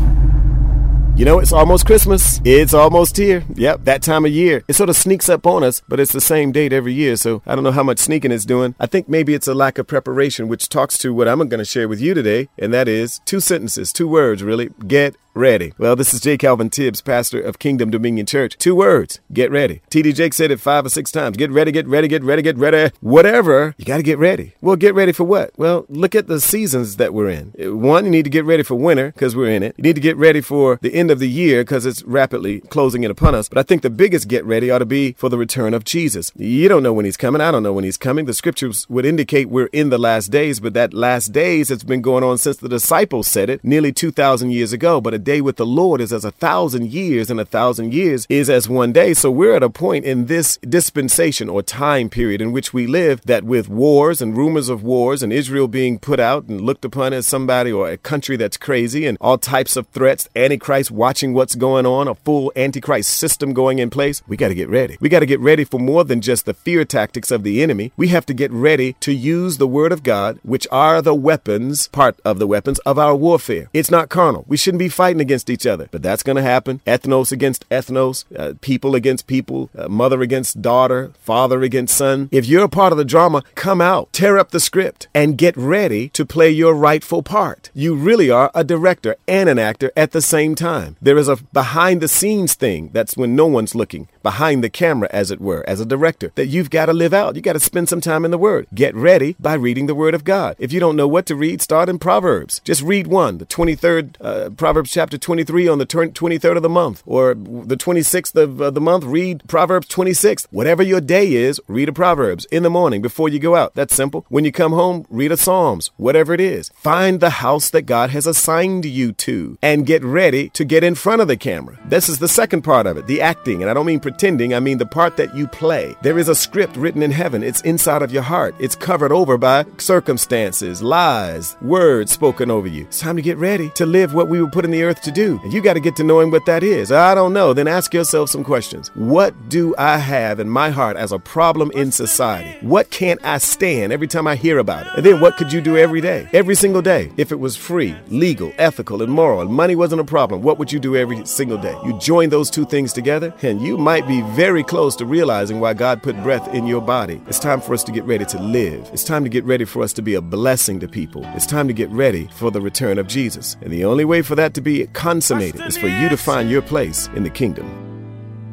You 1.18 1.24
know, 1.24 1.40
it's 1.40 1.54
almost 1.54 1.86
Christmas. 1.86 2.42
It's 2.44 2.74
almost 2.74 3.16
here. 3.16 3.46
Yep, 3.56 3.86
that 3.86 4.02
time 4.02 4.26
of 4.26 4.32
year. 4.32 4.66
It 4.68 4.74
sort 4.74 4.90
of 4.90 4.98
sneaks 4.98 5.30
up 5.30 5.48
on 5.48 5.64
us, 5.64 5.82
but 5.88 5.98
it's 5.98 6.12
the 6.12 6.20
same 6.20 6.52
date 6.52 6.74
every 6.74 6.92
year, 6.92 7.16
so 7.16 7.42
I 7.48 7.56
don't 7.56 7.64
know 7.64 7.72
how 7.72 7.84
much 7.84 8.00
sneaking 8.00 8.34
it's 8.34 8.44
doing. 8.44 8.76
I 8.82 8.86
think 8.86 9.08
maybe 9.08 9.34
it's 9.34 9.48
a 9.48 9.54
lack 9.54 9.78
of 9.78 9.88
preparation, 9.88 10.50
which 10.50 10.68
talks 10.68 10.98
to 10.98 11.14
what 11.14 11.30
I'm 11.30 11.38
going 11.38 11.60
to 11.60 11.64
share 11.64 11.88
with 11.88 12.02
you 12.02 12.14
today, 12.14 12.50
and 12.60 12.74
that 12.74 12.90
is 12.90 13.22
two 13.24 13.40
sentences, 13.40 13.94
two 13.94 14.10
words, 14.10 14.44
really. 14.44 14.72
Get 14.86 15.16
ready. 15.36 15.74
Well, 15.78 15.96
this 15.96 16.14
is 16.14 16.22
J. 16.22 16.38
Calvin 16.38 16.70
Tibbs, 16.70 17.02
pastor 17.02 17.42
of 17.42 17.60
Kingdom 17.60 17.90
Dominion 17.90 18.26
Church. 18.26 18.58
Two 18.58 18.74
words, 18.74 19.20
get 19.34 19.52
ready. 19.52 19.82
TD 19.90 20.16
Jake 20.16 20.34
said 20.34 20.50
it 20.50 20.60
five 20.60 20.86
or 20.86 20.90
six 20.90 21.12
times. 21.12 21.36
Get 21.36 21.52
ready, 21.52 21.72
get 21.72 21.88
ready, 21.88 22.08
get 22.08 22.24
ready, 22.24 22.42
get 22.42 22.58
ready. 22.58 22.94
Whatever, 23.02 23.76
you 23.78 23.86
got 23.86 23.98
to 23.98 24.04
get 24.04 24.18
ready. 24.18 24.54
Well, 24.62 24.78
get 24.78 24.96
ready 24.96 25.12
for 25.12 25.26
what? 25.26 25.52
Well, 25.58 25.86
look 25.90 26.16
at 26.16 26.28
the 26.28 26.40
seasons 26.40 26.96
that 26.96 27.14
we're 27.14 27.30
in. 27.30 27.52
One, 27.82 28.06
you 28.06 28.12
need 28.12 28.24
to 28.24 28.30
get 28.30 28.46
ready 28.46 28.64
for 28.64 28.76
winter 28.76 29.12
because 29.12 29.36
we're 29.36 29.52
in 29.52 29.62
it. 29.62 29.76
You 29.78 29.84
need 29.84 29.96
to 29.96 30.02
get 30.02 30.16
ready 30.18 30.40
for 30.40 30.80
the 30.82 30.94
end 30.94 31.12
of 31.12 31.20
the 31.20 31.30
year 31.30 31.62
because 31.62 31.86
it's 31.86 32.04
rapidly 32.04 32.62
closing 32.62 33.04
in 33.04 33.12
upon 33.12 33.36
us. 33.36 33.50
But 33.50 33.58
I 33.58 33.64
think 33.64 33.82
the 33.82 33.90
biggest 33.90 34.30
get 34.30 34.46
ready 34.46 34.72
ought 34.72 34.80
to 34.80 34.86
be 34.86 35.14
for 35.14 35.28
the 35.28 35.38
return 35.38 35.74
of 35.74 35.84
Jesus. 35.84 36.32
You 36.36 36.70
don't 36.70 36.84
know 36.84 36.94
when 36.94 37.06
he's 37.06 37.18
coming. 37.18 37.42
I 37.42 37.52
don't 37.52 37.64
know 37.64 37.74
when 37.74 37.84
he's 37.84 37.98
coming. 37.98 38.26
The 38.26 38.34
scriptures 38.34 38.90
would 38.90 39.06
indicate 39.06 39.50
we're 39.50 39.68
in 39.68 39.90
the 39.90 39.98
last 39.98 40.32
days, 40.32 40.62
but 40.62 40.74
that 40.76 40.94
last 40.94 41.34
days 41.34 41.70
has 41.70 41.84
been 41.84 42.02
going 42.02 42.24
on 42.24 42.38
since 42.38 42.58
the 42.58 42.70
disciples 42.70 43.28
said 43.28 43.50
it 43.50 43.64
nearly 43.64 43.92
2,000 43.92 44.52
years 44.52 44.72
ago. 44.72 45.02
But 45.02 45.14
a 45.14 45.25
day 45.26 45.42
with 45.42 45.58
the 45.58 45.66
Lord 45.66 46.00
is 46.00 46.14
as 46.14 46.24
a 46.24 46.32
thousand 46.32 46.94
years, 46.94 47.30
and 47.30 47.40
a 47.40 47.46
thousand 47.46 47.94
years 47.94 48.26
is 48.30 48.50
as 48.50 48.70
one 48.70 48.94
day. 48.94 49.14
So 49.14 49.30
we're 49.30 49.56
at 49.56 49.64
a 49.64 49.70
point 49.70 50.06
in 50.06 50.28
this 50.28 50.58
dispensation 50.58 51.50
or 51.50 51.62
time 51.62 52.10
period 52.10 52.42
in 52.42 52.54
which 52.54 52.74
we 52.74 52.88
live 52.88 53.22
that 53.24 53.44
with 53.44 53.68
wars 53.68 54.22
and 54.22 54.38
rumors 54.38 54.70
of 54.70 54.84
wars 54.84 55.22
and 55.22 55.34
Israel 55.34 55.68
being 55.68 56.00
put 56.00 56.20
out 56.20 56.46
and 56.46 56.62
looked 56.62 56.86
upon 56.86 57.12
as 57.12 57.28
somebody 57.28 57.72
or 57.72 57.90
a 57.90 57.98
country 57.98 58.38
that's 58.38 58.56
crazy 58.56 59.06
and 59.06 59.18
all 59.20 59.38
types 59.38 59.76
of 59.76 59.88
threats, 59.88 60.30
Antichrist 60.36 60.92
watching 60.92 61.34
what's 61.34 61.56
going 61.56 61.86
on, 61.86 62.08
a 62.08 62.16
full 62.16 62.52
Antichrist 62.56 63.10
system 63.10 63.54
going 63.54 63.80
in 63.80 63.90
place, 63.90 64.22
we 64.28 64.38
got 64.38 64.50
to 64.50 64.56
get 64.56 64.70
ready. 64.70 64.98
We 65.02 65.10
got 65.10 65.20
to 65.20 65.26
get 65.26 65.40
ready 65.40 65.64
for 65.64 65.80
more 65.80 66.04
than 66.04 66.22
just 66.22 66.46
the 66.46 66.54
fear 66.54 66.86
tactics 66.86 67.32
of 67.32 67.44
the 67.44 67.62
enemy. 67.64 67.92
We 67.98 68.10
have 68.10 68.26
to 68.28 68.34
get 68.34 68.52
ready 68.52 68.94
to 69.02 69.12
use 69.12 69.58
the 69.58 69.68
word 69.68 69.92
of 69.92 70.04
God, 70.04 70.40
which 70.44 70.68
are 70.72 71.02
the 71.02 71.16
weapons, 71.16 71.88
part 71.88 72.20
of 72.24 72.40
the 72.40 72.48
weapons 72.48 72.80
of 72.80 73.00
our 73.00 73.16
warfare. 73.16 73.70
It's 73.74 73.92
not 73.92 74.10
carnal. 74.10 74.46
We 74.48 74.58
shouldn't 74.58 74.80
be 74.80 74.90
fighting 74.90 75.15
against 75.20 75.50
each 75.50 75.66
other, 75.66 75.88
but 75.92 76.02
that's 76.02 76.24
going 76.24 76.36
to 76.36 76.42
happen. 76.42 76.82
Ethnos 76.86 77.32
against 77.32 77.68
ethnos, 77.70 78.26
uh, 78.38 78.54
people 78.62 78.96
against 78.96 79.28
people, 79.28 79.70
uh, 79.78 79.88
mother 79.88 80.22
against 80.22 80.62
daughter, 80.62 81.12
father 81.20 81.62
against 81.62 81.98
son. 81.98 82.30
If 82.32 82.46
you're 82.46 82.64
a 82.64 82.70
part 82.70 82.92
of 82.92 82.98
the 82.98 83.06
drama, 83.06 83.44
come 83.56 83.82
out, 83.82 84.12
tear 84.14 84.38
up 84.38 84.52
the 84.52 84.60
script, 84.60 85.08
and 85.14 85.38
get 85.38 85.56
ready 85.58 86.10
to 86.10 86.26
play 86.26 86.50
your 86.50 86.74
rightful 86.74 87.24
part. 87.24 87.70
You 87.74 87.96
really 87.96 88.30
are 88.30 88.52
a 88.54 88.64
director 88.64 89.16
and 89.28 89.50
an 89.50 89.60
actor 89.60 89.92
at 89.96 90.12
the 90.12 90.22
same 90.22 90.56
time. 90.56 90.96
There 91.02 91.18
is 91.18 91.28
a 91.28 91.38
behind 91.54 92.02
the 92.02 92.08
scenes 92.08 92.54
thing. 92.54 92.90
That's 92.94 93.18
when 93.18 93.36
no 93.36 93.46
one's 93.46 93.76
looking, 93.76 94.08
behind 94.24 94.64
the 94.64 94.70
camera, 94.70 95.10
as 95.12 95.32
it 95.32 95.42
were, 95.42 95.64
as 95.68 95.80
a 95.80 95.86
director, 95.86 96.32
that 96.36 96.48
you've 96.48 96.70
got 96.70 96.88
to 96.88 96.94
live 96.94 97.14
out. 97.14 97.36
You 97.36 97.42
got 97.42 97.54
to 97.54 97.60
spend 97.60 97.90
some 97.90 98.02
time 98.02 98.26
in 98.26 98.32
the 98.32 98.38
Word. 98.38 98.68
Get 98.74 98.96
ready 98.96 99.36
by 99.40 99.54
reading 99.54 99.88
the 99.88 99.96
Word 99.96 100.14
of 100.14 100.24
God. 100.24 100.56
If 100.60 100.74
you 100.74 100.80
don't 100.80 100.96
know 100.96 101.08
what 101.08 101.26
to 101.28 101.36
read, 101.36 101.62
start 101.62 101.90
in 101.90 102.00
Proverbs. 102.00 102.62
Just 102.64 102.82
read 102.82 103.08
one, 103.08 103.38
the 103.38 103.46
23rd, 103.46 104.16
uh, 104.22 104.50
Proverbs 104.52 104.92
chapter 104.92 105.05
23 105.12 105.68
on 105.68 105.78
the 105.78 105.86
23rd 105.86 106.58
of 106.58 106.64
the 106.64 106.70
month, 106.70 107.04
or 107.06 107.34
the 107.34 107.78
26th 107.78 108.36
of 108.36 108.74
the 108.74 108.82
month, 108.82 109.04
read 109.04 109.44
Proverbs 109.48 109.88
26. 109.88 110.48
Whatever 110.52 110.84
your 110.84 111.02
day 111.02 111.34
is, 111.34 111.60
read 111.68 111.90
a 111.90 111.94
Proverbs 111.94 112.46
in 112.46 112.64
the 112.64 112.70
morning 112.70 113.02
before 113.02 113.30
you 113.30 113.40
go 113.40 113.56
out. 113.56 113.74
That's 113.74 113.96
simple. 113.96 114.26
When 114.30 114.46
you 114.46 114.52
come 114.52 114.74
home, 114.74 115.06
read 115.10 115.32
a 115.32 115.38
Psalms, 115.38 115.92
whatever 115.98 116.34
it 116.34 116.42
is. 116.42 116.70
Find 116.76 117.20
the 117.20 117.30
house 117.30 117.70
that 117.70 117.84
God 117.84 118.10
has 118.10 118.28
assigned 118.28 118.86
you 118.86 119.12
to 119.14 119.58
and 119.62 119.86
get 119.86 120.04
ready 120.04 120.50
to 120.50 120.66
get 120.66 120.84
in 120.84 120.96
front 120.96 121.22
of 121.22 121.28
the 121.28 121.38
camera. 121.38 121.80
This 121.86 122.10
is 122.10 122.20
the 122.20 122.28
second 122.28 122.64
part 122.64 122.88
of 122.88 122.98
it, 122.98 123.08
the 123.08 123.22
acting. 123.22 123.62
And 123.62 123.70
I 123.70 123.74
don't 123.74 123.86
mean 123.86 124.00
pretending, 124.00 124.54
I 124.54 124.60
mean 124.60 124.78
the 124.78 124.86
part 124.86 125.18
that 125.18 125.36
you 125.36 125.48
play. 125.48 125.96
There 126.02 126.20
is 126.20 126.30
a 126.30 126.36
script 126.36 126.76
written 126.76 127.02
in 127.02 127.12
heaven, 127.12 127.44
it's 127.44 127.62
inside 127.62 128.02
of 128.02 128.12
your 128.12 128.24
heart, 128.24 128.56
it's 128.60 128.76
covered 128.76 129.12
over 129.12 129.38
by 129.38 129.66
circumstances, 129.78 130.82
lies, 130.82 131.58
words 131.62 132.12
spoken 132.12 132.52
over 132.52 132.68
you. 132.68 132.84
It's 132.84 133.00
time 133.00 133.16
to 133.16 133.22
get 133.22 133.38
ready 133.38 133.70
to 133.72 133.86
live 133.86 134.14
what 134.14 134.28
we 134.28 134.42
were 134.42 134.50
put 134.50 134.66
in 134.66 134.72
the 134.72 134.84
earth 134.84 134.95
to 135.02 135.12
do. 135.12 135.40
And 135.44 135.54
you 135.54 135.62
got 135.62 135.74
to 135.74 135.80
get 135.80 135.96
to 135.98 136.04
knowing 136.04 136.32
what 136.32 136.46
that 136.46 136.64
is. 136.64 136.92
I 136.92 137.16
don't 137.16 137.34
know. 137.34 137.54
Then 137.54 137.68
ask 137.68 137.94
yourself 137.94 138.30
some 138.30 138.44
questions. 138.44 138.90
What 138.96 139.50
do 139.50 139.76
I 139.78 139.98
have 139.98 140.40
in 140.40 140.50
my 140.50 140.70
heart 140.70 140.98
as 140.98 141.12
a 141.12 141.20
problem 141.20 141.72
in 141.72 141.92
society? 141.92 142.58
What 142.66 142.90
can't 142.90 143.24
I 143.24 143.38
stand 143.38 143.92
every 143.92 144.08
time 144.08 144.28
I 144.28 144.36
hear 144.36 144.60
about 144.60 144.88
it? 144.88 144.94
And 144.96 145.06
then 145.06 145.20
what 145.20 145.38
could 145.38 145.52
you 145.52 145.62
do 145.62 145.78
every 145.78 146.02
day? 146.02 146.28
Every 146.34 146.56
single 146.56 146.82
day. 146.82 147.12
If 147.18 147.32
it 147.32 147.40
was 147.40 147.56
free, 147.56 147.96
legal, 148.08 148.54
ethical, 148.58 149.02
and 149.02 149.12
moral, 149.12 149.42
and 149.42 149.52
money 149.52 149.76
wasn't 149.76 150.02
a 150.02 150.06
problem, 150.06 150.42
what 150.42 150.58
would 150.60 150.72
you 150.72 150.80
do 150.80 150.96
every 150.96 151.26
single 151.26 151.58
day? 151.58 151.76
You 151.86 151.98
join 152.00 152.30
those 152.30 152.50
two 152.50 152.66
things 152.66 152.94
together, 152.94 153.34
and 153.42 153.62
you 153.62 153.78
might 153.78 154.08
be 154.08 154.22
very 154.22 154.64
close 154.64 154.96
to 154.98 155.06
realizing 155.06 155.60
why 155.60 155.74
God 155.74 156.04
put 156.04 156.22
breath 156.24 156.54
in 156.54 156.68
your 156.68 156.82
body. 156.82 157.22
It's 157.28 157.40
time 157.40 157.62
for 157.62 157.74
us 157.74 157.84
to 157.86 157.92
get 157.92 158.04
ready 158.06 158.26
to 158.26 158.42
live. 158.42 158.90
It's 158.94 159.04
time 159.04 159.24
to 159.24 159.30
get 159.30 159.44
ready 159.44 159.66
for 159.66 159.82
us 159.82 159.94
to 159.94 160.02
be 160.02 160.16
a 160.16 160.22
blessing 160.22 160.80
to 160.80 160.88
people. 160.88 161.24
It's 161.36 161.46
time 161.46 161.68
to 161.68 161.74
get 161.74 161.90
ready 161.90 162.28
for 162.36 162.52
the 162.52 162.62
return 162.62 162.98
of 162.98 163.08
Jesus. 163.08 163.58
And 163.62 163.72
the 163.72 163.86
only 163.86 164.06
way 164.06 164.22
for 164.22 164.36
that 164.36 164.54
to 164.56 164.62
be 164.62 164.75
consummated 164.94 165.62
is 165.66 165.78
for 165.78 165.88
you 165.88 166.10
to 166.10 166.18
find 166.18 166.50
your 166.50 166.62
place 166.62 167.08
in 167.16 167.24
the 167.24 167.30
kingdom. 167.30 167.68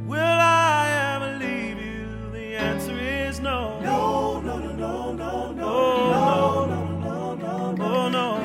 Will 0.06 0.18
I 0.20 1.16
ever 1.16 1.38
leave 1.38 1.78
you? 1.78 2.30
The 2.32 2.56
answer 2.56 2.96
is 2.98 3.40
no. 3.40 3.80
No, 3.80 4.40
no, 4.40 4.58
no, 4.58 4.72
no, 4.76 5.12
no, 5.12 5.52
no. 5.52 5.72
No, 6.12 6.66
no, 6.66 7.34
no, 7.34 7.72
no, 7.76 8.08
no, 8.08 8.08
no. 8.08 8.38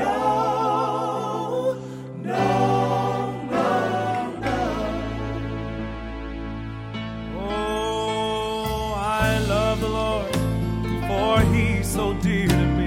Oh, 7.39 8.93
I 8.95 9.39
love 9.47 9.79
the 9.79 9.89
Lord, 9.89 10.35
for 11.07 11.39
He's 11.53 11.87
so 11.87 12.13
dear 12.21 12.47
to 12.47 12.65
me. 12.77 12.86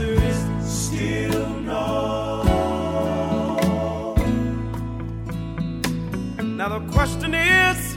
Answer 0.00 0.12
is 0.12 0.38
still 0.64 1.48
no. 1.60 2.44
Now 6.40 6.68
the 6.68 6.92
question 6.92 7.34
is, 7.34 7.87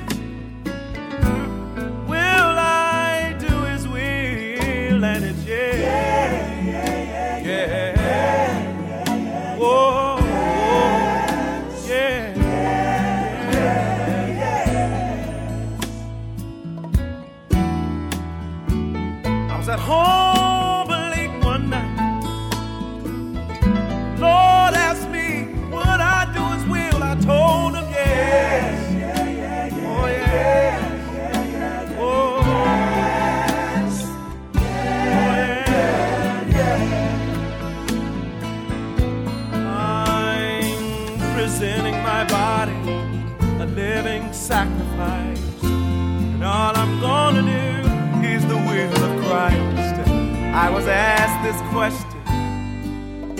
this 51.52 51.62
question, 51.72 52.22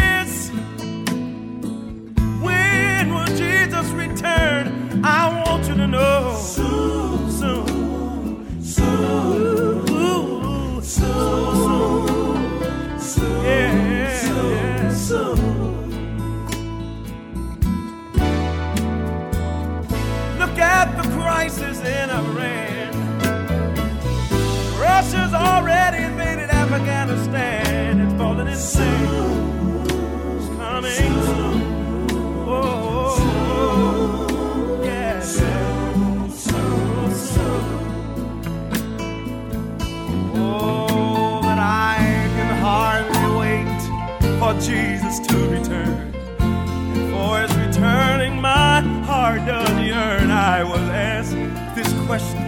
Jesus 44.60 45.20
to 45.28 45.38
return. 45.50 46.14
And 46.40 47.12
for 47.12 47.40
his 47.40 47.54
returning, 47.58 48.42
my 48.42 48.82
heart 49.06 49.46
does 49.46 49.70
yearn. 49.86 50.32
I 50.32 50.64
was 50.64 50.82
asked 50.90 51.36
this 51.76 51.92
question, 52.06 52.42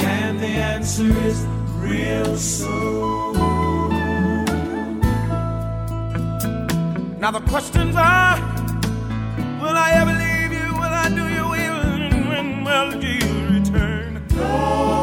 and 0.00 0.40
the 0.40 0.46
answer 0.46 1.10
is 1.26 1.44
real 1.76 2.36
soon. 2.36 3.34
Now 7.20 7.30
the 7.30 7.40
questions 7.40 7.96
are, 7.96 8.36
will 9.60 9.76
I 9.76 9.90
ever 10.00 10.12
leave 10.12 10.52
you? 10.52 10.72
Will 10.74 10.94
I 11.04 11.08
do 11.08 11.24
you 11.36 11.44
will? 11.48 11.80
And 12.06 12.28
when 12.28 12.64
will 12.64 13.00
Jesus 13.00 13.24
return? 13.50 14.22
No. 14.34 14.95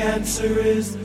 Answer 0.00 0.58
is 0.58 0.96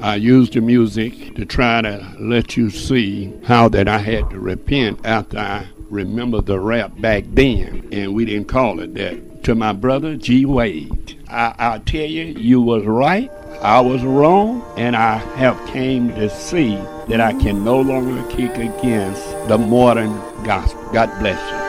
I 0.00 0.14
used 0.16 0.54
the 0.54 0.60
music 0.60 1.34
to 1.36 1.44
try 1.44 1.82
to 1.82 2.14
let 2.18 2.56
you 2.56 2.70
see 2.70 3.32
how 3.44 3.68
that 3.70 3.88
I 3.88 3.98
had 3.98 4.30
to 4.30 4.40
repent 4.40 5.04
after 5.04 5.38
I 5.38 5.66
remember 5.90 6.40
the 6.40 6.58
rap 6.58 7.00
back 7.00 7.24
then, 7.28 7.88
and 7.92 8.14
we 8.14 8.24
didn't 8.24 8.48
call 8.48 8.80
it 8.80 8.94
that. 8.94 9.44
To 9.44 9.54
my 9.54 9.72
brother 9.72 10.16
G 10.16 10.44
Wade, 10.44 11.22
I, 11.28 11.54
I 11.58 11.78
tell 11.78 12.04
you, 12.04 12.24
you 12.24 12.60
was 12.60 12.84
right, 12.84 13.30
I 13.62 13.80
was 13.80 14.02
wrong, 14.02 14.64
and 14.76 14.94
I 14.94 15.16
have 15.36 15.58
came 15.68 16.08
to 16.14 16.28
see 16.28 16.76
that 17.08 17.20
I 17.20 17.32
can 17.32 17.64
no 17.64 17.80
longer 17.80 18.28
kick 18.30 18.54
against 18.56 19.24
the 19.48 19.58
modern 19.58 20.12
gospel. 20.44 20.82
God 20.92 21.16
bless 21.20 21.40
you. 21.50 21.67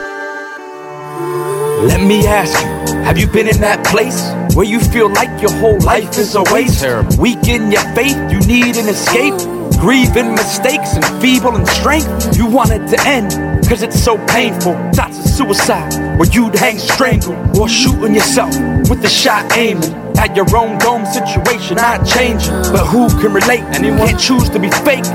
Let 1.82 2.02
me 2.06 2.28
ask 2.28 2.60
you, 2.62 2.98
have 3.04 3.18
you 3.18 3.26
been 3.26 3.48
in 3.48 3.62
that 3.62 3.86
place 3.86 4.20
where 4.54 4.66
you 4.66 4.82
feel 4.82 5.08
like 5.14 5.42
your 5.42 5.54
whole 5.60 5.80
life 5.80 6.18
is 6.18 6.36
a 6.36 6.44
waste? 6.52 6.84
Weak 7.18 7.48
in 7.48 7.72
your 7.72 7.84
faith, 7.96 8.18
you 8.30 8.40
need 8.42 8.76
an 8.76 8.90
escape. 8.90 9.34
Grieving 9.80 10.36
mistakes 10.36 10.96
and 10.96 11.06
feeble 11.22 11.56
in 11.56 11.66
strength. 11.66 12.36
You 12.36 12.48
want 12.48 12.72
it 12.72 12.86
to 12.90 13.00
end, 13.08 13.32
cause 13.66 13.82
it's 13.82 13.98
so 13.98 14.18
painful. 14.28 14.74
Thoughts 14.92 15.20
of 15.20 15.26
suicide, 15.26 16.20
where 16.20 16.28
you'd 16.28 16.56
hang 16.56 16.80
strangled, 16.80 17.58
or 17.58 17.70
shooting 17.70 18.14
yourself 18.14 18.52
with 18.90 19.02
the 19.02 19.08
shot 19.08 19.56
aiming 19.56 19.94
at 20.18 20.36
your 20.36 20.54
own 20.54 20.78
dome 20.80 21.06
situation. 21.06 21.78
Not 21.78 22.06
changing, 22.06 22.52
but 22.74 22.88
who 22.88 23.08
can 23.22 23.32
relate? 23.32 23.64
Anyone 23.72 24.00
can't 24.00 24.20
choose 24.20 24.50
to 24.50 24.60
be 24.60 24.70
fake. 24.84 25.06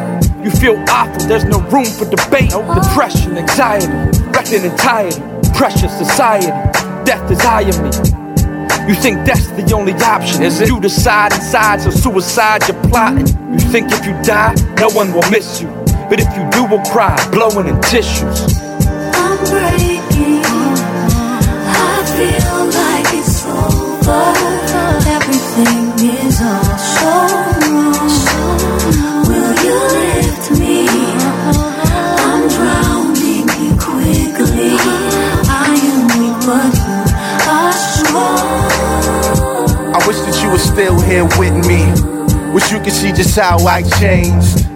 You 0.43 0.51
feel 0.51 0.83
awful, 0.89 1.29
there's 1.29 1.45
no 1.45 1.61
room 1.69 1.85
for 1.85 2.09
debate. 2.09 2.51
Depression, 2.51 3.37
anxiety, 3.37 3.87
wrecked 4.33 4.53
and 4.53 4.79
tired. 4.79 5.34
Precious 5.55 5.97
society, 5.97 6.49
death 7.05 7.31
is 7.31 7.39
desire 7.39 7.83
me. 7.83 7.91
You 8.89 8.95
think 8.95 9.25
that's 9.25 9.47
the 9.53 9.73
only 9.75 9.93
option? 9.95 10.43
Is 10.43 10.61
it? 10.61 10.69
You 10.69 10.81
decide 10.81 11.33
inside, 11.33 11.81
so 11.81 11.91
suicide 11.91 12.69
you're 12.69 12.83
plotting. 12.91 13.29
You 13.53 13.61
think 13.61 13.93
if 13.93 14.05
you 14.05 14.13
die, 14.23 14.55
no 14.79 14.91
one 14.91 15.13
will 15.15 15.29
miss 15.31 15.63
you. 15.63 15.69
But 16.11 16.21
if 16.21 16.29
you 16.37 16.45
do, 16.51 16.65
we'll 16.65 16.85
cry, 16.91 17.17
blowing 17.31 17.69
in 17.69 17.81
tissues. 17.83 18.61
I'm 19.15 19.39
breaking. 19.49 20.43
I 21.71 22.03
feel 22.15 22.59
like 22.75 23.15
it's 23.15 23.47
over. 23.47 24.35
Everything 25.17 26.09
is 26.09 26.43
all 26.43 26.79
so 26.79 28.04
still 40.75 41.01
here 41.03 41.25
with 41.39 41.55
me. 41.69 41.87
Wish 42.53 42.73
you 42.73 42.81
could 42.81 42.93
see 42.93 43.13
just 43.13 43.39
how 43.39 43.65
I 43.65 43.83
changed. 44.01 44.67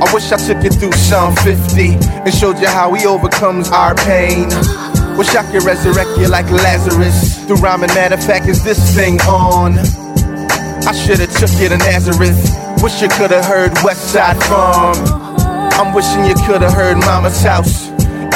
I 0.00 0.06
wish 0.14 0.30
I 0.30 0.36
took 0.36 0.62
you 0.62 0.70
through 0.70 0.92
Psalm 0.92 1.34
50 1.34 1.98
and 2.22 2.32
showed 2.32 2.60
you 2.60 2.68
how 2.68 2.94
he 2.94 3.04
overcomes 3.06 3.68
our 3.70 3.96
pain. 3.96 4.46
Wish 5.18 5.34
I 5.34 5.42
could 5.50 5.64
resurrect 5.64 6.10
you 6.16 6.28
like 6.28 6.48
Lazarus 6.48 7.44
through 7.44 7.56
rhyming. 7.56 7.88
Matter 7.88 8.14
of 8.14 8.24
fact, 8.24 8.46
is 8.46 8.62
this 8.62 8.78
thing 8.94 9.20
on? 9.22 9.78
I 10.86 10.92
should've 10.92 11.32
took 11.32 11.50
you 11.60 11.68
to 11.70 11.78
Nazareth. 11.78 12.38
Wish 12.80 13.02
you 13.02 13.08
could've 13.08 13.44
heard 13.44 13.72
West 13.82 14.12
Side 14.12 14.40
Farm. 14.44 14.96
I'm 15.74 15.92
wishing 15.92 16.24
you 16.24 16.36
could've 16.46 16.72
heard 16.72 16.98
Mama's 16.98 17.42
house 17.42 17.88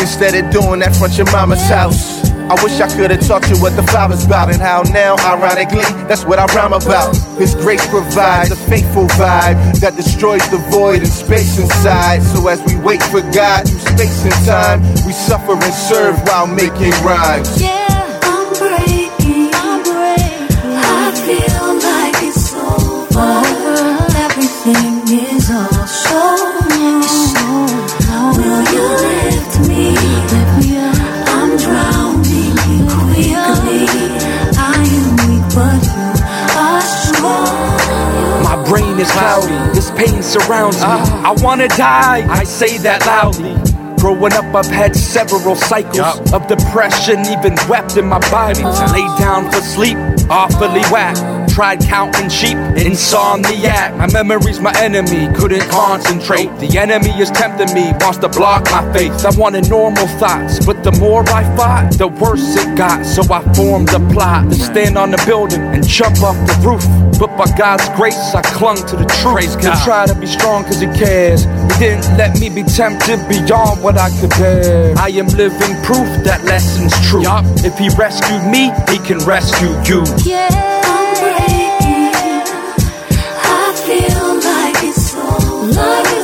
instead 0.03 0.35
of 0.35 0.51
doing 0.51 0.81
that 0.81 0.97
front 0.97 1.17
your 1.17 1.31
mama's 1.31 1.63
house. 1.69 2.22
I 2.51 2.55
wish 2.63 2.81
I 2.81 2.89
could've 2.95 3.27
taught 3.27 3.49
you 3.49 3.57
what 3.61 3.77
the 3.77 3.83
Father's 3.85 4.25
about 4.25 4.53
and 4.53 4.61
how 4.61 4.83
now, 4.93 5.17
ironically, 5.27 5.85
that's 6.09 6.25
what 6.25 6.39
I 6.39 6.47
rhyme 6.55 6.73
about. 6.73 7.17
His 7.39 7.55
grace 7.55 7.87
provides 7.89 8.51
a 8.51 8.57
faithful 8.57 9.07
vibe 9.19 9.81
that 9.81 9.97
destroys 9.97 10.49
the 10.51 10.59
void 10.71 10.99
and 10.99 11.09
space 11.09 11.59
inside. 11.59 12.23
So 12.23 12.47
as 12.49 12.61
we 12.67 12.77
wait 12.81 13.03
for 13.03 13.21
God 13.33 13.69
through 13.69 13.81
space 13.81 14.25
and 14.25 14.47
time, 14.47 14.83
we 15.07 15.13
suffer 15.13 15.53
and 15.53 15.75
serve 15.75 16.19
while 16.27 16.47
making 16.47 16.93
rhymes. 17.05 17.61
Yeah, 17.61 17.93
feel 21.27 21.75
like 21.79 22.17
it's 22.23 22.55
over. 22.55 23.31
Everything 24.27 24.92
brain 38.73 38.99
is 38.99 39.11
cloudy, 39.11 39.53
this 39.75 39.91
pain 39.91 40.23
surrounds 40.23 40.79
me. 40.79 40.85
Ah. 40.87 41.35
I 41.37 41.43
wanna 41.43 41.69
die, 41.69 42.27
I 42.31 42.43
say 42.43 42.79
that 42.79 43.05
loudly. 43.05 43.62
Growing 44.03 44.33
up, 44.33 44.53
I've 44.53 44.67
had 44.67 44.97
several 44.97 45.55
cycles 45.55 46.33
of 46.33 46.49
depression, 46.49 47.21
even 47.21 47.55
wept 47.69 47.97
in 47.97 48.05
my 48.05 48.19
body. 48.33 48.65
Laid 48.65 49.17
down 49.21 49.49
for 49.49 49.61
sleep, 49.61 49.97
awfully 50.29 50.83
whack. 50.91 51.15
Tried 51.49 51.83
counting 51.83 52.29
sheep, 52.29 52.57
insomniac. 52.57 53.97
My 53.97 54.11
memory's 54.11 54.59
my 54.59 54.73
enemy, 54.81 55.33
couldn't 55.37 55.69
concentrate. 55.71 56.49
The 56.59 56.79
enemy 56.79 57.11
is 57.11 57.31
tempting 57.31 57.73
me, 57.75 57.93
wants 58.01 58.19
to 58.19 58.29
block 58.29 58.65
my 58.73 58.93
faith. 58.93 59.25
I 59.25 59.31
wanted 59.39 59.69
normal 59.71 60.09
thoughts, 60.19 60.67
but 60.67 60.83
the 60.83 60.91
more 60.93 61.23
I 61.29 61.45
fought, 61.57 61.93
the 61.97 62.09
worse 62.09 62.57
it 62.57 62.77
got. 62.77 63.07
So 63.07 63.23
I 63.33 63.41
formed 63.55 63.91
a 63.91 64.01
plot 64.13 64.49
to 64.51 64.57
stand 64.57 64.99
on 64.99 65.13
the 65.13 65.23
building 65.27 65.61
and 65.61 65.87
jump 65.87 66.23
off 66.23 66.35
the 66.49 66.57
roof. 66.67 66.83
But 67.21 67.37
by 67.37 67.47
God's 67.57 67.89
grace, 67.91 68.35
I 68.35 68.43
clung 68.43 68.79
to 68.89 68.97
the 68.97 69.07
truth. 69.23 69.61
To 69.61 69.71
try 69.85 70.07
to 70.07 70.15
be 70.19 70.27
strong 70.27 70.65
cause 70.65 70.81
He 70.81 70.87
cares. 70.87 71.45
He 71.45 71.79
didn't 71.79 72.17
let 72.17 72.41
me 72.41 72.49
be 72.49 72.63
tempted 72.65 73.21
beyond 73.29 73.83
what 73.83 73.92
I 73.99 74.11
could 74.21 74.31
bear. 74.31 74.95
I 74.99 75.09
am 75.09 75.27
living 75.29 75.75
proof 75.83 76.09
that 76.25 76.45
lesson's 76.45 76.95
true. 77.09 77.23
If 77.65 77.79
He 77.79 77.89
rescued 77.97 78.45
me, 78.51 78.71
He 78.91 78.99
can 78.99 79.19
rescue 79.27 79.71
you. 79.89 80.05
Yeah, 80.25 80.49
I'm 80.51 81.15
breaking. 81.21 82.13
I 83.45 83.75
feel 83.87 84.27
like 84.41 84.79
it's 84.85 85.15
over. 85.15 85.73
Like 85.73 86.22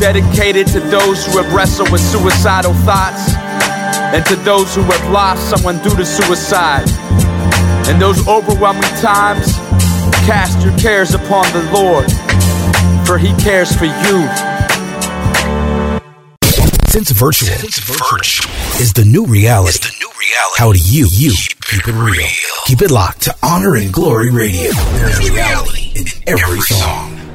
dedicated 0.00 0.66
to 0.66 0.80
those 0.80 1.26
who 1.26 1.42
have 1.42 1.52
wrestled 1.52 1.92
with 1.92 2.00
suicidal 2.00 2.72
thoughts 2.88 3.34
and 4.14 4.24
to 4.26 4.36
those 4.36 4.74
who 4.74 4.82
have 4.82 5.10
lost 5.10 5.50
someone 5.50 5.76
due 5.82 5.94
to 5.94 6.06
suicide. 6.06 6.88
In 7.88 7.98
those 7.98 8.26
overwhelming 8.26 8.82
times, 9.02 9.52
cast 10.24 10.64
your 10.64 10.76
cares 10.78 11.14
upon 11.14 11.44
the 11.52 11.62
Lord, 11.72 12.10
for 13.06 13.18
He 13.18 13.34
cares 13.42 13.76
for 13.76 13.84
you. 13.84 14.26
Since 16.88 17.10
virtual, 17.12 17.48
virtual 17.50 18.50
is 18.80 18.92
the 18.94 19.04
new 19.04 19.26
reality. 19.26 19.78
the 19.78 19.94
new 20.00 20.10
reality. 20.18 20.56
How 20.56 20.72
do 20.72 20.78
you, 20.78 21.06
you 21.10 21.32
keep 21.62 21.86
it 21.86 21.92
real? 21.92 22.26
Keep 22.64 22.82
it 22.82 22.90
locked 22.90 23.22
to 23.22 23.36
Honor 23.42 23.76
and 23.76 23.92
Glory 23.92 24.30
Radio. 24.30 24.72
There's 24.72 25.30
reality 25.30 25.92
in 25.94 26.06
every 26.26 26.60
song. 26.60 27.29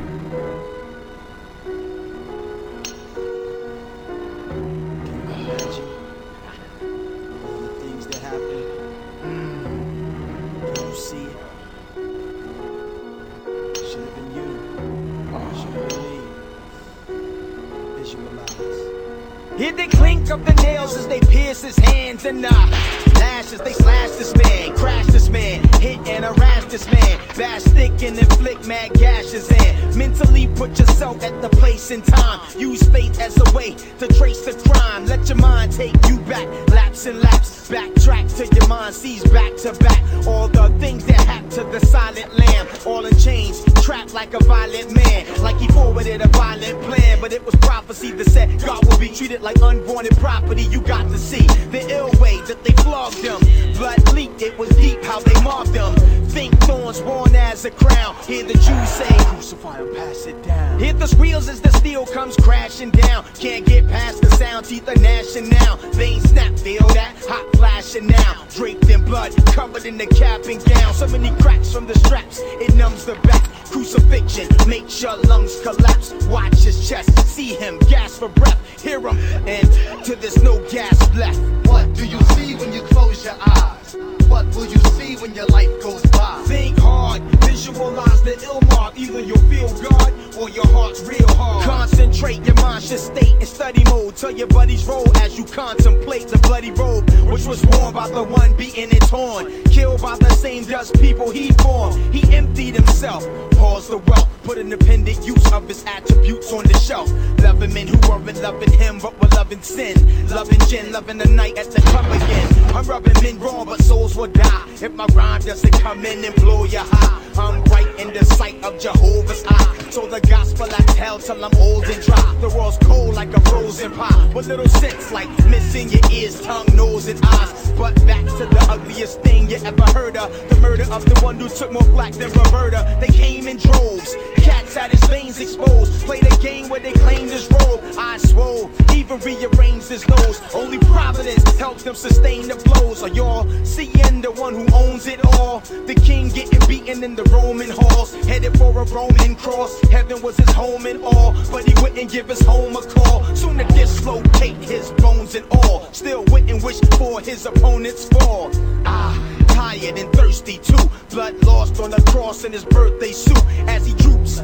Time. 32.38 32.60
Use 32.60 32.84
faith 32.90 33.20
as 33.20 33.38
a 33.38 33.56
way 33.56 33.76
to 34.00 34.08
trace 34.08 34.42
the 34.46 34.54
crime. 34.70 35.06
Let 35.06 35.28
your 35.28 35.38
mind 35.38 35.72
take 35.72 35.94
you 36.08 36.20
back, 36.20 36.48
laps 36.70 37.06
and 37.06 37.20
laps. 37.20 37.70
Backtrack 37.70 38.36
till 38.36 38.48
your 38.48 38.68
mind 38.68 38.96
sees 38.96 39.24
back 39.32 39.56
to 39.58 39.74
back 39.74 40.04
all 40.28 40.48
the 40.48 40.70
things 40.80 41.06
that 41.06 41.22
happen 41.22 41.50
to 41.52 41.64
the 41.64 41.80
silent 41.86 42.38
lamb. 42.38 42.68
All 42.86 43.06
in 43.06 43.18
chains, 43.18 43.64
trapped 43.86 44.16
like 44.16 44.34
a 44.34 44.44
violent 44.46 44.96
man. 44.96 45.44
Like 45.44 45.58
he 45.58 45.68
forwarded 45.68 46.20
a 46.20 46.28
violent 46.30 46.82
plan, 46.82 47.22
but 47.22 47.32
it 47.32 47.46
was 47.46 47.54
prophecy 47.58 48.12
that 48.14 48.28
said 48.32 48.60
God 48.60 48.84
will 48.84 48.98
be 48.98 49.10
treated 49.10 49.44
like 49.44 49.58
unwanted 49.62 50.18
property. 50.18 50.64
You 50.64 50.82
got 50.82 51.04
to 51.12 51.20
see 51.20 51.46
the 51.70 51.88
ill 51.92 52.10
way 52.20 52.42
that 52.48 52.64
they 52.64 52.74
flogged 52.82 53.18
him. 53.18 53.40
Blood 53.78 54.12
leaked, 54.14 54.42
it 54.42 54.58
was 54.58 54.70
deep 54.70 55.04
how 55.04 55.20
they 55.20 55.40
mobbed 55.44 55.76
him. 55.76 55.94
Think 56.30 56.58
thorns 56.62 57.00
worn 57.04 57.36
as 57.36 57.64
a 57.66 57.70
crown. 57.70 58.16
Hear 58.26 58.44
the 58.44 58.54
Jews 58.54 58.90
say, 58.90 59.16
Crucify 59.26 59.78
him, 59.78 59.94
pass 59.94 60.26
it 60.26 60.42
down. 60.42 60.80
Hit 60.80 60.98
the 60.98 61.08
squeals 61.08 61.48
as 61.48 61.62
the 61.62 61.72
steel 61.74 62.08
comes 62.08 62.36
crashing 62.38 62.90
down. 62.90 63.24
Can't 63.36 63.68
get 63.68 63.88
past 63.88 64.20
the 64.24 64.32
sound, 64.32 64.66
teeth 64.66 64.90
are 64.90 65.00
gnashing 65.00 65.50
now. 65.50 65.76
Veins 65.94 66.28
snap, 66.32 66.58
feel 66.58 66.88
that? 66.88 67.14
Hot 67.30 67.56
flashing 67.56 68.08
now. 68.08 68.48
Draped 68.50 68.90
in 68.90 69.06
blood, 69.06 69.32
covered 69.54 69.86
in 69.86 69.96
the 69.96 70.08
cap 70.08 70.42
and 70.46 70.64
gown. 70.66 70.92
So 70.96 71.08
many 71.08 71.30
cracks 71.40 71.72
from 71.72 71.86
the 71.86 71.98
straps, 72.00 72.40
it 72.42 72.74
numbs 72.74 73.06
the 73.06 73.14
back. 73.28 73.46
Crucifixion 73.76 74.48
makes 74.70 75.02
your 75.02 75.18
lungs 75.24 75.60
collapse. 75.60 76.14
Watch 76.28 76.64
his 76.64 76.88
chest, 76.88 77.10
see 77.28 77.56
him 77.56 77.78
gasp 77.90 78.20
for 78.20 78.30
breath. 78.30 78.82
Hear 78.82 79.02
him, 79.02 79.18
and 79.46 79.70
to 80.06 80.16
there's 80.16 80.42
no 80.42 80.66
gas 80.70 80.98
left. 81.14 81.42
What 81.68 81.94
do 81.94 82.06
you 82.06 82.22
see 82.36 82.56
when 82.56 82.72
you 82.72 82.84
close 82.84 83.26
your 83.26 83.36
eyes? 83.38 84.15
What 84.28 84.46
will 84.56 84.66
you 84.66 84.80
see 84.98 85.16
when 85.18 85.34
your 85.34 85.48
life 85.48 85.70
goes 85.82 86.06
by? 86.08 86.44
Think 86.48 86.78
hard, 86.80 87.22
visualize 87.44 88.22
the 88.24 88.42
ill 88.44 88.62
mark. 88.76 88.98
Either 88.98 89.20
you'll 89.20 89.38
feel 89.50 89.70
God 89.90 90.14
or 90.38 90.50
your 90.50 90.68
heart's 90.68 91.02
real 91.02 91.28
hard. 91.36 91.64
Concentrate, 91.66 92.46
your 92.46 92.56
mind 92.56 92.84
should 92.84 93.00
stay 93.00 93.34
in 93.40 93.46
study 93.46 93.84
mode. 93.86 94.16
Tell 94.16 94.32
your 94.32 94.48
buddies 94.48 94.86
roll 94.86 95.06
as 95.18 95.38
you 95.38 95.46
contemplate 95.46 96.28
the 96.28 96.38
bloody 96.40 96.72
robe, 96.72 97.10
which 97.32 97.46
was 97.46 97.66
worn 97.66 97.94
by 97.94 98.10
the 98.10 98.24
one 98.24 98.56
beating 98.58 98.92
it 98.92 99.02
torn. 99.08 99.64
Killed 99.66 100.02
by 100.02 100.18
the 100.18 100.30
same 100.32 100.64
dust 100.66 100.94
people 101.00 101.30
he 101.30 101.52
formed. 101.54 101.96
He 102.14 102.36
emptied 102.36 102.76
himself, 102.76 103.24
paused 103.52 103.90
the 103.90 103.98
wealth, 103.98 104.30
put 104.44 104.58
independent 104.58 105.26
use 105.26 105.52
of 105.52 105.68
his 105.68 105.84
attributes 105.86 106.52
on 106.52 106.64
the 106.66 106.78
shelf. 106.78 107.12
Loving 107.40 107.74
men 107.74 107.88
who 107.88 107.98
weren't 108.10 108.42
loving 108.42 108.72
him, 108.72 109.00
but 109.00 109.20
were 109.22 109.30
loving 109.30 109.62
sin. 109.62 109.96
Loving 110.30 110.60
gin, 110.68 110.92
loving 110.92 111.18
the 111.18 111.28
night 111.28 111.58
at 111.58 111.72
the 111.72 111.82
club 111.82 112.06
again. 112.06 112.76
I'm 112.76 112.86
rubbing 112.86 113.22
men 113.22 113.40
wrong, 113.40 113.66
but 113.66 113.82
souls 113.82 114.15
die. 114.24 114.66
If 114.82 114.94
my 114.94 115.06
rhyme 115.14 115.42
doesn't 115.42 115.74
come 115.74 116.06
in 116.06 116.24
and 116.24 116.34
blow 116.36 116.64
you 116.64 116.80
high, 116.80 117.22
I'm 117.38 117.62
right 117.66 118.00
in 118.00 118.14
the 118.14 118.24
sight 118.24 118.64
of 118.64 118.80
Jehovah's 118.80 119.44
eye. 119.46 119.90
So 119.90 120.08
the 120.08 120.22
gospel 120.22 120.68
I 120.72 120.82
tell 120.94 121.20
till 121.20 121.44
I'm 121.44 121.54
old 121.58 121.84
and 121.84 122.02
dry. 122.02 122.38
The 122.40 122.50
world's 122.50 122.78
cold 122.78 123.16
like 123.16 123.36
a 123.36 123.42
frozen 123.42 123.92
pie. 123.92 124.32
With 124.34 124.48
little 124.48 124.70
sense 124.70 125.12
like 125.12 125.30
missing 125.48 125.90
your 125.90 126.02
ears, 126.12 126.42
tongue, 126.42 126.68
nose, 126.76 127.08
and 127.08 127.20
eyes. 127.26 127.72
But 127.78 127.96
back 128.08 128.24
to 128.24 128.46
the 128.46 128.66
ugliest 128.70 129.22
thing 129.22 129.50
you 129.50 129.58
ever 129.58 129.84
heard 129.92 130.16
of. 130.16 130.32
The 130.50 130.56
murder 130.62 130.86
of 130.92 131.04
the 131.04 131.20
one 131.20 131.38
who 131.38 131.50
took 131.50 131.74
more 131.74 131.84
black 131.84 132.14
than 132.14 132.32
Roberta. 132.32 132.98
They 133.02 133.08
came 133.08 133.50
in 133.50 133.58
droves. 133.58 134.16
Cats 134.38 134.76
had 134.76 134.92
his 134.92 135.04
veins 135.10 135.40
exposed. 135.42 136.06
Played 136.06 136.26
a 136.32 136.38
game 136.38 136.70
where 136.70 136.80
they 136.80 136.94
claimed 136.94 137.32
his 137.32 137.50
role. 137.52 137.82
I 137.98 138.18
swole, 138.18 138.72
even 138.94 139.20
rearranged 139.20 139.90
his 139.90 140.08
nose. 140.08 140.42
Only 140.54 140.80
Providence 140.80 141.44
helped 141.58 141.84
them 141.84 141.96
sustain 141.96 142.48
the 142.48 142.56
blows. 142.56 143.04
Are 143.04 143.10
y'all 143.10 143.46
seeing 143.66 144.05
the 144.26 144.32
one 144.32 144.54
who 144.56 144.66
owns 144.74 145.08
it 145.08 145.24
all? 145.24 145.60
The 145.60 145.96
king 145.96 146.30
getting 146.30 146.60
beaten 146.68 147.04
in 147.04 147.16
the 147.16 147.24
Roman 147.26 147.70
halls. 147.70 148.14
Headed 148.26 148.58
for 148.58 148.72
a 148.82 148.86
Roman 148.86 149.36
cross. 149.36 149.80
Heaven 149.90 150.22
was 150.22 150.38
his 150.38 150.50
home 150.52 150.86
and 150.86 151.04
all. 151.04 151.34
But 151.52 151.66
he 151.66 151.74
wouldn't 151.82 152.12
give 152.12 152.28
his 152.28 152.42
home 152.42 152.76
a 152.76 152.82
call. 152.82 153.24
Soon 153.36 153.58
to 153.58 153.64
dislocate 153.66 154.58
his 154.58 154.92
bones 154.94 155.36
and 155.36 155.46
all. 155.52 155.88
Still 155.92 156.24
wouldn't 156.26 156.64
wish 156.64 156.80
for 156.98 157.22
his 157.22 157.46
opponent's 157.46 158.06
fall. 158.10 158.50
Ah, 158.86 159.14
tired 159.56 159.98
and 159.98 160.12
thirsty 160.14 160.58
too. 160.58 160.86
Blood 161.10 161.42
lost 161.46 161.80
on 161.80 161.90
the 161.90 162.02
cross 162.12 162.44
in 162.44 162.52
his 162.52 162.66
birthday 162.66 163.14
suit 163.14 163.46
as 163.68 163.86
he 163.86 163.94
droops. 163.94 164.42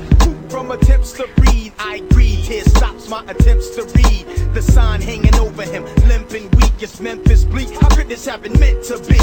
From 0.50 0.72
attempts 0.72 1.12
to 1.14 1.28
breathe, 1.36 1.74
I 1.78 2.00
greed. 2.12 2.46
Tears 2.46 2.72
stops 2.74 3.10
my 3.10 3.24
attempts 3.28 3.70
to 3.76 3.84
read. 3.98 4.26
The 4.54 4.62
sign 4.62 5.02
hanging 5.02 5.36
over 5.36 5.64
him, 5.64 5.84
limp 6.08 6.32
and 6.32 6.54
weak 6.56 6.82
as 6.82 7.02
Memphis 7.02 7.44
Bleek. 7.44 7.70
How 7.82 7.90
could 7.90 8.08
this 8.08 8.26
have 8.26 8.42
been 8.42 8.58
meant 8.60 8.84
to 8.86 8.98
be? 9.00 9.20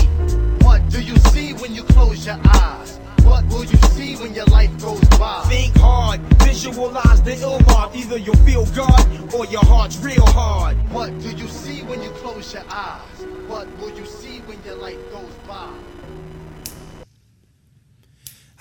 What 0.64 0.88
do 0.90 1.02
you 1.02 1.16
see 1.32 1.54
when 1.54 1.74
you 1.74 1.84
close 1.84 2.26
your 2.26 2.38
eyes? 2.44 2.98
What 3.22 3.46
will 3.46 3.64
you 3.64 3.78
see 3.96 4.16
when 4.16 4.34
your 4.34 4.46
life 4.46 4.72
goes 4.80 5.00
by? 5.18 5.42
Think 5.48 5.76
hard, 5.76 6.20
visualize 6.42 7.22
the 7.22 7.38
ill 7.40 7.60
mark. 7.60 7.94
Either 7.94 8.18
you'll 8.18 8.44
feel 8.48 8.64
God 8.66 9.34
or 9.34 9.44
your 9.46 9.64
heart's 9.64 9.98
real 9.98 10.26
hard. 10.26 10.76
What 10.90 11.18
do 11.20 11.30
you 11.30 11.48
see 11.48 11.82
when 11.82 12.02
you 12.02 12.10
close 12.22 12.54
your 12.54 12.64
eyes? 12.70 13.26
What 13.46 13.66
will 13.78 13.94
you 13.96 14.06
see 14.06 14.37
your 14.68 14.76
life 14.76 15.10
goes 15.10 15.34
by? 15.46 15.72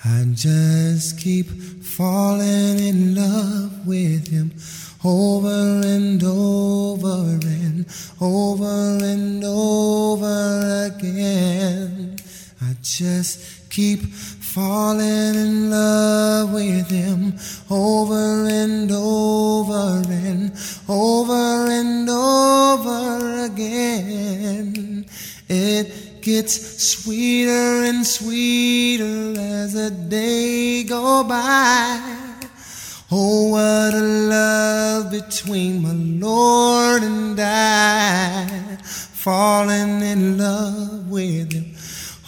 I 0.06 0.24
just 0.32 1.20
keep 1.20 1.48
falling 1.82 2.78
in 2.78 3.14
love 3.14 3.86
with 3.86 4.28
him 4.28 4.54
over 5.04 5.82
and 5.84 6.22
over 6.24 7.38
and 7.44 7.86
over 8.22 9.04
and 9.04 9.44
over 9.44 10.90
again. 10.96 12.16
I 12.62 12.74
just 12.80 13.68
keep 13.68 14.00
falling 14.54 15.34
in 15.34 15.70
love 15.70 16.52
with 16.54 16.88
him 16.90 17.34
over 17.70 18.46
and 18.48 18.90
over 18.90 20.02
and 20.08 20.52
over 20.88 21.70
and 21.70 22.08
over 22.08 23.44
again. 23.44 25.04
It 25.48 26.22
gets 26.22 26.82
sweeter 26.82 27.84
and 27.84 28.06
sweeter 28.06 29.38
as 29.38 29.74
the 29.74 29.90
day 29.90 30.84
go 30.84 31.24
by. 31.24 32.38
Oh, 33.10 33.50
what 33.50 33.94
a 33.94 34.02
love 34.02 35.10
between 35.10 35.82
my 35.82 35.92
Lord 35.92 37.02
and 37.02 37.38
I. 37.38 38.78
Falling 38.82 40.00
in 40.00 40.38
love 40.38 41.10
with 41.10 41.52
him 41.52 41.77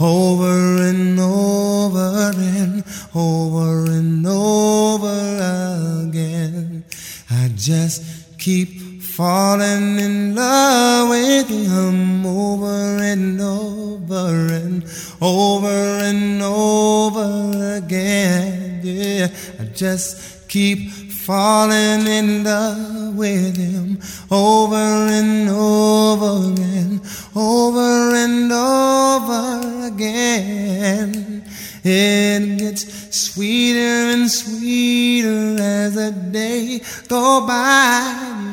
over 0.00 0.82
and 0.82 1.20
over 1.20 2.32
and 2.34 2.84
over 3.14 3.90
and 3.90 4.26
over 4.26 6.06
again. 6.08 6.84
I 7.30 7.50
just 7.54 8.38
keep 8.38 9.02
falling 9.02 9.98
in 9.98 10.34
love 10.34 11.10
with 11.10 11.48
him 11.48 12.24
over 12.24 13.02
and 13.02 13.40
over 13.40 14.52
and 14.54 14.84
over 15.20 15.68
and 15.68 16.42
over 16.42 17.76
again. 17.76 18.80
Yeah, 18.82 19.28
I 19.58 19.64
just 19.64 20.48
keep 20.48 21.09
falling 21.30 22.08
in 22.08 22.42
love 22.42 23.14
with 23.14 23.56
him 23.56 23.96
over 24.32 24.74
and 24.74 25.48
over 25.48 26.60
and 26.60 27.00
over 27.36 28.16
and 28.16 28.50
over 28.50 29.86
again. 29.86 31.44
It 31.84 32.58
gets 32.58 33.16
sweeter 33.16 34.00
and 34.14 34.28
sweeter 34.28 35.56
as 35.62 35.94
the 35.94 36.10
day 36.10 36.80
go 37.06 37.46
by. 37.46 38.02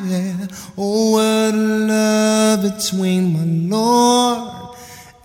Yeah. 0.06 0.46
Oh, 0.78 1.14
what 1.14 1.56
a 1.56 1.68
love 1.94 2.62
between 2.62 3.34
my 3.34 3.76
Lord 3.76 4.77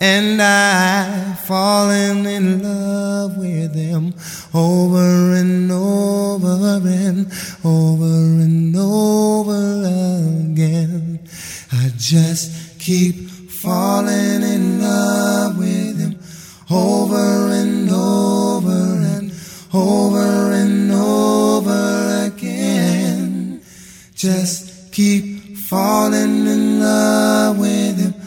and 0.03 0.43
I, 0.43 1.35
falling 1.47 2.27
in 2.27 2.61
love 2.61 3.39
with 3.39 3.73
Him 3.73 4.13
over 4.53 5.33
and 5.33 5.71
over 5.71 6.81
and 6.89 7.31
over 7.65 8.05
and 8.43 8.77
over 8.77 9.85
again. 10.51 11.21
I 11.71 11.93
just 11.97 12.81
keep 12.81 13.31
falling 13.49 14.43
in 14.43 14.83
love 14.83 15.57
with 15.57 16.01
Him 16.01 16.19
over 16.69 17.53
and 17.53 17.89
over 17.89 18.71
and 19.15 19.33
over 19.73 20.51
and 20.51 20.93
over 20.93 22.27
again. 22.27 23.63
Just 24.17 24.93
keep 24.93 25.57
falling 25.59 26.49
in 26.49 26.81
love 26.81 27.57
with 27.57 27.99
Him 28.01 28.22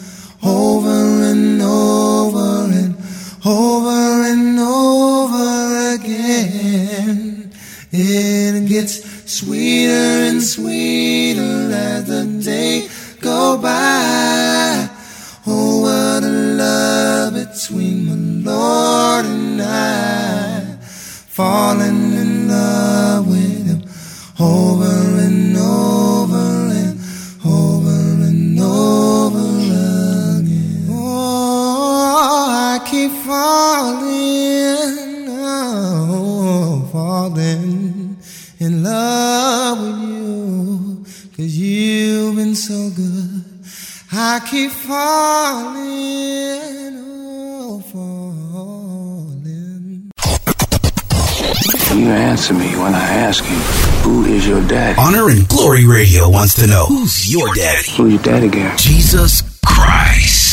over 0.46 1.24
and 1.32 1.62
over 1.62 2.72
and 2.72 2.96
over 3.44 4.24
and 4.32 4.60
over 4.60 5.96
again. 5.96 7.52
It 7.92 8.68
gets 8.68 8.96
sweeter 9.32 9.92
and 10.30 10.44
sweeter 10.44 11.72
as 11.72 12.06
the 12.06 12.26
day 12.44 12.88
go 13.20 13.58
by. 13.58 14.90
Oh, 15.48 15.82
what 15.82 16.24
a 16.24 16.28
love 16.28 17.34
between 17.34 18.44
my 18.44 18.52
Lord 18.52 19.26
and 19.26 19.62
I. 19.62 20.78
Falling 21.38 22.14
in 22.14 22.48
love 22.48 23.28
with 23.28 23.66
him 23.66 23.84
over 24.40 25.15
in 38.60 38.84
love 38.84 39.80
with 39.80 40.10
you. 40.10 41.06
Cause 41.36 41.56
you've 41.58 42.36
been 42.36 42.56
so 42.56 42.90
good. 42.96 43.44
I 44.12 44.40
keep 44.50 44.72
falling, 44.72 45.76
oh, 46.98 47.82
falling. 47.92 50.12
You 51.94 52.10
answer 52.12 52.54
me 52.54 52.68
when 52.78 52.94
I 52.96 53.04
ask 53.04 53.44
you, 53.44 53.58
who 54.04 54.26
is 54.26 54.48
your 54.48 54.62
daddy? 54.68 54.98
Honor 55.00 55.30
and 55.30 55.48
Glory 55.48 55.86
Radio 55.86 56.30
wants 56.30 56.54
to 56.56 56.68
know 56.68 56.86
who's 56.86 57.32
your 57.32 57.54
daddy? 57.56 57.90
Who's 57.92 58.14
your 58.14 58.22
daddy, 58.22 58.50
Gary? 58.50 58.76
Jesus 58.78 59.42
Christ. 59.66 60.45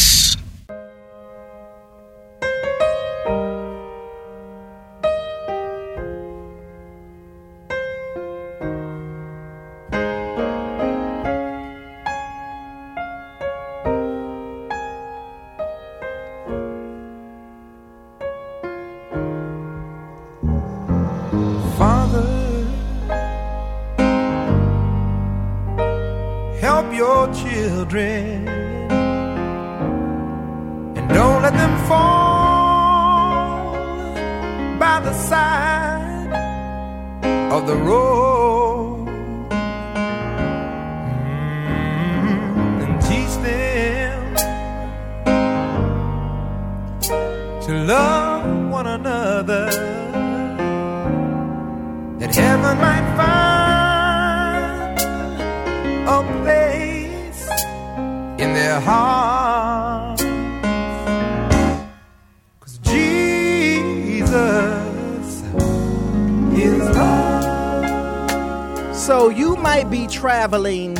Traveling 70.52 70.98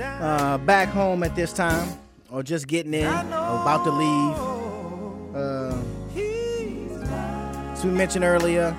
uh, 0.00 0.56
back 0.58 0.88
home 0.88 1.22
at 1.22 1.36
this 1.36 1.52
time, 1.52 1.86
or 2.30 2.42
just 2.42 2.66
getting 2.66 2.94
in, 2.94 3.06
about 3.06 3.84
to 3.84 3.90
leave. 3.90 5.36
Uh, 5.36 5.76
as 7.72 7.84
we 7.84 7.90
mentioned 7.90 8.24
earlier, 8.24 8.74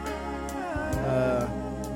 uh, 1.05 1.47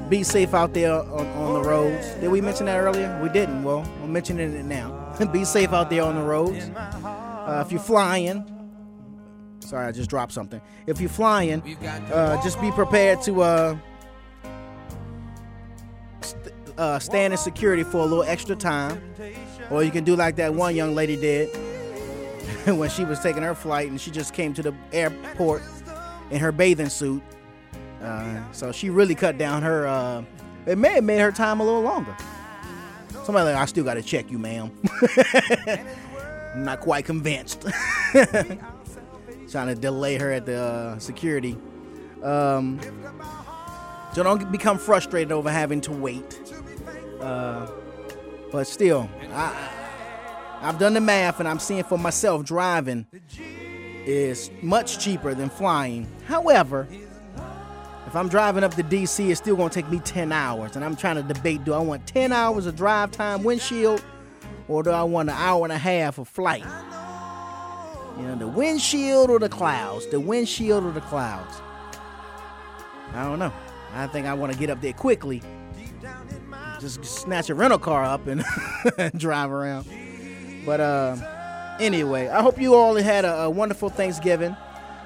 be 0.10 0.22
safe 0.22 0.54
out 0.54 0.76
there 0.76 0.94
on, 0.94 1.26
on 1.28 1.54
the 1.56 1.68
roads. 1.68 2.08
Did 2.22 2.30
we 2.30 2.40
mention 2.40 2.68
that 2.68 2.78
earlier? 2.78 3.20
We 3.24 3.30
didn't. 3.30 3.64
Well, 3.64 3.84
I'm 4.04 4.14
mentioning 4.14 4.54
it 4.54 4.66
now. 4.66 5.00
be 5.34 5.46
safe 5.46 5.74
out 5.74 5.90
there 5.90 6.04
on 6.04 6.14
the 6.14 6.22
roads. 6.22 6.70
Uh, 6.76 7.64
if 7.66 7.72
you're 7.72 7.82
flying, 7.82 8.46
sorry, 9.60 9.88
I 9.88 9.92
just 9.92 10.10
dropped 10.10 10.34
something. 10.34 10.62
If 10.86 11.02
you're 11.02 11.10
flying, 11.10 11.64
uh, 12.14 12.40
just 12.44 12.62
be 12.62 12.70
prepared 12.70 13.24
to 13.24 13.80
uh, 16.78 17.00
stand 17.00 17.34
in 17.34 17.38
security 17.38 17.84
for 17.84 17.98
a 17.98 18.06
little 18.06 18.24
extra 18.24 18.56
time. 18.56 19.02
Or 19.70 19.84
you 19.84 19.92
can 19.92 20.04
do 20.04 20.16
like 20.16 20.36
that 20.38 20.54
one 20.54 20.76
young 20.76 20.96
lady 20.96 21.16
did 21.16 21.50
when 22.66 22.90
she 22.90 23.06
was 23.06 23.20
taking 23.20 23.44
her 23.44 23.56
flight 23.56 23.90
and 23.90 24.00
she 24.00 24.12
just 24.12 24.34
came 24.34 24.54
to 24.54 24.62
the 24.64 24.76
airport 24.92 25.64
in 26.32 26.40
her 26.40 26.52
bathing 26.52 26.90
suit. 26.90 27.24
Uh, 28.02 28.42
so 28.52 28.72
she 28.72 28.90
really 28.90 29.16
cut 29.16 29.38
down 29.38 29.62
her. 29.64 29.88
Uh, 29.88 30.24
it 30.66 30.78
may 30.78 30.94
have 30.94 31.04
made 31.04 31.20
her 31.20 31.32
time 31.32 31.60
a 31.60 31.64
little 31.64 31.82
longer. 31.82 32.16
Somebody 33.24 33.52
like, 33.52 33.56
I 33.56 33.66
still 33.66 33.86
got 33.86 33.94
to 33.94 34.02
check 34.02 34.30
you, 34.30 34.38
ma'am. 34.38 34.72
Not 36.58 36.82
quite 36.82 37.06
convinced. 37.06 37.62
Trying 39.50 39.68
to 39.68 39.76
delay 39.76 40.18
her 40.18 40.32
at 40.32 40.46
the 40.46 40.62
uh, 40.62 41.00
security. 41.00 41.58
Um, 42.22 42.80
so 44.14 44.24
don't 44.24 44.52
become 44.52 44.78
frustrated 44.78 45.32
over 45.32 45.50
having 45.50 45.82
to 45.82 45.92
wait. 45.92 46.40
Uh, 47.24 47.66
but 48.52 48.68
still, 48.68 49.10
I, 49.32 49.70
I've 50.62 50.78
done 50.78 50.94
the 50.94 51.00
math 51.00 51.40
and 51.40 51.48
I'm 51.48 51.58
seeing 51.58 51.86
for 51.86 51.98
myself 51.98 52.44
driving 52.44 53.06
is 54.06 54.52
much 54.62 55.00
cheaper 55.00 55.34
than 55.34 55.50
flying. 55.50 56.06
However, 56.26 56.86
if 58.08 58.14
I'm 58.14 58.28
driving 58.28 58.66
up 58.66 58.74
to 58.76 58.84
DC, 58.84 59.30
it's 59.30 59.40
still 59.40 59.56
gonna 59.56 59.70
take 59.70 59.90
me 59.90 60.00
10 60.00 60.34
hours. 60.34 60.76
And 60.76 60.84
I'm 60.84 60.98
trying 60.98 61.16
to 61.16 61.24
debate 61.24 61.64
do 61.64 61.74
I 61.74 61.80
want 61.80 62.06
10 62.08 62.34
hours 62.34 62.66
of 62.66 62.76
drive 62.76 63.12
time 63.12 63.44
windshield 63.44 64.04
or 64.68 64.84
do 64.84 64.90
I 64.90 65.04
want 65.04 65.30
an 65.30 65.36
hour 65.38 65.64
and 65.64 65.72
a 65.72 65.78
half 65.78 66.18
of 66.18 66.28
flight? 66.28 66.66
You 68.18 68.24
know, 68.24 68.36
the 68.36 68.48
windshield 68.48 69.30
or 69.30 69.40
the 69.40 69.50
clouds? 69.50 70.08
The 70.08 70.20
windshield 70.20 70.84
or 70.84 70.92
the 70.92 71.02
clouds? 71.02 71.62
I 73.14 73.24
don't 73.24 73.40
know. 73.40 73.54
I 73.94 74.08
think 74.08 74.28
I 74.28 74.34
want 74.34 74.52
to 74.52 74.60
get 74.60 74.70
up 74.70 74.82
there 74.82 74.92
quickly. 74.92 75.42
Just 76.84 77.06
snatch 77.06 77.50
a 77.50 77.56
rental 77.56 77.80
car 77.80 78.04
up 78.04 78.28
and 78.28 78.44
drive 79.18 79.52
around. 79.52 79.88
But 80.66 80.82
uh, 80.82 81.78
anyway, 81.80 82.28
I 82.28 82.42
hope 82.42 82.60
you 82.60 82.76
all 82.76 82.94
had 82.96 83.24
a, 83.24 83.44
a 83.44 83.50
wonderful 83.50 83.88
Thanksgiving. 83.88 84.54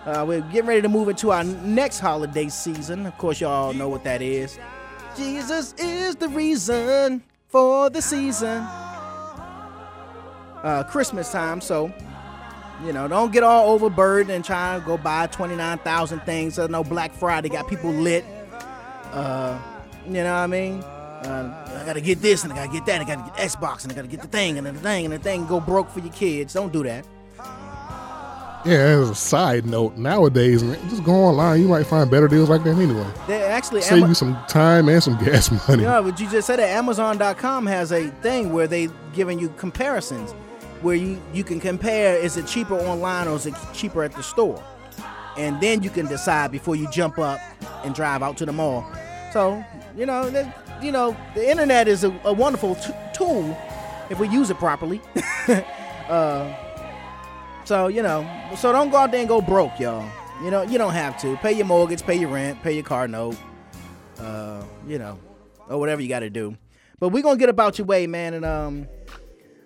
Uh, 0.05 0.25
we're 0.27 0.41
getting 0.41 0.65
ready 0.65 0.81
to 0.81 0.89
move 0.89 1.07
into 1.07 1.31
our 1.31 1.43
next 1.43 1.99
holiday 1.99 2.49
season. 2.49 3.05
Of 3.05 3.15
course, 3.19 3.39
y'all 3.39 3.73
know 3.73 3.89
what 3.89 4.03
that 4.05 4.23
is. 4.23 4.57
Jesus 5.15 5.75
is 5.77 6.15
the 6.15 6.29
reason 6.29 7.21
for 7.47 7.91
the 7.91 8.01
season. 8.01 8.63
Uh, 10.63 10.83
Christmas 10.89 11.31
time, 11.31 11.61
so 11.61 11.93
you 12.83 12.91
know, 12.91 13.07
don't 13.07 13.31
get 13.31 13.43
all 13.43 13.69
overburdened 13.71 14.31
and 14.31 14.43
try 14.43 14.79
to 14.79 14.85
go 14.85 14.97
buy 14.97 15.27
29,000 15.27 16.21
things. 16.21 16.57
I 16.57 16.65
know 16.65 16.83
Black 16.83 17.13
Friday 17.13 17.49
got 17.49 17.67
people 17.67 17.91
lit. 17.91 18.25
Uh, 19.11 19.59
you 20.05 20.13
know 20.13 20.23
what 20.23 20.39
I 20.39 20.47
mean? 20.47 20.83
Uh, 21.23 21.81
I 21.81 21.83
gotta 21.85 22.01
get 22.01 22.21
this 22.21 22.43
and 22.43 22.53
I 22.53 22.55
gotta 22.57 22.71
get 22.71 22.85
that. 22.85 23.01
And 23.01 23.09
I 23.09 23.15
gotta 23.15 23.31
get 23.31 23.49
Xbox 23.49 23.83
and 23.83 23.91
I 23.91 23.95
gotta 23.95 24.07
get 24.07 24.21
the 24.21 24.27
thing 24.27 24.57
and 24.57 24.67
the 24.67 24.73
thing 24.73 25.05
and 25.05 25.13
the 25.13 25.19
thing. 25.19 25.45
Go 25.47 25.59
broke 25.59 25.89
for 25.89 25.99
your 25.99 26.13
kids. 26.13 26.53
Don't 26.53 26.71
do 26.71 26.83
that. 26.83 27.05
Yeah, 28.65 28.73
as 28.73 29.09
a 29.09 29.15
side 29.15 29.65
note, 29.65 29.95
nowadays, 29.95 30.61
man, 30.61 30.77
just 30.89 31.03
go 31.03 31.13
online. 31.13 31.61
You 31.61 31.69
might 31.69 31.85
find 31.85 32.09
better 32.11 32.27
deals 32.27 32.49
like 32.49 32.63
that 32.65 32.75
anyway. 32.77 33.05
They 33.25 33.41
actually 33.43 33.81
Save 33.81 33.99
Ama- 33.99 34.07
you 34.09 34.13
some 34.13 34.37
time 34.49 34.89
and 34.89 35.01
some 35.01 35.17
gas 35.23 35.49
money. 35.69 35.83
Yeah, 35.83 36.01
but 36.01 36.19
you 36.19 36.29
just 36.29 36.47
said 36.47 36.57
that 36.59 36.69
Amazon.com 36.69 37.65
has 37.67 37.93
a 37.93 38.09
thing 38.21 38.51
where 38.51 38.67
they 38.67 38.89
giving 39.13 39.39
you 39.39 39.49
comparisons, 39.57 40.33
where 40.81 40.95
you 40.95 41.21
you 41.33 41.43
can 41.45 41.61
compare 41.61 42.17
is 42.17 42.35
it 42.35 42.45
cheaper 42.47 42.75
online 42.75 43.27
or 43.29 43.35
is 43.35 43.45
it 43.45 43.53
cheaper 43.73 44.03
at 44.03 44.11
the 44.13 44.23
store, 44.23 44.61
and 45.37 45.61
then 45.61 45.81
you 45.81 45.89
can 45.89 46.07
decide 46.07 46.51
before 46.51 46.75
you 46.75 46.89
jump 46.91 47.19
up 47.19 47.39
and 47.85 47.95
drive 47.95 48.21
out 48.21 48.35
to 48.37 48.45
the 48.45 48.51
mall. 48.53 48.85
So 49.31 49.63
you 49.95 50.05
know, 50.05 50.29
you 50.81 50.91
know, 50.91 51.15
the 51.35 51.49
internet 51.49 51.87
is 51.87 52.03
a, 52.03 52.19
a 52.23 52.33
wonderful 52.33 52.75
t- 52.75 52.93
tool 53.13 53.57
if 54.09 54.19
we 54.19 54.27
use 54.29 54.49
it 54.49 54.57
properly. 54.57 55.01
uh, 56.09 56.53
so 57.65 57.87
you 57.87 58.01
know, 58.01 58.27
so 58.55 58.71
don't 58.71 58.89
go 58.89 58.97
out 58.97 59.11
there 59.11 59.19
and 59.19 59.29
go 59.29 59.41
broke, 59.41 59.79
y'all. 59.79 60.07
You 60.43 60.51
know, 60.51 60.61
you 60.61 60.77
don't 60.77 60.93
have 60.93 61.19
to 61.21 61.35
pay 61.37 61.53
your 61.53 61.65
mortgage, 61.65 62.03
pay 62.03 62.15
your 62.15 62.29
rent, 62.29 62.61
pay 62.61 62.73
your 62.73 62.83
car 62.83 63.07
note, 63.07 63.35
uh, 64.19 64.63
you 64.87 64.99
know, 64.99 65.19
or 65.67 65.79
whatever 65.79 66.01
you 66.01 66.07
got 66.07 66.19
to 66.19 66.29
do. 66.29 66.55
But 66.99 67.09
we're 67.09 67.23
gonna 67.23 67.37
get 67.37 67.49
about 67.49 67.77
your 67.77 67.85
way, 67.85 68.07
man, 68.07 68.33
and 68.33 68.45
um, 68.45 68.87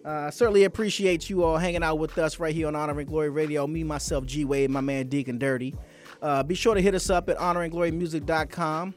uh, 0.04 0.32
certainly 0.32 0.64
appreciate 0.64 1.30
you 1.30 1.44
all 1.44 1.58
hanging 1.58 1.84
out 1.84 2.00
with 2.00 2.18
us 2.18 2.40
right 2.40 2.54
here 2.54 2.68
on 2.68 2.76
Honor 2.76 3.00
and 3.00 3.08
Glory 3.08 3.30
Radio. 3.30 3.68
Me, 3.68 3.84
myself, 3.84 4.26
G 4.26 4.46
Wade, 4.46 4.70
my 4.70 4.82
man 4.82 5.08
Deacon 5.08 5.38
Dirty. 5.38 5.76
Uh, 6.22 6.44
be 6.44 6.56
sure 6.56 6.76
to 6.76 6.82
hit 6.82 6.94
us 6.94 7.10
up 7.10 7.30
at 7.30 7.38
honorandglorymusic.com. 7.38 8.94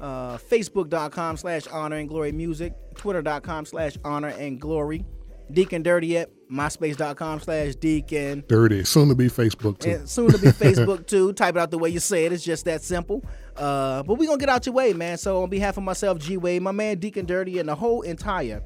uh, 0.00 0.36
Facebook.com 0.38 1.36
slash 1.36 1.66
honor 1.68 1.96
and 1.96 2.08
glory 2.08 2.32
music, 2.32 2.72
Twitter.com 2.96 3.64
slash 3.66 3.96
honor 4.04 4.28
and 4.28 4.60
glory, 4.60 5.04
Deacon 5.50 5.82
Dirty 5.82 6.18
at 6.18 6.30
MySpace.com 6.50 7.40
slash 7.40 7.74
Deacon. 7.76 8.44
Dirty. 8.48 8.84
Soon 8.84 9.08
to 9.08 9.14
be 9.14 9.28
Facebook 9.28 9.78
too. 9.78 9.90
And 9.90 10.08
soon 10.08 10.30
to 10.30 10.38
be 10.38 10.48
Facebook 10.48 11.06
too. 11.06 11.32
Type 11.32 11.56
it 11.56 11.58
out 11.58 11.70
the 11.70 11.78
way 11.78 11.90
you 11.90 12.00
say 12.00 12.26
it. 12.26 12.32
It's 12.32 12.44
just 12.44 12.64
that 12.66 12.82
simple. 12.82 13.24
Uh, 13.56 14.02
but 14.02 14.14
we 14.14 14.26
gonna 14.26 14.38
get 14.38 14.48
out 14.48 14.66
your 14.66 14.74
way, 14.74 14.92
man. 14.92 15.18
So 15.18 15.42
on 15.42 15.50
behalf 15.50 15.76
of 15.76 15.82
myself, 15.82 16.18
g-way 16.18 16.58
my 16.58 16.72
man 16.72 16.98
Deacon 16.98 17.26
Dirty, 17.26 17.58
and 17.58 17.68
the 17.68 17.74
whole 17.74 18.02
entire 18.02 18.62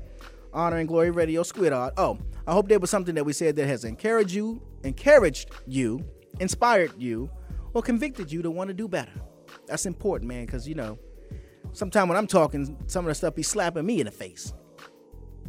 Honor 0.52 0.76
and 0.76 0.88
Glory 0.88 1.10
Radio 1.10 1.42
Squid 1.42 1.72
Art. 1.72 1.94
Oh, 1.96 2.18
I 2.46 2.52
hope 2.52 2.68
there 2.68 2.78
was 2.78 2.90
something 2.90 3.14
that 3.14 3.24
we 3.24 3.32
said 3.32 3.56
that 3.56 3.66
has 3.66 3.84
encouraged 3.84 4.32
you, 4.32 4.60
encouraged 4.84 5.50
you, 5.66 6.04
inspired 6.40 6.92
you, 6.98 7.30
or 7.74 7.82
convicted 7.82 8.30
you 8.30 8.42
to 8.42 8.50
want 8.50 8.68
to 8.68 8.74
do 8.74 8.86
better. 8.88 9.12
That's 9.66 9.86
important, 9.86 10.28
man, 10.28 10.44
because 10.44 10.68
you 10.68 10.74
know, 10.74 10.98
sometimes 11.72 12.08
when 12.08 12.18
I'm 12.18 12.26
talking, 12.26 12.76
some 12.86 13.04
of 13.04 13.10
the 13.10 13.14
stuff 13.14 13.34
be 13.34 13.42
slapping 13.42 13.86
me 13.86 14.00
in 14.00 14.06
the 14.06 14.12
face. 14.12 14.52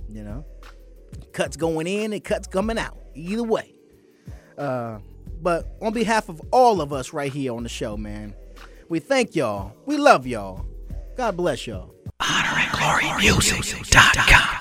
You 0.09 0.23
know, 0.23 0.45
cuts 1.31 1.55
going 1.57 1.87
in 1.87 2.13
and 2.13 2.23
cuts 2.23 2.47
coming 2.47 2.77
out. 2.77 2.97
Either 3.15 3.43
way. 3.43 3.73
Uh, 4.57 4.99
but 5.41 5.75
on 5.81 5.93
behalf 5.93 6.29
of 6.29 6.41
all 6.51 6.81
of 6.81 6.93
us 6.93 7.13
right 7.13 7.31
here 7.31 7.53
on 7.53 7.63
the 7.63 7.69
show, 7.69 7.97
man, 7.97 8.35
we 8.89 8.99
thank 8.99 9.35
y'all. 9.35 9.75
We 9.85 9.97
love 9.97 10.27
y'all. 10.27 10.65
God 11.17 11.35
bless 11.37 11.65
y'all. 11.67 11.93
HonorandGloryMusic.com. 12.21 14.59